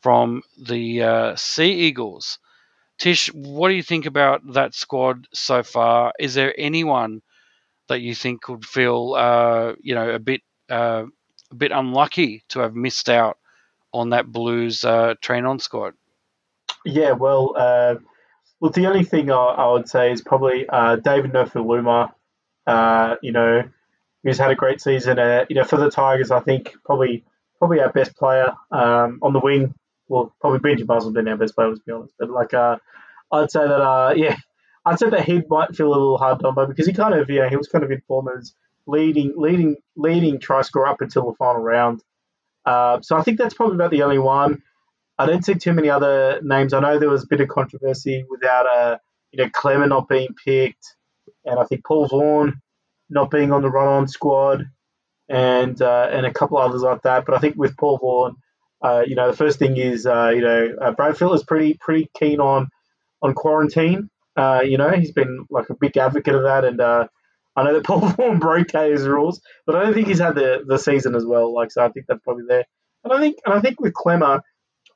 from 0.00 0.42
the 0.60 1.02
uh, 1.02 1.36
Sea 1.36 1.72
Eagles. 1.72 2.38
Tish, 2.98 3.32
what 3.32 3.68
do 3.68 3.74
you 3.74 3.82
think 3.82 4.06
about 4.06 4.52
that 4.52 4.74
squad 4.74 5.26
so 5.32 5.62
far? 5.62 6.12
Is 6.18 6.34
there 6.34 6.54
anyone 6.58 7.22
that 7.90 8.00
you 8.00 8.14
think 8.14 8.42
could 8.42 8.64
feel, 8.64 9.14
uh, 9.16 9.74
you 9.80 9.94
know, 9.94 10.10
a 10.10 10.18
bit 10.18 10.40
uh, 10.70 11.04
a 11.50 11.54
bit 11.54 11.70
unlucky 11.70 12.42
to 12.48 12.60
have 12.60 12.74
missed 12.74 13.10
out 13.10 13.38
on 13.92 14.10
that 14.10 14.26
Blues 14.26 14.84
uh, 14.84 15.14
train 15.20 15.44
on 15.44 15.58
squad? 15.58 15.94
Yeah, 16.84 17.12
well, 17.12 17.54
uh, 17.56 17.96
Well, 18.60 18.70
the 18.70 18.86
only 18.86 19.04
thing 19.04 19.30
I, 19.30 19.34
I 19.34 19.72
would 19.72 19.88
say 19.88 20.12
is 20.12 20.20
probably 20.20 20.68
uh, 20.68 20.96
David 20.96 21.32
Nofoaluma. 21.32 22.12
Uh, 22.66 23.16
you 23.22 23.32
know, 23.32 23.62
who's 24.22 24.38
had 24.38 24.50
a 24.50 24.54
great 24.54 24.80
season. 24.80 25.18
Uh, 25.18 25.44
you 25.48 25.56
know, 25.56 25.64
for 25.64 25.76
the 25.76 25.90
Tigers, 25.90 26.30
I 26.30 26.40
think 26.40 26.74
probably 26.84 27.24
probably 27.58 27.80
our 27.80 27.90
best 27.90 28.16
player 28.16 28.52
um, 28.70 29.18
on 29.22 29.32
the 29.32 29.40
wing. 29.40 29.74
Well, 30.08 30.34
probably 30.40 30.58
Benji 30.58 30.84
Buzzell 30.84 31.12
been 31.12 31.28
our 31.28 31.36
best 31.36 31.54
player, 31.54 31.74
to 31.74 31.80
be 31.86 31.92
honest. 31.92 32.14
But 32.18 32.30
like, 32.30 32.52
uh, 32.52 32.76
I'd 33.32 33.50
say 33.50 33.60
that 33.60 33.80
uh, 33.80 34.12
yeah, 34.16 34.36
I'd 34.90 34.98
say 34.98 35.08
that 35.10 35.24
he 35.24 35.40
might 35.48 35.76
feel 35.76 35.88
a 35.88 35.94
little 35.94 36.18
hard 36.18 36.40
done 36.40 36.54
by 36.54 36.66
because 36.66 36.86
he 36.86 36.92
kind 36.92 37.14
of 37.14 37.30
yeah 37.30 37.48
he 37.48 37.56
was 37.56 37.68
kind 37.68 37.84
of 37.84 37.92
informed 37.92 38.28
as 38.36 38.54
leading 38.86 39.32
leading 39.36 39.76
leading 39.96 40.40
try 40.40 40.62
score 40.62 40.88
up 40.88 41.00
until 41.00 41.30
the 41.30 41.36
final 41.36 41.62
round. 41.62 42.02
Uh, 42.66 43.00
so 43.00 43.16
I 43.16 43.22
think 43.22 43.38
that's 43.38 43.54
probably 43.54 43.76
about 43.76 43.92
the 43.92 44.02
only 44.02 44.18
one. 44.18 44.62
I 45.16 45.26
don't 45.26 45.44
see 45.44 45.54
too 45.54 45.72
many 45.72 45.90
other 45.90 46.40
names. 46.42 46.72
I 46.72 46.80
know 46.80 46.98
there 46.98 47.08
was 47.08 47.22
a 47.22 47.28
bit 47.28 47.40
of 47.40 47.48
controversy 47.48 48.24
without 48.28 48.66
uh, 48.66 48.98
you 49.30 49.42
know 49.42 49.48
Klemmer 49.50 49.88
not 49.88 50.08
being 50.08 50.34
picked, 50.44 50.96
and 51.44 51.58
I 51.58 51.64
think 51.64 51.84
Paul 51.84 52.08
Vaughan 52.08 52.60
not 53.08 53.30
being 53.30 53.52
on 53.52 53.62
the 53.62 53.70
run-on 53.70 54.08
squad, 54.08 54.64
and 55.28 55.80
uh, 55.80 56.08
and 56.10 56.26
a 56.26 56.32
couple 56.32 56.58
others 56.58 56.82
like 56.82 57.02
that. 57.02 57.26
But 57.26 57.36
I 57.36 57.38
think 57.38 57.54
with 57.56 57.76
Paul 57.76 57.98
Vaughan, 57.98 58.36
uh, 58.82 59.04
you 59.06 59.14
know, 59.14 59.30
the 59.30 59.36
first 59.36 59.60
thing 59.60 59.76
is 59.76 60.04
uh, 60.04 60.32
you 60.34 60.40
know 60.40 60.74
uh, 60.82 60.90
Brad 60.90 61.14
Fittler 61.14 61.36
is 61.36 61.44
pretty 61.44 61.74
pretty 61.74 62.10
keen 62.18 62.40
on 62.40 62.68
on 63.22 63.34
quarantine. 63.34 64.10
Uh, 64.40 64.62
you 64.62 64.78
know, 64.78 64.90
he's 64.90 65.12
been 65.12 65.46
like 65.50 65.68
a 65.68 65.74
big 65.74 65.96
advocate 65.98 66.34
of 66.34 66.44
that, 66.44 66.64
and 66.64 66.80
uh, 66.80 67.06
I 67.56 67.64
know 67.64 67.74
that 67.74 67.84
Paul 67.86 68.00
Vaughan 68.00 68.38
broke 68.38 68.72
his 68.72 69.06
rules, 69.06 69.40
but 69.66 69.76
I 69.76 69.82
don't 69.82 69.92
think 69.92 70.08
he's 70.08 70.18
had 70.18 70.34
the, 70.34 70.64
the 70.66 70.78
season 70.78 71.14
as 71.14 71.26
well. 71.26 71.52
Like, 71.54 71.70
so 71.70 71.84
I 71.84 71.90
think 71.90 72.06
that's 72.06 72.22
probably 72.24 72.44
there. 72.48 72.64
And 73.04 73.12
I 73.12 73.18
think 73.18 73.38
and 73.44 73.54
I 73.54 73.60
think 73.60 73.80
with 73.80 73.92
Klemmer, 73.92 74.40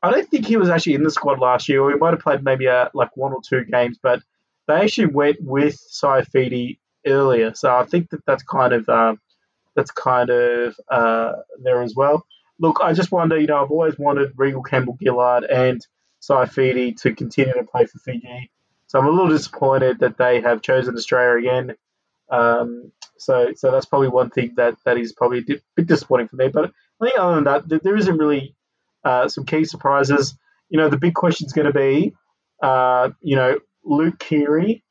I 0.03 0.11
don't 0.11 0.29
think 0.31 0.47
he 0.47 0.57
was 0.57 0.71
actually 0.71 0.95
in 0.95 1.03
the 1.03 1.11
squad 1.11 1.41
last 1.41 1.69
year. 1.69 1.91
He 1.91 1.97
might 1.97 2.13
have 2.13 2.21
played 2.21 2.43
maybe 2.43 2.67
a, 2.67 2.91
like 2.95 3.17
one 3.17 3.33
or 3.33 3.41
two 3.47 3.65
games, 3.65 3.99
but 4.03 4.23
they 4.67 4.75
actually 4.75 5.07
went 5.07 5.37
with 5.41 5.79
Saifiti 5.93 6.79
earlier, 7.07 7.53
so 7.55 7.75
I 7.75 7.85
think 7.85 8.11
that 8.11 8.25
that's 8.27 8.43
kind 8.43 8.73
of 8.73 8.89
uh, 8.89 9.17
that's 9.77 9.91
kind 9.91 10.31
of 10.31 10.75
uh, 10.91 11.33
there 11.63 11.83
as 11.83 11.95
well. 11.95 12.25
Look, 12.61 12.81
I 12.83 12.95
just 12.95 13.13
wonder. 13.13 13.39
You 13.39 13.49
know, 13.49 13.63
I've 13.63 13.71
always 13.71 13.99
wanted 13.99 14.33
Reagan 14.37 14.63
Campbell 14.63 14.97
Gillard 15.03 15.45
and 15.45 15.87
Saifiti 16.23 16.97
to 17.03 17.15
continue 17.15 17.53
to 17.53 17.65
play 17.65 17.85
for 17.85 17.99
Fiji. 17.99 18.51
So 18.95 19.01
I'm 19.01 19.09
a 19.09 19.11
little 19.11 19.29
disappointed 19.29 19.99
that 19.99 20.19
they 20.19 20.41
have 20.41 20.63
chosen 20.63 20.95
Australia 20.95 21.37
again. 21.37 21.77
Um, 22.31 22.93
so 23.19 23.49
so 23.57 23.73
that's 23.73 23.87
probably 23.87 24.07
one 24.07 24.31
thing 24.31 24.53
that, 24.57 24.77
that 24.85 24.99
is 24.99 25.13
probably 25.13 25.39
a 25.39 25.61
bit 25.75 25.89
disappointing 25.89 26.29
for 26.29 26.37
me. 26.37 26.47
But 26.47 26.67
I 27.01 27.05
think 27.05 27.19
other 27.19 27.35
than 27.35 27.45
that, 27.45 27.83
there 27.83 27.97
isn't 27.97 28.17
really 28.17 28.55
uh, 29.05 29.27
some 29.27 29.47
key 29.47 29.65
surprises. 29.65 30.39
You 30.69 30.79
know, 30.79 30.91
the 30.91 30.97
big 30.97 31.15
question 31.15 31.47
is 31.47 31.53
going 31.53 31.67
to 31.67 31.73
be, 31.73 32.15
uh, 32.63 33.11
you 33.21 33.35
know, 33.35 33.59
Luke 33.85 34.21
Keary. 34.21 34.85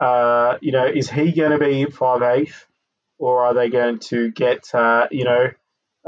Uh, 0.00 0.58
you 0.60 0.70
know, 0.70 0.86
is 0.86 1.10
he 1.10 1.32
going 1.32 1.50
to 1.50 1.58
be 1.58 1.86
five 1.86 2.22
eighth, 2.22 2.64
or 3.18 3.44
are 3.44 3.54
they 3.54 3.70
going 3.70 3.98
to 4.10 4.30
get 4.30 4.72
uh, 4.72 5.08
you 5.10 5.24
know, 5.24 5.50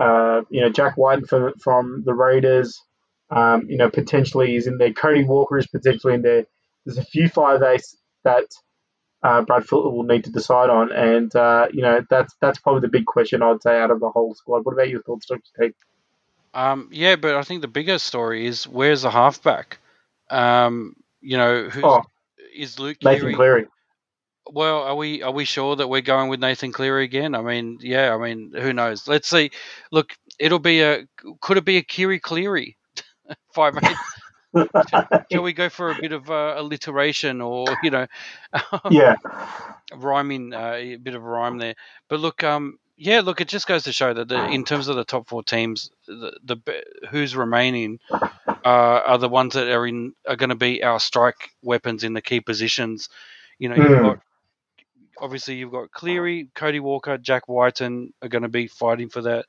uh, 0.00 0.42
you 0.50 0.60
know 0.60 0.68
Jack 0.68 0.96
Wighton 0.96 1.26
from 1.26 1.54
from 1.54 2.04
the 2.06 2.14
Raiders? 2.14 2.80
Um, 3.28 3.66
you 3.68 3.76
know, 3.76 3.90
potentially 3.90 4.54
is 4.54 4.68
in 4.68 4.78
there. 4.78 4.92
Cody 4.92 5.24
Walker 5.24 5.58
is 5.58 5.66
potentially 5.66 6.14
in 6.14 6.22
there. 6.22 6.46
There's 6.84 6.98
a 6.98 7.04
few 7.04 7.28
five 7.28 7.62
eighths 7.62 7.96
that 8.24 8.46
uh, 9.24 9.40
Brad 9.42 9.64
will 9.70 10.02
need 10.02 10.24
to 10.24 10.30
decide 10.30 10.68
on, 10.68 10.92
and 10.92 11.34
uh, 11.34 11.66
you 11.72 11.82
know 11.82 12.04
that's 12.10 12.34
that's 12.40 12.58
probably 12.58 12.82
the 12.82 12.88
big 12.88 13.06
question 13.06 13.42
I'd 13.42 13.62
say 13.62 13.78
out 13.80 13.90
of 13.90 14.00
the 14.00 14.10
whole 14.10 14.34
squad. 14.34 14.64
What 14.64 14.72
about 14.72 14.90
your 14.90 15.02
thoughts, 15.02 15.26
Dr. 15.26 15.42
Tate? 15.58 15.74
Um, 16.52 16.88
yeah, 16.92 17.16
but 17.16 17.34
I 17.34 17.42
think 17.42 17.62
the 17.62 17.68
bigger 17.68 17.98
story 17.98 18.46
is 18.46 18.68
where's 18.68 19.02
the 19.02 19.10
halfback? 19.10 19.78
Um, 20.30 20.94
you 21.20 21.36
know, 21.36 21.68
who's, 21.68 21.84
oh, 21.84 22.02
is 22.54 22.78
Luke 22.78 22.98
Nathan 23.02 23.34
Cleary? 23.34 23.66
Well, 24.46 24.82
are 24.82 24.94
we 24.94 25.22
are 25.22 25.32
we 25.32 25.46
sure 25.46 25.74
that 25.76 25.88
we're 25.88 26.02
going 26.02 26.28
with 26.28 26.40
Nathan 26.40 26.70
Cleary 26.70 27.04
again? 27.04 27.34
I 27.34 27.40
mean, 27.40 27.78
yeah, 27.80 28.14
I 28.14 28.18
mean, 28.18 28.52
who 28.54 28.74
knows? 28.74 29.08
Let's 29.08 29.28
see. 29.28 29.50
Look, 29.90 30.14
it'll 30.38 30.58
be 30.58 30.82
a 30.82 31.06
could 31.40 31.56
it 31.56 31.64
be 31.64 31.78
a 31.78 31.82
Keary 31.82 32.20
Cleary 32.20 32.76
five 33.54 33.74
eight? 33.82 33.96
Shall 35.32 35.42
we 35.42 35.52
go 35.52 35.68
for 35.68 35.90
a 35.90 36.00
bit 36.00 36.12
of 36.12 36.30
uh, 36.30 36.54
alliteration 36.56 37.40
or 37.40 37.66
you 37.82 37.90
know, 37.90 38.06
yeah, 38.90 39.16
rhyming 39.94 40.52
uh, 40.54 40.74
a 40.74 40.96
bit 40.96 41.14
of 41.14 41.22
a 41.22 41.28
rhyme 41.28 41.58
there? 41.58 41.74
But 42.08 42.20
look, 42.20 42.44
um, 42.44 42.78
yeah, 42.96 43.20
look, 43.20 43.40
it 43.40 43.48
just 43.48 43.66
goes 43.66 43.84
to 43.84 43.92
show 43.92 44.14
that 44.14 44.28
the, 44.28 44.46
in 44.46 44.64
terms 44.64 44.88
of 44.88 44.96
the 44.96 45.04
top 45.04 45.28
four 45.28 45.42
teams, 45.42 45.90
the, 46.06 46.38
the 46.44 46.84
who's 47.10 47.34
remaining 47.34 47.98
uh, 48.10 48.60
are 48.64 49.18
the 49.18 49.28
ones 49.28 49.54
that 49.54 49.68
are 49.68 49.86
in 49.86 50.14
are 50.28 50.36
going 50.36 50.50
to 50.50 50.54
be 50.54 50.82
our 50.82 51.00
strike 51.00 51.50
weapons 51.62 52.04
in 52.04 52.12
the 52.12 52.22
key 52.22 52.40
positions. 52.40 53.08
You 53.58 53.70
know, 53.70 53.76
mm. 53.76 53.88
you've 53.88 53.98
hmm. 53.98 54.04
got 54.04 54.20
obviously 55.20 55.54
you've 55.54 55.72
got 55.72 55.90
Cleary, 55.90 56.48
Cody 56.54 56.80
Walker, 56.80 57.18
Jack 57.18 57.48
Wighton 57.48 58.12
are 58.22 58.28
going 58.28 58.42
to 58.42 58.48
be 58.48 58.66
fighting 58.66 59.08
for 59.08 59.22
that 59.22 59.46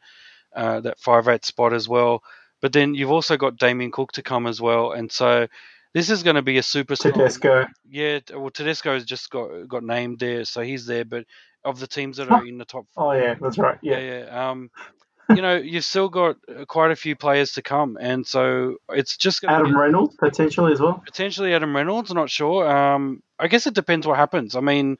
uh, 0.56 0.80
that 0.82 1.00
five 1.00 1.28
eight 1.28 1.46
spot 1.46 1.74
as 1.74 1.88
well. 1.88 2.24
But 2.66 2.74
then 2.74 2.96
you've 2.96 3.12
also 3.12 3.38
got 3.38 3.58
Damien 3.58 3.92
Cook 3.92 4.14
to 4.14 4.24
come 4.24 4.48
as 4.48 4.60
well, 4.60 4.92
and 4.92 5.12
so 5.12 5.46
this 5.94 6.10
is 6.10 6.24
going 6.24 6.36
to 6.36 6.42
be 6.42 6.58
a 6.58 6.64
super. 6.64 6.96
Tedesco. 6.96 7.68
Yeah, 7.88 8.22
well, 8.34 8.50
Tedesco 8.50 8.96
has 8.96 9.06
just 9.06 9.30
got 9.30 9.68
got 9.68 9.84
named 9.84 10.18
there, 10.18 10.46
so 10.46 10.62
he's 10.62 10.88
there. 10.88 11.06
But 11.06 11.26
of 11.64 11.80
the 11.80 11.86
teams 11.86 12.18
that 12.18 12.32
are 12.32 12.44
in 12.44 12.58
the 12.58 12.66
top. 12.66 12.88
Four. 12.96 13.14
Oh 13.14 13.16
yeah, 13.16 13.36
that's 13.40 13.60
right. 13.60 13.78
Yeah, 13.84 14.00
yeah. 14.00 14.24
yeah. 14.24 14.50
Um, 14.50 14.72
you 15.30 15.44
know, 15.44 15.58
you've 15.58 15.86
still 15.86 16.10
got 16.10 16.38
uh, 16.50 16.66
quite 16.66 16.90
a 16.90 16.96
few 16.96 17.16
players 17.16 17.52
to 17.52 17.62
come, 17.62 18.00
and 18.02 18.26
so 18.26 18.78
it's 18.90 19.16
just 19.16 19.44
going 19.44 19.54
Adam 19.54 19.74
be, 19.74 19.78
Reynolds 19.78 20.16
potentially 20.16 20.74
as 20.74 20.80
well. 20.80 21.04
Potentially 21.06 21.54
Adam 21.54 21.76
Reynolds, 21.76 22.12
not 22.16 22.32
sure. 22.32 22.68
Um, 22.68 23.22
I 23.38 23.48
guess 23.48 23.68
it 23.68 23.76
depends 23.76 24.08
what 24.08 24.18
happens. 24.18 24.56
I 24.56 24.62
mean, 24.62 24.98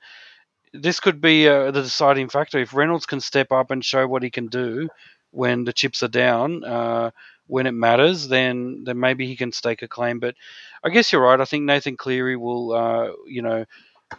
this 0.72 1.00
could 1.00 1.20
be 1.20 1.50
uh, 1.50 1.72
the 1.72 1.82
deciding 1.82 2.30
factor 2.30 2.60
if 2.60 2.76
Reynolds 2.76 3.08
can 3.08 3.22
step 3.22 3.52
up 3.52 3.72
and 3.72 3.84
show 3.84 4.06
what 4.06 4.22
he 4.22 4.30
can 4.30 4.50
do 4.50 4.88
when 5.32 5.64
the 5.64 5.74
chips 5.74 6.04
are 6.04 6.08
down. 6.08 6.64
Uh, 6.64 7.10
when 7.48 7.68
it 7.68 7.72
matters, 7.74 8.28
then 8.28 8.84
then 8.86 9.00
maybe 9.00 9.28
he 9.28 9.36
can 9.36 9.52
stake 9.52 9.82
a 9.82 9.88
claim. 9.88 10.20
But 10.20 10.36
I 10.84 10.90
guess 10.90 11.12
you're 11.12 11.22
right. 11.22 11.40
I 11.40 11.46
think 11.46 11.64
Nathan 11.64 11.98
Cleary 11.98 12.38
will, 12.38 12.74
uh, 12.74 13.12
you 13.28 13.42
know, 13.42 13.66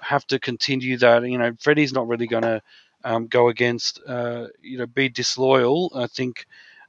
have 0.00 0.26
to 0.28 0.38
continue 0.38 0.96
that. 0.98 1.28
You 1.28 1.38
know, 1.38 1.52
Freddie's 1.60 1.92
not 1.92 2.08
really 2.08 2.26
going 2.26 2.44
to 2.44 2.62
um, 3.04 3.26
go 3.26 3.48
against, 3.48 4.00
uh, 4.06 4.48
you 4.62 4.78
know, 4.78 4.86
be 4.86 5.08
disloyal. 5.08 5.92
I 5.94 6.06
think 6.06 6.46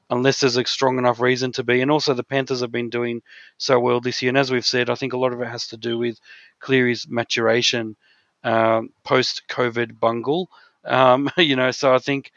unless 0.09 0.39
there's 0.39 0.57
a 0.57 0.65
strong 0.65 0.97
enough 0.97 1.19
reason 1.19 1.51
to 1.53 1.63
be. 1.63 1.81
And 1.81 1.91
also, 1.91 2.13
the 2.13 2.23
Panthers 2.23 2.61
have 2.61 2.71
been 2.71 2.89
doing 2.89 3.21
so 3.57 3.79
well 3.79 3.99
this 3.99 4.21
year. 4.21 4.29
And 4.29 4.37
as 4.37 4.51
we've 4.51 4.65
said, 4.65 4.89
I 4.89 4.95
think 4.95 5.13
a 5.13 5.17
lot 5.17 5.33
of 5.33 5.41
it 5.41 5.47
has 5.47 5.67
to 5.67 5.77
do 5.77 5.97
with 5.97 6.19
Cleary's 6.59 7.07
maturation 7.09 7.95
um, 8.43 8.89
post 9.03 9.43
COVID 9.49 9.99
bungle. 9.99 10.49
Um, 10.85 11.29
you 11.37 11.55
know, 11.55 11.71
so 11.71 11.93
I 11.93 11.99
think 11.99 12.31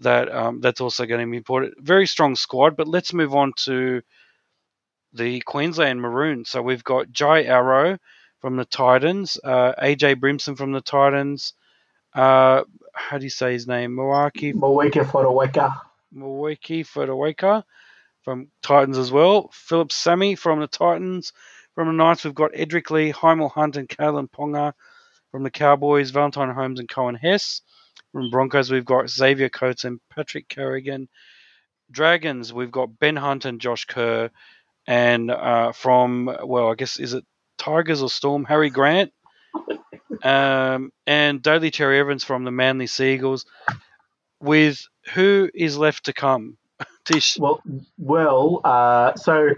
that 0.00 0.32
um, 0.32 0.60
that's 0.60 0.80
also 0.80 1.06
going 1.06 1.20
to 1.24 1.30
be 1.30 1.36
important. 1.36 1.74
Very 1.78 2.06
strong 2.06 2.36
squad, 2.36 2.76
but 2.76 2.88
let's 2.88 3.12
move 3.12 3.34
on 3.34 3.52
to 3.64 4.02
the 5.12 5.40
Queensland 5.40 6.00
Maroons. 6.00 6.48
So 6.48 6.62
we've 6.62 6.84
got 6.84 7.12
Jai 7.12 7.42
Arrow 7.44 7.98
from 8.40 8.56
the 8.56 8.64
Titans, 8.64 9.38
uh, 9.44 9.72
AJ 9.82 10.16
Brimson 10.16 10.56
from 10.56 10.72
the 10.72 10.80
Titans. 10.80 11.54
Uh, 12.14 12.62
how 12.94 13.18
do 13.18 13.24
you 13.24 13.30
say 13.30 13.52
his 13.52 13.66
name? 13.66 13.94
Moaki. 13.94 14.52
Moeaki 14.52 15.04
Fotuaika. 15.04 15.76
Moeaki 16.14 16.84
Fotuaika 16.84 17.62
from 18.22 18.48
Titans 18.62 18.98
as 18.98 19.10
well. 19.10 19.50
Phillip 19.52 19.92
Sami 19.92 20.34
from 20.34 20.60
the 20.60 20.66
Titans. 20.66 21.32
From 21.74 21.86
the 21.88 21.94
Knights, 21.94 22.24
we've 22.24 22.34
got 22.34 22.52
Edrick 22.52 22.90
Lee, 22.90 23.12
Hymel 23.12 23.50
Hunt, 23.50 23.76
and 23.76 23.88
Kalyn 23.88 24.30
Ponga. 24.30 24.74
From 25.30 25.42
the 25.42 25.50
Cowboys, 25.50 26.10
Valentine 26.10 26.54
Holmes 26.54 26.78
and 26.78 26.88
Coen 26.88 27.18
Hess. 27.18 27.62
From 28.12 28.30
Broncos, 28.30 28.70
we've 28.70 28.84
got 28.84 29.08
Xavier 29.08 29.48
Coates 29.48 29.84
and 29.84 30.00
Patrick 30.14 30.48
Carrigan. 30.48 31.08
Dragons, 31.90 32.52
we've 32.52 32.70
got 32.70 32.98
Ben 32.98 33.16
Hunt 33.16 33.44
and 33.44 33.60
Josh 33.60 33.86
Kerr. 33.86 34.30
And 34.86 35.30
uh, 35.30 35.72
from, 35.72 36.30
well, 36.44 36.70
I 36.70 36.74
guess, 36.74 36.98
is 36.98 37.14
it 37.14 37.24
Tigers 37.58 38.02
or 38.02 38.10
Storm? 38.10 38.44
Harry 38.44 38.70
Grant. 38.70 39.12
Um, 40.22 40.92
and 41.06 41.42
Daly 41.42 41.70
Cherry 41.70 41.98
Evans 41.98 42.24
from 42.24 42.44
the 42.44 42.50
Manly 42.50 42.86
Seagulls. 42.86 43.46
With 44.40 44.86
who 45.14 45.48
is 45.54 45.78
left 45.78 46.06
to 46.06 46.12
come? 46.12 46.58
Tish. 47.04 47.38
Well, 47.38 47.62
well, 47.96 48.60
uh, 48.64 49.14
so 49.14 49.50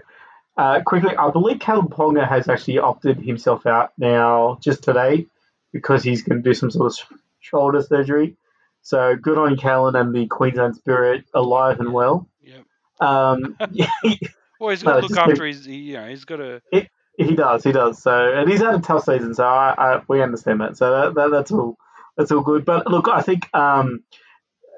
uh, 0.57 0.81
quickly, 0.85 1.15
I 1.17 1.31
believe 1.31 1.57
Kalyn 1.57 1.89
Ponga 1.89 2.27
has 2.27 2.47
actually 2.47 2.79
opted 2.79 3.17
himself 3.17 3.65
out 3.65 3.91
now 3.97 4.59
just 4.61 4.83
today 4.83 5.25
because 5.73 6.03
he's 6.03 6.23
going 6.23 6.41
to 6.41 6.49
do 6.49 6.53
some 6.53 6.71
sort 6.71 6.93
of 6.93 7.17
shoulder 7.39 7.81
surgery. 7.81 8.37
So 8.85 9.15
good 9.15 9.39
on 9.39 9.55
Kalyn 9.55 9.99
and 9.99 10.13
the 10.13 10.27
Queensland 10.27 10.75
Spirit, 10.75 11.25
alive 11.33 11.79
and 11.79 11.91
well. 11.91 12.29
Yeah. 12.43 12.59
Um, 12.99 13.57
well, 14.59 14.69
he's 14.69 14.83
got 14.83 15.01
to 15.01 15.07
look 15.07 15.17
after 15.17 15.43
his. 15.43 15.65
You 15.65 15.93
know, 15.93 16.07
he's 16.07 16.23
got 16.23 16.35
to. 16.35 16.61
It, 16.71 16.87
he 17.17 17.33
does, 17.33 17.63
he 17.63 17.71
does. 17.71 17.99
So, 17.99 18.31
and 18.31 18.47
he's 18.47 18.61
had 18.61 18.75
a 18.75 18.79
tough 18.79 19.05
season, 19.05 19.33
so 19.33 19.43
I, 19.43 19.73
I 19.75 20.01
we 20.07 20.21
understand 20.21 20.61
that. 20.61 20.77
So 20.77 20.91
that, 20.91 21.15
that, 21.15 21.31
that's 21.31 21.51
all, 21.51 21.77
that's 22.15 22.31
all 22.31 22.41
good. 22.41 22.63
But 22.63 22.85
look, 22.85 23.07
I 23.07 23.21
think, 23.23 23.49
um, 23.55 24.03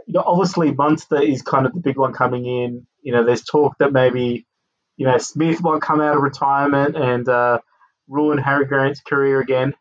you 0.06 0.14
know, 0.14 0.24
obviously 0.26 0.72
Munster 0.72 1.22
is 1.22 1.42
kind 1.42 1.66
of 1.66 1.74
the 1.74 1.82
big 1.82 1.98
one 1.98 2.14
coming 2.14 2.46
in. 2.46 2.88
You 3.02 3.12
know, 3.12 3.26
there's 3.26 3.44
talk 3.44 3.78
that 3.80 3.92
maybe, 3.92 4.46
you 4.96 5.06
know, 5.06 5.18
Smith 5.18 5.62
might 5.62 5.82
come 5.82 6.00
out 6.00 6.16
of 6.16 6.24
retirement 6.24 6.96
and, 6.96 7.28
uh, 7.28 7.60
ruin 8.08 8.38
Harry 8.38 8.68
Grant's 8.68 9.02
career 9.02 9.42
again. 9.42 9.74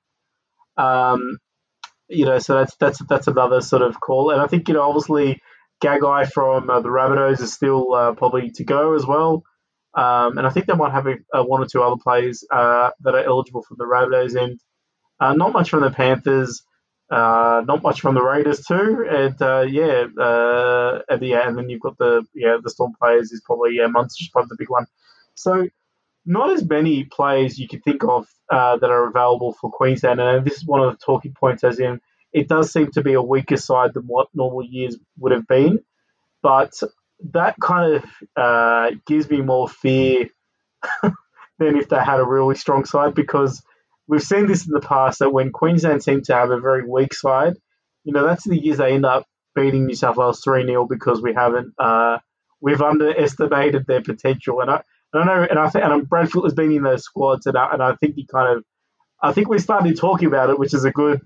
Um, 0.77 1.39
you 2.09 2.25
know, 2.25 2.39
so 2.39 2.55
that's 2.55 2.77
that's 2.77 2.99
that's 3.09 3.27
another 3.27 3.61
sort 3.61 3.83
of 3.83 4.01
call. 4.01 4.31
And 4.31 4.41
I 4.41 4.47
think 4.47 4.69
you 4.69 4.75
know, 4.75 4.83
obviously, 4.83 5.41
Gagai 5.83 6.31
from 6.31 6.71
uh, 6.71 6.81
the 6.81 6.89
Rabbitohs 6.89 7.41
is 7.41 7.53
still 7.53 7.95
uh, 7.95 8.13
probably 8.15 8.51
to 8.51 8.65
go 8.65 8.95
as 8.95 9.07
well. 9.07 9.45
Um, 9.95 10.37
and 10.39 10.47
I 10.47 10.51
think 10.51 10.67
they 10.67 10.75
might 10.75 10.93
have 10.93 11.07
a, 11.07 11.43
one 11.43 11.63
or 11.63 11.67
two 11.67 11.83
other 11.83 12.01
players 12.03 12.45
uh, 12.51 12.91
that 13.01 13.15
are 13.15 13.25
eligible 13.25 13.63
from 13.63 13.79
the 13.79 13.87
Rabbitohs 13.87 14.37
end. 14.37 14.61
Uh, 15.19 15.33
not 15.33 15.53
much 15.53 15.71
from 15.71 15.81
the 15.81 15.91
Panthers. 15.91 16.63
Uh, 17.11 17.63
not 17.67 17.83
much 17.83 18.01
from 18.01 18.17
the 18.17 18.23
Raiders 18.23 18.65
too, 18.67 19.07
and 19.09 19.37
yeah, 19.73 20.07
and 21.09 21.23
yeah, 21.23 21.49
and 21.49 21.57
then 21.57 21.69
you've 21.69 21.81
got 21.81 21.97
the 21.99 22.25
yeah 22.35 22.57
the 22.61 22.69
Storm 22.69 22.95
players 23.01 23.31
is 23.31 23.41
probably 23.47 23.77
yeah 23.77 23.87
Munster's 23.87 24.29
probably 24.33 24.49
the 24.51 24.57
big 24.59 24.71
one. 24.71 24.87
So 25.35 25.69
not 26.27 26.51
as 26.51 26.65
many 26.65 27.05
players 27.05 27.59
you 27.59 27.69
could 27.69 27.85
think 27.85 28.05
of 28.05 28.27
uh, 28.51 28.77
that 28.77 28.91
are 28.91 29.09
available 29.09 29.53
for 29.53 29.71
Queensland, 29.71 30.21
and 30.21 30.45
this 30.45 30.57
is 30.57 30.67
one 30.67 30.81
of 30.81 30.93
the 30.93 31.05
talking 31.05 31.33
points. 31.33 31.65
As 31.65 31.79
in, 31.79 32.01
it 32.33 32.49
does 32.49 32.73
seem 32.73 32.91
to 32.93 33.03
be 33.03 33.15
a 33.15 33.23
weaker 33.23 33.57
side 33.57 33.95
than 33.95 34.05
what 34.05 34.29
normal 34.35 34.65
years 34.65 34.97
would 35.19 35.33
have 35.33 35.47
been, 35.47 35.81
but 36.43 36.73
that 37.33 37.57
kind 37.61 37.95
of 37.95 38.05
uh, 38.37 38.91
gives 39.07 39.31
me 39.31 39.41
more 39.41 39.69
fear 39.69 40.29
than 41.03 41.77
if 41.77 41.89
they 41.89 41.97
had 41.97 42.21
a 42.21 42.25
really 42.25 42.55
strong 42.55 42.85
side 42.85 43.15
because 43.15 43.63
we've 44.07 44.23
seen 44.23 44.47
this 44.47 44.67
in 44.67 44.73
the 44.73 44.81
past 44.81 45.21
that 45.21 45.33
when 45.33 45.53
Queensland 45.53 46.03
seem 46.03 46.23
to 46.23 46.35
have 46.35 46.51
a 46.51 46.61
very 46.61 46.87
weak 46.87 47.15
side, 47.15 47.55
you 48.05 48.13
know, 48.13 48.27
that's 48.27 48.45
the 48.45 48.59
years 48.59 48.79
they 48.79 48.93
end 48.93 49.07
up 49.07 49.27
beating 49.55 49.87
New 49.87 49.95
South 49.95 50.17
Wales 50.17 50.43
3 50.45 50.67
0 50.67 50.87
because 50.87 51.23
we 51.23 51.33
haven't, 51.33 51.73
uh, 51.79 52.19
we've 52.61 52.83
underestimated 52.83 53.87
their 53.87 54.03
potential. 54.03 54.61
And 54.61 54.71
I, 54.71 54.83
I 55.15 55.25
know, 55.25 55.47
and 55.49 55.59
I 55.59 55.69
think, 55.71 55.85
and 55.85 56.09
Brad 56.09 56.31
Fittler's 56.31 56.55
been 56.55 56.73
in 56.73 56.83
those 56.83 57.05
squads, 57.05 57.47
and 57.47 57.57
I, 57.57 57.73
and 57.73 57.83
I 57.83 57.95
think 57.97 58.17
he 58.17 58.27
kind 58.27 58.57
of, 58.57 58.65
I 59.23 59.33
think 59.33 59.49
we 59.49 59.59
started 59.59 59.97
talking 59.97 60.29
about 60.29 60.51
it, 60.51 60.59
which 60.59 60.75
is 60.75 60.85
a 60.85 60.91
good 60.91 61.21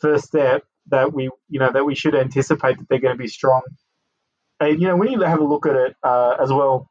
first 0.00 0.26
step 0.26 0.64
that 0.88 1.12
we, 1.12 1.30
you 1.48 1.60
know, 1.60 1.70
that 1.72 1.84
we 1.84 1.94
should 1.94 2.14
anticipate 2.14 2.78
that 2.78 2.88
they're 2.88 2.98
going 2.98 3.14
to 3.14 3.22
be 3.22 3.28
strong. 3.28 3.62
And, 4.58 4.80
you 4.80 4.88
know, 4.88 4.96
when 4.96 5.10
you 5.10 5.20
have 5.20 5.40
a 5.40 5.44
look 5.44 5.66
at 5.66 5.76
it 5.76 5.96
uh, 6.02 6.36
as 6.40 6.52
well, 6.52 6.90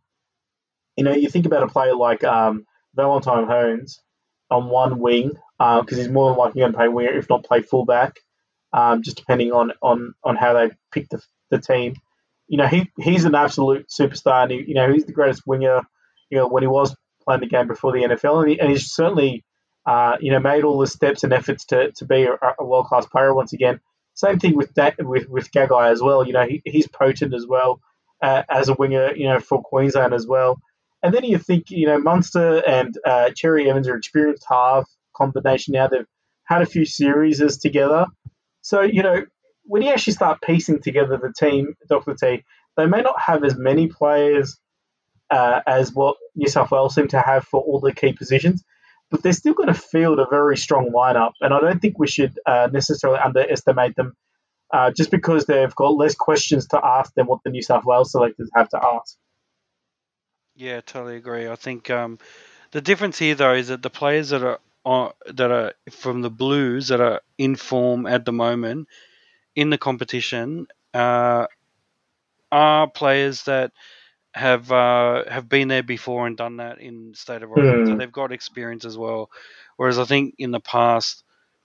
you 0.95 1.03
know, 1.03 1.13
you 1.13 1.29
think 1.29 1.45
about 1.45 1.63
a 1.63 1.67
player 1.67 1.95
like 1.95 2.23
um, 2.23 2.65
Valentine 2.95 3.47
Holmes, 3.47 3.99
on 4.49 4.69
one 4.69 4.99
wing 4.99 5.31
because 5.57 5.79
um, 5.91 5.97
he's 5.97 6.09
more 6.09 6.29
than 6.29 6.37
likely 6.37 6.59
going 6.59 6.71
to 6.71 6.77
play 6.77 6.87
winger, 6.87 7.17
if 7.17 7.29
not 7.29 7.45
play 7.45 7.61
fullback, 7.61 8.19
um, 8.73 9.01
just 9.01 9.17
depending 9.17 9.51
on, 9.51 9.71
on, 9.81 10.13
on 10.23 10.35
how 10.35 10.53
they 10.53 10.71
pick 10.91 11.09
the, 11.09 11.21
the 11.49 11.59
team. 11.59 11.95
You 12.47 12.57
know, 12.57 12.67
he, 12.67 12.91
he's 12.99 13.25
an 13.25 13.35
absolute 13.35 13.87
superstar, 13.89 14.43
and 14.43 14.51
he, 14.51 14.65
you 14.67 14.73
know 14.75 14.91
he's 14.91 15.05
the 15.05 15.13
greatest 15.13 15.47
winger. 15.47 15.81
You 16.29 16.39
know 16.39 16.47
when 16.47 16.63
he 16.63 16.67
was 16.67 16.95
playing 17.23 17.41
the 17.41 17.47
game 17.47 17.67
before 17.67 17.91
the 17.91 18.03
NFL, 18.03 18.41
and, 18.41 18.49
he, 18.51 18.59
and 18.59 18.69
he's 18.69 18.91
certainly 18.91 19.43
uh, 19.85 20.17
you 20.19 20.31
know 20.31 20.39
made 20.39 20.63
all 20.63 20.79
the 20.79 20.87
steps 20.87 21.23
and 21.23 21.33
efforts 21.33 21.65
to, 21.65 21.91
to 21.93 22.05
be 22.05 22.23
a, 22.23 22.37
a 22.59 22.65
world 22.65 22.87
class 22.87 23.05
player 23.05 23.33
once 23.33 23.53
again. 23.53 23.79
Same 24.13 24.39
thing 24.39 24.55
with 24.55 24.73
that 24.75 24.95
with 24.99 25.27
with 25.29 25.51
Gagai 25.51 25.91
as 25.91 26.01
well. 26.01 26.25
You 26.25 26.33
know 26.33 26.45
he, 26.45 26.61
he's 26.65 26.87
potent 26.87 27.33
as 27.33 27.45
well 27.47 27.79
uh, 28.21 28.43
as 28.49 28.69
a 28.69 28.73
winger. 28.73 29.15
You 29.15 29.27
know 29.27 29.39
for 29.39 29.61
Queensland 29.61 30.13
as 30.13 30.25
well. 30.27 30.59
And 31.05 31.13
then 31.13 31.23
you 31.23 31.37
think, 31.37 31.69
you 31.69 31.85
know, 31.85 31.99
Munster 31.99 32.67
and 32.67 32.97
uh, 33.05 33.29
Cherry 33.35 33.69
Evans 33.69 33.87
are 33.87 33.95
experienced 33.95 34.43
half 34.49 34.89
combination 35.15 35.73
now. 35.73 35.87
They've 35.87 36.07
had 36.45 36.63
a 36.63 36.65
few 36.65 36.83
series 36.83 37.39
together. 37.57 38.07
So, 38.63 38.81
you 38.81 39.03
know, 39.03 39.21
when 39.65 39.83
you 39.83 39.91
actually 39.91 40.13
start 40.13 40.41
piecing 40.41 40.81
together 40.81 41.17
the 41.17 41.31
team, 41.31 41.75
Dr. 41.89 42.15
T, 42.15 42.43
they 42.75 42.87
may 42.87 43.01
not 43.01 43.21
have 43.23 43.43
as 43.43 43.55
many 43.55 43.87
players 43.87 44.57
uh, 45.29 45.61
as 45.65 45.93
what 45.93 46.17
New 46.35 46.47
South 46.47 46.71
Wales 46.71 46.95
seem 46.95 47.07
to 47.09 47.19
have 47.19 47.45
for 47.45 47.61
all 47.61 47.79
the 47.79 47.93
key 47.93 48.13
positions, 48.13 48.63
but 49.09 49.23
they're 49.23 49.33
still 49.33 49.53
going 49.53 49.67
to 49.67 49.73
field 49.73 50.19
a 50.19 50.27
very 50.29 50.57
strong 50.57 50.91
lineup. 50.91 51.33
And 51.41 51.53
I 51.53 51.59
don't 51.59 51.81
think 51.81 51.99
we 51.99 52.07
should 52.07 52.37
uh, 52.45 52.69
necessarily 52.71 53.19
underestimate 53.19 53.95
them 53.95 54.15
uh, 54.73 54.91
just 54.91 55.11
because 55.11 55.45
they've 55.45 55.75
got 55.75 55.95
less 55.95 56.15
questions 56.15 56.67
to 56.67 56.79
ask 56.83 57.13
than 57.13 57.27
what 57.27 57.39
the 57.43 57.49
New 57.49 57.61
South 57.61 57.85
Wales 57.85 58.11
selectors 58.11 58.49
have 58.55 58.69
to 58.69 58.79
ask. 58.83 59.17
Yeah, 60.55 60.81
totally 60.81 61.17
agree. 61.17 61.47
I 61.47 61.55
think 61.55 61.89
um, 61.89 62.17
the 62.71 62.81
difference 62.81 63.19
here, 63.19 63.35
though, 63.35 63.53
is 63.53 63.67
that 63.67 63.81
the 63.81 63.89
players 63.89 64.29
that 64.29 64.43
are 64.43 64.59
on, 64.85 65.11
that 65.27 65.51
are 65.51 65.73
from 65.91 66.21
the 66.21 66.29
Blues 66.29 66.87
that 66.89 67.01
are 67.01 67.21
in 67.37 67.55
form 67.55 68.05
at 68.05 68.25
the 68.25 68.31
moment 68.31 68.87
in 69.55 69.69
the 69.69 69.77
competition 69.77 70.67
uh, 70.93 71.47
are 72.51 72.87
players 72.87 73.43
that 73.43 73.71
have 74.35 74.69
uh, 74.69 75.23
have 75.29 75.47
been 75.47 75.69
there 75.69 75.81
before 75.81 76.27
and 76.27 76.35
done 76.35 76.57
that 76.57 76.79
in 76.79 77.13
state 77.13 77.41
of 77.41 77.51
origin, 77.51 77.83
mm. 77.83 77.85
so 77.85 77.91
hmm. 77.93 77.97
they've 77.97 78.11
got 78.11 78.33
experience 78.33 78.83
as 78.83 78.97
well. 78.97 79.31
Whereas 79.77 79.97
I 79.97 80.03
think 80.03 80.35
in 80.37 80.51
the 80.51 80.59
past, 80.59 81.23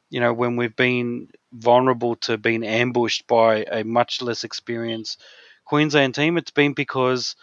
you 0.08 0.20
know, 0.20 0.32
when 0.32 0.54
we've 0.54 0.76
been 0.76 1.28
vulnerable 1.52 2.14
to 2.16 2.38
being 2.38 2.64
ambushed 2.64 3.26
by 3.26 3.64
a 3.64 3.82
much 3.82 4.22
less 4.22 4.44
experienced 4.44 5.20
Queensland 5.64 6.14
team, 6.14 6.38
it's 6.38 6.52
been 6.52 6.72
because 6.72 7.34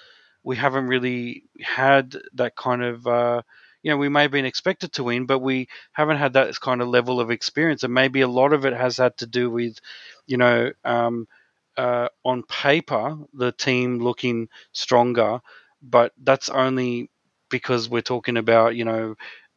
we 0.44 0.56
haven't 0.56 0.88
really 0.88 1.44
had 1.62 2.16
that 2.36 2.56
kind 2.56 2.82
of 2.82 3.06
uh, 3.06 3.42
you 3.84 3.92
know 3.92 3.98
we 3.98 4.08
may 4.08 4.22
have 4.22 4.32
been 4.32 4.46
expected 4.46 4.94
to 4.94 5.04
win, 5.04 5.26
but 5.26 5.40
we 5.40 5.68
haven't 5.92 6.18
had 6.18 6.34
that 6.34 6.58
kind 6.62 6.82
of 6.82 6.88
level 6.88 7.20
of 7.20 7.32
experience, 7.32 7.84
and 7.84 7.94
maybe 7.94 8.22
a 8.22 8.30
lot 8.30 8.54
of 8.54 8.66
it 8.66 8.74
has 8.74 8.96
had 8.96 9.18
to 9.18 9.28
do 9.28 9.50
with 9.50 9.78
you 10.26 10.38
know 10.38 10.72
um, 10.86 11.28
uh, 11.78 12.10
on 12.26 12.44
paper 12.44 13.18
the 13.34 13.52
team 13.52 14.00
looking 14.00 14.50
stronger, 14.74 15.40
but 15.82 16.14
that's 16.24 16.50
only 16.50 17.10
because 17.50 17.90
we're 17.90 18.02
talking 18.02 18.38
about 18.38 18.76
you 18.76 18.86
know 18.86 19.16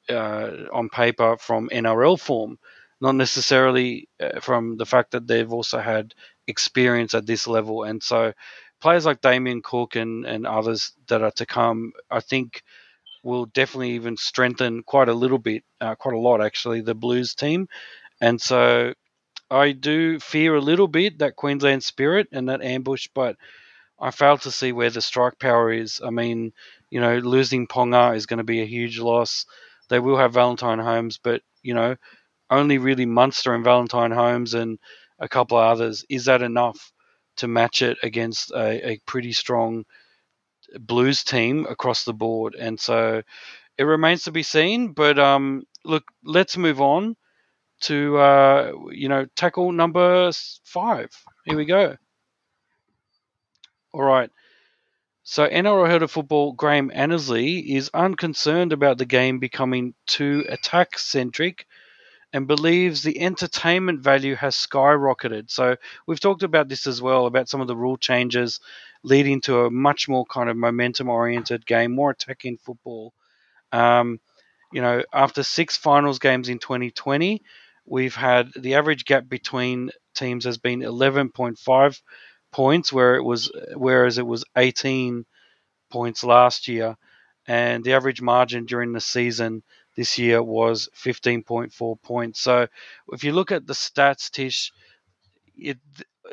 uh, 0.09 0.51
on 0.73 0.89
paper 0.89 1.37
from 1.39 1.69
NRL 1.71 2.19
form, 2.21 2.59
not 3.01 3.15
necessarily 3.15 4.09
uh, 4.21 4.41
from 4.41 4.77
the 4.77 4.87
fact 4.87 5.13
that 5.13 5.27
they've 5.27 5.53
also 5.53 5.79
had 5.79 6.15
experience 6.47 7.15
at 7.15 7.27
this 7.27 7.47
level, 7.47 7.85
and 7.85 8.03
so 8.03 8.33
players 8.81 9.07
like 9.07 9.21
Damien 9.21 9.63
Cook 9.63 9.97
and, 9.97 10.25
and 10.27 10.47
others 10.47 10.93
that 11.09 11.23
are 11.23 11.31
to 11.33 11.47
come, 11.47 11.93
I 12.11 12.21
think 12.21 12.63
will 13.23 13.47
definitely 13.47 13.93
even 13.93 14.17
strengthen 14.17 14.83
quite 14.83 15.09
a 15.09 15.15
little 15.15 15.39
bit, 15.39 15.65
uh, 15.81 15.95
quite 15.95 16.15
a 16.15 16.19
lot 16.19 16.43
actually, 16.43 16.81
the 16.81 16.95
Blues 16.95 17.35
team. 17.35 17.69
And 18.21 18.41
so 18.41 18.95
I 19.51 19.73
do 19.73 20.21
fear 20.21 20.55
a 20.55 20.61
little 20.61 20.89
bit 20.89 21.19
that 21.19 21.37
Queensland 21.37 21.83
spirit 21.85 22.29
and 22.33 22.49
that 22.49 22.63
ambush, 22.63 23.09
but 23.15 23.37
I 24.01 24.11
fail 24.11 24.39
to 24.39 24.51
see 24.51 24.73
where 24.73 24.91
the 24.91 25.03
strike 25.03 25.39
power 25.39 25.73
is. 25.73 26.01
I 26.05 26.11
mean, 26.11 26.53
you 26.91 27.01
know, 27.01 27.19
losing 27.19 27.67
Ponga 27.69 28.17
is 28.17 28.27
going 28.27 28.39
to 28.39 28.45
be 28.45 28.63
a 28.63 28.67
huge 28.67 28.99
loss. 28.99 29.47
They 29.89 29.99
will 30.01 30.17
have 30.19 30.35
Valentine 30.35 30.79
Holmes, 30.79 31.19
but, 31.19 31.43
you 31.63 31.75
know, 31.75 31.97
only 32.51 32.79
really 32.79 33.07
Munster 33.07 33.55
and 33.55 33.65
Valentine 33.65 34.13
Holmes 34.13 34.55
and 34.55 34.79
a 35.19 35.29
couple 35.29 35.59
of 35.59 35.65
others. 35.65 36.05
Is 36.11 36.27
that 36.27 36.43
enough? 36.43 36.93
to 37.37 37.49
match 37.49 37.81
it 37.81 37.97
against 38.03 38.51
a, 38.53 38.91
a 38.91 38.99
pretty 39.07 39.33
strong 39.33 39.85
Blues 40.79 41.25
team 41.25 41.67
across 41.67 42.05
the 42.05 42.13
board. 42.13 42.55
And 42.55 42.79
so 42.79 43.23
it 43.79 43.85
remains 43.85 44.25
to 44.25 44.33
be 44.33 44.43
seen. 44.43 44.93
But 44.93 45.19
um, 45.19 45.65
look, 45.85 46.05
let's 46.25 46.57
move 46.57 46.81
on 46.81 47.17
to 47.81 48.19
uh, 48.19 48.73
you 48.91 49.09
know 49.09 49.27
tackle 49.37 49.73
number 49.73 50.31
five. 50.65 51.11
Here 51.45 51.57
we 51.57 51.65
go. 51.65 51.97
All 53.93 54.03
right. 54.03 54.31
So 55.23 55.47
NRL 55.49 55.89
head 55.89 56.03
of 56.03 56.11
football 56.11 56.53
Graham 56.53 56.91
Annesley 56.93 57.59
is 57.75 57.91
unconcerned 57.95 58.73
about 58.73 58.99
the 58.99 59.05
game 59.05 59.39
becoming 59.39 59.95
too 60.07 60.45
attack 60.49 60.99
centric 60.99 61.67
and 62.33 62.47
believes 62.47 63.03
the 63.03 63.21
entertainment 63.21 64.01
value 64.01 64.35
has 64.37 64.55
skyrocketed. 64.57 65.51
So 65.51 65.77
we've 66.07 66.21
talked 66.21 66.43
about 66.43 66.69
this 66.69 66.87
as 66.87 67.03
well 67.03 67.27
about 67.27 67.49
some 67.49 67.61
of 67.61 67.67
the 67.67 67.77
rule 67.77 67.97
changes 67.97 68.61
leading 69.03 69.41
to 69.43 69.65
a 69.65 69.71
much 69.71 70.09
more 70.09 70.25
kind 70.27 70.49
of 70.49 70.57
momentum 70.57 71.09
oriented 71.09 71.67
game, 71.67 71.93
more 71.93 72.11
attacking 72.11 72.59
football. 72.59 73.13
Um, 73.73 74.21
you 74.73 74.81
know, 74.83 75.03
after 75.13 75.43
six 75.43 75.77
finals 75.77 76.19
games 76.19 76.49
in 76.49 76.59
2020, 76.59 77.43
we've 77.87 78.15
had 78.15 78.51
the 78.57 78.75
average 78.75 79.05
gap 79.05 79.29
between 79.29 79.91
teams 80.15 80.45
has 80.45 80.59
been 80.59 80.81
11.5 80.81 82.01
points, 82.53 82.93
where 82.93 83.17
it 83.17 83.23
was 83.23 83.51
whereas 83.75 84.19
it 84.19 84.27
was 84.27 84.45
18 84.57 85.25
points 85.91 86.25
last 86.25 86.69
year, 86.69 86.97
and 87.47 87.85
the 87.85 87.95
average 87.95 88.23
margin 88.23 88.65
during 88.67 88.93
the 88.93 89.01
season 89.01 89.63
this 89.97 90.19
year 90.19 90.43
was 90.43 90.89
15.4 90.97 92.03
points. 92.03 92.41
So 92.41 92.69
if 93.13 93.25
you 93.25 93.33
look 93.33 93.53
at 93.53 93.67
the 93.67 93.73
stats, 93.73 94.31
Tish, 94.31 94.73
it, 95.57 95.79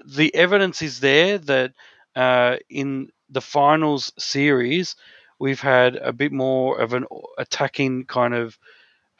the 0.05 0.33
evidence 0.35 0.81
is 0.81 0.99
there 0.99 1.37
that 1.39 1.73
uh, 2.15 2.57
in 2.69 3.09
the 3.29 3.41
finals 3.41 4.13
series, 4.17 4.95
we've 5.39 5.59
had 5.59 5.95
a 5.95 6.13
bit 6.13 6.31
more 6.31 6.79
of 6.79 6.93
an 6.93 7.05
attacking 7.37 8.05
kind 8.05 8.33
of 8.33 8.57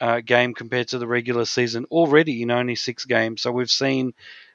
uh, 0.00 0.20
game 0.20 0.54
compared 0.54 0.88
to 0.88 0.98
the 0.98 1.06
regular 1.06 1.44
season 1.44 1.84
already 1.90 2.42
in 2.42 2.50
only 2.50 2.74
six 2.76 3.04
games. 3.04 3.42
So 3.42 3.52
we've 3.52 3.70
seen, 3.70 4.12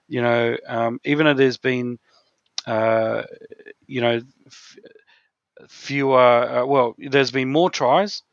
you 0.08 0.22
know, 0.22 0.58
um, 0.68 1.00
even 1.04 1.26
though 1.26 1.34
there's 1.34 1.58
been, 1.58 2.00
uh, 2.68 3.24
you 3.88 4.02
know, 4.02 4.22
f- 4.48 4.78
fewer, 5.70 6.20
uh, 6.20 6.66
well, 6.66 6.96
there's 6.98 7.32
been 7.32 7.52
more 7.52 7.70
tries, 7.70 8.24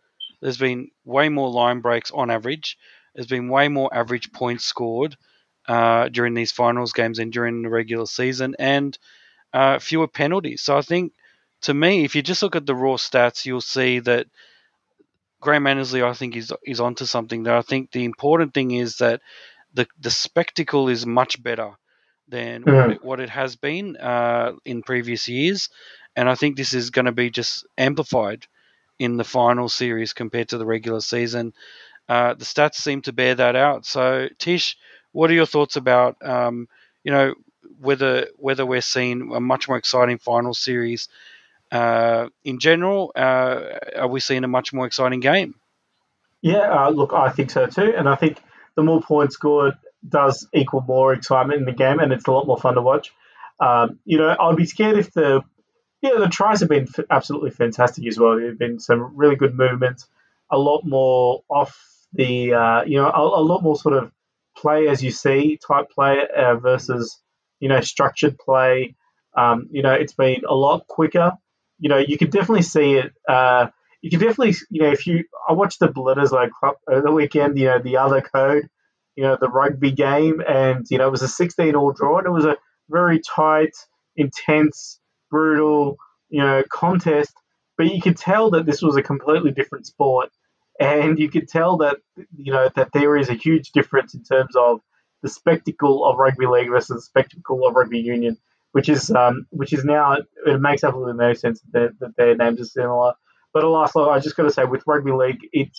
there's 0.40 0.58
been 0.58 0.90
way 1.04 1.28
more 1.28 1.50
line 1.50 1.80
breaks 1.80 2.10
on 2.10 2.30
average. 2.30 2.78
There's 3.14 3.26
been 3.28 3.48
way 3.48 3.68
more 3.68 3.90
average 3.94 4.32
points 4.32 4.64
scored 4.64 5.16
uh, 5.68 6.08
during 6.08 6.34
these 6.34 6.52
finals 6.52 6.92
games 6.92 7.18
than 7.18 7.30
during 7.30 7.62
the 7.62 7.68
regular 7.68 8.06
season, 8.06 8.56
and 8.58 8.96
uh, 9.52 9.78
fewer 9.78 10.08
penalties. 10.08 10.62
So 10.62 10.76
I 10.78 10.82
think, 10.82 11.12
to 11.62 11.74
me, 11.74 12.04
if 12.04 12.14
you 12.16 12.22
just 12.22 12.42
look 12.42 12.56
at 12.56 12.66
the 12.66 12.74
raw 12.74 12.94
stats, 12.96 13.46
you'll 13.46 13.60
see 13.62 14.00
that 14.00 14.26
Graham 15.40 15.66
Annesley, 15.66 16.02
I 16.02 16.12
think, 16.12 16.36
is 16.36 16.52
is 16.64 16.80
onto 16.80 17.06
something. 17.06 17.42
There, 17.42 17.56
I 17.56 17.62
think 17.62 17.92
the 17.92 18.04
important 18.04 18.54
thing 18.54 18.70
is 18.72 18.98
that 18.98 19.20
the 19.74 19.86
the 19.98 20.10
spectacle 20.10 20.88
is 20.88 21.06
much 21.06 21.42
better 21.42 21.72
than 22.28 22.62
mm-hmm. 22.62 22.76
what, 22.76 22.90
it, 22.90 23.04
what, 23.04 23.20
it, 23.20 23.30
has 23.30 23.56
been 23.56 23.96
uh, 23.96 24.52
in 24.64 24.82
previous 24.82 25.28
years, 25.28 25.68
and 26.14 26.28
I 26.28 26.34
think 26.34 26.56
this 26.56 26.74
is 26.74 26.90
going 26.90 27.06
to 27.06 27.12
be 27.12 27.30
just 27.30 27.66
amplified 27.76 28.46
in 28.98 29.16
the 29.16 29.24
final 29.24 29.68
series 29.68 30.12
compared 30.12 30.50
to 30.50 30.58
the 30.58 30.66
regular 30.66 31.00
season. 31.00 31.52
Uh, 32.08 32.34
the 32.34 32.44
stats 32.44 32.74
seem 32.74 33.02
to 33.02 33.12
bear 33.12 33.34
that 33.34 33.56
out. 33.56 33.86
So, 33.86 34.28
Tish, 34.38 34.76
what 35.12 35.30
are 35.30 35.34
your 35.34 35.46
thoughts 35.46 35.76
about 35.76 36.16
um, 36.24 36.68
you 37.02 37.12
know 37.12 37.34
whether 37.80 38.28
whether 38.36 38.66
we're 38.66 38.80
seeing 38.80 39.32
a 39.34 39.40
much 39.40 39.68
more 39.68 39.78
exciting 39.78 40.18
final 40.18 40.54
series 40.54 41.08
in 41.72 42.58
general? 42.58 43.12
Uh, 43.14 43.78
are 43.96 44.08
we 44.08 44.20
seeing 44.20 44.44
a 44.44 44.48
much 44.48 44.72
more 44.72 44.86
exciting 44.86 45.20
game? 45.20 45.54
Yeah, 46.42 46.86
uh, 46.86 46.90
look, 46.90 47.12
I 47.12 47.30
think 47.30 47.50
so 47.50 47.66
too, 47.66 47.92
and 47.96 48.08
I 48.08 48.14
think 48.14 48.38
the 48.74 48.82
more 48.82 49.02
points 49.02 49.34
scored 49.34 49.74
does 50.08 50.48
equal 50.54 50.82
more 50.82 51.12
excitement 51.12 51.60
in 51.60 51.66
the 51.66 51.72
game, 51.72 51.98
and 51.98 52.12
it's 52.12 52.26
a 52.26 52.32
lot 52.32 52.46
more 52.46 52.58
fun 52.58 52.74
to 52.74 52.82
watch. 52.82 53.12
Um, 53.60 53.98
you 54.04 54.18
know, 54.18 54.34
I'd 54.38 54.56
be 54.56 54.64
scared 54.64 54.98
if 54.98 55.12
the 55.12 55.42
yeah 56.00 56.18
the 56.18 56.28
tries 56.28 56.60
have 56.60 56.68
been 56.68 56.88
f- 56.96 57.04
absolutely 57.10 57.50
fantastic 57.50 58.06
as 58.06 58.18
well. 58.18 58.36
There've 58.36 58.58
been 58.58 58.80
some 58.80 59.16
really 59.16 59.36
good 59.36 59.54
movements, 59.54 60.06
a 60.50 60.58
lot 60.58 60.82
more 60.84 61.42
off 61.50 61.78
the 62.14 62.54
uh, 62.54 62.82
you 62.84 62.96
know 62.96 63.10
a, 63.10 63.40
a, 63.40 63.44
lot 63.44 63.62
more 63.62 63.76
sort 63.76 63.94
of 63.94 64.10
play 64.56 64.88
as 64.88 65.02
you 65.02 65.10
see 65.10 65.58
type 65.66 65.90
play 65.90 66.26
uh, 66.36 66.56
versus 66.56 67.20
you 67.60 67.68
know 67.68 67.80
structured 67.82 68.38
play. 68.38 68.94
Um, 69.36 69.68
you 69.70 69.82
know, 69.82 69.92
it's 69.92 70.14
been 70.14 70.42
a 70.48 70.54
lot 70.54 70.86
quicker. 70.88 71.32
You 71.80 71.88
know, 71.88 71.98
you 71.98 72.18
can 72.18 72.30
definitely 72.30 72.62
see 72.62 72.94
it. 72.94 73.12
Uh, 73.28 73.68
you 74.02 74.10
can 74.10 74.20
definitely, 74.20 74.54
you 74.70 74.82
know, 74.82 74.92
if 74.92 75.06
you, 75.06 75.24
I 75.48 75.52
watched 75.52 75.80
the 75.80 75.88
Bledisloe 75.88 76.50
Cup 76.60 76.78
over 76.88 77.02
the 77.02 77.12
weekend, 77.12 77.58
you 77.58 77.66
know, 77.66 77.78
the 77.78 77.96
other 77.96 78.20
code, 78.20 78.68
you 79.16 79.24
know, 79.24 79.36
the 79.40 79.48
rugby 79.48 79.90
game, 79.92 80.40
and, 80.46 80.86
you 80.90 80.98
know, 80.98 81.08
it 81.08 81.10
was 81.10 81.22
a 81.22 81.28
16 81.28 81.74
all 81.74 81.92
draw, 81.92 82.18
and 82.18 82.26
it 82.26 82.30
was 82.30 82.44
a 82.44 82.56
very 82.88 83.20
tight, 83.20 83.76
intense, 84.16 85.00
brutal, 85.30 85.96
you 86.28 86.40
know, 86.40 86.62
contest. 86.70 87.32
But 87.76 87.94
you 87.94 88.00
could 88.00 88.16
tell 88.16 88.50
that 88.50 88.66
this 88.66 88.82
was 88.82 88.96
a 88.96 89.02
completely 89.02 89.52
different 89.52 89.86
sport. 89.86 90.30
And 90.78 91.18
you 91.18 91.28
could 91.30 91.48
tell 91.48 91.76
that, 91.78 91.98
you 92.36 92.52
know, 92.52 92.70
that 92.74 92.92
there 92.92 93.16
is 93.16 93.28
a 93.28 93.34
huge 93.34 93.72
difference 93.72 94.14
in 94.14 94.22
terms 94.22 94.56
of 94.56 94.80
the 95.22 95.28
spectacle 95.28 96.06
of 96.06 96.16
rugby 96.16 96.46
league 96.46 96.70
versus 96.70 96.96
the 96.96 97.02
spectacle 97.02 97.66
of 97.66 97.74
rugby 97.74 98.00
union, 98.00 98.38
which 98.72 98.88
is 98.88 99.10
um, 99.10 99.46
which 99.50 99.72
is 99.72 99.84
now 99.84 100.16
it 100.46 100.60
makes 100.60 100.84
absolutely 100.84 101.14
no 101.14 101.32
sense 101.34 101.60
that, 101.72 101.90
that 102.00 102.16
their 102.16 102.36
names 102.36 102.60
are 102.60 102.64
similar. 102.64 103.14
But 103.52 103.64
alas, 103.64 103.96
I 103.96 104.20
just 104.20 104.36
got 104.36 104.44
to 104.44 104.50
say, 104.50 104.64
with 104.64 104.84
rugby 104.86 105.10
league, 105.12 105.40
it 105.52 105.70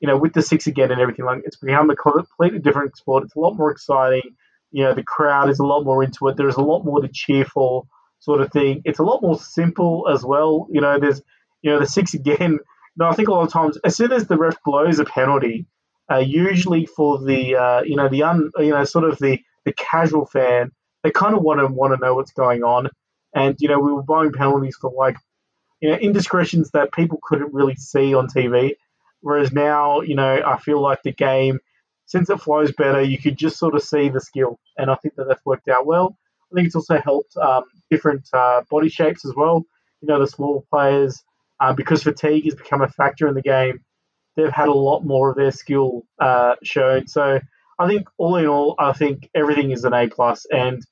you 0.00 0.08
know, 0.08 0.18
with 0.18 0.34
the 0.34 0.42
six 0.42 0.66
again 0.66 0.90
and 0.90 1.00
everything, 1.00 1.24
like 1.24 1.42
it's 1.44 1.56
become 1.56 1.88
a 1.88 1.96
completely 1.96 2.58
different 2.58 2.96
sport. 2.96 3.24
It's 3.24 3.36
a 3.36 3.40
lot 3.40 3.56
more 3.56 3.70
exciting. 3.70 4.36
You 4.70 4.84
know, 4.84 4.94
the 4.94 5.02
crowd 5.02 5.48
is 5.48 5.60
a 5.60 5.64
lot 5.64 5.84
more 5.84 6.04
into 6.04 6.28
it. 6.28 6.36
There's 6.36 6.56
a 6.56 6.62
lot 6.62 6.84
more 6.84 7.00
to 7.00 7.08
cheer 7.08 7.44
for, 7.44 7.84
sort 8.18 8.40
of 8.40 8.50
thing. 8.50 8.82
It's 8.84 8.98
a 8.98 9.04
lot 9.04 9.22
more 9.22 9.38
simple 9.38 10.08
as 10.12 10.24
well. 10.24 10.66
You 10.70 10.80
know, 10.80 10.98
there's 10.98 11.22
you 11.62 11.70
know 11.70 11.78
the 11.78 11.86
six 11.86 12.14
again. 12.14 12.58
No, 12.96 13.08
I 13.08 13.14
think 13.14 13.26
a 13.26 13.32
lot 13.32 13.42
of 13.42 13.52
times, 13.52 13.76
as 13.82 13.96
soon 13.96 14.12
as 14.12 14.28
the 14.28 14.36
ref 14.36 14.54
blows 14.64 15.00
a 15.00 15.04
penalty, 15.04 15.66
uh, 16.08 16.18
usually 16.18 16.86
for 16.86 17.18
the 17.18 17.56
uh, 17.56 17.82
you 17.82 17.96
know 17.96 18.08
the 18.08 18.22
un 18.22 18.52
you 18.58 18.70
know 18.70 18.84
sort 18.84 19.04
of 19.04 19.18
the 19.18 19.40
the 19.64 19.72
casual 19.72 20.26
fan, 20.26 20.70
they 21.04 21.12
kind 21.12 21.36
of 21.36 21.42
want 21.42 21.60
to 21.60 21.68
want 21.68 21.94
to 21.94 22.04
know 22.04 22.14
what's 22.14 22.32
going 22.32 22.64
on. 22.64 22.88
And 23.34 23.54
you 23.60 23.68
know, 23.68 23.78
we 23.78 23.92
were 23.92 24.02
blowing 24.02 24.32
penalties 24.32 24.76
for 24.80 24.90
like 24.90 25.16
you 25.80 25.90
know, 25.90 25.96
indiscretions 25.96 26.70
that 26.70 26.92
people 26.92 27.18
couldn't 27.22 27.52
really 27.52 27.76
see 27.76 28.14
on 28.14 28.26
TV. 28.26 28.74
Whereas 29.20 29.52
now, 29.52 30.00
you 30.00 30.16
know, 30.16 30.42
I 30.44 30.58
feel 30.58 30.80
like 30.80 31.02
the 31.02 31.12
game, 31.12 31.60
since 32.06 32.30
it 32.30 32.40
flows 32.40 32.72
better, 32.72 33.02
you 33.02 33.18
could 33.18 33.36
just 33.36 33.58
sort 33.58 33.74
of 33.74 33.82
see 33.82 34.08
the 34.08 34.20
skill, 34.20 34.58
and 34.76 34.90
I 34.90 34.96
think 34.96 35.14
that 35.16 35.28
that's 35.28 35.44
worked 35.44 35.68
out 35.68 35.86
well. 35.86 36.16
I 36.50 36.54
think 36.54 36.66
it's 36.66 36.76
also 36.76 36.98
helped 36.98 37.36
um, 37.36 37.64
different 37.90 38.28
uh, 38.32 38.62
body 38.70 38.88
shapes 38.88 39.24
as 39.24 39.34
well. 39.34 39.64
You 40.00 40.08
know, 40.08 40.20
the 40.20 40.26
small 40.26 40.64
players, 40.70 41.22
uh, 41.60 41.72
because 41.72 42.02
fatigue 42.02 42.44
has 42.44 42.54
become 42.54 42.82
a 42.82 42.88
factor 42.88 43.28
in 43.28 43.34
the 43.34 43.42
game, 43.42 43.80
they've 44.36 44.50
had 44.50 44.68
a 44.68 44.72
lot 44.72 45.04
more 45.04 45.30
of 45.30 45.36
their 45.36 45.50
skill 45.50 46.02
uh, 46.18 46.54
shown. 46.62 47.08
So 47.08 47.40
I 47.78 47.88
think 47.88 48.08
all 48.18 48.36
in 48.36 48.46
all, 48.46 48.74
I 48.78 48.92
think 48.92 49.28
everything 49.34 49.70
is 49.70 49.84
an 49.84 49.94
A 49.94 50.08
plus. 50.08 50.46
And 50.50 50.84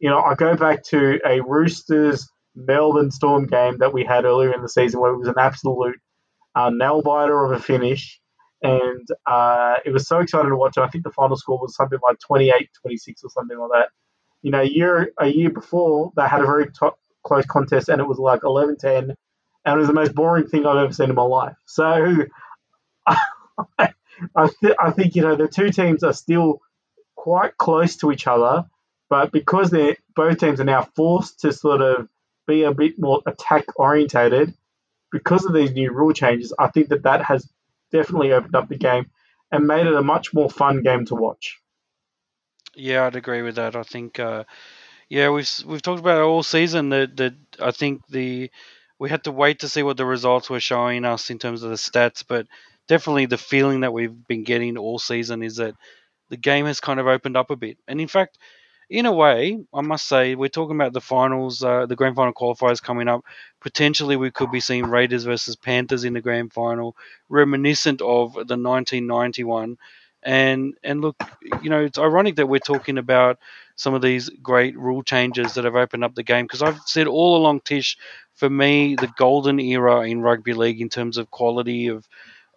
you 0.00 0.10
know, 0.10 0.20
I 0.20 0.34
go 0.36 0.56
back 0.56 0.84
to 0.86 1.20
a 1.26 1.40
Roosters 1.42 2.28
Melbourne 2.56 3.12
Storm 3.12 3.46
game 3.46 3.78
that 3.78 3.94
we 3.94 4.04
had 4.04 4.26
earlier 4.26 4.54
in 4.54 4.62
the 4.62 4.70
season 4.70 5.00
where 5.00 5.12
it 5.12 5.18
was 5.18 5.28
an 5.28 5.36
absolute 5.38 5.96
uh, 6.54 6.70
nail 6.70 7.02
biter 7.02 7.44
of 7.44 7.52
a 7.52 7.60
finish. 7.60 8.20
And 8.62 9.08
uh, 9.26 9.76
it 9.84 9.92
was 9.92 10.08
so 10.08 10.20
exciting 10.20 10.50
to 10.50 10.56
watch. 10.56 10.78
I 10.78 10.88
think 10.88 11.04
the 11.04 11.12
final 11.12 11.36
score 11.36 11.58
was 11.60 11.76
something 11.76 11.98
like 12.02 12.18
28 12.20 12.70
26 12.82 13.24
or 13.24 13.30
something 13.30 13.58
like 13.58 13.70
that. 13.72 13.88
You 14.42 14.52
know, 14.52 14.60
a 14.62 14.64
year, 14.68 15.12
a 15.20 15.28
year 15.28 15.50
before, 15.50 16.12
they 16.16 16.26
had 16.28 16.42
a 16.42 16.46
very 16.46 16.66
close 17.24 17.46
contest 17.46 17.88
and 17.88 18.00
it 18.00 18.08
was 18.08 18.18
like 18.18 18.42
11 18.44 18.76
10. 18.78 19.16
And 19.66 19.74
it 19.76 19.78
was 19.78 19.88
the 19.88 19.94
most 19.94 20.14
boring 20.14 20.46
thing 20.48 20.66
I've 20.66 20.78
ever 20.78 20.92
seen 20.92 21.10
in 21.10 21.16
my 21.16 21.22
life. 21.22 21.56
So 21.66 22.16
I, 24.36 24.48
th- 24.60 24.76
I 24.80 24.90
think, 24.90 25.14
you 25.16 25.22
know, 25.22 25.36
the 25.36 25.48
two 25.48 25.70
teams 25.70 26.02
are 26.02 26.12
still 26.12 26.60
quite 27.16 27.56
close 27.58 27.96
to 27.98 28.12
each 28.12 28.26
other. 28.26 28.64
But 29.10 29.32
because 29.32 29.70
they're 29.70 29.96
both 30.14 30.38
teams 30.38 30.60
are 30.60 30.64
now 30.64 30.82
forced 30.96 31.40
to 31.40 31.52
sort 31.52 31.82
of 31.82 32.08
be 32.46 32.62
a 32.62 32.72
bit 32.72 32.98
more 32.98 33.20
attack 33.26 33.64
orientated 33.76 34.54
because 35.12 35.44
of 35.44 35.52
these 35.52 35.72
new 35.72 35.92
rule 35.92 36.12
changes. 36.12 36.54
I 36.58 36.68
think 36.68 36.88
that 36.88 37.02
that 37.02 37.24
has 37.24 37.48
definitely 37.92 38.32
opened 38.32 38.54
up 38.54 38.68
the 38.68 38.76
game 38.76 39.10
and 39.52 39.66
made 39.66 39.86
it 39.86 39.94
a 39.94 40.02
much 40.02 40.32
more 40.32 40.48
fun 40.48 40.82
game 40.82 41.04
to 41.06 41.14
watch. 41.14 41.58
Yeah, 42.74 43.06
I'd 43.06 43.16
agree 43.16 43.42
with 43.42 43.56
that. 43.56 43.74
I 43.74 43.82
think, 43.82 44.20
uh, 44.20 44.44
yeah, 45.08 45.30
we've 45.30 45.50
we've 45.66 45.82
talked 45.82 46.00
about 46.00 46.22
all 46.22 46.42
season 46.42 46.90
that 46.90 47.16
that 47.16 47.34
I 47.60 47.72
think 47.72 48.06
the 48.08 48.50
we 48.98 49.10
had 49.10 49.24
to 49.24 49.32
wait 49.32 49.60
to 49.60 49.68
see 49.68 49.82
what 49.82 49.96
the 49.96 50.06
results 50.06 50.48
were 50.48 50.60
showing 50.60 51.04
us 51.04 51.30
in 51.30 51.38
terms 51.38 51.62
of 51.62 51.70
the 51.70 51.76
stats, 51.76 52.22
but 52.26 52.46
definitely 52.86 53.26
the 53.26 53.38
feeling 53.38 53.80
that 53.80 53.92
we've 53.92 54.26
been 54.28 54.44
getting 54.44 54.76
all 54.76 54.98
season 54.98 55.42
is 55.42 55.56
that 55.56 55.74
the 56.28 56.36
game 56.36 56.66
has 56.66 56.80
kind 56.80 57.00
of 57.00 57.06
opened 57.06 57.36
up 57.36 57.50
a 57.50 57.56
bit. 57.56 57.78
And 57.88 58.00
in 58.00 58.08
fact, 58.08 58.38
in 58.90 59.06
a 59.06 59.12
way, 59.12 59.58
I 59.72 59.80
must 59.82 60.08
say, 60.08 60.34
we're 60.34 60.48
talking 60.48 60.76
about 60.76 60.92
the 60.92 61.00
finals, 61.00 61.62
uh, 61.62 61.86
the 61.86 61.96
grand 61.96 62.16
final 62.16 62.32
qualifiers 62.34 62.82
coming 62.82 63.08
up. 63.08 63.24
Potentially, 63.60 64.16
we 64.16 64.32
could 64.32 64.50
be 64.50 64.60
seeing 64.60 64.84
Raiders 64.86 65.24
versus 65.24 65.56
Panthers 65.56 66.04
in 66.04 66.12
the 66.14 66.20
grand 66.20 66.52
final, 66.52 66.96
reminiscent 67.28 68.02
of 68.02 68.34
the 68.48 68.56
1991. 68.56 69.78
And 70.22 70.74
and 70.84 71.00
look, 71.00 71.16
you 71.62 71.70
know, 71.70 71.82
it's 71.84 71.98
ironic 71.98 72.36
that 72.36 72.48
we're 72.48 72.58
talking 72.58 72.98
about 72.98 73.38
some 73.76 73.94
of 73.94 74.02
these 74.02 74.28
great 74.42 74.76
rule 74.76 75.02
changes 75.02 75.54
that 75.54 75.64
have 75.64 75.76
opened 75.76 76.04
up 76.04 76.14
the 76.14 76.22
game 76.22 76.44
because 76.44 76.62
I've 76.62 76.80
said 76.84 77.06
all 77.06 77.36
along, 77.36 77.60
Tish, 77.60 77.96
for 78.34 78.50
me, 78.50 78.96
the 78.96 79.10
golden 79.16 79.58
era 79.60 80.02
in 80.02 80.20
rugby 80.20 80.52
league 80.52 80.80
in 80.82 80.90
terms 80.90 81.16
of 81.16 81.30
quality 81.30 81.86
of 81.88 82.06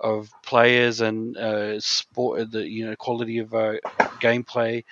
of 0.01 0.29
players 0.43 0.99
and 0.99 1.37
uh, 1.37 1.79
sport, 1.79 2.51
the 2.51 2.67
you 2.67 2.85
know 2.85 2.95
quality 2.97 3.37
of 3.37 3.53
uh, 3.53 3.75
gameplay 4.21 4.83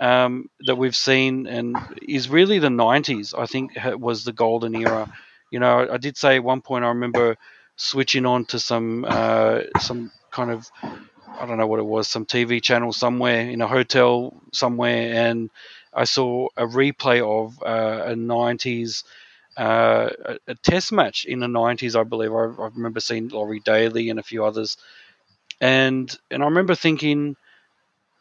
um, 0.00 0.48
that 0.66 0.76
we've 0.76 0.96
seen 0.96 1.46
and 1.46 1.76
is 2.02 2.28
really 2.28 2.58
the 2.58 2.68
90s, 2.68 3.34
I 3.36 3.46
think, 3.46 3.72
was 3.98 4.24
the 4.24 4.32
golden 4.32 4.74
era. 4.76 5.12
You 5.50 5.60
know, 5.60 5.88
I 5.90 5.96
did 5.96 6.16
say 6.16 6.36
at 6.36 6.44
one 6.44 6.60
point, 6.60 6.84
I 6.84 6.88
remember 6.88 7.36
switching 7.76 8.26
on 8.26 8.44
to 8.46 8.58
some 8.58 9.04
uh, 9.08 9.60
some 9.80 10.10
kind 10.30 10.50
of 10.50 10.68
I 10.82 11.46
don't 11.46 11.58
know 11.58 11.66
what 11.66 11.78
it 11.78 11.86
was, 11.86 12.08
some 12.08 12.26
TV 12.26 12.62
channel 12.62 12.92
somewhere 12.92 13.48
in 13.48 13.60
a 13.60 13.66
hotel 13.66 14.34
somewhere, 14.52 15.28
and 15.28 15.50
I 15.94 16.04
saw 16.04 16.48
a 16.56 16.66
replay 16.66 17.22
of 17.22 17.60
uh, 17.62 18.10
a 18.12 18.14
90s. 18.14 19.04
Uh, 19.56 20.10
a, 20.24 20.38
a, 20.52 20.54
test 20.54 20.92
match 20.92 21.24
in 21.24 21.40
the 21.40 21.48
90s, 21.48 21.98
I 21.98 22.04
believe. 22.04 22.32
I, 22.32 22.44
I 22.62 22.68
remember 22.76 23.00
seeing 23.00 23.26
Laurie 23.26 23.58
Daley 23.58 24.08
and 24.08 24.20
a 24.20 24.22
few 24.22 24.44
others, 24.44 24.76
and 25.60 26.16
and 26.30 26.44
I 26.44 26.46
remember 26.46 26.76
thinking, 26.76 27.34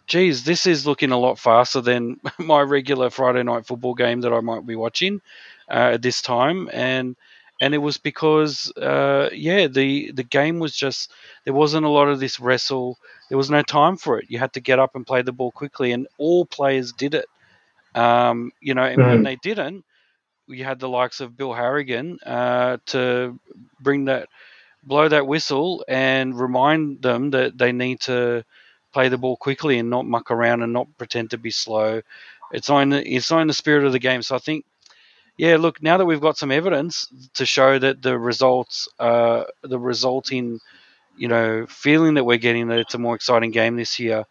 geez, 0.07 0.43
this 0.45 0.65
is 0.65 0.87
looking 0.87 1.11
a 1.11 1.17
lot 1.17 1.37
faster 1.37 1.81
than 1.81 2.19
my 2.39 2.61
regular 2.61 3.09
Friday 3.09 3.43
night 3.43 3.65
football 3.65 3.93
game 3.93 4.21
that 4.21 4.33
I 4.33 4.39
might 4.39 4.65
be 4.65 4.75
watching 4.75 5.21
uh, 5.69 5.91
at 5.93 6.01
this 6.01 6.21
time, 6.21 6.69
and 6.73 7.15
and 7.61 7.73
it 7.73 7.79
was 7.79 7.97
because 7.97 8.71
uh, 8.77 9.29
yeah, 9.33 9.67
the 9.67 10.11
the 10.11 10.23
game 10.23 10.59
was 10.59 10.75
just 10.75 11.11
there 11.45 11.53
wasn't 11.53 11.85
a 11.85 11.89
lot 11.89 12.07
of 12.07 12.19
this 12.19 12.39
wrestle. 12.39 12.97
There 13.29 13.37
was 13.37 13.51
no 13.51 13.61
time 13.61 13.97
for 13.97 14.19
it. 14.19 14.25
You 14.29 14.39
had 14.39 14.53
to 14.53 14.61
get 14.61 14.79
up 14.79 14.95
and 14.95 15.05
play 15.05 15.21
the 15.21 15.33
ball 15.33 15.51
quickly, 15.51 15.91
and 15.91 16.07
all 16.17 16.45
players 16.45 16.93
did 16.93 17.13
it. 17.13 17.25
Um, 17.95 18.51
you 18.61 18.73
know, 18.73 18.83
and 18.83 19.01
mm. 19.01 19.07
when 19.07 19.23
they 19.23 19.37
didn't, 19.37 19.83
you 20.47 20.63
had 20.63 20.79
the 20.79 20.89
likes 20.89 21.19
of 21.19 21.35
Bill 21.35 21.53
Harrigan 21.53 22.19
uh, 22.25 22.77
to 22.87 23.39
bring 23.81 24.05
that 24.05 24.29
blow 24.83 25.09
that 25.09 25.27
whistle 25.27 25.83
and 25.87 26.39
remind 26.39 27.01
them 27.01 27.31
that 27.31 27.57
they 27.57 27.71
need 27.71 27.99
to 27.99 28.45
play 28.97 29.09
the 29.09 29.17
ball 29.19 29.37
quickly 29.37 29.77
and 29.77 29.91
not 29.91 30.07
muck 30.07 30.31
around 30.31 30.63
and 30.63 30.73
not 30.73 30.87
pretend 30.97 31.29
to 31.29 31.37
be 31.37 31.51
slow. 31.51 32.01
It's 32.51 32.67
not 32.67 32.79
in 32.79 32.89
the, 32.89 33.07
it's 33.07 33.29
in 33.29 33.45
the 33.45 33.53
spirit 33.53 33.85
of 33.85 33.91
the 33.91 33.99
game. 33.99 34.23
So 34.23 34.35
I 34.35 34.39
think, 34.39 34.65
yeah, 35.37 35.57
look, 35.57 35.83
now 35.83 35.97
that 35.97 36.05
we've 36.05 36.19
got 36.19 36.35
some 36.35 36.51
evidence 36.51 37.07
to 37.35 37.45
show 37.45 37.77
that 37.77 38.01
the 38.01 38.17
results, 38.17 38.89
uh, 38.97 39.43
the 39.61 39.77
resulting, 39.77 40.59
you 41.15 41.27
know, 41.27 41.67
feeling 41.67 42.15
that 42.15 42.23
we're 42.23 42.39
getting 42.39 42.69
that 42.69 42.79
it's 42.79 42.95
a 42.95 42.97
more 42.97 43.13
exciting 43.13 43.51
game 43.51 43.75
this 43.75 43.99
year 43.99 44.25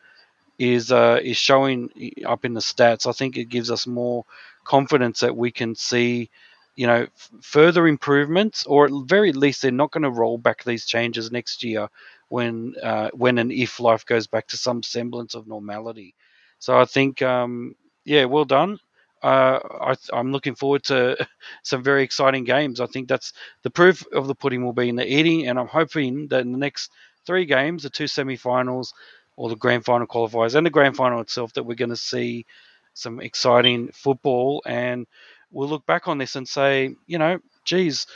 is 0.59 0.91
uh, 0.91 1.21
is 1.23 1.37
showing 1.37 1.89
up 2.27 2.45
in 2.45 2.53
the 2.55 2.61
stats. 2.61 3.07
I 3.07 3.13
think 3.13 3.37
it 3.37 3.45
gives 3.45 3.71
us 3.71 3.87
more 3.87 4.25
confidence 4.65 5.21
that 5.21 5.37
we 5.37 5.53
can 5.53 5.77
see 5.77 6.29
you 6.75 6.87
know, 6.87 7.03
f- 7.03 7.31
further 7.41 7.87
improvements, 7.87 8.67
or 8.67 8.85
at 8.85 8.93
very 9.07 9.33
least 9.33 9.63
they're 9.63 9.71
not 9.71 9.93
going 9.93 10.03
to 10.03 10.11
roll 10.11 10.37
back 10.37 10.63
these 10.63 10.85
changes 10.85 11.33
next 11.33 11.63
year 11.63 11.89
when 12.29 12.75
uh, 12.83 13.11
when 13.13 13.39
and 13.39 13.53
if 13.53 13.81
life 13.81 14.05
goes 14.07 14.27
back 14.27 14.49
to 14.49 14.57
some 14.57 14.83
semblance 14.83 15.35
of 15.35 15.47
normality. 15.47 16.15
So 16.59 16.79
I 16.79 16.85
think, 16.85 17.23
um, 17.23 17.75
yeah, 18.05 18.25
well 18.25 18.45
done. 18.45 18.79
Uh, 19.23 19.95
I, 20.13 20.19
am 20.19 20.33
looking 20.33 20.55
forward 20.55 20.85
to 20.85 21.17
some 21.63 21.83
very 21.83 22.03
exciting 22.03 22.45
games. 22.45 22.81
I 22.81 22.87
think 22.87 23.09
that's 23.09 23.33
the 23.63 23.71
proof 23.71 24.05
of 24.13 24.27
the 24.27 24.35
pudding 24.35 24.65
will 24.65 24.73
be 24.73 24.89
in 24.89 24.97
the 24.97 25.07
eating, 25.07 25.49
and 25.49 25.59
I'm 25.59 25.69
hoping 25.69 26.29
that 26.29 26.43
in 26.43 26.53
the 26.53 26.59
next 26.59 26.93
three 27.27 27.45
games, 27.45 27.83
the 27.83 27.91
two 27.91 28.07
semi-finals, 28.07 28.95
or 29.37 29.49
the 29.49 29.57
grand 29.57 29.85
final 29.85 30.07
qualifiers, 30.07 30.55
and 30.55 30.65
the 30.65 30.71
grand 30.71 30.97
final 30.97 31.21
itself, 31.21 31.53
that 31.55 31.65
we're 31.65 31.75
going 31.75 31.91
to 31.91 31.97
see 31.97 32.47
some 32.95 33.21
exciting 33.21 33.91
football 33.93 34.63
and 34.65 35.07
we'll 35.51 35.69
look 35.69 35.85
back 35.87 36.09
on 36.09 36.19
this 36.19 36.35
and 36.37 36.49
say, 36.49 36.95
you 37.07 37.19
know, 37.19 37.39
geez, 37.65 38.07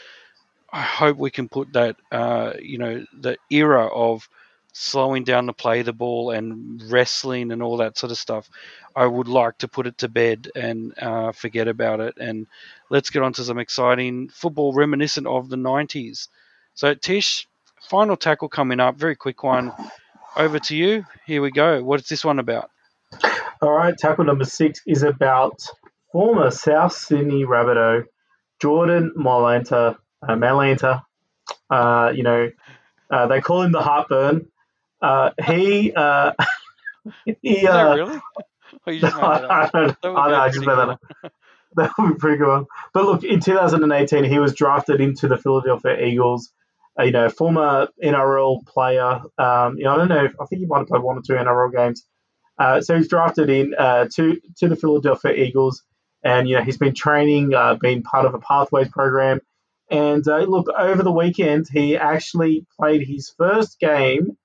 I 0.73 0.83
hope 0.83 1.17
we 1.17 1.31
can 1.31 1.49
put 1.49 1.73
that, 1.73 1.97
uh, 2.13 2.53
you 2.61 2.79
know, 2.79 3.05
the 3.19 3.37
era 3.51 3.87
of 3.87 4.29
slowing 4.73 5.25
down 5.25 5.47
to 5.47 5.53
play 5.53 5.83
the 5.83 5.93
ball 5.93 6.31
and 6.31 6.81
wrestling 6.91 7.51
and 7.51 7.63
all 7.63 7.79
that 7.79 7.99
sort 7.99 8.13
of 8.13 8.19
stuff. 8.19 8.49
I 8.95 9.07
would 9.07 9.29
like 9.29 9.59
to 9.59 9.69
put 9.69 9.87
it 9.87 9.99
to 9.99 10.09
bed 10.09 10.49
and 10.55 10.97
uh, 10.99 11.33
forget 11.33 11.67
about 11.67 12.01
it. 12.01 12.15
And 12.19 12.47
let's 12.89 13.11
get 13.11 13.23
on 13.23 13.33
to 13.35 13.45
some 13.45 13.59
exciting 13.59 14.29
football 14.29 14.73
reminiscent 14.73 15.27
of 15.27 15.49
the 15.49 15.57
90s. 15.57 16.29
So, 16.75 16.95
Tish, 16.95 17.49
final 17.89 18.17
tackle 18.17 18.49
coming 18.49 18.79
up, 18.79 18.97
very 18.97 19.17
quick 19.17 19.43
one. 19.43 19.73
Over 20.37 20.61
to 20.61 20.77
you. 20.77 21.05
Here 21.27 21.43
we 21.43 21.51
go. 21.51 21.83
What 21.83 22.01
is 22.01 22.09
this 22.09 22.25
one 22.25 22.39
about? 22.39 22.71
All 23.61 23.73
right, 23.73 23.97
tackle 23.99 24.25
number 24.25 24.45
six 24.45 24.81
is 24.87 25.03
about 25.03 25.61
former 26.13 26.51
South 26.53 26.93
Sydney 26.93 27.45
Rabbitoh 27.45 28.05
Jordan 28.61 29.13
Mailata, 29.17 29.97
uh, 30.23 30.35
Mailata, 30.35 31.03
uh, 31.71 32.13
you 32.15 32.23
know, 32.23 32.51
uh, 33.11 33.27
they 33.27 33.41
call 33.41 33.63
him 33.63 33.73
the 33.73 33.81
heartburn. 33.81 34.47
Uh, 35.03 35.31
he, 35.45 35.93
uh, 35.95 36.33
he, 37.43 37.67
uh, 37.67 37.95
really? 37.95 38.21
I, 38.87 39.71
don't, 39.73 39.97
I, 40.05 40.31
know, 40.31 40.41
I 40.41 40.49
just 40.49 40.61
made 40.61 40.77
that 40.77 40.91
up. 40.91 41.01
That 41.77 41.93
would 41.99 42.15
be 42.15 42.19
pretty 42.19 42.39
good. 42.39 42.65
But 42.93 43.05
look, 43.05 43.23
in 43.23 43.39
2018, 43.39 44.25
he 44.25 44.41
was 44.41 44.55
drafted 44.55 45.01
into 45.01 45.29
the 45.29 45.37
Philadelphia 45.37 46.05
Eagles. 46.05 46.53
Uh, 46.99 47.05
you 47.05 47.13
know, 47.13 47.29
former 47.29 47.87
NRL 48.03 48.67
player. 48.67 49.21
Um, 49.39 49.79
you 49.79 49.85
know, 49.85 49.95
I 49.95 49.97
don't 49.97 50.09
know. 50.09 50.25
If, 50.25 50.33
I 50.41 50.47
think 50.47 50.63
he 50.63 50.67
might 50.67 50.79
have 50.79 50.89
played 50.89 51.03
one 51.03 51.17
or 51.17 51.23
two 51.23 51.35
NRL 51.35 51.73
games. 51.73 52.05
Uh, 52.59 52.81
so 52.81 52.97
he's 52.97 53.07
drafted 53.07 53.51
in 53.51 53.73
uh, 53.79 54.09
to 54.17 54.41
to 54.57 54.69
the 54.69 54.75
Philadelphia 54.75 55.33
Eagles 55.33 55.85
and 56.23 56.49
you 56.49 56.57
know 56.57 56.63
he's 56.63 56.77
been 56.77 56.95
training, 56.95 57.55
uh, 57.55 57.75
been 57.75 58.03
part 58.03 58.27
of 58.27 58.35
a 58.35 58.39
pathways 58.39 58.89
program. 58.89 59.41
And 59.91 60.27
uh, 60.29 60.39
look, 60.41 60.69
over 60.77 61.03
the 61.03 61.13
weekend 61.13 61.67
he 61.73 61.97
actually 61.97 62.67
played 62.79 63.07
his 63.07 63.33
first 63.37 63.79
game 63.81 64.37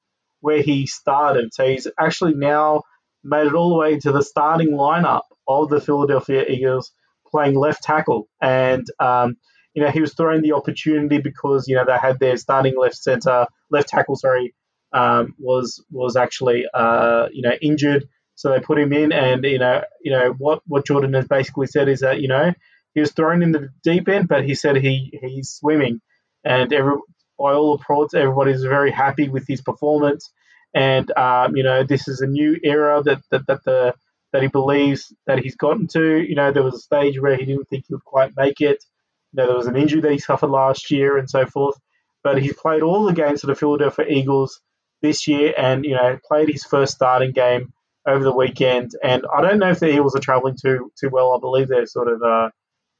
where 0.41 0.61
he 0.61 0.87
started. 0.87 1.53
So 1.53 1.67
he's 1.67 1.87
actually 1.99 2.33
now 2.33 2.83
made 3.23 3.47
it 3.47 3.53
all 3.53 3.69
the 3.69 3.79
way 3.79 3.99
to 3.99 4.11
the 4.11 4.21
starting 4.21 4.71
lineup 4.71 5.21
of 5.47 5.69
the 5.69 5.81
Philadelphia 5.81 6.45
Eagles, 6.47 6.91
playing 7.27 7.55
left 7.55 7.83
tackle. 7.83 8.27
And 8.41 8.85
um, 8.99 9.37
you 9.73 9.83
know 9.83 9.91
he 9.91 10.01
was 10.01 10.13
throwing 10.13 10.41
the 10.41 10.53
opportunity 10.53 11.19
because 11.19 11.67
you 11.67 11.75
know 11.75 11.85
they 11.85 11.97
had 11.97 12.19
their 12.19 12.37
starting 12.37 12.75
left 12.79 12.95
center, 12.95 13.45
left 13.69 13.89
tackle, 13.89 14.15
sorry, 14.15 14.55
um, 14.93 15.35
was 15.37 15.83
was 15.91 16.15
actually 16.15 16.65
uh, 16.73 17.27
you 17.31 17.41
know 17.41 17.53
injured. 17.61 18.07
So 18.35 18.49
they 18.51 18.59
put 18.59 18.79
him 18.79 18.91
in, 18.93 19.11
and 19.11 19.43
you 19.43 19.59
know, 19.59 19.83
you 20.01 20.11
know 20.11 20.33
what 20.37 20.61
what 20.65 20.85
Jordan 20.85 21.13
has 21.13 21.27
basically 21.27 21.67
said 21.67 21.89
is 21.89 21.99
that 21.99 22.21
you 22.21 22.27
know 22.27 22.53
he 22.95 23.01
was 23.01 23.11
thrown 23.11 23.43
in 23.43 23.51
the 23.51 23.69
deep 23.83 24.07
end, 24.07 24.27
but 24.27 24.43
he 24.45 24.55
said 24.55 24.77
he 24.77 25.19
he's 25.21 25.51
swimming, 25.51 26.01
and 26.43 26.73
every 26.73 26.95
by 27.37 27.53
all 27.53 27.77
reports, 27.77 28.13
everybody's 28.13 28.63
very 28.63 28.91
happy 28.91 29.29
with 29.29 29.45
his 29.47 29.61
performance, 29.61 30.31
and 30.73 31.15
um, 31.17 31.55
you 31.55 31.63
know 31.63 31.83
this 31.83 32.07
is 32.07 32.21
a 32.21 32.27
new 32.27 32.57
era 32.63 33.03
that 33.03 33.21
that, 33.31 33.45
that 33.47 33.63
the 33.65 33.93
that 34.31 34.41
he 34.41 34.47
believes 34.47 35.13
that 35.27 35.39
he's 35.39 35.55
gotten 35.55 35.87
to. 35.87 36.17
You 36.17 36.35
know, 36.35 36.51
there 36.51 36.63
was 36.63 36.75
a 36.75 36.79
stage 36.79 37.19
where 37.19 37.37
he 37.37 37.45
didn't 37.45 37.69
think 37.69 37.85
he 37.87 37.93
would 37.93 38.03
quite 38.03 38.31
make 38.35 38.59
it. 38.61 38.83
You 39.31 39.37
know, 39.37 39.47
there 39.47 39.57
was 39.57 39.67
an 39.67 39.77
injury 39.77 40.01
that 40.01 40.11
he 40.11 40.17
suffered 40.17 40.49
last 40.49 40.91
year 40.91 41.17
and 41.17 41.29
so 41.29 41.45
forth. 41.45 41.75
But 42.23 42.41
he's 42.41 42.55
played 42.55 42.81
all 42.81 43.05
the 43.05 43.13
games 43.13 43.41
for 43.41 43.47
the 43.47 43.55
Philadelphia 43.55 44.05
Eagles 44.09 44.59
this 45.01 45.27
year, 45.27 45.53
and 45.57 45.85
you 45.85 45.93
know, 45.93 46.17
played 46.27 46.49
his 46.49 46.63
first 46.63 46.95
starting 46.95 47.31
game 47.31 47.73
over 48.07 48.23
the 48.23 48.35
weekend. 48.35 48.91
And 49.03 49.23
I 49.33 49.41
don't 49.41 49.59
know 49.59 49.69
if 49.69 49.79
the 49.79 49.89
Eagles 49.89 50.15
are 50.15 50.21
travelling 50.21 50.55
too 50.61 50.91
too 50.99 51.09
well. 51.11 51.33
I 51.33 51.39
believe 51.39 51.67
they're 51.67 51.85
sort 51.85 52.07
of, 52.07 52.21
uh, 52.21 52.49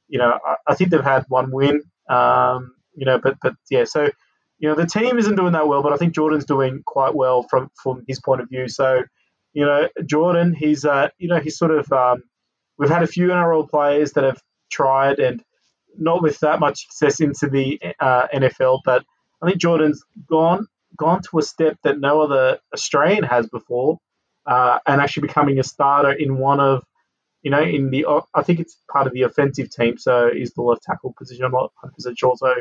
you 0.08 0.18
know, 0.18 0.38
I, 0.46 0.56
I, 0.68 0.74
think 0.74 0.90
they've 0.90 1.02
had 1.02 1.24
one 1.28 1.50
win. 1.50 1.82
Um, 2.08 2.74
you 2.94 3.04
know, 3.04 3.18
but 3.18 3.36
but 3.42 3.54
yeah, 3.70 3.84
so 3.84 4.10
you 4.58 4.68
know 4.68 4.74
the 4.74 4.86
team 4.86 5.18
isn't 5.18 5.36
doing 5.36 5.52
that 5.52 5.68
well, 5.68 5.82
but 5.82 5.92
I 5.92 5.96
think 5.96 6.14
Jordan's 6.14 6.44
doing 6.44 6.82
quite 6.86 7.14
well 7.14 7.42
from 7.44 7.70
from 7.82 8.04
his 8.06 8.20
point 8.20 8.40
of 8.40 8.48
view. 8.48 8.68
So 8.68 9.02
you 9.52 9.64
know, 9.64 9.88
Jordan, 10.04 10.54
he's 10.54 10.84
uh, 10.84 11.08
you 11.18 11.28
know, 11.28 11.40
he's 11.40 11.58
sort 11.58 11.72
of 11.72 11.90
um, 11.92 12.22
we've 12.78 12.90
had 12.90 13.02
a 13.02 13.06
few 13.06 13.28
NRL 13.28 13.68
players 13.68 14.12
that 14.12 14.24
have 14.24 14.42
tried 14.70 15.18
and 15.18 15.42
not 15.98 16.22
with 16.22 16.38
that 16.40 16.60
much 16.60 16.86
success 16.86 17.20
into 17.20 17.48
the 17.48 17.80
uh, 18.00 18.26
NFL, 18.34 18.80
but 18.84 19.04
I 19.42 19.46
think 19.46 19.60
Jordan's 19.60 20.04
gone 20.28 20.66
gone 20.96 21.22
to 21.22 21.38
a 21.38 21.42
step 21.42 21.76
that 21.84 22.00
no 22.00 22.22
other 22.22 22.58
Australian 22.72 23.24
has 23.24 23.46
before 23.48 23.98
uh, 24.46 24.78
and 24.86 25.00
actually 25.00 25.26
becoming 25.26 25.58
a 25.58 25.62
starter 25.62 26.12
in 26.12 26.38
one 26.38 26.60
of, 26.60 26.84
you 27.46 27.50
know, 27.50 27.62
in 27.62 27.90
the 27.90 28.04
I 28.34 28.42
think 28.42 28.58
it's 28.58 28.76
part 28.90 29.06
of 29.06 29.12
the 29.12 29.22
offensive 29.22 29.70
team, 29.70 29.98
so 29.98 30.26
is 30.26 30.52
the 30.54 30.62
left 30.62 30.82
tackle 30.82 31.14
position. 31.16 31.44
I'm 31.44 31.52
not 31.52 31.70
100 31.80 32.18
sure. 32.18 32.34
So, 32.36 32.54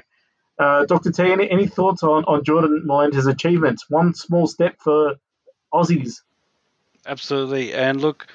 uh, 0.59 0.85
Dr. 0.85 1.11
T, 1.11 1.23
any, 1.23 1.49
any 1.49 1.65
thoughts 1.65 2.03
on, 2.03 2.23
on 2.25 2.43
Jordan 2.43 2.83
Mailata's 2.87 3.25
achievements? 3.25 3.89
One 3.89 4.13
small 4.13 4.45
step 4.45 4.75
for 4.77 5.15
Aussies. 5.73 6.21
Absolutely, 7.03 7.73
and 7.73 7.99
look, 7.99 8.27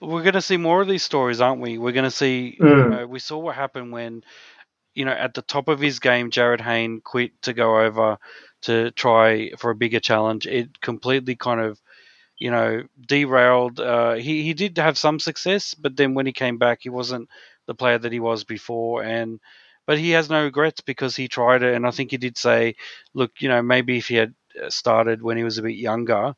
we're 0.00 0.22
going 0.22 0.32
to 0.32 0.40
see 0.40 0.56
more 0.56 0.80
of 0.80 0.88
these 0.88 1.02
stories, 1.02 1.42
aren't 1.42 1.60
we? 1.60 1.76
We're 1.76 1.92
going 1.92 2.04
to 2.04 2.10
see. 2.10 2.56
Mm. 2.58 2.70
You 2.70 2.88
know, 2.88 3.06
we 3.06 3.18
saw 3.18 3.36
what 3.36 3.54
happened 3.54 3.92
when, 3.92 4.24
you 4.94 5.04
know, 5.04 5.12
at 5.12 5.34
the 5.34 5.42
top 5.42 5.68
of 5.68 5.78
his 5.78 5.98
game, 5.98 6.30
Jarryd 6.30 6.62
Hayne 6.62 7.02
quit 7.02 7.32
to 7.42 7.52
go 7.52 7.80
over 7.80 8.16
to 8.62 8.92
try 8.92 9.50
for 9.58 9.70
a 9.70 9.76
bigger 9.76 10.00
challenge. 10.00 10.46
It 10.46 10.80
completely 10.80 11.36
kind 11.36 11.60
of 11.60 11.78
you 12.42 12.50
know, 12.50 12.82
derailed. 13.06 13.80
Uh, 13.80 14.14
he 14.14 14.42
he 14.42 14.54
did 14.54 14.78
have 14.78 14.98
some 14.98 15.18
success, 15.20 15.74
but 15.74 15.96
then 15.96 16.14
when 16.14 16.26
he 16.26 16.32
came 16.32 16.58
back, 16.58 16.80
he 16.82 16.90
wasn't 16.90 17.28
the 17.66 17.74
player 17.74 17.98
that 17.98 18.12
he 18.12 18.20
was 18.20 18.44
before. 18.44 19.02
And 19.04 19.40
but 19.86 19.98
he 19.98 20.10
has 20.10 20.30
no 20.30 20.44
regrets 20.44 20.80
because 20.80 21.16
he 21.16 21.28
tried 21.28 21.62
it, 21.62 21.74
and 21.74 21.86
I 21.86 21.90
think 21.92 22.10
he 22.10 22.16
did 22.18 22.36
say, 22.38 22.74
look, 23.14 23.32
you 23.40 23.48
know, 23.48 23.62
maybe 23.62 23.98
if 23.98 24.08
he 24.08 24.16
had 24.16 24.34
uh, 24.62 24.70
started 24.70 25.22
when 25.22 25.36
he 25.36 25.44
was 25.44 25.58
a 25.58 25.62
bit 25.62 25.76
younger, 25.76 26.34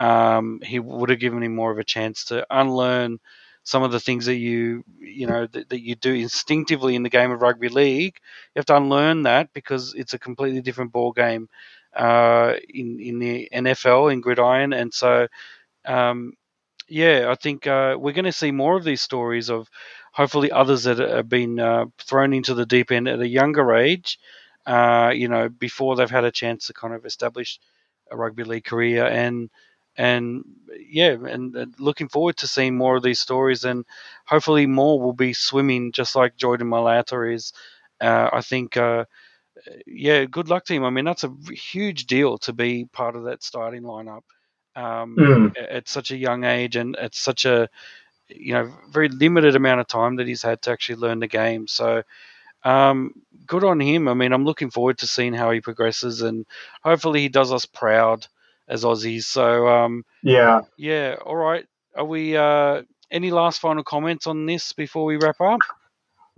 um, 0.00 0.60
he 0.62 0.78
would 0.78 1.10
have 1.10 1.20
given 1.20 1.42
him 1.42 1.54
more 1.54 1.70
of 1.70 1.78
a 1.78 1.84
chance 1.84 2.26
to 2.26 2.46
unlearn 2.50 3.18
some 3.62 3.82
of 3.82 3.92
the 3.92 4.00
things 4.00 4.26
that 4.26 4.36
you 4.36 4.82
you 4.98 5.26
know 5.26 5.46
that, 5.46 5.68
that, 5.68 5.80
you 5.82 5.94
do 5.94 6.14
instinctively 6.14 6.94
in 6.94 7.02
the 7.02 7.10
game 7.10 7.30
of 7.30 7.42
rugby 7.42 7.68
league. 7.68 8.16
You 8.54 8.60
have 8.60 8.66
to 8.66 8.76
unlearn 8.76 9.22
that 9.24 9.52
because 9.52 9.94
it's 9.94 10.14
a 10.14 10.18
completely 10.18 10.62
different 10.62 10.92
ball 10.92 11.12
game 11.12 11.48
uh, 11.94 12.54
in 12.68 13.00
in 13.00 13.18
the 13.18 13.48
NFL 13.52 14.12
in 14.12 14.20
gridiron, 14.20 14.72
and 14.72 14.92
so 14.92 15.26
um, 15.84 16.34
yeah, 16.88 17.30
I 17.30 17.36
think 17.36 17.66
uh, 17.66 17.96
we're 17.98 18.12
going 18.12 18.24
to 18.24 18.32
see 18.32 18.50
more 18.50 18.76
of 18.76 18.84
these 18.84 19.00
stories 19.00 19.48
of 19.48 19.68
hopefully 20.12 20.50
others 20.50 20.84
that 20.84 20.98
have 20.98 21.28
been 21.28 21.60
uh, 21.60 21.86
thrown 21.98 22.32
into 22.32 22.52
the 22.54 22.66
deep 22.66 22.90
end 22.90 23.08
at 23.08 23.20
a 23.20 23.28
younger 23.28 23.74
age, 23.74 24.18
uh, 24.66 25.12
you 25.14 25.28
know, 25.28 25.48
before 25.48 25.94
they've 25.94 26.10
had 26.10 26.24
a 26.24 26.32
chance 26.32 26.66
to 26.66 26.74
kind 26.74 26.92
of 26.92 27.06
establish 27.06 27.60
a 28.10 28.16
rugby 28.16 28.42
league 28.44 28.64
career. 28.64 29.06
And 29.06 29.50
and 29.96 30.44
yeah, 30.88 31.10
and, 31.12 31.54
and, 31.54 31.74
looking 31.78 32.08
forward 32.08 32.36
to 32.38 32.48
seeing 32.48 32.76
more 32.76 32.96
of 32.96 33.02
these 33.02 33.20
stories, 33.20 33.64
and 33.64 33.84
hopefully 34.26 34.66
more 34.66 35.00
will 35.00 35.12
be 35.12 35.32
swimming 35.32 35.92
just 35.92 36.16
like 36.16 36.36
Jordan 36.36 36.68
Mailata 36.68 37.34
is. 37.34 37.52
Uh, 38.00 38.30
I 38.32 38.40
think 38.40 38.76
uh, 38.76 39.04
yeah, 39.86 40.24
good 40.24 40.48
luck 40.48 40.64
to 40.66 40.74
him. 40.74 40.84
I 40.84 40.90
mean, 40.90 41.04
that's 41.04 41.24
a 41.24 41.34
huge 41.52 42.06
deal 42.06 42.38
to 42.38 42.52
be 42.52 42.86
part 42.86 43.16
of 43.16 43.24
that 43.24 43.42
starting 43.42 43.82
lineup 43.82 44.22
um, 44.76 45.16
mm. 45.16 45.52
at 45.58 45.88
such 45.88 46.10
a 46.10 46.16
young 46.16 46.44
age 46.44 46.76
and 46.76 46.96
at 46.96 47.14
such 47.14 47.44
a 47.44 47.68
you 48.28 48.52
know 48.52 48.72
very 48.90 49.08
limited 49.08 49.56
amount 49.56 49.80
of 49.80 49.88
time 49.88 50.16
that 50.16 50.26
he's 50.26 50.42
had 50.42 50.62
to 50.62 50.70
actually 50.70 50.96
learn 50.96 51.18
the 51.20 51.26
game. 51.26 51.66
So 51.66 52.02
um, 52.64 53.14
good 53.46 53.64
on 53.64 53.80
him. 53.80 54.08
I 54.08 54.14
mean, 54.14 54.32
I'm 54.32 54.44
looking 54.44 54.70
forward 54.70 54.98
to 54.98 55.06
seeing 55.06 55.34
how 55.34 55.50
he 55.50 55.60
progresses, 55.60 56.22
and 56.22 56.46
hopefully 56.82 57.20
he 57.20 57.28
does 57.28 57.52
us 57.52 57.66
proud 57.66 58.26
as 58.68 58.84
Aussies. 58.84 59.24
So 59.24 59.68
um, 59.68 60.04
Yeah. 60.22 60.62
yeah, 60.76 61.16
all 61.24 61.36
right. 61.36 61.66
Are 61.94 62.04
we? 62.04 62.36
Uh, 62.36 62.82
any 63.10 63.30
last 63.30 63.60
final 63.60 63.82
comments 63.82 64.26
on 64.26 64.46
this 64.46 64.72
before 64.72 65.04
we 65.04 65.16
wrap 65.16 65.40
up? 65.40 65.60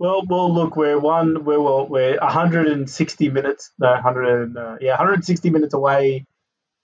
Well, 0.03 0.25
well, 0.27 0.53
look, 0.53 0.75
we're 0.75 0.99
one, 0.99 1.45
we're 1.45 1.61
well, 1.61 1.87
we're 1.87 2.19
160 2.19 3.29
minutes, 3.29 3.71
no, 3.79 3.89
100, 3.89 4.57
uh, 4.57 4.75
yeah, 4.81 4.97
160 4.97 5.49
minutes 5.49 5.73
away 5.73 6.25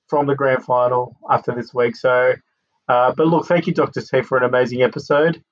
from 0.07 0.25
the 0.25 0.35
grand 0.35 0.63
final 0.63 1.17
after 1.29 1.53
this 1.53 1.73
week. 1.73 1.97
So, 1.97 2.35
uh, 2.87 3.11
but 3.17 3.27
look, 3.27 3.45
thank 3.45 3.67
you, 3.67 3.73
Doctor 3.73 3.99
T, 3.99 4.21
for 4.21 4.37
an 4.37 4.45
amazing 4.45 4.83
episode. 4.83 5.43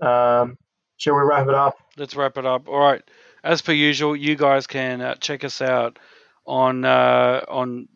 Um, 0.00 0.56
shall 0.96 1.16
we 1.16 1.20
wrap 1.20 1.46
it 1.48 1.54
up? 1.54 1.76
Let's 1.98 2.16
wrap 2.16 2.38
it 2.38 2.46
up. 2.46 2.66
All 2.66 2.78
right. 2.78 3.02
As 3.44 3.60
per 3.60 3.72
usual, 3.72 4.16
you 4.16 4.34
guys 4.34 4.66
can 4.66 5.02
uh, 5.02 5.16
check 5.16 5.44
us 5.44 5.60
out 5.60 5.98
on 6.46 6.86
uh, 6.86 7.44
on 7.46 7.88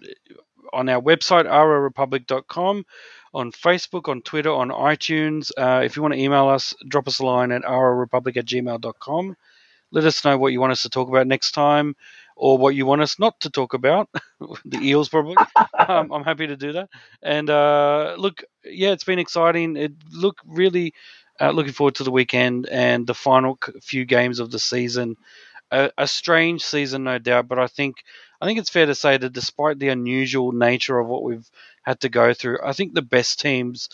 on 0.75 0.91
our 0.91 1.01
website 1.01 1.47
ararepublic.com, 1.47 2.85
on 3.33 3.53
Facebook, 3.53 4.09
on 4.09 4.23
Twitter, 4.23 4.51
on 4.51 4.71
iTunes. 4.71 5.51
Uh, 5.57 5.83
if 5.85 5.97
you 5.97 6.03
want 6.03 6.15
to 6.15 6.21
email 6.21 6.49
us, 6.49 6.75
drop 6.89 7.07
us 7.09 7.21
a 7.21 7.25
line 7.25 7.53
at 7.53 7.63
ararepublic 7.63 8.37
at 8.37 8.47
gmail.com. 8.47 9.37
Let 9.93 10.05
us 10.05 10.25
know 10.25 10.39
what 10.39 10.53
you 10.53 10.61
want 10.61 10.73
us 10.73 10.83
to 10.83 10.89
talk 10.89 11.09
about 11.09 11.27
next 11.27 11.53
time 11.53 11.97
or 12.37 12.57
what 12.57 12.75
you 12.75 12.87
want 12.87 13.03
us 13.03 13.19
not 13.19 13.39
to 13.41 13.51
talk 13.51 13.75
about. 13.75 14.09
the 14.65 14.79
Eels, 14.79 15.09
probably. 15.09 15.37
um, 15.89 16.13
I'm 16.13 16.25
happy 16.25 16.47
to 16.47 16.57
do 16.57 16.73
that. 16.73 16.89
And 17.23 17.51
uh, 17.51 18.15
look, 18.19 18.45
yeah, 18.65 18.91
it's 18.91 19.05
been 19.05 19.19
exciting. 19.19 19.77
It 19.77 19.93
look 20.13 20.39
really 20.47 20.95
uh, 21.41 21.51
looking 21.51 21.73
forward 21.73 21.97
to 21.97 22.05
the 22.05 22.11
weekend 22.11 22.69
and 22.69 23.07
the 23.07 23.15
final 23.15 23.59
few 23.83 24.05
games 24.05 24.41
of 24.41 24.51
the 24.51 24.59
season. 24.59 25.17
A, 25.71 25.91
a, 25.97 26.09
strange 26.09 26.65
season, 26.65 27.05
no 27.05 27.19
doubt, 27.19 27.47
but 27.47 27.59
I 27.59 27.69
think 27.69 28.03
I 28.41 28.47
think 28.47 28.59
it's 28.59 28.71
fair 28.71 28.87
to 28.87 28.95
say 28.95 29.17
that 29.17 29.33
despite 29.33 29.79
the 29.79 29.89
unusual 29.89 30.51
nature 30.51 30.99
of 30.99 31.07
what 31.07 31.23
we've 31.23 31.49
had 31.91 32.01
to 32.01 32.09
go 32.09 32.33
through, 32.33 32.59
I 32.65 32.73
think 32.73 32.95
the 32.95 33.03
best 33.03 33.41
teams 33.41 33.89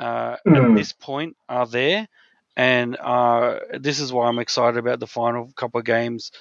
uh, 0.00 0.36
mm. 0.46 0.70
at 0.70 0.76
this 0.76 0.92
point 0.92 1.36
are 1.48 1.66
there, 1.66 2.08
and 2.56 2.96
uh, 2.96 3.58
this 3.78 4.00
is 4.00 4.12
why 4.12 4.26
I'm 4.26 4.38
excited 4.38 4.78
about 4.78 5.00
the 5.00 5.06
final 5.06 5.52
couple 5.54 5.78
of 5.78 5.84
games 5.84 6.32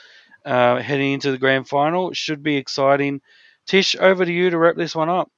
uh, 0.45 0.81
heading 0.81 1.13
into 1.13 1.31
the 1.31 1.37
grand 1.37 1.67
final. 1.67 2.11
It 2.11 2.17
should 2.17 2.41
be 2.41 2.55
exciting. 2.55 3.21
Tish, 3.67 3.95
over 3.99 4.25
to 4.25 4.31
you 4.31 4.49
to 4.49 4.57
wrap 4.57 4.75
this 4.75 4.95
one 4.95 5.09
up. 5.09 5.29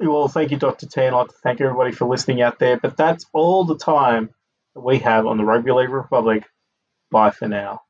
Well, 0.00 0.28
thank 0.28 0.50
you, 0.50 0.56
Dr. 0.56 0.86
T, 0.86 1.02
and 1.02 1.14
I'd 1.14 1.18
like 1.18 1.28
to 1.28 1.36
thank 1.42 1.60
everybody 1.60 1.92
for 1.92 2.08
listening 2.08 2.42
out 2.42 2.58
there. 2.58 2.78
But 2.78 2.96
that's 2.96 3.26
all 3.32 3.64
the 3.64 3.78
time 3.78 4.30
that 4.74 4.80
we 4.80 4.98
have 5.00 5.26
on 5.26 5.36
the 5.36 5.44
Rugby 5.44 5.72
League 5.72 5.90
Republic. 5.90 6.44
Bye 7.10 7.30
for 7.30 7.46
now. 7.46 7.80